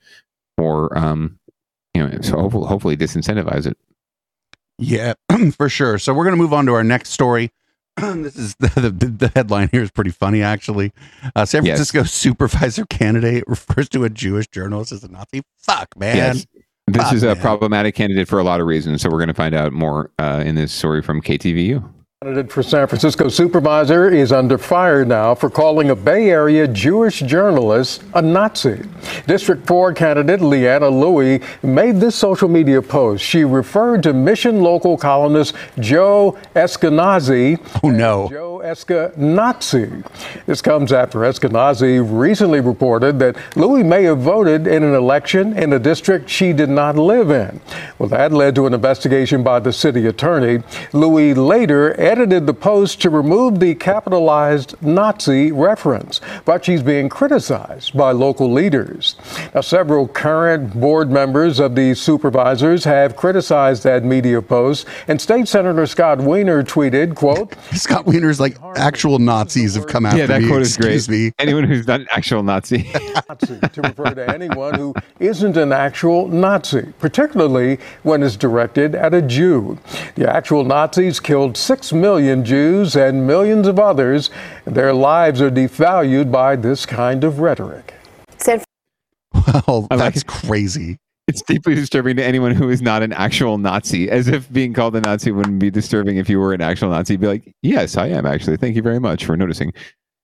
or 0.57 0.97
um, 0.97 1.38
you 1.94 2.07
know, 2.07 2.20
so 2.22 2.38
hopefully, 2.38 2.66
hopefully 2.66 2.97
disincentivize 2.97 3.66
it. 3.66 3.76
Yeah, 4.79 5.14
for 5.57 5.68
sure. 5.68 5.99
So 5.99 6.12
we're 6.12 6.24
going 6.24 6.37
to 6.37 6.43
move 6.43 6.53
on 6.53 6.66
to 6.66 6.72
our 6.74 6.85
next 6.85 7.11
story. 7.11 7.51
this 7.97 8.37
is 8.37 8.55
the, 8.61 8.68
the 8.97 9.07
the 9.07 9.33
headline 9.35 9.68
here 9.72 9.83
is 9.83 9.91
pretty 9.91 10.11
funny 10.11 10.43
actually. 10.43 10.93
Uh, 11.35 11.45
San 11.47 11.64
Yes. 11.64 11.77
Francisco 11.79 12.03
supervisor 12.05 12.85
candidate 12.87 13.45
refers 13.47 13.89
to 13.91 14.05
a 14.05 14.11
Jewish 14.11 14.49
journalist 14.49 14.93
as 14.93 15.03
a 15.05 15.09
Nazi. 15.09 15.43
Fuck 15.59 15.97
man. 15.97 16.16
Yes. 16.16 16.47
This 16.89 17.03
Fuck, 17.03 17.14
is 17.14 17.22
a 17.24 17.35
man. 17.35 17.41
problematic 17.41 17.95
candidate 17.97 18.29
for 18.29 18.39
a 18.39 18.45
lot 18.45 18.61
of 18.61 18.66
reasons. 18.66 19.03
So 19.03 19.09
we're 19.11 19.18
going 19.18 19.29
to 19.29 19.35
find 19.35 19.55
out 19.55 19.72
more 19.72 20.11
uh, 20.20 20.43
in 20.47 20.55
this 20.55 20.72
story 20.72 21.03
from 21.03 21.20
KTVU. 21.20 21.93
Candidate 22.25 22.51
for 22.51 22.62
San 22.62 22.87
Francisco 22.87 23.29
supervisor 23.29 24.09
is 24.09 24.33
under 24.33 24.57
fire 24.57 25.05
now 25.05 25.35
for 25.35 25.51
calling 25.51 25.91
a 25.91 25.95
Bay 25.95 26.31
Area 26.31 26.67
Jewish 26.67 27.21
journalist 27.21 28.03
a 28.14 28.23
Nazi. 28.23 28.81
District 29.27 29.67
4 29.67 29.93
candidate 29.93 30.41
Leanna 30.41 30.89
Louie 30.89 31.43
made 31.62 31.97
this 31.97 32.17
social 32.17 32.49
media 32.49 32.81
post. 32.81 33.23
She 33.23 33.45
referred 33.45 34.03
to 34.05 34.14
Mission 34.14 34.62
local 34.62 34.97
columnist 34.97 35.55
Joe 35.79 36.39
Eskenazi. 36.55 37.61
Oh 37.85 37.91
no. 37.91 38.31
Joe 38.31 38.62
Eskenazi. 38.64 40.03
This 40.47 40.62
comes 40.62 40.95
after 40.95 41.19
Eskenazi 41.19 42.01
recently 42.03 42.61
reported 42.61 43.19
that 43.19 43.37
Louie 43.57 43.83
may 43.83 44.05
have 44.05 44.21
voted 44.21 44.67
in 44.67 44.83
an 44.83 44.95
election 44.95 45.55
in 45.59 45.75
a 45.75 45.79
district 45.79 46.31
she 46.31 46.55
did 46.55 46.71
not 46.71 46.97
live 46.97 47.31
in. 47.31 47.61
Well, 47.99 48.09
that 48.09 48.33
led 48.33 48.55
to 48.55 48.67
an 48.67 48.73
investigation 48.73 49.43
by 49.43 49.61
the 49.61 49.73
city 49.73 50.07
attorney. 50.07 50.62
Louie 50.95 51.35
later 51.35 52.05
edited 52.07 52.46
the 52.46 52.54
post 52.54 53.02
to 53.02 53.11
remove 53.11 53.59
the 53.59 53.74
capitalized 53.74 54.80
Nazi 54.80 55.50
reference, 55.50 56.20
but 56.44 56.64
she's 56.64 56.80
being 56.80 57.09
criticized 57.09 57.96
by 57.96 58.12
local 58.12 58.52
leaders. 58.52 59.16
Now, 59.52 59.61
several 59.61 60.07
current 60.07 60.78
board 60.78 61.11
members 61.11 61.59
of 61.59 61.74
the 61.74 61.94
supervisors 61.94 62.84
have 62.84 63.16
criticized 63.16 63.82
that 63.82 64.04
media 64.04 64.40
post, 64.40 64.86
and 65.09 65.20
State 65.20 65.48
Senator 65.48 65.84
Scott 65.84 66.20
Wiener 66.20 66.62
tweeted, 66.62 67.16
quote, 67.16 67.57
Scott 67.72 68.07
Wiener's 68.07 68.38
like 68.38 68.57
actual 68.76 69.18
Nazis 69.18 69.74
have 69.74 69.88
come 69.88 70.07
after 70.07 70.18
yeah, 70.18 70.26
that 70.26 70.42
me. 70.42 70.48
quote 70.48 70.62
is 70.62 70.76
great. 70.76 71.09
Me. 71.09 71.32
Anyone 71.40 71.64
who's 71.64 71.88
not 71.88 72.00
an 72.00 72.07
actual 72.12 72.44
Nazi. 72.44 72.88
Nazi 73.28 73.59
to 73.59 73.82
refer 73.82 74.14
to 74.14 74.32
anyone 74.32 74.74
who 74.74 74.94
isn't 75.18 75.57
an 75.57 75.72
actual 75.72 76.28
Nazi, 76.28 76.92
particularly 77.00 77.78
when 78.04 78.22
it's 78.22 78.36
directed 78.36 78.94
at 78.94 79.12
a 79.12 79.22
Jew. 79.22 79.78
The 80.14 80.32
actual 80.32 80.64
Nazis 80.64 81.18
killed 81.18 81.57
six 81.57 81.92
million 82.01 82.44
Jews 82.44 82.97
and 82.97 83.26
millions 83.26 83.66
of 83.66 83.78
others. 83.78 84.30
Their 84.64 84.92
lives 84.92 85.40
are 85.40 85.51
devalued 85.51 86.30
by 86.30 86.57
this 86.57 86.86
kind 86.86 87.24
of 87.24 87.40
rhetoric. 87.40 87.94
Well, 89.66 89.86
that's 89.90 90.22
crazy. 90.22 90.99
It's 91.26 91.42
deeply 91.42 91.74
disturbing 91.74 92.16
to 92.16 92.24
anyone 92.24 92.55
who 92.55 92.68
is 92.68 92.80
not 92.80 93.03
an 93.03 93.12
actual 93.12 93.59
Nazi, 93.59 94.09
as 94.11 94.28
if 94.28 94.51
being 94.53 94.72
called 94.72 94.94
a 94.97 95.01
Nazi 95.01 95.32
wouldn't 95.32 95.59
be 95.59 95.70
disturbing 95.70 96.18
if 96.18 96.28
you 96.28 96.38
were 96.38 96.55
an 96.55 96.61
actual 96.61 96.90
Nazi. 96.90 97.16
Be 97.16 97.26
like, 97.26 97.55
yes, 97.62 97.97
I 97.97 98.07
am 98.07 98.26
actually. 98.26 98.57
Thank 98.57 98.76
you 98.76 98.82
very 98.82 99.01
much 99.01 99.24
for 99.24 99.36
noticing. 99.36 99.72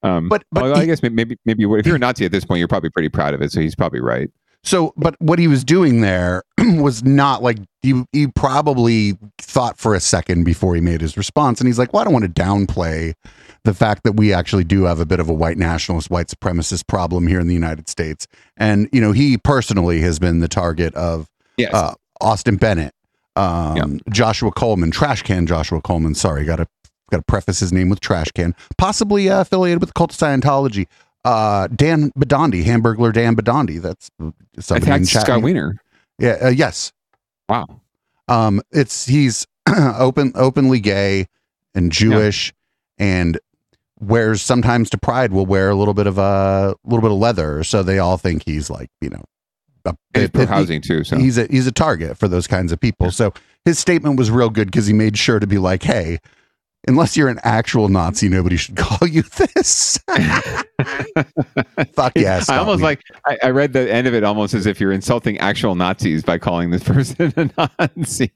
Um, 0.02 0.28
but 0.28 0.44
but 0.52 0.76
I 0.76 0.86
guess 0.86 1.02
maybe 1.02 1.14
maybe, 1.14 1.36
maybe 1.44 1.64
if 1.64 1.86
you're 1.86 1.96
a 1.96 1.98
Nazi 1.98 2.24
at 2.24 2.32
this 2.32 2.44
point, 2.44 2.60
you're 2.60 2.68
probably 2.68 2.90
pretty 2.90 3.08
proud 3.08 3.34
of 3.34 3.42
it. 3.42 3.52
So 3.52 3.60
he's 3.60 3.74
probably 3.74 4.00
right. 4.00 4.30
So, 4.64 4.92
but 4.96 5.16
what 5.20 5.38
he 5.38 5.48
was 5.48 5.64
doing 5.64 6.02
there 6.02 6.44
was 6.58 7.02
not 7.02 7.42
like 7.42 7.58
he, 7.82 8.04
he 8.12 8.28
probably 8.28 9.18
thought 9.38 9.76
for 9.78 9.94
a 9.94 10.00
second 10.00 10.44
before 10.44 10.74
he 10.74 10.80
made 10.80 11.00
his 11.00 11.16
response. 11.16 11.60
And 11.60 11.66
he's 11.66 11.78
like, 11.78 11.92
well, 11.92 12.02
I 12.02 12.04
don't 12.04 12.12
want 12.12 12.24
to 12.24 12.30
downplay 12.42 13.14
the 13.64 13.74
fact 13.74 14.04
that 14.04 14.12
we 14.12 14.32
actually 14.32 14.64
do 14.64 14.84
have 14.84 15.00
a 15.00 15.06
bit 15.06 15.18
of 15.20 15.28
a 15.28 15.32
white 15.32 15.58
nationalist, 15.58 16.10
white 16.10 16.28
supremacist 16.28 16.86
problem 16.86 17.26
here 17.26 17.40
in 17.40 17.48
the 17.48 17.54
United 17.54 17.88
States. 17.88 18.26
And, 18.56 18.88
you 18.92 19.00
know, 19.00 19.12
he 19.12 19.36
personally 19.36 20.00
has 20.00 20.18
been 20.18 20.40
the 20.40 20.48
target 20.48 20.94
of 20.94 21.28
Yes. 21.56 21.74
uh, 21.74 21.94
Austin 22.20 22.56
Bennett, 22.56 22.94
um, 23.36 24.00
Joshua 24.10 24.50
Coleman, 24.52 24.90
trash 24.90 25.22
can 25.22 25.46
Joshua 25.46 25.80
Coleman. 25.80 26.14
Sorry, 26.14 26.44
got 26.44 26.56
to 26.56 26.66
got 27.10 27.18
to 27.18 27.24
preface 27.24 27.60
his 27.60 27.72
name 27.72 27.90
with 27.90 28.00
trash 28.00 28.30
can, 28.32 28.54
possibly 28.78 29.28
uh, 29.28 29.42
affiliated 29.42 29.80
with 29.80 29.90
the 29.90 29.92
cult 29.92 30.12
of 30.12 30.16
Scientology. 30.18 30.86
Uh, 31.24 31.68
Dan 31.68 32.10
Bidondi, 32.18 32.64
Hamburglar 32.64 33.12
Dan 33.12 33.36
Bidondi. 33.36 33.80
That's 33.80 34.10
somebody 34.58 34.90
in 34.92 35.04
chat. 35.06 35.22
Scott 35.22 35.42
Wiener. 35.42 35.76
Yeah. 36.18 36.38
Uh, 36.42 36.48
yes. 36.48 36.92
Wow. 37.48 37.66
Um, 38.28 38.60
it's 38.72 39.06
he's 39.06 39.46
open, 39.76 40.32
openly 40.34 40.80
gay 40.80 41.26
and 41.74 41.92
Jewish, 41.92 42.52
and 42.98 43.38
wears 44.00 44.42
sometimes 44.42 44.90
to 44.90 44.98
Pride 44.98 45.32
will 45.32 45.46
wear 45.46 45.70
a 45.70 45.74
little 45.76 45.94
bit 45.94 46.06
of 46.06 46.18
a 46.18 46.74
little 46.84 47.02
bit 47.02 47.12
of 47.12 47.18
leather, 47.18 47.62
so 47.64 47.82
they 47.82 47.98
all 47.98 48.16
think 48.18 48.42
he's 48.44 48.68
like 48.70 48.90
you 49.00 49.10
know. 49.10 49.22
A, 49.84 49.96
it- 50.14 50.36
it- 50.36 50.48
housing 50.48 50.80
too. 50.80 51.02
So 51.04 51.16
he's 51.16 51.38
a 51.38 51.46
he's 51.50 51.66
a 51.66 51.72
target 51.72 52.16
for 52.16 52.28
those 52.28 52.46
kinds 52.46 52.70
of 52.72 52.78
people. 52.80 53.10
So 53.10 53.32
his 53.64 53.78
statement 53.78 54.16
was 54.16 54.30
real 54.30 54.50
good 54.50 54.66
because 54.70 54.86
he 54.86 54.92
made 54.92 55.18
sure 55.18 55.38
to 55.40 55.46
be 55.46 55.58
like, 55.58 55.82
"Hey, 55.82 56.18
unless 56.88 57.16
you're 57.16 57.28
an 57.28 57.40
actual 57.42 57.88
Nazi, 57.88 58.28
nobody 58.28 58.56
should 58.56 58.76
call 58.76 59.06
you 59.08 59.22
this." 59.22 59.98
Fuck 61.94 62.12
yeah! 62.16 62.42
I 62.48 62.56
almost 62.56 62.78
Wiener. 62.78 62.82
like 62.82 63.02
I, 63.26 63.38
I 63.44 63.50
read 63.50 63.72
the 63.72 63.92
end 63.92 64.06
of 64.06 64.14
it 64.14 64.24
almost 64.24 64.54
as 64.54 64.66
if 64.66 64.80
you're 64.80 64.92
insulting 64.92 65.38
actual 65.38 65.74
Nazis 65.74 66.22
by 66.22 66.38
calling 66.38 66.70
this 66.70 66.84
person 66.88 67.32
a 67.36 67.70
Nazi. 67.78 68.32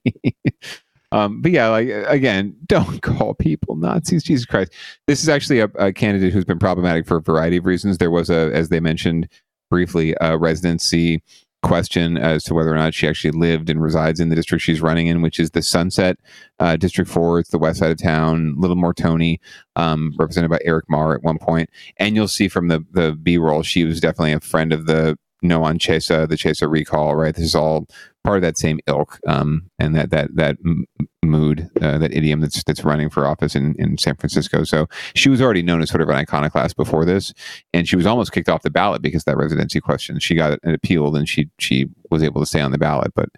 um, 1.12 1.40
but 1.42 1.53
yeah, 1.53 1.68
like 1.68 1.88
again, 1.88 2.57
don't 2.66 3.03
call 3.03 3.34
people 3.34 3.76
Nazis. 3.76 4.22
Jesus 4.22 4.47
Christ! 4.47 4.72
This 5.07 5.22
is 5.22 5.28
actually 5.28 5.61
a, 5.61 5.68
a 5.76 5.92
candidate 5.92 6.32
who's 6.32 6.44
been 6.44 6.59
problematic 6.59 7.07
for 7.07 7.16
a 7.16 7.22
variety 7.22 7.57
of 7.57 7.66
reasons. 7.66 7.99
There 7.99 8.11
was 8.11 8.30
a, 8.30 8.51
as 8.55 8.68
they 8.68 8.80
mentioned 8.80 9.28
briefly, 9.70 10.14
a 10.20 10.38
residency 10.38 11.22
question 11.63 12.17
as 12.17 12.45
to 12.45 12.55
whether 12.55 12.73
or 12.73 12.77
not 12.77 12.95
she 12.95 13.09
actually 13.09 13.33
lived 13.33 13.69
and 13.69 13.83
resides 13.83 14.21
in 14.21 14.29
the 14.29 14.37
district 14.37 14.63
she's 14.63 14.81
running 14.81 15.07
in, 15.09 15.23
which 15.23 15.41
is 15.41 15.51
the 15.51 15.63
Sunset 15.63 16.19
uh, 16.61 16.77
District 16.77 17.11
Four. 17.11 17.41
It's 17.41 17.51
the 17.51 17.59
west 17.59 17.81
side 17.81 17.91
of 17.91 17.99
town, 17.99 18.55
a 18.57 18.61
Little 18.61 18.77
More 18.77 18.95
Tony, 18.95 19.41
um, 19.75 20.15
represented 20.19 20.51
by 20.51 20.61
Eric 20.65 20.85
Mar 20.89 21.15
at 21.15 21.23
one 21.23 21.39
point. 21.39 21.71
And 21.97 22.15
you'll 22.15 22.29
see 22.29 22.49
from 22.49 22.69
the 22.69 22.85
the 22.93 23.13
B 23.13 23.39
roll, 23.39 23.63
she 23.63 23.85
was 23.85 24.01
definitely 24.01 24.33
a 24.33 24.41
friend 24.41 24.73
of 24.73 24.87
the 24.87 25.19
Noam 25.45 25.78
Chesa, 25.78 26.28
the 26.28 26.37
Chesa 26.37 26.70
recall. 26.70 27.14
Right, 27.16 27.34
this 27.34 27.45
is 27.45 27.55
all 27.55 27.87
part 28.24 28.39
of 28.39 28.43
that 28.43 28.59
same 28.59 28.80
ilk, 28.87 29.18
um, 29.26 29.70
and 29.78 29.95
that 29.95 30.11
that 30.11 30.34
that 30.34 30.57
m- 30.64 30.84
mood, 31.22 31.68
uh, 31.80 31.99
that 31.99 32.12
idiom 32.14 32.41
that's 32.41 32.62
that's 32.64 32.84
running 32.84 33.11
for 33.11 33.26
office 33.26 33.55
in 33.55 33.74
in 33.78 33.99
San 33.99 34.16
Francisco. 34.16 34.64
So 34.64 34.89
she 35.14 35.28
was 35.28 35.41
already 35.43 35.62
known 35.62 35.82
as 35.82 35.91
sort 35.91 36.01
of 36.03 36.09
an 36.09 36.16
iconoclast 36.16 36.76
before 36.76 37.05
this, 37.05 37.32
and 37.72 37.87
she 37.89 37.97
was 37.97 38.07
almost 38.07 38.32
kicked 38.32 38.49
off 38.49 38.62
the 38.62 38.70
ballot 38.70 39.03
because 39.03 39.22
of 39.22 39.26
that 39.26 39.37
residency 39.37 39.80
question. 39.80 40.18
She 40.20 40.34
got 40.34 40.53
it 40.53 40.61
appealed, 40.64 41.16
and 41.16 41.28
she 41.28 41.51
she 41.59 41.89
was 42.11 42.22
able 42.22 42.41
to 42.41 42.47
stay 42.47 42.61
on 42.61 42.72
the 42.72 42.78
ballot, 42.78 43.12
but. 43.14 43.28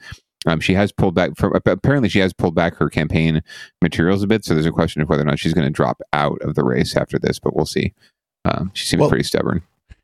Um, 0.47 0.61
she 0.61 0.73
has 0.75 0.93
pulled 0.93 1.17
back. 1.17 1.37
From, 1.37 1.53
apparently, 1.67 2.09
she 2.09 2.21
has 2.21 2.33
pulled 2.33 2.55
back 2.55 2.77
her 2.77 2.89
campaign 2.89 3.43
materials 3.83 4.23
a 4.23 4.27
bit. 4.29 4.45
So 4.45 4.55
there's 4.55 4.67
a 4.67 4.71
question 4.71 5.03
of 5.03 5.09
whether 5.09 5.23
or 5.23 5.25
not 5.25 5.41
she's 5.41 5.53
going 5.53 5.67
to 5.67 5.71
drop 5.73 6.01
out 6.13 6.41
of 6.43 6.55
the 6.55 6.63
race 6.63 6.97
after 6.97 7.19
this. 7.19 7.41
But 7.41 7.57
we'll 7.57 7.67
see. 7.67 7.93
Um, 8.45 8.71
she 8.73 8.87
seems 8.87 9.01
Well- 9.01 9.09
pretty 9.11 9.25
stubborn. 9.25 9.63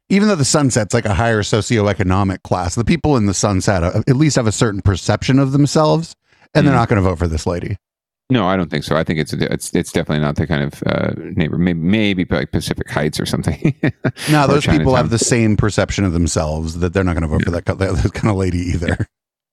Even 0.09 0.28
though 0.28 0.34
the 0.36 0.44
sunset's 0.44 0.94
like 0.94 1.05
a 1.07 1.14
higher 1.14 1.42
socioeconomic 1.42 2.42
class, 2.42 2.74
the 2.74 2.84
people 2.84 3.16
in 3.16 3.26
the 3.26 3.34
sunset 3.34 3.82
uh, 3.82 4.02
at 4.07 4.16
least 4.16 4.36
have 4.36 4.46
a 4.46 4.52
certain 4.52 4.82
perception 4.82 5.38
of 5.38 5.52
themselves, 5.52 6.14
and 6.55 6.66
they're 6.66 6.74
Mhm. 6.74 6.78
not 6.78 6.88
going 6.88 7.02
to 7.02 7.09
vote 7.09 7.18
for 7.18 7.26
this 7.28 7.46
lady. 7.46 7.76
No, 8.30 8.46
I 8.46 8.57
don't 8.57 8.70
think 8.70 8.84
so. 8.84 8.96
I 8.96 9.05
think 9.05 9.18
it's 9.18 9.34
it's 9.34 9.74
it's 9.74 9.92
definitely 9.92 10.20
not 10.24 10.36
the 10.36 10.46
kind 10.46 10.62
of 10.64 10.82
uh, 10.86 11.12
neighbor. 11.36 11.59
Maybe, 11.59 11.78
maybe 11.78 12.24
like 12.30 12.52
Pacific 12.52 12.88
Heights 12.90 13.20
or 13.20 13.26
something. 13.26 13.74
No, 14.30 14.46
those 14.46 14.66
people 14.66 14.94
have 14.96 15.11
the 15.11 15.18
same 15.18 15.57
perception 15.57 16.05
of 16.05 16.12
themselves 16.12 16.78
that 16.78 16.92
they're 16.94 17.05
not 17.05 17.12
going 17.14 17.22
to 17.22 17.28
vote 17.28 17.44
for 17.44 17.50
that, 17.50 17.66
that 17.66 17.78
that 17.78 18.14
kind 18.14 18.30
of 18.30 18.36
lady 18.36 18.59
either. 18.59 19.07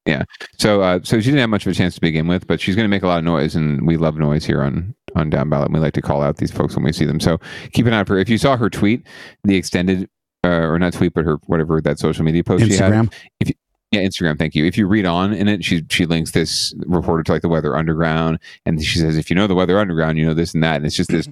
Yeah. 0.05 0.23
So 0.57 0.81
uh, 0.81 0.99
so 1.03 1.19
she 1.19 1.25
didn't 1.25 1.41
have 1.41 1.49
much 1.49 1.65
of 1.65 1.71
a 1.73 1.75
chance 1.75 1.95
to 1.95 2.01
begin 2.01 2.27
with, 2.27 2.47
but 2.47 2.61
she's 2.61 2.75
going 2.75 2.85
to 2.85 2.89
make 2.89 3.03
a 3.03 3.07
lot 3.07 3.17
of 3.19 3.23
noise, 3.25 3.55
and 3.55 3.85
we 3.85 3.97
love 3.97 4.15
noise 4.17 4.45
here 4.45 4.61
on 4.63 4.95
on 5.15 5.29
Down 5.29 5.49
Ballot. 5.49 5.65
And 5.67 5.73
we 5.75 5.79
like 5.81 5.93
to 5.93 6.01
call 6.01 6.23
out 6.23 6.37
these 6.37 6.51
folks 6.51 6.75
when 6.75 6.85
we 6.85 6.93
see 6.93 7.05
them. 7.05 7.19
So 7.19 7.39
keep 7.73 7.85
an 7.87 7.93
eye 7.93 7.99
out 7.99 8.07
for. 8.07 8.17
If 8.17 8.29
you 8.29 8.37
saw 8.37 8.55
her 8.55 8.69
tweet, 8.69 9.05
the 9.43 9.55
extended 9.57 10.09
uh, 10.43 10.49
or 10.49 10.79
not 10.79 10.93
tweet, 10.93 11.13
but 11.13 11.25
her 11.25 11.35
whatever 11.45 11.81
that 11.81 11.99
social 11.99 12.23
media 12.23 12.43
post 12.43 12.63
she 12.63 12.71
Instagram? 12.71 13.11
had. 13.11 13.15
If 13.39 13.49
you, 13.49 13.55
yeah, 13.91 14.01
Instagram. 14.01 14.37
Thank 14.37 14.55
you. 14.55 14.65
If 14.65 14.77
you 14.77 14.87
read 14.87 15.05
on 15.05 15.33
in 15.33 15.47
it, 15.47 15.63
she 15.65 15.83
she 15.89 16.05
links 16.05 16.31
this 16.31 16.73
reporter 16.85 17.23
to 17.23 17.31
like 17.31 17.41
the 17.41 17.49
Weather 17.49 17.75
Underground, 17.75 18.39
and 18.65 18.83
she 18.83 18.99
says, 18.99 19.17
if 19.17 19.29
you 19.29 19.35
know 19.35 19.47
the 19.47 19.55
Weather 19.55 19.79
Underground, 19.79 20.17
you 20.17 20.25
know 20.25 20.33
this 20.33 20.53
and 20.53 20.63
that, 20.63 20.77
and 20.77 20.85
it's 20.85 20.95
just 20.95 21.09
this 21.09 21.27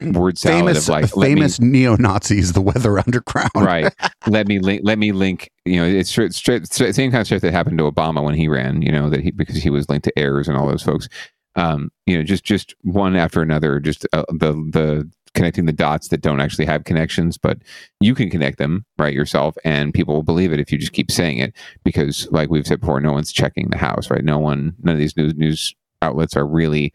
word 0.00 0.38
salad 0.38 0.58
famous 0.60 0.88
of 0.88 0.92
like 0.92 1.10
famous 1.10 1.60
neo 1.60 1.96
Nazis, 1.96 2.52
the 2.52 2.60
Weather 2.60 2.98
Underground. 2.98 3.50
right 3.54 3.92
let 4.26 4.46
me 4.46 4.58
link 4.58 4.80
let 4.82 4.98
me 4.98 5.12
link 5.12 5.50
you 5.64 5.76
know 5.76 5.86
it's 5.86 6.10
straight, 6.10 6.32
straight, 6.32 6.66
straight 6.72 6.94
same 6.94 7.10
kind 7.10 7.20
of 7.20 7.26
stuff 7.26 7.42
that 7.42 7.52
happened 7.52 7.78
to 7.78 7.90
obama 7.90 8.24
when 8.24 8.34
he 8.34 8.48
ran 8.48 8.80
you 8.82 8.90
know 8.90 9.10
that 9.10 9.20
he 9.20 9.30
because 9.30 9.56
he 9.56 9.70
was 9.70 9.88
linked 9.88 10.04
to 10.04 10.18
Ayers 10.18 10.48
and 10.48 10.56
all 10.56 10.66
those 10.66 10.82
folks 10.82 11.08
um 11.56 11.90
you 12.06 12.16
know 12.16 12.22
just 12.22 12.44
just 12.44 12.74
one 12.82 13.14
after 13.14 13.42
another 13.42 13.78
just 13.78 14.06
uh, 14.12 14.24
the 14.30 14.52
the 14.72 15.10
connecting 15.34 15.66
the 15.66 15.72
dots 15.72 16.08
that 16.08 16.20
don't 16.20 16.40
actually 16.40 16.64
have 16.64 16.84
connections 16.84 17.38
but 17.38 17.58
you 18.00 18.14
can 18.14 18.30
connect 18.30 18.58
them 18.58 18.84
right 18.98 19.14
yourself 19.14 19.56
and 19.64 19.94
people 19.94 20.14
will 20.14 20.22
believe 20.22 20.52
it 20.52 20.60
if 20.60 20.72
you 20.72 20.78
just 20.78 20.92
keep 20.92 21.10
saying 21.10 21.38
it 21.38 21.54
because 21.84 22.28
like 22.30 22.50
we've 22.50 22.66
said 22.66 22.80
before 22.80 23.00
no 23.00 23.12
one's 23.12 23.32
checking 23.32 23.68
the 23.70 23.78
house 23.78 24.10
right 24.10 24.24
no 24.24 24.38
one 24.38 24.74
none 24.82 24.94
of 24.94 24.98
these 24.98 25.16
news 25.16 25.34
news 25.36 25.74
outlets 26.02 26.36
are 26.36 26.46
really 26.46 26.92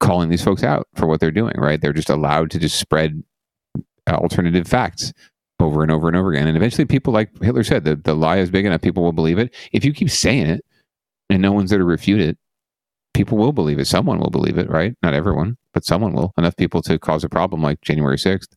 calling 0.00 0.28
these 0.28 0.44
folks 0.44 0.62
out 0.62 0.86
for 0.94 1.06
what 1.06 1.20
they're 1.20 1.30
doing 1.30 1.54
right 1.56 1.80
they're 1.80 1.92
just 1.92 2.10
allowed 2.10 2.50
to 2.50 2.58
just 2.58 2.78
spread 2.78 3.22
alternative 4.08 4.66
facts 4.66 5.12
over 5.60 5.82
and 5.82 5.90
over 5.90 6.08
and 6.08 6.16
over 6.16 6.32
again. 6.32 6.46
And 6.46 6.56
eventually, 6.56 6.84
people, 6.84 7.12
like 7.12 7.30
Hitler 7.42 7.64
said, 7.64 7.84
the, 7.84 7.96
the 7.96 8.14
lie 8.14 8.38
is 8.38 8.50
big 8.50 8.66
enough, 8.66 8.82
people 8.82 9.02
will 9.02 9.12
believe 9.12 9.38
it. 9.38 9.54
If 9.72 9.84
you 9.84 9.92
keep 9.92 10.10
saying 10.10 10.46
it 10.46 10.64
and 11.30 11.40
no 11.40 11.52
one's 11.52 11.70
there 11.70 11.78
to 11.78 11.84
refute 11.84 12.20
it, 12.20 12.38
people 13.14 13.38
will 13.38 13.52
believe 13.52 13.78
it. 13.78 13.86
Someone 13.86 14.18
will 14.18 14.30
believe 14.30 14.58
it, 14.58 14.68
right? 14.68 14.94
Not 15.02 15.14
everyone, 15.14 15.56
but 15.72 15.84
someone 15.84 16.12
will. 16.12 16.32
Enough 16.36 16.56
people 16.56 16.82
to 16.82 16.98
cause 16.98 17.24
a 17.24 17.28
problem 17.28 17.62
like 17.62 17.80
January 17.80 18.16
6th. 18.16 18.48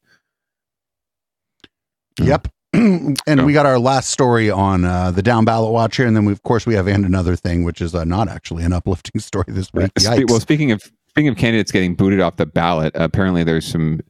Yep. 2.19 2.47
and 2.73 3.45
we 3.45 3.53
got 3.53 3.65
our 3.65 3.79
last 3.79 4.09
story 4.09 4.49
on 4.49 4.83
uh, 4.83 5.11
the 5.11 5.21
down 5.21 5.45
ballot 5.45 5.71
watch 5.71 5.95
here, 5.97 6.05
and 6.05 6.15
then 6.15 6.25
we, 6.25 6.33
of 6.33 6.43
course 6.43 6.65
we 6.65 6.73
have 6.73 6.87
and 6.87 7.05
another 7.05 7.35
thing, 7.35 7.63
which 7.63 7.79
is 7.81 7.95
uh, 7.95 8.03
not 8.03 8.27
actually 8.27 8.63
an 8.63 8.73
uplifting 8.73 9.21
story 9.21 9.45
this 9.47 9.71
week. 9.73 9.93
Yikes. 9.93 10.29
well, 10.29 10.39
speaking 10.39 10.71
of 10.71 10.81
speaking 11.07 11.29
of 11.29 11.37
candidates 11.37 11.71
getting 11.71 11.95
booted 11.95 12.19
off 12.19 12.35
the 12.35 12.45
ballot, 12.45 12.91
apparently 12.95 13.43
there's 13.43 13.65
some 13.65 14.01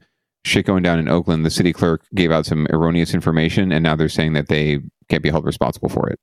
shit 0.43 0.65
going 0.65 0.81
down 0.81 0.97
in 0.97 1.07
Oakland. 1.07 1.45
The 1.45 1.51
city 1.51 1.71
clerk 1.71 2.03
gave 2.15 2.31
out 2.31 2.45
some 2.45 2.65
erroneous 2.71 3.13
information, 3.13 3.71
and 3.71 3.83
now 3.83 3.95
they're 3.95 4.09
saying 4.09 4.33
that 4.33 4.47
they 4.47 4.79
can't 5.07 5.21
be 5.21 5.29
held 5.29 5.45
responsible 5.45 5.89
for 5.89 6.09
it. 6.09 6.19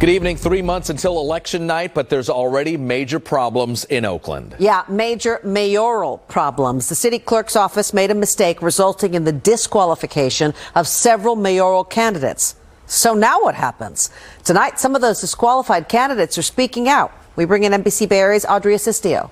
Good 0.00 0.08
evening. 0.08 0.38
Three 0.38 0.62
months 0.62 0.88
until 0.88 1.20
election 1.20 1.66
night, 1.66 1.92
but 1.92 2.08
there's 2.08 2.30
already 2.30 2.78
major 2.78 3.20
problems 3.20 3.84
in 3.84 4.06
Oakland. 4.06 4.56
Yeah, 4.58 4.82
major 4.88 5.40
mayoral 5.44 6.16
problems. 6.16 6.88
The 6.88 6.94
city 6.94 7.18
clerk's 7.18 7.54
office 7.54 7.92
made 7.92 8.10
a 8.10 8.14
mistake, 8.14 8.62
resulting 8.62 9.12
in 9.12 9.24
the 9.24 9.32
disqualification 9.32 10.54
of 10.74 10.88
several 10.88 11.36
mayoral 11.36 11.84
candidates. 11.84 12.54
So 12.86 13.12
now 13.12 13.42
what 13.42 13.54
happens? 13.54 14.08
Tonight, 14.42 14.80
some 14.80 14.94
of 14.94 15.02
those 15.02 15.20
disqualified 15.20 15.90
candidates 15.90 16.38
are 16.38 16.42
speaking 16.42 16.88
out. 16.88 17.12
We 17.36 17.44
bring 17.44 17.64
in 17.64 17.72
NBC 17.72 18.08
Bay 18.08 18.20
Area's 18.20 18.46
Audrey 18.46 18.72
Asistio. 18.72 19.30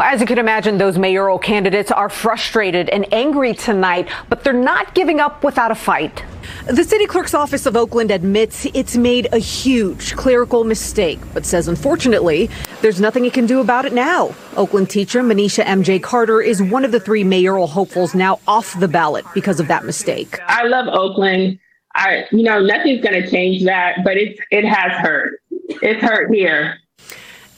Well, 0.00 0.08
as 0.08 0.18
you 0.18 0.26
can 0.26 0.38
imagine, 0.38 0.78
those 0.78 0.96
mayoral 0.96 1.38
candidates 1.38 1.90
are 1.90 2.08
frustrated 2.08 2.88
and 2.88 3.04
angry 3.12 3.52
tonight, 3.52 4.08
but 4.30 4.42
they're 4.42 4.54
not 4.54 4.94
giving 4.94 5.20
up 5.20 5.44
without 5.44 5.70
a 5.70 5.74
fight. 5.74 6.24
The 6.68 6.84
city 6.84 7.04
clerk's 7.04 7.34
office 7.34 7.66
of 7.66 7.76
Oakland 7.76 8.10
admits 8.10 8.64
it's 8.72 8.96
made 8.96 9.28
a 9.30 9.36
huge 9.36 10.16
clerical 10.16 10.64
mistake, 10.64 11.18
but 11.34 11.44
says 11.44 11.68
unfortunately, 11.68 12.48
there's 12.80 12.98
nothing 12.98 13.26
it 13.26 13.34
can 13.34 13.44
do 13.44 13.60
about 13.60 13.84
it 13.84 13.92
now. 13.92 14.34
Oakland 14.56 14.88
teacher 14.88 15.20
Manisha 15.20 15.64
MJ 15.64 16.02
Carter 16.02 16.40
is 16.40 16.62
one 16.62 16.86
of 16.86 16.92
the 16.92 17.00
three 17.00 17.22
mayoral 17.22 17.66
hopefuls 17.66 18.14
now 18.14 18.40
off 18.48 18.80
the 18.80 18.88
ballot 18.88 19.26
because 19.34 19.60
of 19.60 19.68
that 19.68 19.84
mistake. 19.84 20.40
I 20.46 20.64
love 20.64 20.86
Oakland. 20.88 21.58
I, 21.94 22.24
you 22.32 22.42
know, 22.42 22.58
nothing's 22.58 23.02
going 23.02 23.22
to 23.22 23.30
change 23.30 23.64
that, 23.64 23.98
but 24.02 24.16
it's 24.16 24.40
it 24.50 24.64
has 24.64 24.92
hurt. 24.92 25.42
It's 25.50 26.02
hurt 26.02 26.34
here. 26.34 26.78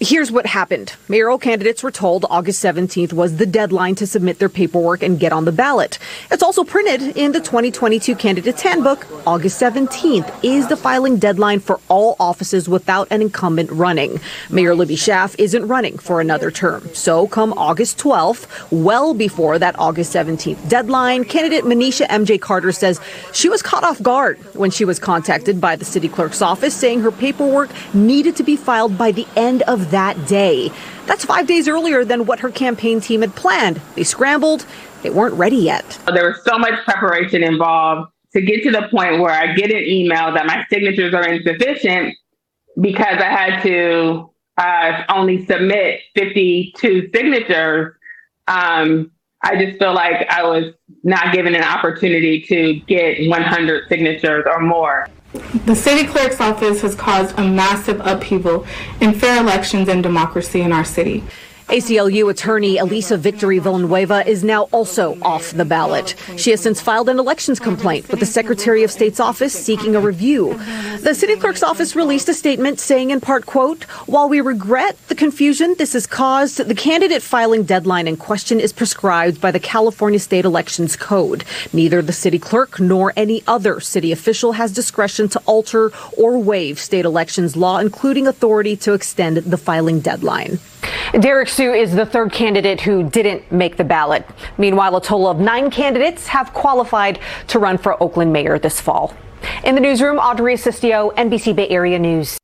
Here's 0.05 0.33
what 0.33 0.47
happened. 0.47 0.97
Mayoral 1.07 1.39
candidates 1.39 1.81
were 1.81 1.93
told 1.93 2.27
August 2.29 2.61
17th 2.65 3.13
was 3.13 3.37
the 3.37 3.47
deadline 3.47 3.95
to 3.95 4.05
submit 4.05 4.41
their 4.41 4.49
paperwork 4.49 5.01
and 5.01 5.17
get 5.17 5.33
on 5.33 5.45
the 5.45 5.53
ballot. 5.53 6.01
It's 6.29 6.43
also 6.43 6.65
printed 6.65 7.17
in 7.17 7.31
the 7.31 7.39
2022 7.39 8.17
Candidates 8.17 8.63
Handbook. 8.63 9.07
August 9.29 9.63
17th 9.63 10.29
is 10.43 10.67
the 10.67 10.77
filing 10.77 11.19
deadline 11.19 11.61
for 11.61 11.79
all 11.87 12.17
offices 12.19 12.69
without 12.69 13.07
an 13.13 13.23
incumbent 13.23 13.71
running. 13.71 14.19
Mayor 14.51 14.75
Libby 14.75 14.97
Schaaf 14.97 15.37
isn't 15.39 15.69
running 15.69 15.97
for 15.99 16.21
another 16.21 16.51
term. 16.51 16.93
So 16.95 17.29
come 17.29 17.53
August 17.53 17.97
12th, 17.99 18.73
well 18.73 19.15
before 19.15 19.57
that 19.61 19.79
August 19.79 20.13
17th 20.13 20.69
deadline, 20.69 21.25
candidate 21.25 21.63
Manisha 21.63 22.09
MJ 22.09 22.41
Carter 22.41 22.73
says 22.73 23.01
she 23.33 23.49
was 23.49 23.63
caught 23.63 23.85
off 23.85 24.03
guard 24.03 24.41
when 24.57 24.73
she 24.73 24.85
was 24.85 24.99
contacted 24.99 25.61
by 25.61 25.77
the 25.77 25.85
city 25.85 26.09
clerk's 26.09 26.43
office 26.43 26.75
saying 26.75 27.03
her 27.03 27.13
paperwork 27.13 27.71
needed 27.95 28.35
to 28.35 28.43
be 28.43 28.57
filed 28.57 28.99
by 28.99 29.13
the 29.13 29.29
end 29.37 29.63
of 29.63 29.92
that 29.93 30.27
day. 30.27 30.71
That's 31.07 31.25
five 31.25 31.47
days 31.47 31.69
earlier 31.69 32.05
than 32.05 32.27
what 32.27 32.41
her 32.41 32.51
campaign 32.51 33.01
team 33.01 33.21
had 33.21 33.35
planned. 33.37 33.81
They 33.95 34.05
scrambled. 34.05 34.67
They 35.03 35.11
weren't 35.11 35.35
ready 35.35 35.57
yet. 35.57 35.99
There 36.13 36.29
was 36.29 36.43
so 36.45 36.59
much 36.59 36.85
preparation 36.85 37.43
involved 37.43 38.11
to 38.33 38.41
get 38.41 38.63
to 38.65 38.71
the 38.71 38.89
point 38.91 39.21
where 39.21 39.31
I 39.31 39.55
get 39.55 39.71
an 39.71 39.85
email 39.85 40.33
that 40.33 40.47
my 40.47 40.65
signatures 40.71 41.15
are 41.15 41.27
insufficient 41.27 42.17
because 42.81 43.19
I 43.19 43.25
had 43.25 43.63
to 43.63 44.31
uh, 44.57 45.03
only 45.09 45.45
submit 45.47 46.01
52 46.15 47.11
signatures. 47.15 47.95
Um, 48.49 49.11
I 49.43 49.63
just 49.63 49.79
feel 49.79 49.93
like 49.93 50.27
I 50.31 50.45
was 50.45 50.73
not 51.03 51.33
given 51.33 51.55
an 51.55 51.65
opportunity 51.65 52.43
to 52.43 52.75
get 52.87 53.29
100 53.29 53.89
signatures 53.89 54.45
or 54.47 54.61
more. 54.61 55.09
The 55.33 55.75
city 55.75 56.07
clerk's 56.07 56.41
office 56.41 56.83
has 56.83 56.95
caused 56.95 57.39
a 57.39 57.43
massive 57.43 58.01
upheaval 58.01 58.67
in 59.01 59.15
fair 59.15 59.41
elections 59.41 59.89
and 59.89 60.03
democracy 60.03 60.61
in 60.61 60.73
our 60.73 60.85
city. 60.85 61.25
ACLU 61.69 62.31
attorney 62.31 62.77
Elisa 62.77 63.17
Victory 63.17 63.59
Villanueva 63.59 64.29
is 64.29 64.45
now 64.45 64.65
also 64.73 65.19
off 65.23 65.53
the 65.53 65.65
ballot. 65.65 66.15
She 66.37 66.51
has 66.51 66.61
since 66.61 66.81
filed 66.81 67.09
an 67.09 67.19
elections 67.19 67.59
complaint 67.59 68.09
with 68.09 68.21
the 68.21 68.27
Secretary 68.27 68.83
of 68.83 68.91
State's 68.91 69.21
office 69.21 69.53
seeking 69.53 69.97
a 69.97 70.01
review. 70.01 70.55
The 71.01 71.15
city 71.15 71.37
clerk's 71.37 71.63
office 71.63 71.97
released 71.97 72.29
a 72.29 72.35
statement 72.35 72.79
saying 72.79 73.11
in 73.11 73.21
part, 73.21 73.47
quote, 73.47 73.85
while 74.07 74.29
we 74.29 74.41
regret 74.41 74.97
the 75.09 75.15
confusion 75.15 75.75
this 75.79 75.95
has 75.95 76.07
caused, 76.07 76.59
the 76.59 76.75
candidate 76.75 77.23
filing 77.23 77.63
deadline 77.63 78.07
in 78.07 78.17
question 78.17 78.61
is 78.61 78.73
prescribed 78.73 79.41
by 79.41 79.51
the 79.51 79.61
California 79.61 80.19
State 80.19 80.45
Elections 80.45 80.97
Code. 80.97 81.45
Neither 81.73 82.03
the 82.03 82.13
city 82.13 82.39
clerk 82.39 82.81
nor 82.81 83.13
any 83.17 83.43
other 83.47 83.81
city 83.81 84.13
official 84.13 84.53
has 84.53 84.73
discretion 84.73 85.29
to 85.31 85.41
alter 85.47 85.91
or 86.19 86.39
waive 86.39 86.79
state 86.79 87.05
elections 87.05 87.57
law, 87.57 87.79
including 87.79 88.27
authority 88.27 88.77
to 88.77 88.93
extend 88.93 89.39
the 89.39 89.57
filing 89.57 90.01
deadline. 90.01 90.59
Derek 91.21 91.49
Sue 91.49 91.73
is 91.73 91.95
the 91.95 92.07
third 92.07 92.33
candidate 92.33 92.81
who 92.81 93.09
didn't 93.09 93.51
make 93.53 93.77
the 93.77 93.85
ballot. 93.85 94.27
Meanwhile, 94.59 94.97
a 94.97 95.01
total 95.03 95.29
of 95.29 95.39
nine 95.39 95.71
candidates 95.71 96.27
have 96.29 96.53
qualified 96.55 97.19
to 97.49 97.59
run 97.59 97.79
for 97.79 98.03
Oakland 98.03 98.33
mayor 98.33 98.59
this 98.59 98.81
fall. 98.81 99.15
In 99.65 99.75
the 99.75 99.81
newsroom, 99.81 100.19
Audrey 100.19 100.55
Asistio, 100.55 101.11
NBC 101.17 101.55
Bay 101.55 101.69
Area 101.69 101.99
News. 101.99 102.39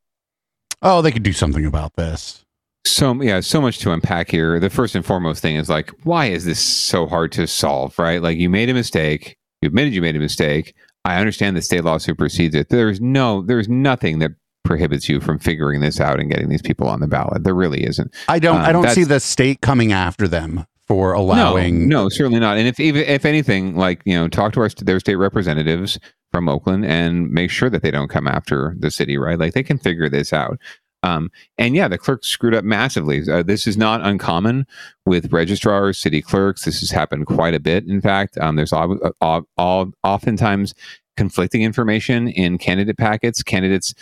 Oh, 0.82 1.03
they 1.03 1.11
could 1.11 1.22
do 1.22 1.32
something 1.32 1.64
about 1.64 1.97
this. 1.97 2.45
So 2.86 3.20
yeah, 3.22 3.41
so 3.41 3.61
much 3.61 3.78
to 3.80 3.93
unpack 3.93 4.30
here. 4.30 4.61
The 4.61 4.70
first 4.70 4.95
and 4.95 5.05
foremost 5.05 5.43
thing 5.43 5.57
is 5.57 5.68
like, 5.68 5.91
why 6.05 6.26
is 6.26 6.45
this 6.45 6.61
so 6.61 7.07
hard 7.07 7.32
to 7.32 7.47
solve? 7.47 7.99
Right? 7.99 8.22
Like 8.22 8.39
you 8.39 8.49
made 8.49 8.70
a 8.70 8.74
mistake. 8.74 9.36
You 9.61 9.68
admitted 9.68 9.95
you 9.95 10.03
made 10.03 10.16
a 10.16 10.20
mistake. 10.20 10.74
I 11.05 11.18
understand 11.18 11.57
the 11.57 11.62
state 11.62 11.84
law 11.84 11.99
supersedes 11.99 12.55
it. 12.55 12.68
There's 12.68 13.01
no, 13.01 13.43
there's 13.43 13.68
nothing 13.68 14.18
that 14.20 14.32
prohibits 14.68 15.08
you 15.08 15.18
from 15.18 15.38
figuring 15.40 15.80
this 15.80 15.98
out 16.00 16.20
and 16.20 16.30
getting 16.30 16.48
these 16.48 16.62
people 16.62 16.86
on 16.86 17.00
the 17.00 17.08
ballot. 17.08 17.42
There 17.42 17.54
really 17.54 17.84
isn't. 17.84 18.14
I 18.28 18.38
don't. 18.38 18.58
I 18.58 18.66
Um, 18.66 18.74
don't 18.74 18.90
see 18.90 19.02
the 19.02 19.18
state 19.18 19.62
coming 19.62 19.92
after 19.92 20.28
them 20.28 20.66
for 20.86 21.12
allowing. 21.12 21.88
No, 21.88 22.04
no, 22.04 22.08
certainly 22.08 22.38
not. 22.38 22.58
And 22.58 22.68
if 22.68 22.78
if, 22.78 22.94
if 22.94 23.24
anything, 23.24 23.74
like 23.74 24.02
you 24.04 24.14
know, 24.14 24.28
talk 24.28 24.52
to 24.52 24.60
our 24.60 24.68
their 24.68 25.00
state 25.00 25.16
representatives 25.16 25.98
from 26.30 26.48
Oakland 26.48 26.84
and 26.84 27.30
make 27.30 27.50
sure 27.50 27.70
that 27.70 27.82
they 27.82 27.90
don't 27.90 28.08
come 28.08 28.28
after 28.28 28.76
the 28.78 28.90
city. 28.90 29.16
Right? 29.16 29.38
Like 29.38 29.54
they 29.54 29.64
can 29.64 29.78
figure 29.78 30.08
this 30.08 30.32
out. 30.32 30.58
Um, 31.04 31.30
and 31.56 31.74
yeah, 31.74 31.88
the 31.88 31.96
clerk 31.96 32.24
screwed 32.24 32.54
up 32.54 32.64
massively. 32.64 33.22
Uh, 33.30 33.42
this 33.42 33.66
is 33.66 33.76
not 33.76 34.04
uncommon 34.04 34.66
with 35.07 35.32
registrars, 35.32 35.96
city 35.96 36.20
clerks. 36.20 36.64
This 36.64 36.80
has 36.80 36.90
happened 36.90 37.26
quite 37.26 37.54
a 37.54 37.61
bit. 37.61 37.86
In 37.86 38.00
fact, 38.00 38.36
um, 38.38 38.57
there's 38.57 38.72
all, 38.72 38.99
all, 39.20 39.42
all 39.57 39.92
oftentimes 40.03 40.74
conflicting 41.16 41.62
information 41.62 42.26
in 42.28 42.58
candidate 42.58 42.99
packets. 42.99 43.45
Candidates 43.45 43.95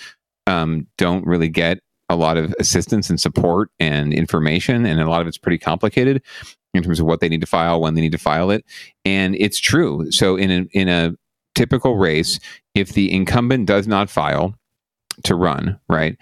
um, 0.47 0.87
don't 0.99 1.27
really 1.27 1.49
get 1.49 1.81
a 2.09 2.17
lot 2.17 2.37
of 2.37 2.55
assistance 2.59 3.11
and 3.11 3.21
support 3.21 3.71
and 3.81 4.13
information, 4.13 4.87
and 4.87 5.01
a 5.01 5.09
lot 5.09 5.21
of 5.21 5.27
it's 5.27 5.39
pretty 5.39 5.59
complicated 5.59 6.23
in 6.75 6.83
terms 6.83 7.01
of 7.01 7.07
what 7.07 7.21
they 7.21 7.29
need 7.29 7.41
to 7.41 7.47
file, 7.47 7.81
when 7.81 7.95
they 7.95 8.01
need 8.01 8.13
to 8.13 8.19
file 8.19 8.51
it, 8.51 8.65
and 9.05 9.35
it's 9.37 9.59
true. 9.59 10.11
So 10.11 10.37
in 10.37 10.51
a 10.51 10.79
in 10.79 10.89
a 10.89 11.15
typical 11.55 11.97
race, 11.97 12.39
if 12.75 12.93
the 12.93 13.13
incumbent 13.13 13.67
does 13.67 13.89
not 13.89 14.11
file 14.11 14.55
to 15.25 15.35
run, 15.35 15.81
right, 15.89 16.17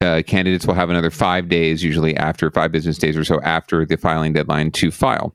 uh, 0.00 0.22
candidates 0.26 0.66
will 0.66 0.74
have 0.74 0.90
another 0.90 1.10
five 1.10 1.48
days, 1.48 1.82
usually 1.82 2.16
after 2.16 2.50
five 2.50 2.70
business 2.70 2.98
days 2.98 3.16
or 3.16 3.24
so 3.24 3.40
after 3.40 3.84
the 3.84 3.96
filing 3.96 4.32
deadline 4.32 4.70
to 4.72 4.90
file. 4.90 5.34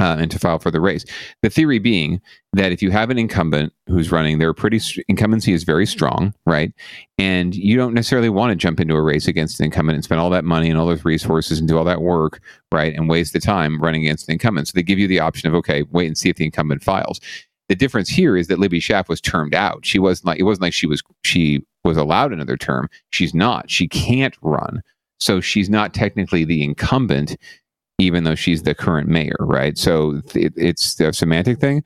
Uh, 0.00 0.16
and 0.18 0.30
to 0.30 0.38
file 0.38 0.58
for 0.58 0.70
the 0.70 0.80
race. 0.80 1.04
The 1.42 1.50
theory 1.50 1.78
being 1.78 2.22
that 2.54 2.72
if 2.72 2.80
you 2.80 2.90
have 2.90 3.10
an 3.10 3.18
incumbent 3.18 3.74
who's 3.86 4.10
running, 4.10 4.38
their 4.38 4.54
pretty 4.54 4.80
incumbency 5.08 5.52
is 5.52 5.62
very 5.62 5.84
strong, 5.84 6.32
right? 6.46 6.72
And 7.18 7.54
you 7.54 7.76
don't 7.76 7.92
necessarily 7.92 8.30
want 8.30 8.50
to 8.50 8.56
jump 8.56 8.80
into 8.80 8.94
a 8.94 9.02
race 9.02 9.28
against 9.28 9.60
an 9.60 9.66
incumbent 9.66 9.96
and 9.96 10.04
spend 10.04 10.18
all 10.18 10.30
that 10.30 10.46
money 10.46 10.70
and 10.70 10.78
all 10.78 10.86
those 10.86 11.04
resources 11.04 11.58
and 11.58 11.68
do 11.68 11.76
all 11.76 11.84
that 11.84 12.00
work, 12.00 12.40
right? 12.72 12.94
And 12.94 13.10
waste 13.10 13.34
the 13.34 13.40
time 13.40 13.78
running 13.78 14.00
against 14.00 14.26
an 14.26 14.32
incumbent. 14.32 14.68
So 14.68 14.72
they 14.74 14.82
give 14.82 14.98
you 14.98 15.06
the 15.06 15.20
option 15.20 15.50
of 15.50 15.54
okay, 15.56 15.82
wait 15.90 16.06
and 16.06 16.16
see 16.16 16.30
if 16.30 16.36
the 16.36 16.46
incumbent 16.46 16.82
files. 16.82 17.20
The 17.68 17.76
difference 17.76 18.08
here 18.08 18.38
is 18.38 18.46
that 18.46 18.58
Libby 18.58 18.80
Schaaf 18.80 19.06
was 19.06 19.20
termed 19.20 19.54
out. 19.54 19.84
She 19.84 19.98
wasn't 19.98 20.28
like 20.28 20.40
it 20.40 20.44
wasn't 20.44 20.62
like 20.62 20.72
she 20.72 20.86
was 20.86 21.02
she 21.24 21.62
was 21.84 21.98
allowed 21.98 22.32
another 22.32 22.56
term. 22.56 22.88
She's 23.10 23.34
not. 23.34 23.70
She 23.70 23.86
can't 23.86 24.36
run. 24.40 24.82
So 25.18 25.42
she's 25.42 25.68
not 25.68 25.92
technically 25.92 26.46
the 26.46 26.64
incumbent 26.64 27.36
even 28.00 28.24
though 28.24 28.34
she's 28.34 28.62
the 28.62 28.74
current 28.74 29.08
mayor, 29.08 29.36
right? 29.40 29.76
So 29.76 30.22
it, 30.34 30.52
it's 30.56 30.98
a 31.00 31.12
semantic 31.12 31.60
thing. 31.60 31.84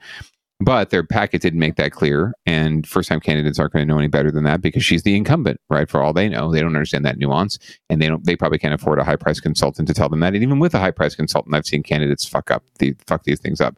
But 0.60 0.90
their 0.90 1.02
packet 1.02 1.42
didn't 1.42 1.58
make 1.58 1.74
that 1.76 1.90
clear. 1.90 2.32
And 2.46 2.86
first 2.86 3.08
time 3.08 3.18
candidates 3.18 3.58
aren't 3.58 3.72
going 3.72 3.86
to 3.86 3.92
know 3.92 3.98
any 3.98 4.06
better 4.06 4.30
than 4.30 4.44
that 4.44 4.62
because 4.62 4.84
she's 4.84 5.02
the 5.02 5.16
incumbent, 5.16 5.60
right? 5.68 5.90
For 5.90 6.00
all 6.00 6.12
they 6.12 6.28
know, 6.28 6.52
they 6.52 6.60
don't 6.60 6.76
understand 6.76 7.04
that 7.04 7.18
nuance. 7.18 7.58
And 7.90 8.00
they 8.00 8.06
don't 8.06 8.24
they 8.24 8.36
probably 8.36 8.58
can't 8.58 8.72
afford 8.72 9.00
a 9.00 9.04
high 9.04 9.16
price 9.16 9.40
consultant 9.40 9.88
to 9.88 9.94
tell 9.94 10.08
them 10.08 10.20
that. 10.20 10.34
And 10.34 10.42
even 10.42 10.60
with 10.60 10.72
a 10.74 10.78
high 10.78 10.92
price 10.92 11.16
consultant, 11.16 11.54
I've 11.54 11.66
seen 11.66 11.82
candidates 11.82 12.26
fuck 12.26 12.52
up 12.52 12.62
the 12.78 12.94
fuck 13.06 13.24
these 13.24 13.40
things 13.40 13.60
up. 13.60 13.76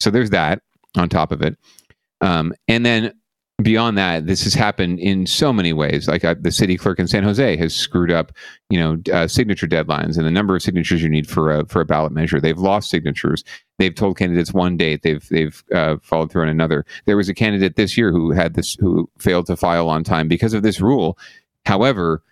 So 0.00 0.10
there's 0.10 0.30
that 0.30 0.60
on 0.96 1.08
top 1.08 1.30
of 1.30 1.40
it. 1.40 1.56
Um, 2.20 2.52
and 2.66 2.84
then 2.84 3.12
beyond 3.62 3.98
that, 3.98 4.26
this 4.26 4.44
has 4.44 4.54
happened 4.54 5.00
in 5.00 5.26
so 5.26 5.52
many 5.52 5.72
ways. 5.72 6.06
Like 6.06 6.24
uh, 6.24 6.36
the 6.40 6.52
city 6.52 6.76
clerk 6.76 6.98
in 6.98 7.08
San 7.08 7.24
Jose 7.24 7.56
has 7.56 7.74
screwed 7.74 8.12
up, 8.12 8.32
you 8.70 8.78
know, 8.78 8.98
uh, 9.12 9.26
signature 9.26 9.66
deadlines 9.66 10.16
and 10.16 10.26
the 10.26 10.30
number 10.30 10.54
of 10.54 10.62
signatures 10.62 11.02
you 11.02 11.08
need 11.08 11.28
for 11.28 11.52
a 11.52 11.66
for 11.66 11.80
a 11.80 11.84
ballot 11.84 12.12
measure. 12.12 12.40
They've 12.40 12.58
lost 12.58 12.90
signatures. 12.90 13.42
They've 13.78 13.94
told 13.94 14.16
candidates 14.16 14.52
one 14.52 14.76
date. 14.76 15.02
They've 15.02 15.26
they've 15.28 15.62
uh, 15.74 15.96
followed 16.02 16.30
through 16.30 16.42
on 16.42 16.48
another. 16.48 16.86
There 17.06 17.16
was 17.16 17.28
a 17.28 17.34
candidate 17.34 17.76
this 17.76 17.96
year 17.96 18.12
who 18.12 18.30
had 18.30 18.54
this 18.54 18.74
who 18.78 19.10
failed 19.18 19.46
to 19.46 19.56
file 19.56 19.88
on 19.88 20.04
time 20.04 20.28
because 20.28 20.54
of 20.54 20.62
this 20.62 20.80
rule. 20.80 21.18
However, 21.66 22.22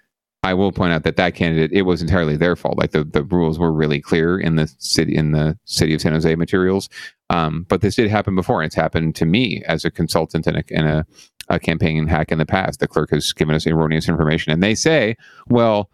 I 0.47 0.55
will 0.55 0.71
point 0.71 0.93
out 0.93 1.03
that 1.03 1.17
that 1.17 1.35
candidate 1.35 1.73
it 1.73 1.83
was 1.83 2.01
entirely 2.01 2.37
their 2.37 2.55
fault. 2.55 2.79
Like 2.79 2.93
the, 2.93 3.03
the 3.03 3.25
rules 3.25 3.59
were 3.59 3.73
really 3.73 4.01
clear 4.01 4.39
in 4.39 4.55
the 4.55 4.69
city 4.79 5.17
in 5.17 5.33
the 5.33 5.59
city 5.65 5.93
of 5.93 6.01
San 6.01 6.13
Jose 6.13 6.37
materials. 6.37 6.89
Um, 7.31 7.67
but 7.69 7.81
this 7.81 7.97
did 7.97 8.09
happen 8.09 8.37
before, 8.37 8.63
and 8.63 8.67
it's 8.67 8.77
happened 8.77 9.17
to 9.17 9.27
me 9.27 9.65
as 9.67 9.85
a 9.85 9.91
consultant 9.91 10.47
and 10.47 10.59
a, 10.59 10.65
and 10.71 10.87
a, 10.87 11.07
a 11.49 11.59
campaign 11.59 12.07
hack 12.07 12.31
in 12.31 12.39
the 12.39 12.47
past. 12.47 12.79
The 12.79 12.87
clerk 12.87 13.11
has 13.11 13.33
given 13.33 13.57
us 13.57 13.67
erroneous 13.67 14.09
information, 14.09 14.53
and 14.53 14.63
they 14.63 14.77
say, 14.77 15.17
"Well, 15.49 15.91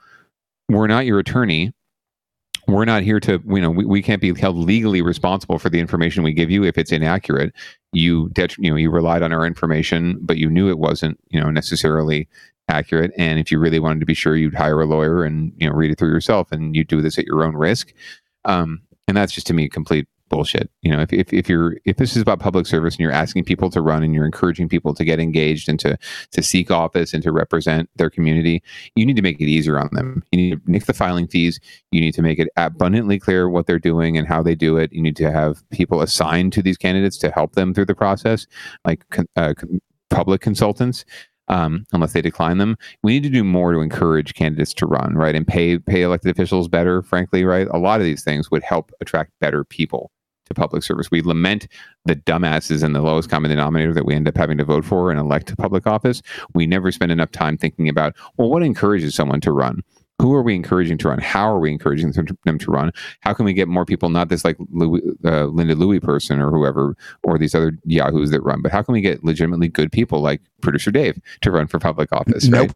we're 0.68 0.86
not 0.86 1.06
your 1.06 1.18
attorney." 1.18 1.72
We're 2.68 2.84
not 2.84 3.02
here 3.02 3.18
to, 3.20 3.42
you 3.48 3.60
know, 3.60 3.70
we, 3.70 3.84
we 3.84 4.02
can't 4.02 4.20
be 4.20 4.32
held 4.38 4.56
legally 4.56 5.02
responsible 5.02 5.58
for 5.58 5.68
the 5.68 5.80
information 5.80 6.22
we 6.22 6.32
give 6.32 6.48
you 6.48 6.62
if 6.62 6.78
it's 6.78 6.92
inaccurate. 6.92 7.52
You, 7.92 8.28
det- 8.34 8.56
you 8.56 8.70
know, 8.70 8.76
you 8.76 8.88
relied 8.88 9.22
on 9.22 9.32
our 9.32 9.44
information, 9.44 10.16
but 10.22 10.36
you 10.36 10.48
knew 10.48 10.70
it 10.70 10.78
wasn't, 10.78 11.18
you 11.30 11.40
know, 11.40 11.50
necessarily 11.50 12.28
accurate. 12.68 13.12
And 13.16 13.38
if 13.38 13.50
you 13.50 13.58
really 13.58 13.80
wanted 13.80 14.00
to 14.00 14.06
be 14.06 14.14
sure, 14.14 14.36
you'd 14.36 14.54
hire 14.54 14.80
a 14.80 14.86
lawyer 14.86 15.24
and 15.24 15.52
you 15.56 15.68
know 15.68 15.74
read 15.74 15.90
it 15.90 15.98
through 15.98 16.12
yourself, 16.12 16.52
and 16.52 16.74
you 16.74 16.84
do 16.84 17.02
this 17.02 17.18
at 17.18 17.26
your 17.26 17.44
own 17.44 17.54
risk. 17.56 17.92
Um, 18.44 18.82
and 19.08 19.16
that's 19.16 19.32
just 19.32 19.46
to 19.48 19.54
me 19.54 19.68
complete 19.68 20.06
bullshit. 20.32 20.70
You 20.80 20.90
know, 20.90 21.02
if, 21.02 21.12
if 21.12 21.32
if 21.32 21.48
you're 21.48 21.76
if 21.84 21.98
this 21.98 22.16
is 22.16 22.22
about 22.22 22.40
public 22.40 22.66
service 22.66 22.94
and 22.94 23.00
you're 23.00 23.12
asking 23.12 23.44
people 23.44 23.70
to 23.70 23.82
run 23.82 24.02
and 24.02 24.14
you're 24.14 24.24
encouraging 24.24 24.68
people 24.68 24.94
to 24.94 25.04
get 25.04 25.20
engaged 25.20 25.68
and 25.68 25.78
to 25.80 25.96
to 26.32 26.42
seek 26.42 26.70
office 26.70 27.12
and 27.12 27.22
to 27.22 27.30
represent 27.30 27.90
their 27.96 28.10
community, 28.10 28.62
you 28.96 29.04
need 29.06 29.16
to 29.16 29.22
make 29.22 29.40
it 29.40 29.48
easier 29.48 29.78
on 29.78 29.90
them. 29.92 30.24
You 30.32 30.38
need 30.38 30.50
to 30.52 30.60
make 30.64 30.86
the 30.86 30.94
filing 30.94 31.28
fees. 31.28 31.60
You 31.92 32.00
need 32.00 32.14
to 32.14 32.22
make 32.22 32.38
it 32.38 32.48
abundantly 32.56 33.20
clear 33.20 33.48
what 33.48 33.66
they're 33.66 33.78
doing 33.78 34.16
and 34.16 34.26
how 34.26 34.42
they 34.42 34.54
do 34.54 34.78
it. 34.78 34.92
You 34.92 35.02
need 35.02 35.16
to 35.16 35.30
have 35.30 35.68
people 35.70 36.00
assigned 36.00 36.52
to 36.54 36.62
these 36.62 36.78
candidates 36.78 37.18
to 37.18 37.30
help 37.30 37.52
them 37.52 37.74
through 37.74 37.86
the 37.86 37.94
process, 37.94 38.46
like 38.84 39.04
uh, 39.36 39.52
public 40.08 40.40
consultants 40.40 41.04
um, 41.48 41.84
unless 41.92 42.12
they 42.12 42.22
decline 42.22 42.58
them. 42.58 42.76
We 43.02 43.12
need 43.12 43.22
to 43.24 43.30
do 43.30 43.44
more 43.44 43.72
to 43.72 43.80
encourage 43.80 44.34
candidates 44.34 44.74
to 44.74 44.86
run, 44.86 45.14
right, 45.14 45.34
and 45.34 45.46
pay 45.46 45.78
pay 45.78 46.02
elected 46.02 46.30
officials 46.30 46.68
better. 46.68 47.02
Frankly, 47.02 47.44
right, 47.44 47.68
a 47.70 47.78
lot 47.78 48.00
of 48.00 48.04
these 48.04 48.24
things 48.24 48.50
would 48.50 48.62
help 48.62 48.92
attract 49.00 49.32
better 49.40 49.64
people 49.64 50.10
to 50.46 50.54
public 50.54 50.82
service. 50.82 51.10
We 51.10 51.22
lament 51.22 51.68
the 52.04 52.16
dumbasses 52.16 52.82
and 52.82 52.94
the 52.94 53.02
lowest 53.02 53.30
common 53.30 53.50
denominator 53.50 53.94
that 53.94 54.06
we 54.06 54.14
end 54.14 54.28
up 54.28 54.36
having 54.36 54.58
to 54.58 54.64
vote 54.64 54.84
for 54.84 55.10
and 55.10 55.18
elect 55.20 55.48
to 55.48 55.56
public 55.56 55.86
office. 55.86 56.22
We 56.54 56.66
never 56.66 56.90
spend 56.92 57.12
enough 57.12 57.30
time 57.30 57.56
thinking 57.56 57.88
about 57.88 58.14
well, 58.36 58.50
what 58.50 58.62
encourages 58.62 59.14
someone 59.14 59.40
to 59.42 59.52
run 59.52 59.82
who 60.22 60.32
are 60.34 60.42
we 60.42 60.54
encouraging 60.54 60.96
to 60.98 61.08
run? 61.08 61.18
How 61.18 61.52
are 61.52 61.58
we 61.58 61.72
encouraging 61.72 62.12
them 62.12 62.26
to, 62.26 62.38
them 62.44 62.56
to 62.58 62.70
run? 62.70 62.92
How 63.22 63.34
can 63.34 63.44
we 63.44 63.52
get 63.52 63.66
more 63.66 63.84
people, 63.84 64.08
not 64.08 64.28
this 64.28 64.44
like 64.44 64.56
Louie, 64.70 65.00
uh, 65.24 65.46
Linda 65.46 65.74
Louie 65.74 65.98
person 65.98 66.38
or 66.38 66.48
whoever, 66.48 66.96
or 67.24 67.38
these 67.38 67.56
other 67.56 67.76
yahoos 67.84 68.30
that 68.30 68.40
run, 68.42 68.62
but 68.62 68.70
how 68.70 68.82
can 68.82 68.92
we 68.92 69.00
get 69.00 69.24
legitimately 69.24 69.66
good 69.66 69.90
people 69.90 70.20
like 70.20 70.40
producer 70.60 70.92
Dave 70.92 71.20
to 71.40 71.50
run 71.50 71.66
for 71.66 71.80
public 71.80 72.12
office? 72.12 72.46
Nope. 72.46 72.70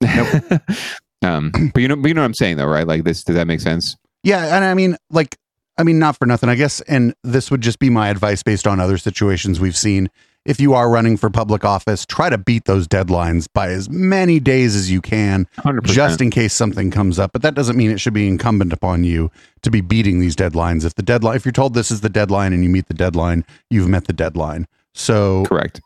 Right? 0.00 0.42
Nope. 0.48 0.62
um, 1.22 1.50
but 1.74 1.82
you 1.82 1.88
know, 1.88 1.96
but 1.96 2.06
you 2.06 2.14
know 2.14 2.20
what 2.20 2.26
I'm 2.26 2.34
saying 2.34 2.56
though, 2.56 2.68
right? 2.68 2.86
Like 2.86 3.02
this, 3.02 3.24
does 3.24 3.34
that 3.34 3.48
make 3.48 3.60
sense? 3.60 3.96
Yeah, 4.22 4.54
and 4.54 4.64
I 4.64 4.74
mean, 4.74 4.96
like, 5.10 5.38
I 5.76 5.82
mean, 5.82 5.98
not 5.98 6.16
for 6.18 6.26
nothing, 6.26 6.48
I 6.48 6.54
guess. 6.54 6.80
And 6.82 7.14
this 7.24 7.50
would 7.50 7.62
just 7.62 7.80
be 7.80 7.90
my 7.90 8.10
advice 8.10 8.44
based 8.44 8.68
on 8.68 8.78
other 8.78 8.96
situations 8.96 9.58
we've 9.58 9.76
seen 9.76 10.08
if 10.44 10.60
you 10.60 10.74
are 10.74 10.90
running 10.90 11.16
for 11.16 11.28
public 11.30 11.64
office, 11.64 12.06
try 12.06 12.30
to 12.30 12.38
beat 12.38 12.64
those 12.64 12.88
deadlines 12.88 13.46
by 13.52 13.68
as 13.68 13.90
many 13.90 14.40
days 14.40 14.74
as 14.74 14.90
you 14.90 15.00
can, 15.00 15.46
100%. 15.58 15.84
just 15.84 16.20
in 16.20 16.30
case 16.30 16.54
something 16.54 16.90
comes 16.90 17.18
up. 17.18 17.32
But 17.32 17.42
that 17.42 17.54
doesn't 17.54 17.76
mean 17.76 17.90
it 17.90 18.00
should 18.00 18.14
be 18.14 18.26
incumbent 18.26 18.72
upon 18.72 19.04
you 19.04 19.30
to 19.62 19.70
be 19.70 19.80
beating 19.80 20.20
these 20.20 20.34
deadlines. 20.34 20.84
If 20.84 20.94
the 20.94 21.02
deadline, 21.02 21.36
if 21.36 21.44
you're 21.44 21.52
told 21.52 21.74
this 21.74 21.90
is 21.90 22.00
the 22.00 22.08
deadline 22.08 22.52
and 22.52 22.64
you 22.64 22.70
meet 22.70 22.86
the 22.86 22.94
deadline, 22.94 23.44
you've 23.68 23.88
met 23.88 24.06
the 24.06 24.12
deadline. 24.12 24.66
So 24.94 25.44
correct. 25.44 25.80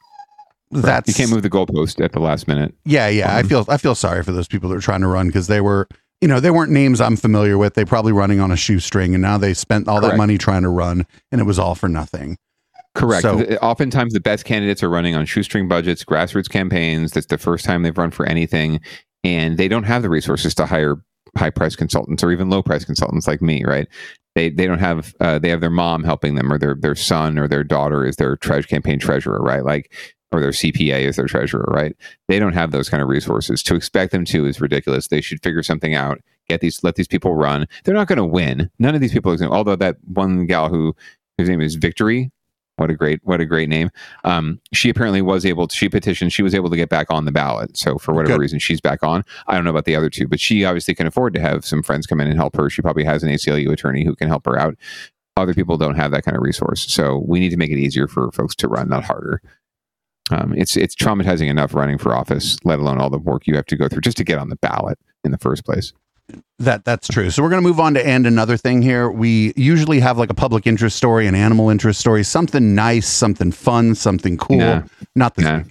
That's 0.71 1.09
you 1.09 1.15
can't 1.15 1.31
move 1.31 1.43
the 1.43 1.51
goalpost 1.51 2.03
at 2.03 2.13
the 2.13 2.21
last 2.21 2.49
minute. 2.49 2.75
Yeah, 2.85 3.09
yeah. 3.09 3.35
I 3.35 3.41
um, 3.41 3.49
feel 3.49 3.65
I 3.69 3.77
feel 3.77 3.95
sorry 3.95 4.23
for 4.25 4.33
those 4.33 4.49
people 4.49 4.69
that 4.71 4.77
are 4.77 4.81
trying 4.81 5.03
to 5.03 5.07
run 5.07 5.29
because 5.29 5.47
they 5.47 5.61
were 5.61 5.87
you 6.21 6.29
know, 6.29 6.41
they 6.41 6.51
weren't 6.51 6.73
names 6.73 7.01
I'm 7.01 7.17
familiar 7.17 7.59
with. 7.59 7.75
They 7.75 7.85
probably 7.85 8.13
running 8.13 8.41
on 8.41 8.51
a 8.51 8.57
shoestring 8.57 9.15
and 9.15 9.21
now 9.21 9.37
they 9.37 9.53
spent 9.53 9.89
all 9.89 10.01
that 10.01 10.17
money 10.17 10.39
trying 10.39 10.63
to 10.63 10.71
run 10.71 11.07
and 11.31 11.41
it 11.41 11.45
was 11.45 11.59
all 11.59 11.75
for 11.75 11.89
nothing. 11.89 12.39
Correct. 12.95 13.23
So- 13.23 13.37
The- 13.39 13.63
Oftentimes, 13.63 14.13
the 14.13 14.21
best 14.21 14.45
candidates 14.45 14.83
are 14.83 14.91
running 14.91 15.15
on 15.15 15.27
shoestring 15.27 15.69
budgets, 15.69 16.05
grassroots 16.05 16.49
campaigns. 16.49 17.13
That's 17.13 17.27
the 17.27 17.39
first 17.39 17.65
time 17.65 17.83
they've 17.83 17.97
run 17.97 18.11
for 18.11 18.27
anything, 18.27 18.81
and 19.25 19.57
they 19.59 19.69
don't 19.69 19.85
have 19.85 20.03
the 20.03 20.11
resources 20.11 20.55
to 20.57 20.67
hire 20.67 20.97
high 21.37 21.51
price 21.51 21.75
consultants 21.75 22.23
or 22.23 22.31
even 22.31 22.49
low 22.51 22.63
price 22.63 22.85
consultants 22.85 23.27
like 23.27 23.43
me. 23.43 23.65
Right? 23.65 23.89
They 24.35 24.51
they 24.51 24.67
don't 24.67 24.79
have. 24.79 25.15
Uh, 25.21 25.39
they 25.39 25.49
have 25.49 25.61
their 25.61 25.71
mom 25.71 26.05
helping 26.05 26.35
them, 26.37 26.53
or 26.53 26.59
their 26.59 26.75
their 26.75 26.95
son 26.95 27.39
or 27.39 27.49
their 27.49 27.65
daughter 27.65 28.05
is 28.07 28.17
their 28.17 28.37
tre- 28.37 28.63
campaign 28.63 28.99
treasurer. 28.99 29.41
Right? 29.41 29.65
Like. 29.65 29.93
Or 30.33 30.41
their 30.41 30.51
CPA 30.51 31.03
is 31.07 31.15
their 31.15 31.27
treasurer, 31.29 31.65
right? 31.69 31.95
They 32.27 32.41
don't 32.41 32.55
have 32.55 32.73
those 32.73 32.89
kind 32.89 33.01
of 33.01 33.09
resources. 33.09 33.63
To 33.63 33.77
expect 33.77 34.11
them 34.11 34.25
to 34.25 34.47
is 34.47 34.61
ridiculous. 34.61 35.07
They 35.07 35.21
should 35.21 35.41
figure 35.45 35.63
something 35.63 35.95
out. 35.95 36.21
Get 36.49 36.61
these, 36.61 36.83
let 36.83 36.97
these 36.97 37.07
people 37.07 37.37
run. 37.37 37.69
They're 37.85 37.95
not 37.95 38.09
going 38.09 38.17
to 38.17 38.25
win. 38.25 38.69
None 38.81 38.97
of 38.97 39.01
these 39.01 39.13
people 39.13 39.31
are 39.31 39.37
going. 39.37 39.53
Although 39.53 39.77
that 39.77 39.99
one 40.13 40.47
gal 40.47 40.69
who 40.71 40.97
whose 41.39 41.49
name 41.49 41.61
is 41.61 41.77
Victory, 41.77 42.33
what 42.77 42.91
a 42.91 42.95
great 42.95 43.21
what 43.23 43.41
a 43.41 43.47
great 43.47 43.69
name. 43.69 43.91
Um, 44.25 44.61
she 44.73 44.89
apparently 44.91 45.23
was 45.23 45.47
able 45.47 45.69
to 45.69 45.77
she 45.77 45.89
petitioned 45.89 46.33
she 46.33 46.43
was 46.43 46.55
able 46.55 46.71
to 46.71 46.77
get 46.77 46.89
back 46.89 47.07
on 47.11 47.25
the 47.25 47.33
ballot. 47.33 47.77
So 47.77 47.99
for 47.99 48.13
whatever 48.13 48.35
Good. 48.35 48.41
reason 48.41 48.59
she's 48.59 48.81
back 48.81 49.03
on. 49.03 49.25
I 49.47 49.55
don't 49.55 49.65
know 49.65 49.71
about 49.71 49.85
the 49.85 49.97
other 49.97 50.11
two 50.11 50.27
but 50.27 50.41
she 50.41 50.65
obviously 50.65 50.95
can 50.95 51.07
afford 51.07 51.35
to 51.35 51.41
have 51.41 51.65
some 51.65 51.83
friends 51.83 52.07
come 52.07 52.21
in 52.21 52.27
and 52.27 52.37
help 52.37 52.57
her. 52.57 52.69
She 52.69 52.83
probably 52.83 53.05
has 53.05 53.23
an 53.23 53.31
aclu 53.31 53.73
attorney 53.73 54.05
who 54.05 54.17
can 54.17 54.29
help 54.29 54.45
her 54.47 54.59
out. 54.59 54.77
Other 55.37 55.55
people 55.55 55.77
don't 55.77 55.97
have 55.97 56.11
that 56.13 56.25
kind 56.25 56.37
of 56.37 56.43
resource. 56.43 56.85
So 56.93 57.25
we 57.27 57.41
need 57.41 57.51
to 57.51 57.57
make 57.57 57.71
it 57.71 57.79
easier 57.79 58.07
for 58.07 58.31
folks 58.33 58.55
to 58.57 58.69
run 58.69 58.89
not 58.89 59.05
harder. 59.05 59.41
Um, 60.31 60.55
it's 60.57 60.77
it's 60.77 60.95
traumatizing 60.95 61.49
enough 61.49 61.75
running 61.75 61.99
for 61.99 62.15
office 62.15 62.57
let 62.65 62.79
alone 62.79 62.99
all 62.99 63.11
the 63.11 63.19
work 63.19 63.47
you 63.47 63.57
have 63.57 63.67
to 63.67 63.77
go 63.77 63.89
through 63.89 64.01
just 64.01 64.17
to 64.17 64.25
get 64.25 64.39
on 64.39 64.49
the 64.49 64.57
ballot 64.57 64.99
in 65.23 65.33
the 65.33 65.39
first 65.39 65.67
place 65.67 65.93
That 66.59 66.85
that's 66.85 67.09
true. 67.09 67.31
So 67.31 67.43
we're 67.43 67.51
going 67.51 67.63
to 67.63 67.69
move 67.69 67.81
on 67.81 67.95
to 67.95 68.07
end 68.07 68.27
another 68.27 68.57
thing 68.57 68.81
here. 68.81 69.11
We 69.11 69.53
usually 69.57 70.01
have 70.01 70.17
like 70.17 70.31
a 70.31 70.35
public 70.35 70.67
interest 70.67 70.97
story, 70.97 71.27
an 71.27 71.35
animal 71.35 71.69
interest 71.69 72.01
story, 72.01 72.23
something 72.25 72.75
nice, 72.75 73.07
something 73.09 73.53
fun, 73.53 73.95
something 73.95 74.37
cool. 74.39 74.59
Nah. 74.59 74.83
Not 75.15 75.35
this 75.35 75.45
Nah. 75.45 75.57
week. 75.59 75.67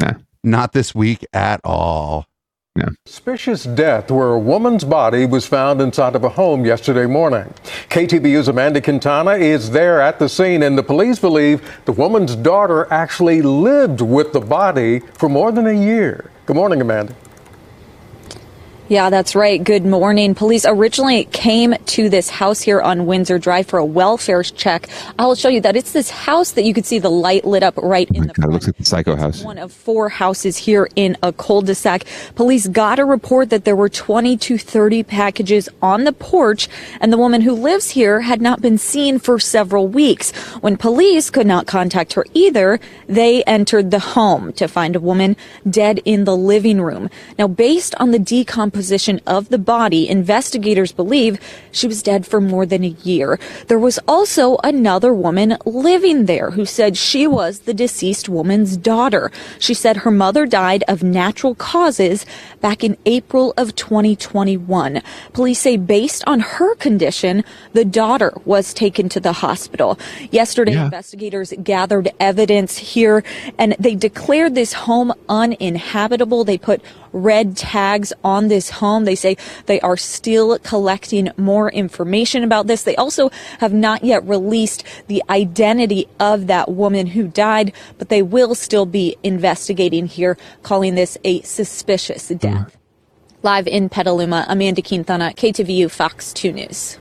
Nah. 0.00 0.12
Not 0.42 0.72
this 0.72 0.94
week 0.94 1.26
at 1.32 1.60
all. 1.64 2.26
Suspicious 3.06 3.62
death 3.64 4.10
where 4.10 4.30
a 4.30 4.38
woman's 4.38 4.82
body 4.82 5.26
was 5.26 5.46
found 5.46 5.80
inside 5.80 6.16
of 6.16 6.24
a 6.24 6.28
home 6.28 6.64
yesterday 6.64 7.06
morning. 7.06 7.44
KTVU's 7.88 8.48
Amanda 8.48 8.80
Quintana 8.80 9.32
is 9.34 9.70
there 9.70 10.00
at 10.00 10.18
the 10.18 10.28
scene, 10.28 10.60
and 10.64 10.76
the 10.76 10.82
police 10.82 11.20
believe 11.20 11.62
the 11.84 11.92
woman's 11.92 12.34
daughter 12.34 12.92
actually 12.92 13.42
lived 13.42 14.00
with 14.00 14.32
the 14.32 14.40
body 14.40 14.98
for 14.98 15.28
more 15.28 15.52
than 15.52 15.68
a 15.68 15.72
year. 15.72 16.30
Good 16.46 16.56
morning, 16.56 16.80
Amanda. 16.80 17.14
Yeah, 18.86 19.08
that's 19.08 19.34
right. 19.34 19.64
Good 19.64 19.86
morning. 19.86 20.34
Police 20.34 20.66
originally 20.66 21.24
came 21.32 21.74
to 21.86 22.10
this 22.10 22.28
house 22.28 22.60
here 22.60 22.82
on 22.82 23.06
Windsor 23.06 23.38
Drive 23.38 23.66
for 23.66 23.78
a 23.78 23.84
welfare 23.84 24.42
check. 24.42 24.90
I'll 25.18 25.34
show 25.34 25.48
you 25.48 25.62
that 25.62 25.74
it's 25.74 25.92
this 25.92 26.10
house 26.10 26.50
that 26.50 26.64
you 26.64 26.74
could 26.74 26.84
see 26.84 26.98
the 26.98 27.10
light 27.10 27.46
lit 27.46 27.62
up 27.62 27.78
right 27.78 28.06
in 28.10 28.26
the 28.26 28.34
God, 28.34 28.50
it 28.50 28.52
looks 28.52 28.66
like 28.66 28.76
the 28.76 28.84
Psycho 28.84 29.16
House. 29.16 29.42
one 29.42 29.56
of 29.56 29.72
four 29.72 30.10
houses 30.10 30.58
here 30.58 30.86
in 30.96 31.16
a 31.22 31.32
cul-de-sac. 31.32 32.04
Police 32.34 32.68
got 32.68 32.98
a 32.98 33.06
report 33.06 33.48
that 33.48 33.64
there 33.64 33.74
were 33.74 33.88
20 33.88 34.36
to 34.36 34.58
30 34.58 35.02
packages 35.02 35.66
on 35.80 36.04
the 36.04 36.12
porch, 36.12 36.68
and 37.00 37.10
the 37.10 37.16
woman 37.16 37.40
who 37.40 37.54
lives 37.54 37.88
here 37.88 38.20
had 38.20 38.42
not 38.42 38.60
been 38.60 38.76
seen 38.76 39.18
for 39.18 39.38
several 39.38 39.88
weeks. 39.88 40.30
When 40.60 40.76
police 40.76 41.30
could 41.30 41.46
not 41.46 41.66
contact 41.66 42.12
her 42.12 42.26
either, 42.34 42.78
they 43.06 43.42
entered 43.44 43.90
the 43.90 43.98
home 43.98 44.52
to 44.52 44.68
find 44.68 44.94
a 44.94 45.00
woman 45.00 45.38
dead 45.70 46.00
in 46.04 46.24
the 46.24 46.36
living 46.36 46.82
room. 46.82 47.08
Now, 47.38 47.48
based 47.48 47.94
on 47.98 48.10
the 48.10 48.18
decomposition 48.18 48.74
of 49.26 49.48
the 49.48 49.58
body, 49.58 50.08
investigators 50.08 50.92
believe 50.92 51.40
she 51.72 51.86
was 51.86 52.02
dead 52.02 52.26
for 52.26 52.40
more 52.40 52.66
than 52.66 52.84
a 52.84 52.88
year. 52.88 53.38
There 53.68 53.78
was 53.78 53.98
also 54.06 54.58
another 54.62 55.12
woman 55.12 55.56
living 55.64 56.26
there 56.26 56.50
who 56.50 56.64
said 56.64 56.96
she 56.96 57.26
was 57.26 57.60
the 57.60 57.74
deceased 57.74 58.28
woman's 58.28 58.76
daughter. 58.76 59.30
She 59.58 59.74
said 59.74 59.98
her 59.98 60.10
mother 60.10 60.46
died 60.46 60.84
of 60.88 61.02
natural 61.02 61.54
causes 61.54 62.26
back 62.60 62.84
in 62.84 62.96
April 63.06 63.54
of 63.56 63.74
2021. 63.74 65.02
Police 65.32 65.60
say 65.60 65.76
based 65.76 66.22
on 66.26 66.40
her 66.40 66.74
condition, 66.76 67.44
the 67.72 67.84
daughter 67.84 68.32
was 68.44 68.74
taken 68.74 69.08
to 69.08 69.20
the 69.20 69.32
hospital. 69.32 69.98
Yesterday, 70.30 70.72
investigators 70.84 71.52
gathered 71.62 72.10
evidence 72.20 72.78
here 72.78 73.22
and 73.58 73.76
they 73.78 73.94
declared 73.94 74.54
this 74.54 74.72
home 74.72 75.12
uninhabitable. 75.28 76.44
They 76.44 76.58
put 76.58 76.82
red 77.12 77.56
tags 77.56 78.12
on 78.22 78.48
this 78.48 78.63
home. 78.70 79.04
They 79.04 79.14
say 79.14 79.36
they 79.66 79.80
are 79.80 79.96
still 79.96 80.58
collecting 80.60 81.30
more 81.36 81.70
information 81.70 82.42
about 82.44 82.66
this. 82.66 82.82
They 82.82 82.96
also 82.96 83.30
have 83.58 83.72
not 83.72 84.04
yet 84.04 84.26
released 84.26 84.84
the 85.06 85.22
identity 85.30 86.08
of 86.20 86.46
that 86.46 86.70
woman 86.70 87.08
who 87.08 87.28
died, 87.28 87.72
but 87.98 88.08
they 88.08 88.22
will 88.22 88.54
still 88.54 88.86
be 88.86 89.16
investigating 89.22 90.06
here, 90.06 90.36
calling 90.62 90.94
this 90.94 91.18
a 91.24 91.40
suspicious 91.42 92.28
death. 92.28 92.76
Live 93.42 93.66
in 93.66 93.88
Petaluma, 93.90 94.46
Amanda 94.48 94.80
Quintana, 94.80 95.32
KTVU 95.36 95.90
Fox 95.90 96.32
2 96.32 96.52
News. 96.52 96.98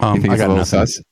Um, 0.00 0.16
you 0.16 0.22
think 0.22 0.30
I 0.30 0.34
it's 0.34 0.40
a 0.40 0.44
got 0.44 0.48
little 0.50 0.56
nothing. 0.58 0.86
sus? 0.86 1.02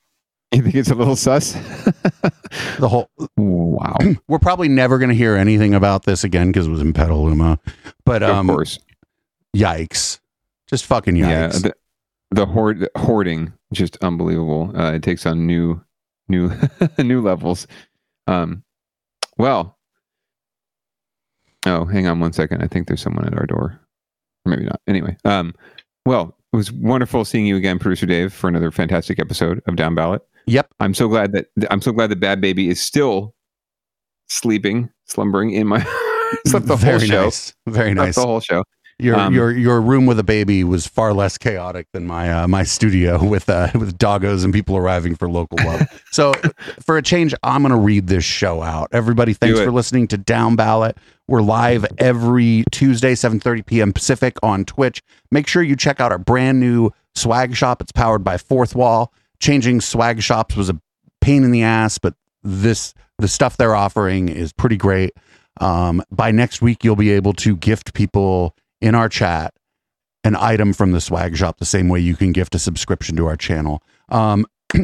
You 0.53 0.61
think 0.61 0.75
it's 0.75 0.89
a 0.91 0.95
little 0.95 1.15
sus? 1.15 1.53
the 2.79 2.87
whole 2.87 3.09
wow. 3.37 3.97
We're 4.27 4.39
probably 4.39 4.69
never 4.69 4.99
going 4.99 5.09
to 5.09 5.15
hear 5.15 5.35
anything 5.35 5.73
about 5.73 6.03
this 6.03 6.23
again 6.23 6.47
because 6.51 6.67
it 6.67 6.69
was 6.69 6.81
in 6.81 6.93
Petaluma. 6.93 7.59
But 8.05 8.23
Of 8.23 8.29
um, 8.29 8.47
course. 8.47 8.79
Yikes! 9.55 10.19
Just 10.67 10.85
fucking 10.85 11.15
yikes. 11.15 11.29
Yeah, 11.29 11.47
the, 11.47 11.73
the 12.31 12.45
hoard 12.45 12.87
hoarding 12.97 13.53
just 13.73 13.97
unbelievable. 13.97 14.71
Uh, 14.75 14.93
it 14.93 15.03
takes 15.03 15.25
on 15.25 15.45
new 15.45 15.81
new 16.27 16.51
new 16.97 17.21
levels. 17.21 17.67
Um, 18.27 18.63
well, 19.37 19.77
oh, 21.65 21.85
hang 21.85 22.07
on 22.07 22.19
one 22.19 22.33
second. 22.33 22.61
I 22.61 22.67
think 22.67 22.87
there's 22.87 23.01
someone 23.01 23.25
at 23.25 23.37
our 23.37 23.45
door, 23.45 23.79
or 24.45 24.49
maybe 24.49 24.63
not. 24.63 24.81
Anyway, 24.87 25.17
um, 25.25 25.53
well, 26.05 26.35
it 26.51 26.55
was 26.55 26.71
wonderful 26.71 27.25
seeing 27.25 27.45
you 27.45 27.55
again, 27.55 27.79
producer 27.79 28.05
Dave, 28.05 28.33
for 28.33 28.47
another 28.47 28.71
fantastic 28.71 29.19
episode 29.19 29.61
of 29.67 29.75
Down 29.75 29.95
Ballot. 29.95 30.21
Yep, 30.45 30.73
I'm 30.79 30.93
so 30.93 31.07
glad 31.07 31.31
that 31.33 31.47
I'm 31.69 31.81
so 31.81 31.91
glad 31.91 32.09
that 32.11 32.19
Bad 32.19 32.41
Baby 32.41 32.69
is 32.69 32.81
still 32.81 33.33
sleeping, 34.29 34.89
slumbering 35.05 35.51
in 35.51 35.67
my. 35.67 35.79
slept 36.47 36.65
the 36.65 36.75
whole 36.75 36.85
Very 36.85 37.07
show. 37.07 37.25
nice. 37.25 37.53
Very 37.67 37.93
Slept 37.93 37.95
nice. 37.95 38.15
The 38.15 38.25
whole 38.25 38.39
show. 38.39 38.63
Your 39.03 39.17
Um, 39.17 39.33
your 39.33 39.51
your 39.51 39.81
room 39.81 40.05
with 40.05 40.17
a 40.17 40.23
baby 40.23 40.63
was 40.63 40.87
far 40.87 41.13
less 41.13 41.37
chaotic 41.37 41.87
than 41.91 42.05
my 42.05 42.31
uh, 42.31 42.47
my 42.47 42.63
studio 42.63 43.21
with 43.33 43.49
uh, 43.49 43.69
with 43.73 43.97
doggos 43.97 44.45
and 44.45 44.53
people 44.53 44.77
arriving 44.77 45.15
for 45.15 45.29
local 45.29 45.57
love. 45.63 46.01
so 46.11 46.33
for 46.79 46.97
a 46.97 47.01
change, 47.01 47.35
I'm 47.43 47.61
gonna 47.63 47.77
read 47.77 48.07
this 48.07 48.23
show 48.23 48.61
out. 48.61 48.87
Everybody, 48.93 49.33
thanks 49.33 49.59
for 49.59 49.71
listening 49.71 50.07
to 50.09 50.17
Down 50.17 50.55
Ballot. 50.55 50.97
We're 51.27 51.41
live 51.41 51.85
every 51.97 52.63
Tuesday, 52.71 53.13
7:30 53.13 53.65
p.m. 53.65 53.93
Pacific 53.93 54.37
on 54.41 54.63
Twitch. 54.63 55.01
Make 55.31 55.47
sure 55.47 55.61
you 55.61 55.75
check 55.75 55.99
out 55.99 56.11
our 56.11 56.17
brand 56.17 56.59
new 56.61 56.91
swag 57.13 57.55
shop. 57.55 57.81
It's 57.81 57.91
powered 57.91 58.23
by 58.23 58.37
Fourthwall. 58.37 59.07
Changing 59.39 59.81
swag 59.81 60.21
shops 60.21 60.55
was 60.55 60.69
a 60.69 60.79
pain 61.19 61.43
in 61.43 61.51
the 61.51 61.63
ass, 61.63 61.97
but 61.97 62.13
this 62.41 62.93
the 63.17 63.27
stuff 63.27 63.57
they're 63.57 63.75
offering 63.75 64.29
is 64.29 64.53
pretty 64.53 64.77
great. 64.77 65.11
Um, 65.61 66.01
by 66.11 66.31
next 66.31 66.61
week, 66.61 66.83
you'll 66.83 66.95
be 66.95 67.11
able 67.11 67.33
to 67.33 67.55
gift 67.57 67.93
people 67.93 68.55
in 68.83 68.93
our 68.93 69.09
chat 69.09 69.53
an 70.25 70.35
item 70.35 70.73
from 70.73 70.91
the 70.91 71.01
swag 71.01 71.35
shop 71.35 71.57
the 71.57 71.65
same 71.65 71.87
way 71.89 71.99
you 71.99 72.15
can 72.15 72.31
gift 72.33 72.53
a 72.53 72.59
subscription 72.59 73.15
to 73.15 73.25
our 73.25 73.37
channel. 73.37 73.81
Um, 74.09 74.45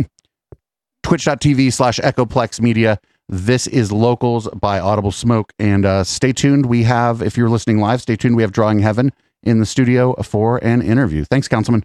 Twitch.tv 1.03 1.71
slash 1.71 1.99
Echoplex 1.99 2.61
Media. 2.61 2.99
This 3.27 3.67
is 3.67 3.91
Locals 3.91 4.47
by 4.49 4.80
Audible 4.80 5.11
Smoke. 5.11 5.53
And 5.59 5.85
uh, 5.85 6.03
stay 6.03 6.34
tuned. 6.34 6.65
We 6.65 6.84
have, 6.84 7.21
if 7.21 7.38
you're 7.38 7.49
listening 7.49 7.80
live, 7.80 8.01
stay 8.01 8.15
tuned. 8.15 8.35
We 8.35 8.41
have 8.41 8.51
Drawing 8.51 8.80
Heaven 8.80 9.11
in 9.43 9.59
the 9.59 9.65
studio 9.65 10.13
for 10.23 10.57
an 10.63 10.81
interview. 10.81 11.26
Thanks, 11.26 11.47
Councilman. 11.47 11.84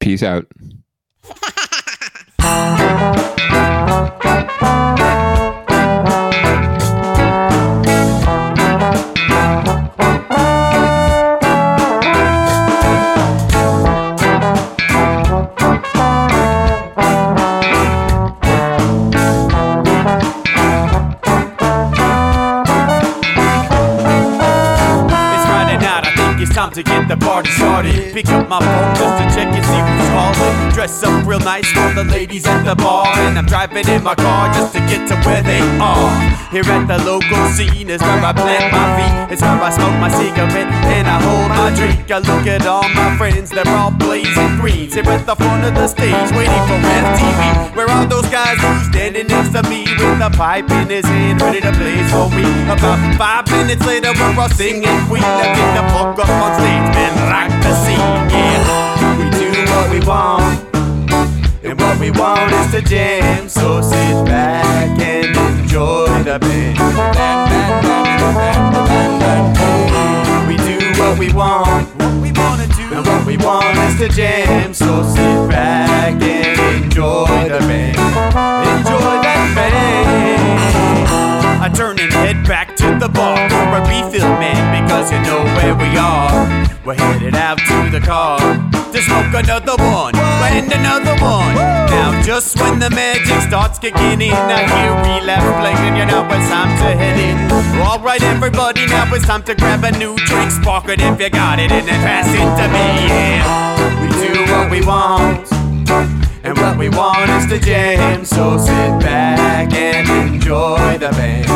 Peace 0.00 0.22
out. 0.22 0.46
Up 31.48 31.64
for 31.64 31.94
the 31.96 32.04
ladies 32.04 32.44
at 32.44 32.60
the 32.68 32.76
bar. 32.76 33.08
And 33.24 33.38
I'm 33.38 33.46
driving 33.46 33.88
in 33.88 34.04
my 34.04 34.14
car 34.14 34.52
just 34.52 34.76
to 34.76 34.80
get 34.84 35.08
to 35.08 35.16
where 35.24 35.40
they 35.40 35.64
are. 35.80 36.12
Here 36.52 36.60
at 36.60 36.84
the 36.84 37.00
local 37.08 37.40
scene 37.56 37.88
is 37.88 38.02
where 38.04 38.20
I 38.20 38.36
plant 38.36 38.68
my 38.68 38.84
feet. 39.00 39.32
It's 39.32 39.40
where 39.40 39.56
I 39.56 39.72
smoke 39.72 39.96
my 39.96 40.12
cigarette 40.12 40.68
and 40.92 41.08
I 41.08 41.16
hold 41.16 41.48
my 41.48 41.72
drink. 41.72 42.04
I 42.12 42.20
look 42.20 42.44
at 42.44 42.66
all 42.68 42.84
my 42.92 43.16
friends, 43.16 43.48
they're 43.48 43.64
all 43.66 43.90
blazing 43.90 44.60
green. 44.60 44.92
Here 44.92 45.08
at 45.08 45.24
the 45.24 45.34
front 45.36 45.64
of 45.64 45.72
the 45.72 45.88
stage, 45.88 46.28
waiting 46.36 46.64
for 46.68 46.76
MTV. 46.84 47.74
Where 47.74 47.88
are 47.88 48.04
those 48.04 48.28
guys 48.28 48.60
who's 48.60 48.92
standing 48.92 49.28
next 49.28 49.56
to 49.56 49.64
me 49.72 49.88
with 49.96 50.20
a 50.20 50.28
pipe 50.28 50.68
in 50.68 50.92
his 50.92 51.06
hand, 51.06 51.40
ready 51.40 51.64
to 51.64 51.72
blaze 51.80 52.12
for 52.12 52.28
me? 52.28 52.44
About 52.68 53.00
five 53.16 53.48
minutes 53.56 53.80
later, 53.88 54.12
we're 54.20 54.36
all 54.36 54.52
singing 54.52 55.00
Queen. 55.08 55.24
Now 55.24 55.48
get 55.56 55.70
the 55.80 55.84
fuck 55.96 56.12
up 56.12 56.28
on 56.28 56.60
stage, 56.60 56.92
man, 56.92 57.12
rock 57.32 57.48
the 57.64 57.72
scene. 57.88 58.12
Yeah, 58.36 59.16
we 59.16 59.24
do 59.32 59.48
what 59.72 59.88
we 59.88 60.00
want. 60.04 60.37
What 61.98 62.04
we 62.04 62.10
want 62.12 62.52
is 62.52 62.70
to 62.70 62.80
jam, 62.80 63.48
so 63.48 63.82
sit 63.82 64.24
back 64.24 65.00
and 65.00 65.36
enjoy 65.58 66.06
the 66.22 66.38
band. 66.38 66.78
We 70.46 70.56
do 70.58 70.78
what 71.02 71.18
we 71.18 71.32
want, 71.32 71.88
what 71.96 72.22
we 72.22 72.30
wanna 72.30 72.68
do, 72.68 72.94
and 72.94 73.04
what 73.04 73.26
we 73.26 73.36
want 73.36 73.76
is 73.78 73.98
to 73.98 74.08
jam, 74.10 74.72
so 74.72 75.02
sit 75.02 75.48
back 75.50 76.22
and 76.22 76.84
enjoy 76.84 77.26
the 77.48 77.58
band. 77.66 77.98
Enjoy 77.98 79.18
that 79.26 79.52
band. 79.56 80.60
I 81.60 81.68
turn 81.68 81.98
and 81.98 82.12
head 82.12 82.46
back 82.46 82.76
to 82.76 82.96
the 82.96 83.08
bar 83.08 83.50
for 83.50 83.56
a 83.56 83.80
refill, 83.80 84.38
man, 84.38 84.84
because 84.84 85.10
you 85.10 85.18
know 85.22 85.42
where 85.56 85.74
we 85.74 85.96
are. 85.96 86.67
We're 86.88 86.94
headed 86.94 87.34
out 87.34 87.58
to 87.58 87.90
the 87.90 88.00
car 88.00 88.38
to 88.40 89.02
smoke 89.02 89.34
another 89.34 89.76
one 89.76 90.16
and 90.16 90.72
another 90.72 91.22
one. 91.22 91.54
Now, 91.54 92.18
just 92.22 92.58
when 92.58 92.78
the 92.78 92.88
magic 92.88 93.42
starts 93.42 93.78
kicking 93.78 94.22
in, 94.22 94.32
I 94.32 94.64
hear 94.64 94.92
relapse 95.20 95.44
playing. 95.60 95.98
You 95.98 96.06
know 96.06 96.24
it's 96.24 96.48
time 96.48 96.70
to 96.78 96.96
head 96.96 97.18
in. 97.20 97.82
All 97.82 98.00
right, 98.00 98.22
everybody, 98.22 98.86
now 98.86 99.04
it's 99.12 99.26
time 99.26 99.42
to 99.42 99.54
grab 99.54 99.84
a 99.84 99.92
new 99.98 100.16
drink, 100.16 100.50
spark 100.50 100.88
it 100.88 101.02
if 101.02 101.20
you 101.20 101.28
got 101.28 101.58
it, 101.58 101.70
and 101.70 101.86
then 101.86 102.00
pass 102.00 102.26
it 102.26 102.38
to 102.56 102.68
me. 102.72 103.08
Yeah, 103.12 104.00
we 104.00 104.08
do 104.26 104.50
what 104.50 104.70
we 104.70 104.80
want. 104.80 106.27
And 106.44 106.56
what 106.56 106.78
we 106.78 106.88
want 106.88 107.30
is 107.30 107.46
to 107.46 107.58
jam, 107.58 108.24
so 108.24 108.56
sit 108.58 109.00
back 109.00 109.72
and 109.72 110.34
enjoy 110.34 110.96
the 110.98 111.10
band. 111.10 111.48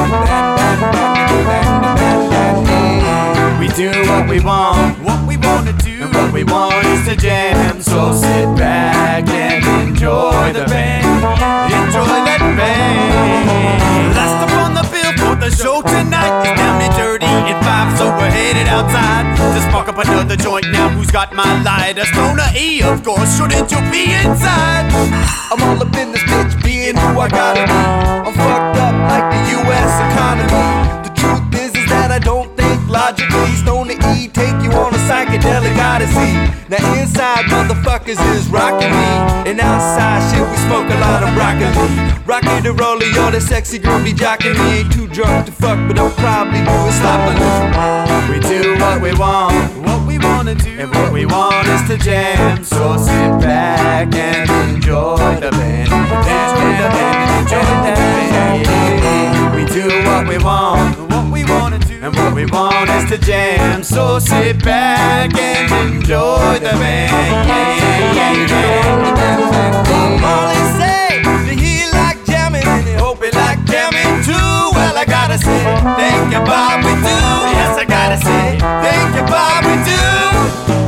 We 3.60 3.68
do 3.68 3.90
what 4.10 4.28
we 4.28 4.40
want, 4.40 4.98
what 5.04 5.26
we 5.26 5.36
want 5.36 5.66
to 5.68 5.72
do, 5.84 6.02
and 6.02 6.14
what 6.14 6.32
we 6.32 6.44
want 6.44 6.84
is 6.86 7.06
to 7.09 7.16
jam, 7.16 7.80
so 7.80 8.12
sit 8.12 8.56
back 8.56 9.28
and 9.28 9.88
enjoy 9.88 10.52
the 10.52 10.64
band. 10.66 11.06
Enjoy 11.72 12.04
that 12.04 12.40
band. 12.56 14.16
Last 14.16 14.50
up 14.50 14.59
on 14.64 14.74
the 14.74 14.82
the 15.43 15.51
show 15.51 15.82
tonight 15.82 16.47
is 16.47 16.55
down 16.55 16.81
and 16.81 16.94
dirty 16.94 17.27
and 17.27 17.59
five, 17.66 17.98
so 17.98 18.06
we're 18.14 18.31
headed 18.31 18.69
outside 18.69 19.27
to 19.35 19.60
spark 19.69 19.89
up 19.89 19.98
another 19.98 20.36
joint. 20.36 20.70
Now 20.70 20.89
who's 20.89 21.10
got 21.10 21.35
my 21.35 21.62
lighter? 21.62 22.05
Stoner 22.05 22.47
E, 22.55 22.81
of 22.82 23.02
course. 23.02 23.36
Shouldn't 23.36 23.70
you 23.73 23.81
be 23.90 24.14
inside? 24.14 24.86
I'm 25.51 25.60
all 25.66 25.82
up 25.82 25.94
in 25.97 26.12
this 26.12 26.23
bitch, 26.31 26.62
being 26.62 26.94
who 26.94 27.19
I 27.19 27.28
gotta 27.28 27.66
be. 27.66 27.82
I'm 28.23 28.35
fucked 28.39 28.78
up 28.86 28.94
like 29.10 29.27
the 29.35 29.43
U.S. 29.59 29.93
economy. 30.14 31.09
The 31.09 31.12
truth 31.19 31.60
is, 31.60 31.74
is 31.74 31.90
that 31.90 32.12
I 32.12 32.20
don't 32.20 32.52
logically. 32.93 33.56
Stoner 33.56 33.97
E 34.14 34.28
take 34.28 34.60
you 34.62 34.70
on 34.77 34.94
a 34.94 35.01
psychedelic 35.09 35.77
odyssey. 35.81 36.32
Now 36.69 36.85
inside, 37.01 37.44
motherfuckers 37.48 38.20
is 38.36 38.48
rocking 38.48 38.93
me, 38.93 39.51
and 39.51 39.60
outside, 39.60 40.20
shit, 40.31 40.44
we 40.44 40.56
smoke 40.69 40.89
a 40.89 40.98
lot 41.01 41.23
of 41.24 41.32
broccoli. 41.35 41.73
Rocky 42.24 42.60
the 42.60 42.73
roller, 42.73 43.06
yo, 43.16 43.31
that 43.31 43.43
sexy 43.43 43.78
be 43.78 44.12
jocking 44.12 44.55
me. 44.55 44.81
Ain't 44.81 44.93
too 44.93 45.09
drunk 45.09 45.47
to 45.47 45.52
fuck, 45.52 45.78
but 45.89 45.98
I'll 45.98 46.10
probably 46.23 46.60
do 46.60 46.77
it 46.89 46.94
sloppily. 47.01 47.36
We 48.31 48.39
do 48.40 48.77
what 48.78 49.01
we 49.02 49.12
want, 49.19 49.56
what 49.86 50.06
we 50.06 50.19
wanna 50.19 50.55
do, 50.55 50.70
and 50.78 50.90
what 50.94 51.12
we 51.12 51.27
want 51.27 51.66
is 51.66 51.82
to 51.89 51.97
jam. 51.98 52.64
So 52.64 52.97
sit 52.97 53.32
back 53.40 54.14
and 54.14 54.48
enjoy 54.74 55.40
the 55.40 55.51
band, 55.51 55.89
enjoy 55.93 56.73
the 56.81 56.89
band, 56.97 57.48
the. 57.48 58.02
We 59.56 59.64
do 59.66 59.89
what 60.09 60.28
we 60.28 60.39
want, 60.39 60.98
what 61.10 61.31
we 61.32 61.44
wanna 61.44 61.81
and 62.03 62.16
what 62.16 62.35
we 62.35 62.45
want 62.47 62.91
is 62.91 63.09
to 63.11 63.16
jam. 63.19 63.83
So 63.85 64.19
sit 64.19 64.62
back 64.65 65.33
and 65.39 65.95
enjoy 65.95 66.59
the 66.59 66.74
band. 66.74 67.49
Yeah, 67.49 67.79
yeah, 68.19 68.47
yeah. 68.51 70.19
Molly 70.19 70.59
say 70.79 71.23
that 71.23 71.55
he 71.55 71.87
like 71.95 72.19
jamming 72.27 72.66
and 72.66 72.87
he 72.87 72.95
hope 72.95 73.23
he 73.23 73.31
like 73.31 73.62
jamming 73.70 74.19
too. 74.27 74.35
Well, 74.74 74.99
I 74.99 75.05
gotta 75.07 75.39
say, 75.39 75.62
thank 75.95 76.35
you, 76.35 76.43
Bob, 76.43 76.83
we 76.83 76.91
do. 77.07 77.19
Yes, 77.55 77.79
I 77.79 77.85
gotta 77.87 78.19
say, 78.19 78.59
thank 78.59 79.15
you, 79.15 79.24
Bob, 79.31 79.62
we 79.62 79.79
do. 79.87 80.03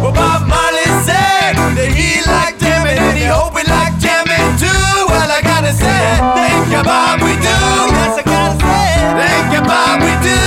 Well, 0.03 0.13
Bob 0.13 0.51
Marley 0.51 0.91
said 1.07 1.55
that 1.79 1.91
he 1.95 2.27
like 2.27 2.59
jamming 2.59 2.99
and 2.99 3.17
he 3.17 3.25
hope 3.31 3.55
he 3.55 3.63
like 3.71 3.95
jamming 4.03 4.59
too. 4.59 5.07
Well, 5.07 5.31
I 5.31 5.39
gotta 5.47 5.71
say, 5.71 6.03
thank 6.35 6.75
you, 6.75 6.83
Bob, 6.83 7.23
we 7.23 7.39
do. 7.39 7.55
Yes, 8.03 8.19
I 8.19 8.34
you, 9.53 9.61
Bob, 9.63 10.01
we 10.01 10.13
do. 10.23 10.39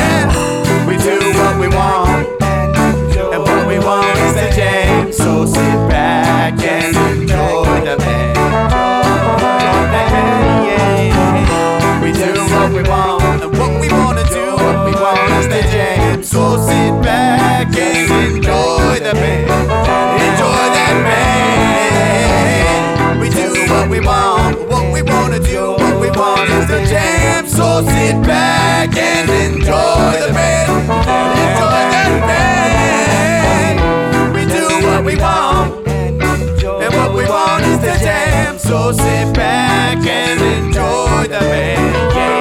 Yeah, 0.00 0.86
We 0.86 0.96
do 0.96 1.18
what 1.38 1.58
we 1.60 1.68
want, 1.68 2.26
and 2.42 3.42
what 3.42 3.66
we 3.66 3.78
want 3.78 4.16
is 4.18 4.34
to 4.34 4.50
jam. 4.56 5.12
So 5.12 5.44
sit 5.46 5.88
back 5.88 6.60
and 6.62 6.96
enjoy 6.96 7.80
the 7.84 7.96
band. 7.98 8.36
Yeah. 10.66 12.02
We 12.02 12.12
do 12.12 12.32
what 12.54 12.72
we 12.72 12.82
want, 12.88 13.42
and 13.44 13.52
what 13.58 13.80
we 13.80 13.88
wanna 13.88 14.24
do, 14.28 14.44
what 14.56 14.84
we 14.86 14.92
want 14.92 15.30
is 15.38 15.46
to 15.46 15.62
jam. 15.70 16.22
So 16.22 16.56
sit 16.58 16.92
back 17.02 17.74
and 17.76 18.10
enjoy 18.36 18.98
the 19.06 19.14
band. 19.14 19.50
Enjoy 20.26 20.64
that 20.76 20.94
band. 21.06 23.20
We 23.20 23.28
do 23.28 23.48
what 23.72 23.88
we 23.90 24.00
want, 24.00 24.58
what 24.68 24.92
we 24.92 25.02
wanna 25.02 25.38
do, 25.38 25.72
what 25.72 26.00
we 26.00 26.10
want 26.10 26.49
So 27.80 27.86
sit 27.86 28.20
back 28.24 28.94
and 28.94 29.30
enjoy 29.30 30.12
the 30.20 30.34
band. 30.34 30.70
Enjoy 30.90 31.80
that 31.94 32.12
band. 33.72 34.34
We 34.34 34.44
do 34.44 34.66
what 34.86 35.02
we 35.02 35.16
want, 35.16 35.88
and 35.88 36.94
what 36.94 37.14
we 37.14 37.24
want 37.24 37.64
is 37.64 37.78
to 37.78 37.98
jam. 38.04 38.58
So 38.58 38.92
sit 38.92 39.34
back 39.34 39.96
and 39.96 40.40
enjoy 40.42 41.22
the 41.22 41.40
band. 41.40 42.39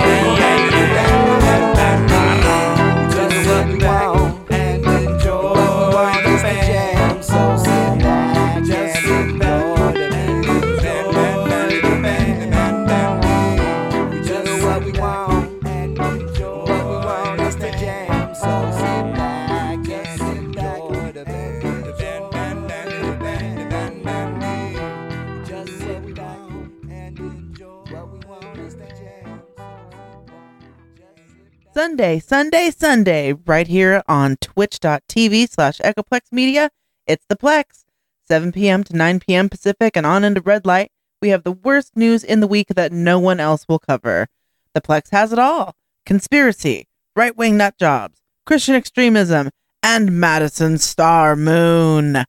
Sunday, 31.99 32.21
Sunday, 32.21 32.71
Sunday, 32.71 33.33
right 33.33 33.67
here 33.67 34.01
on 34.07 34.37
twitch.tv 34.37 35.49
slash 35.49 35.79
Echoplex 35.79 36.31
Media. 36.31 36.69
It's 37.05 37.25
the 37.27 37.35
Plex. 37.35 37.83
7 38.25 38.53
p.m. 38.53 38.85
to 38.85 38.95
9 38.95 39.19
p.m. 39.19 39.49
Pacific 39.49 39.97
and 39.97 40.05
on 40.05 40.23
into 40.23 40.39
red 40.39 40.65
light. 40.65 40.93
We 41.21 41.27
have 41.27 41.43
the 41.43 41.51
worst 41.51 41.97
news 41.97 42.23
in 42.23 42.39
the 42.39 42.47
week 42.47 42.67
that 42.69 42.93
no 42.93 43.19
one 43.19 43.41
else 43.41 43.65
will 43.67 43.79
cover. 43.79 44.29
The 44.73 44.79
Plex 44.79 45.09
has 45.11 45.33
it 45.33 45.39
all 45.39 45.75
conspiracy, 46.05 46.87
right 47.17 47.35
wing 47.35 47.57
nut 47.57 47.75
jobs, 47.77 48.21
Christian 48.45 48.75
extremism, 48.75 49.49
and 49.83 50.17
Madison 50.17 50.77
Star 50.77 51.35
Moon. 51.35 52.23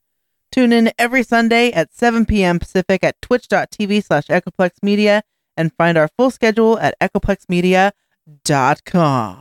Tune 0.51 0.73
in 0.73 0.91
every 0.99 1.23
Sunday 1.23 1.71
at 1.71 1.93
7 1.93 2.25
p.m. 2.25 2.59
Pacific 2.59 3.05
at 3.05 3.21
twitch.tv 3.21 4.03
slash 4.03 4.27
Echoplex 4.27 4.71
Media 4.83 5.23
and 5.55 5.71
find 5.77 5.97
our 5.97 6.09
full 6.17 6.29
schedule 6.29 6.77
at 6.79 6.99
echoplexmedia.com. 6.99 9.40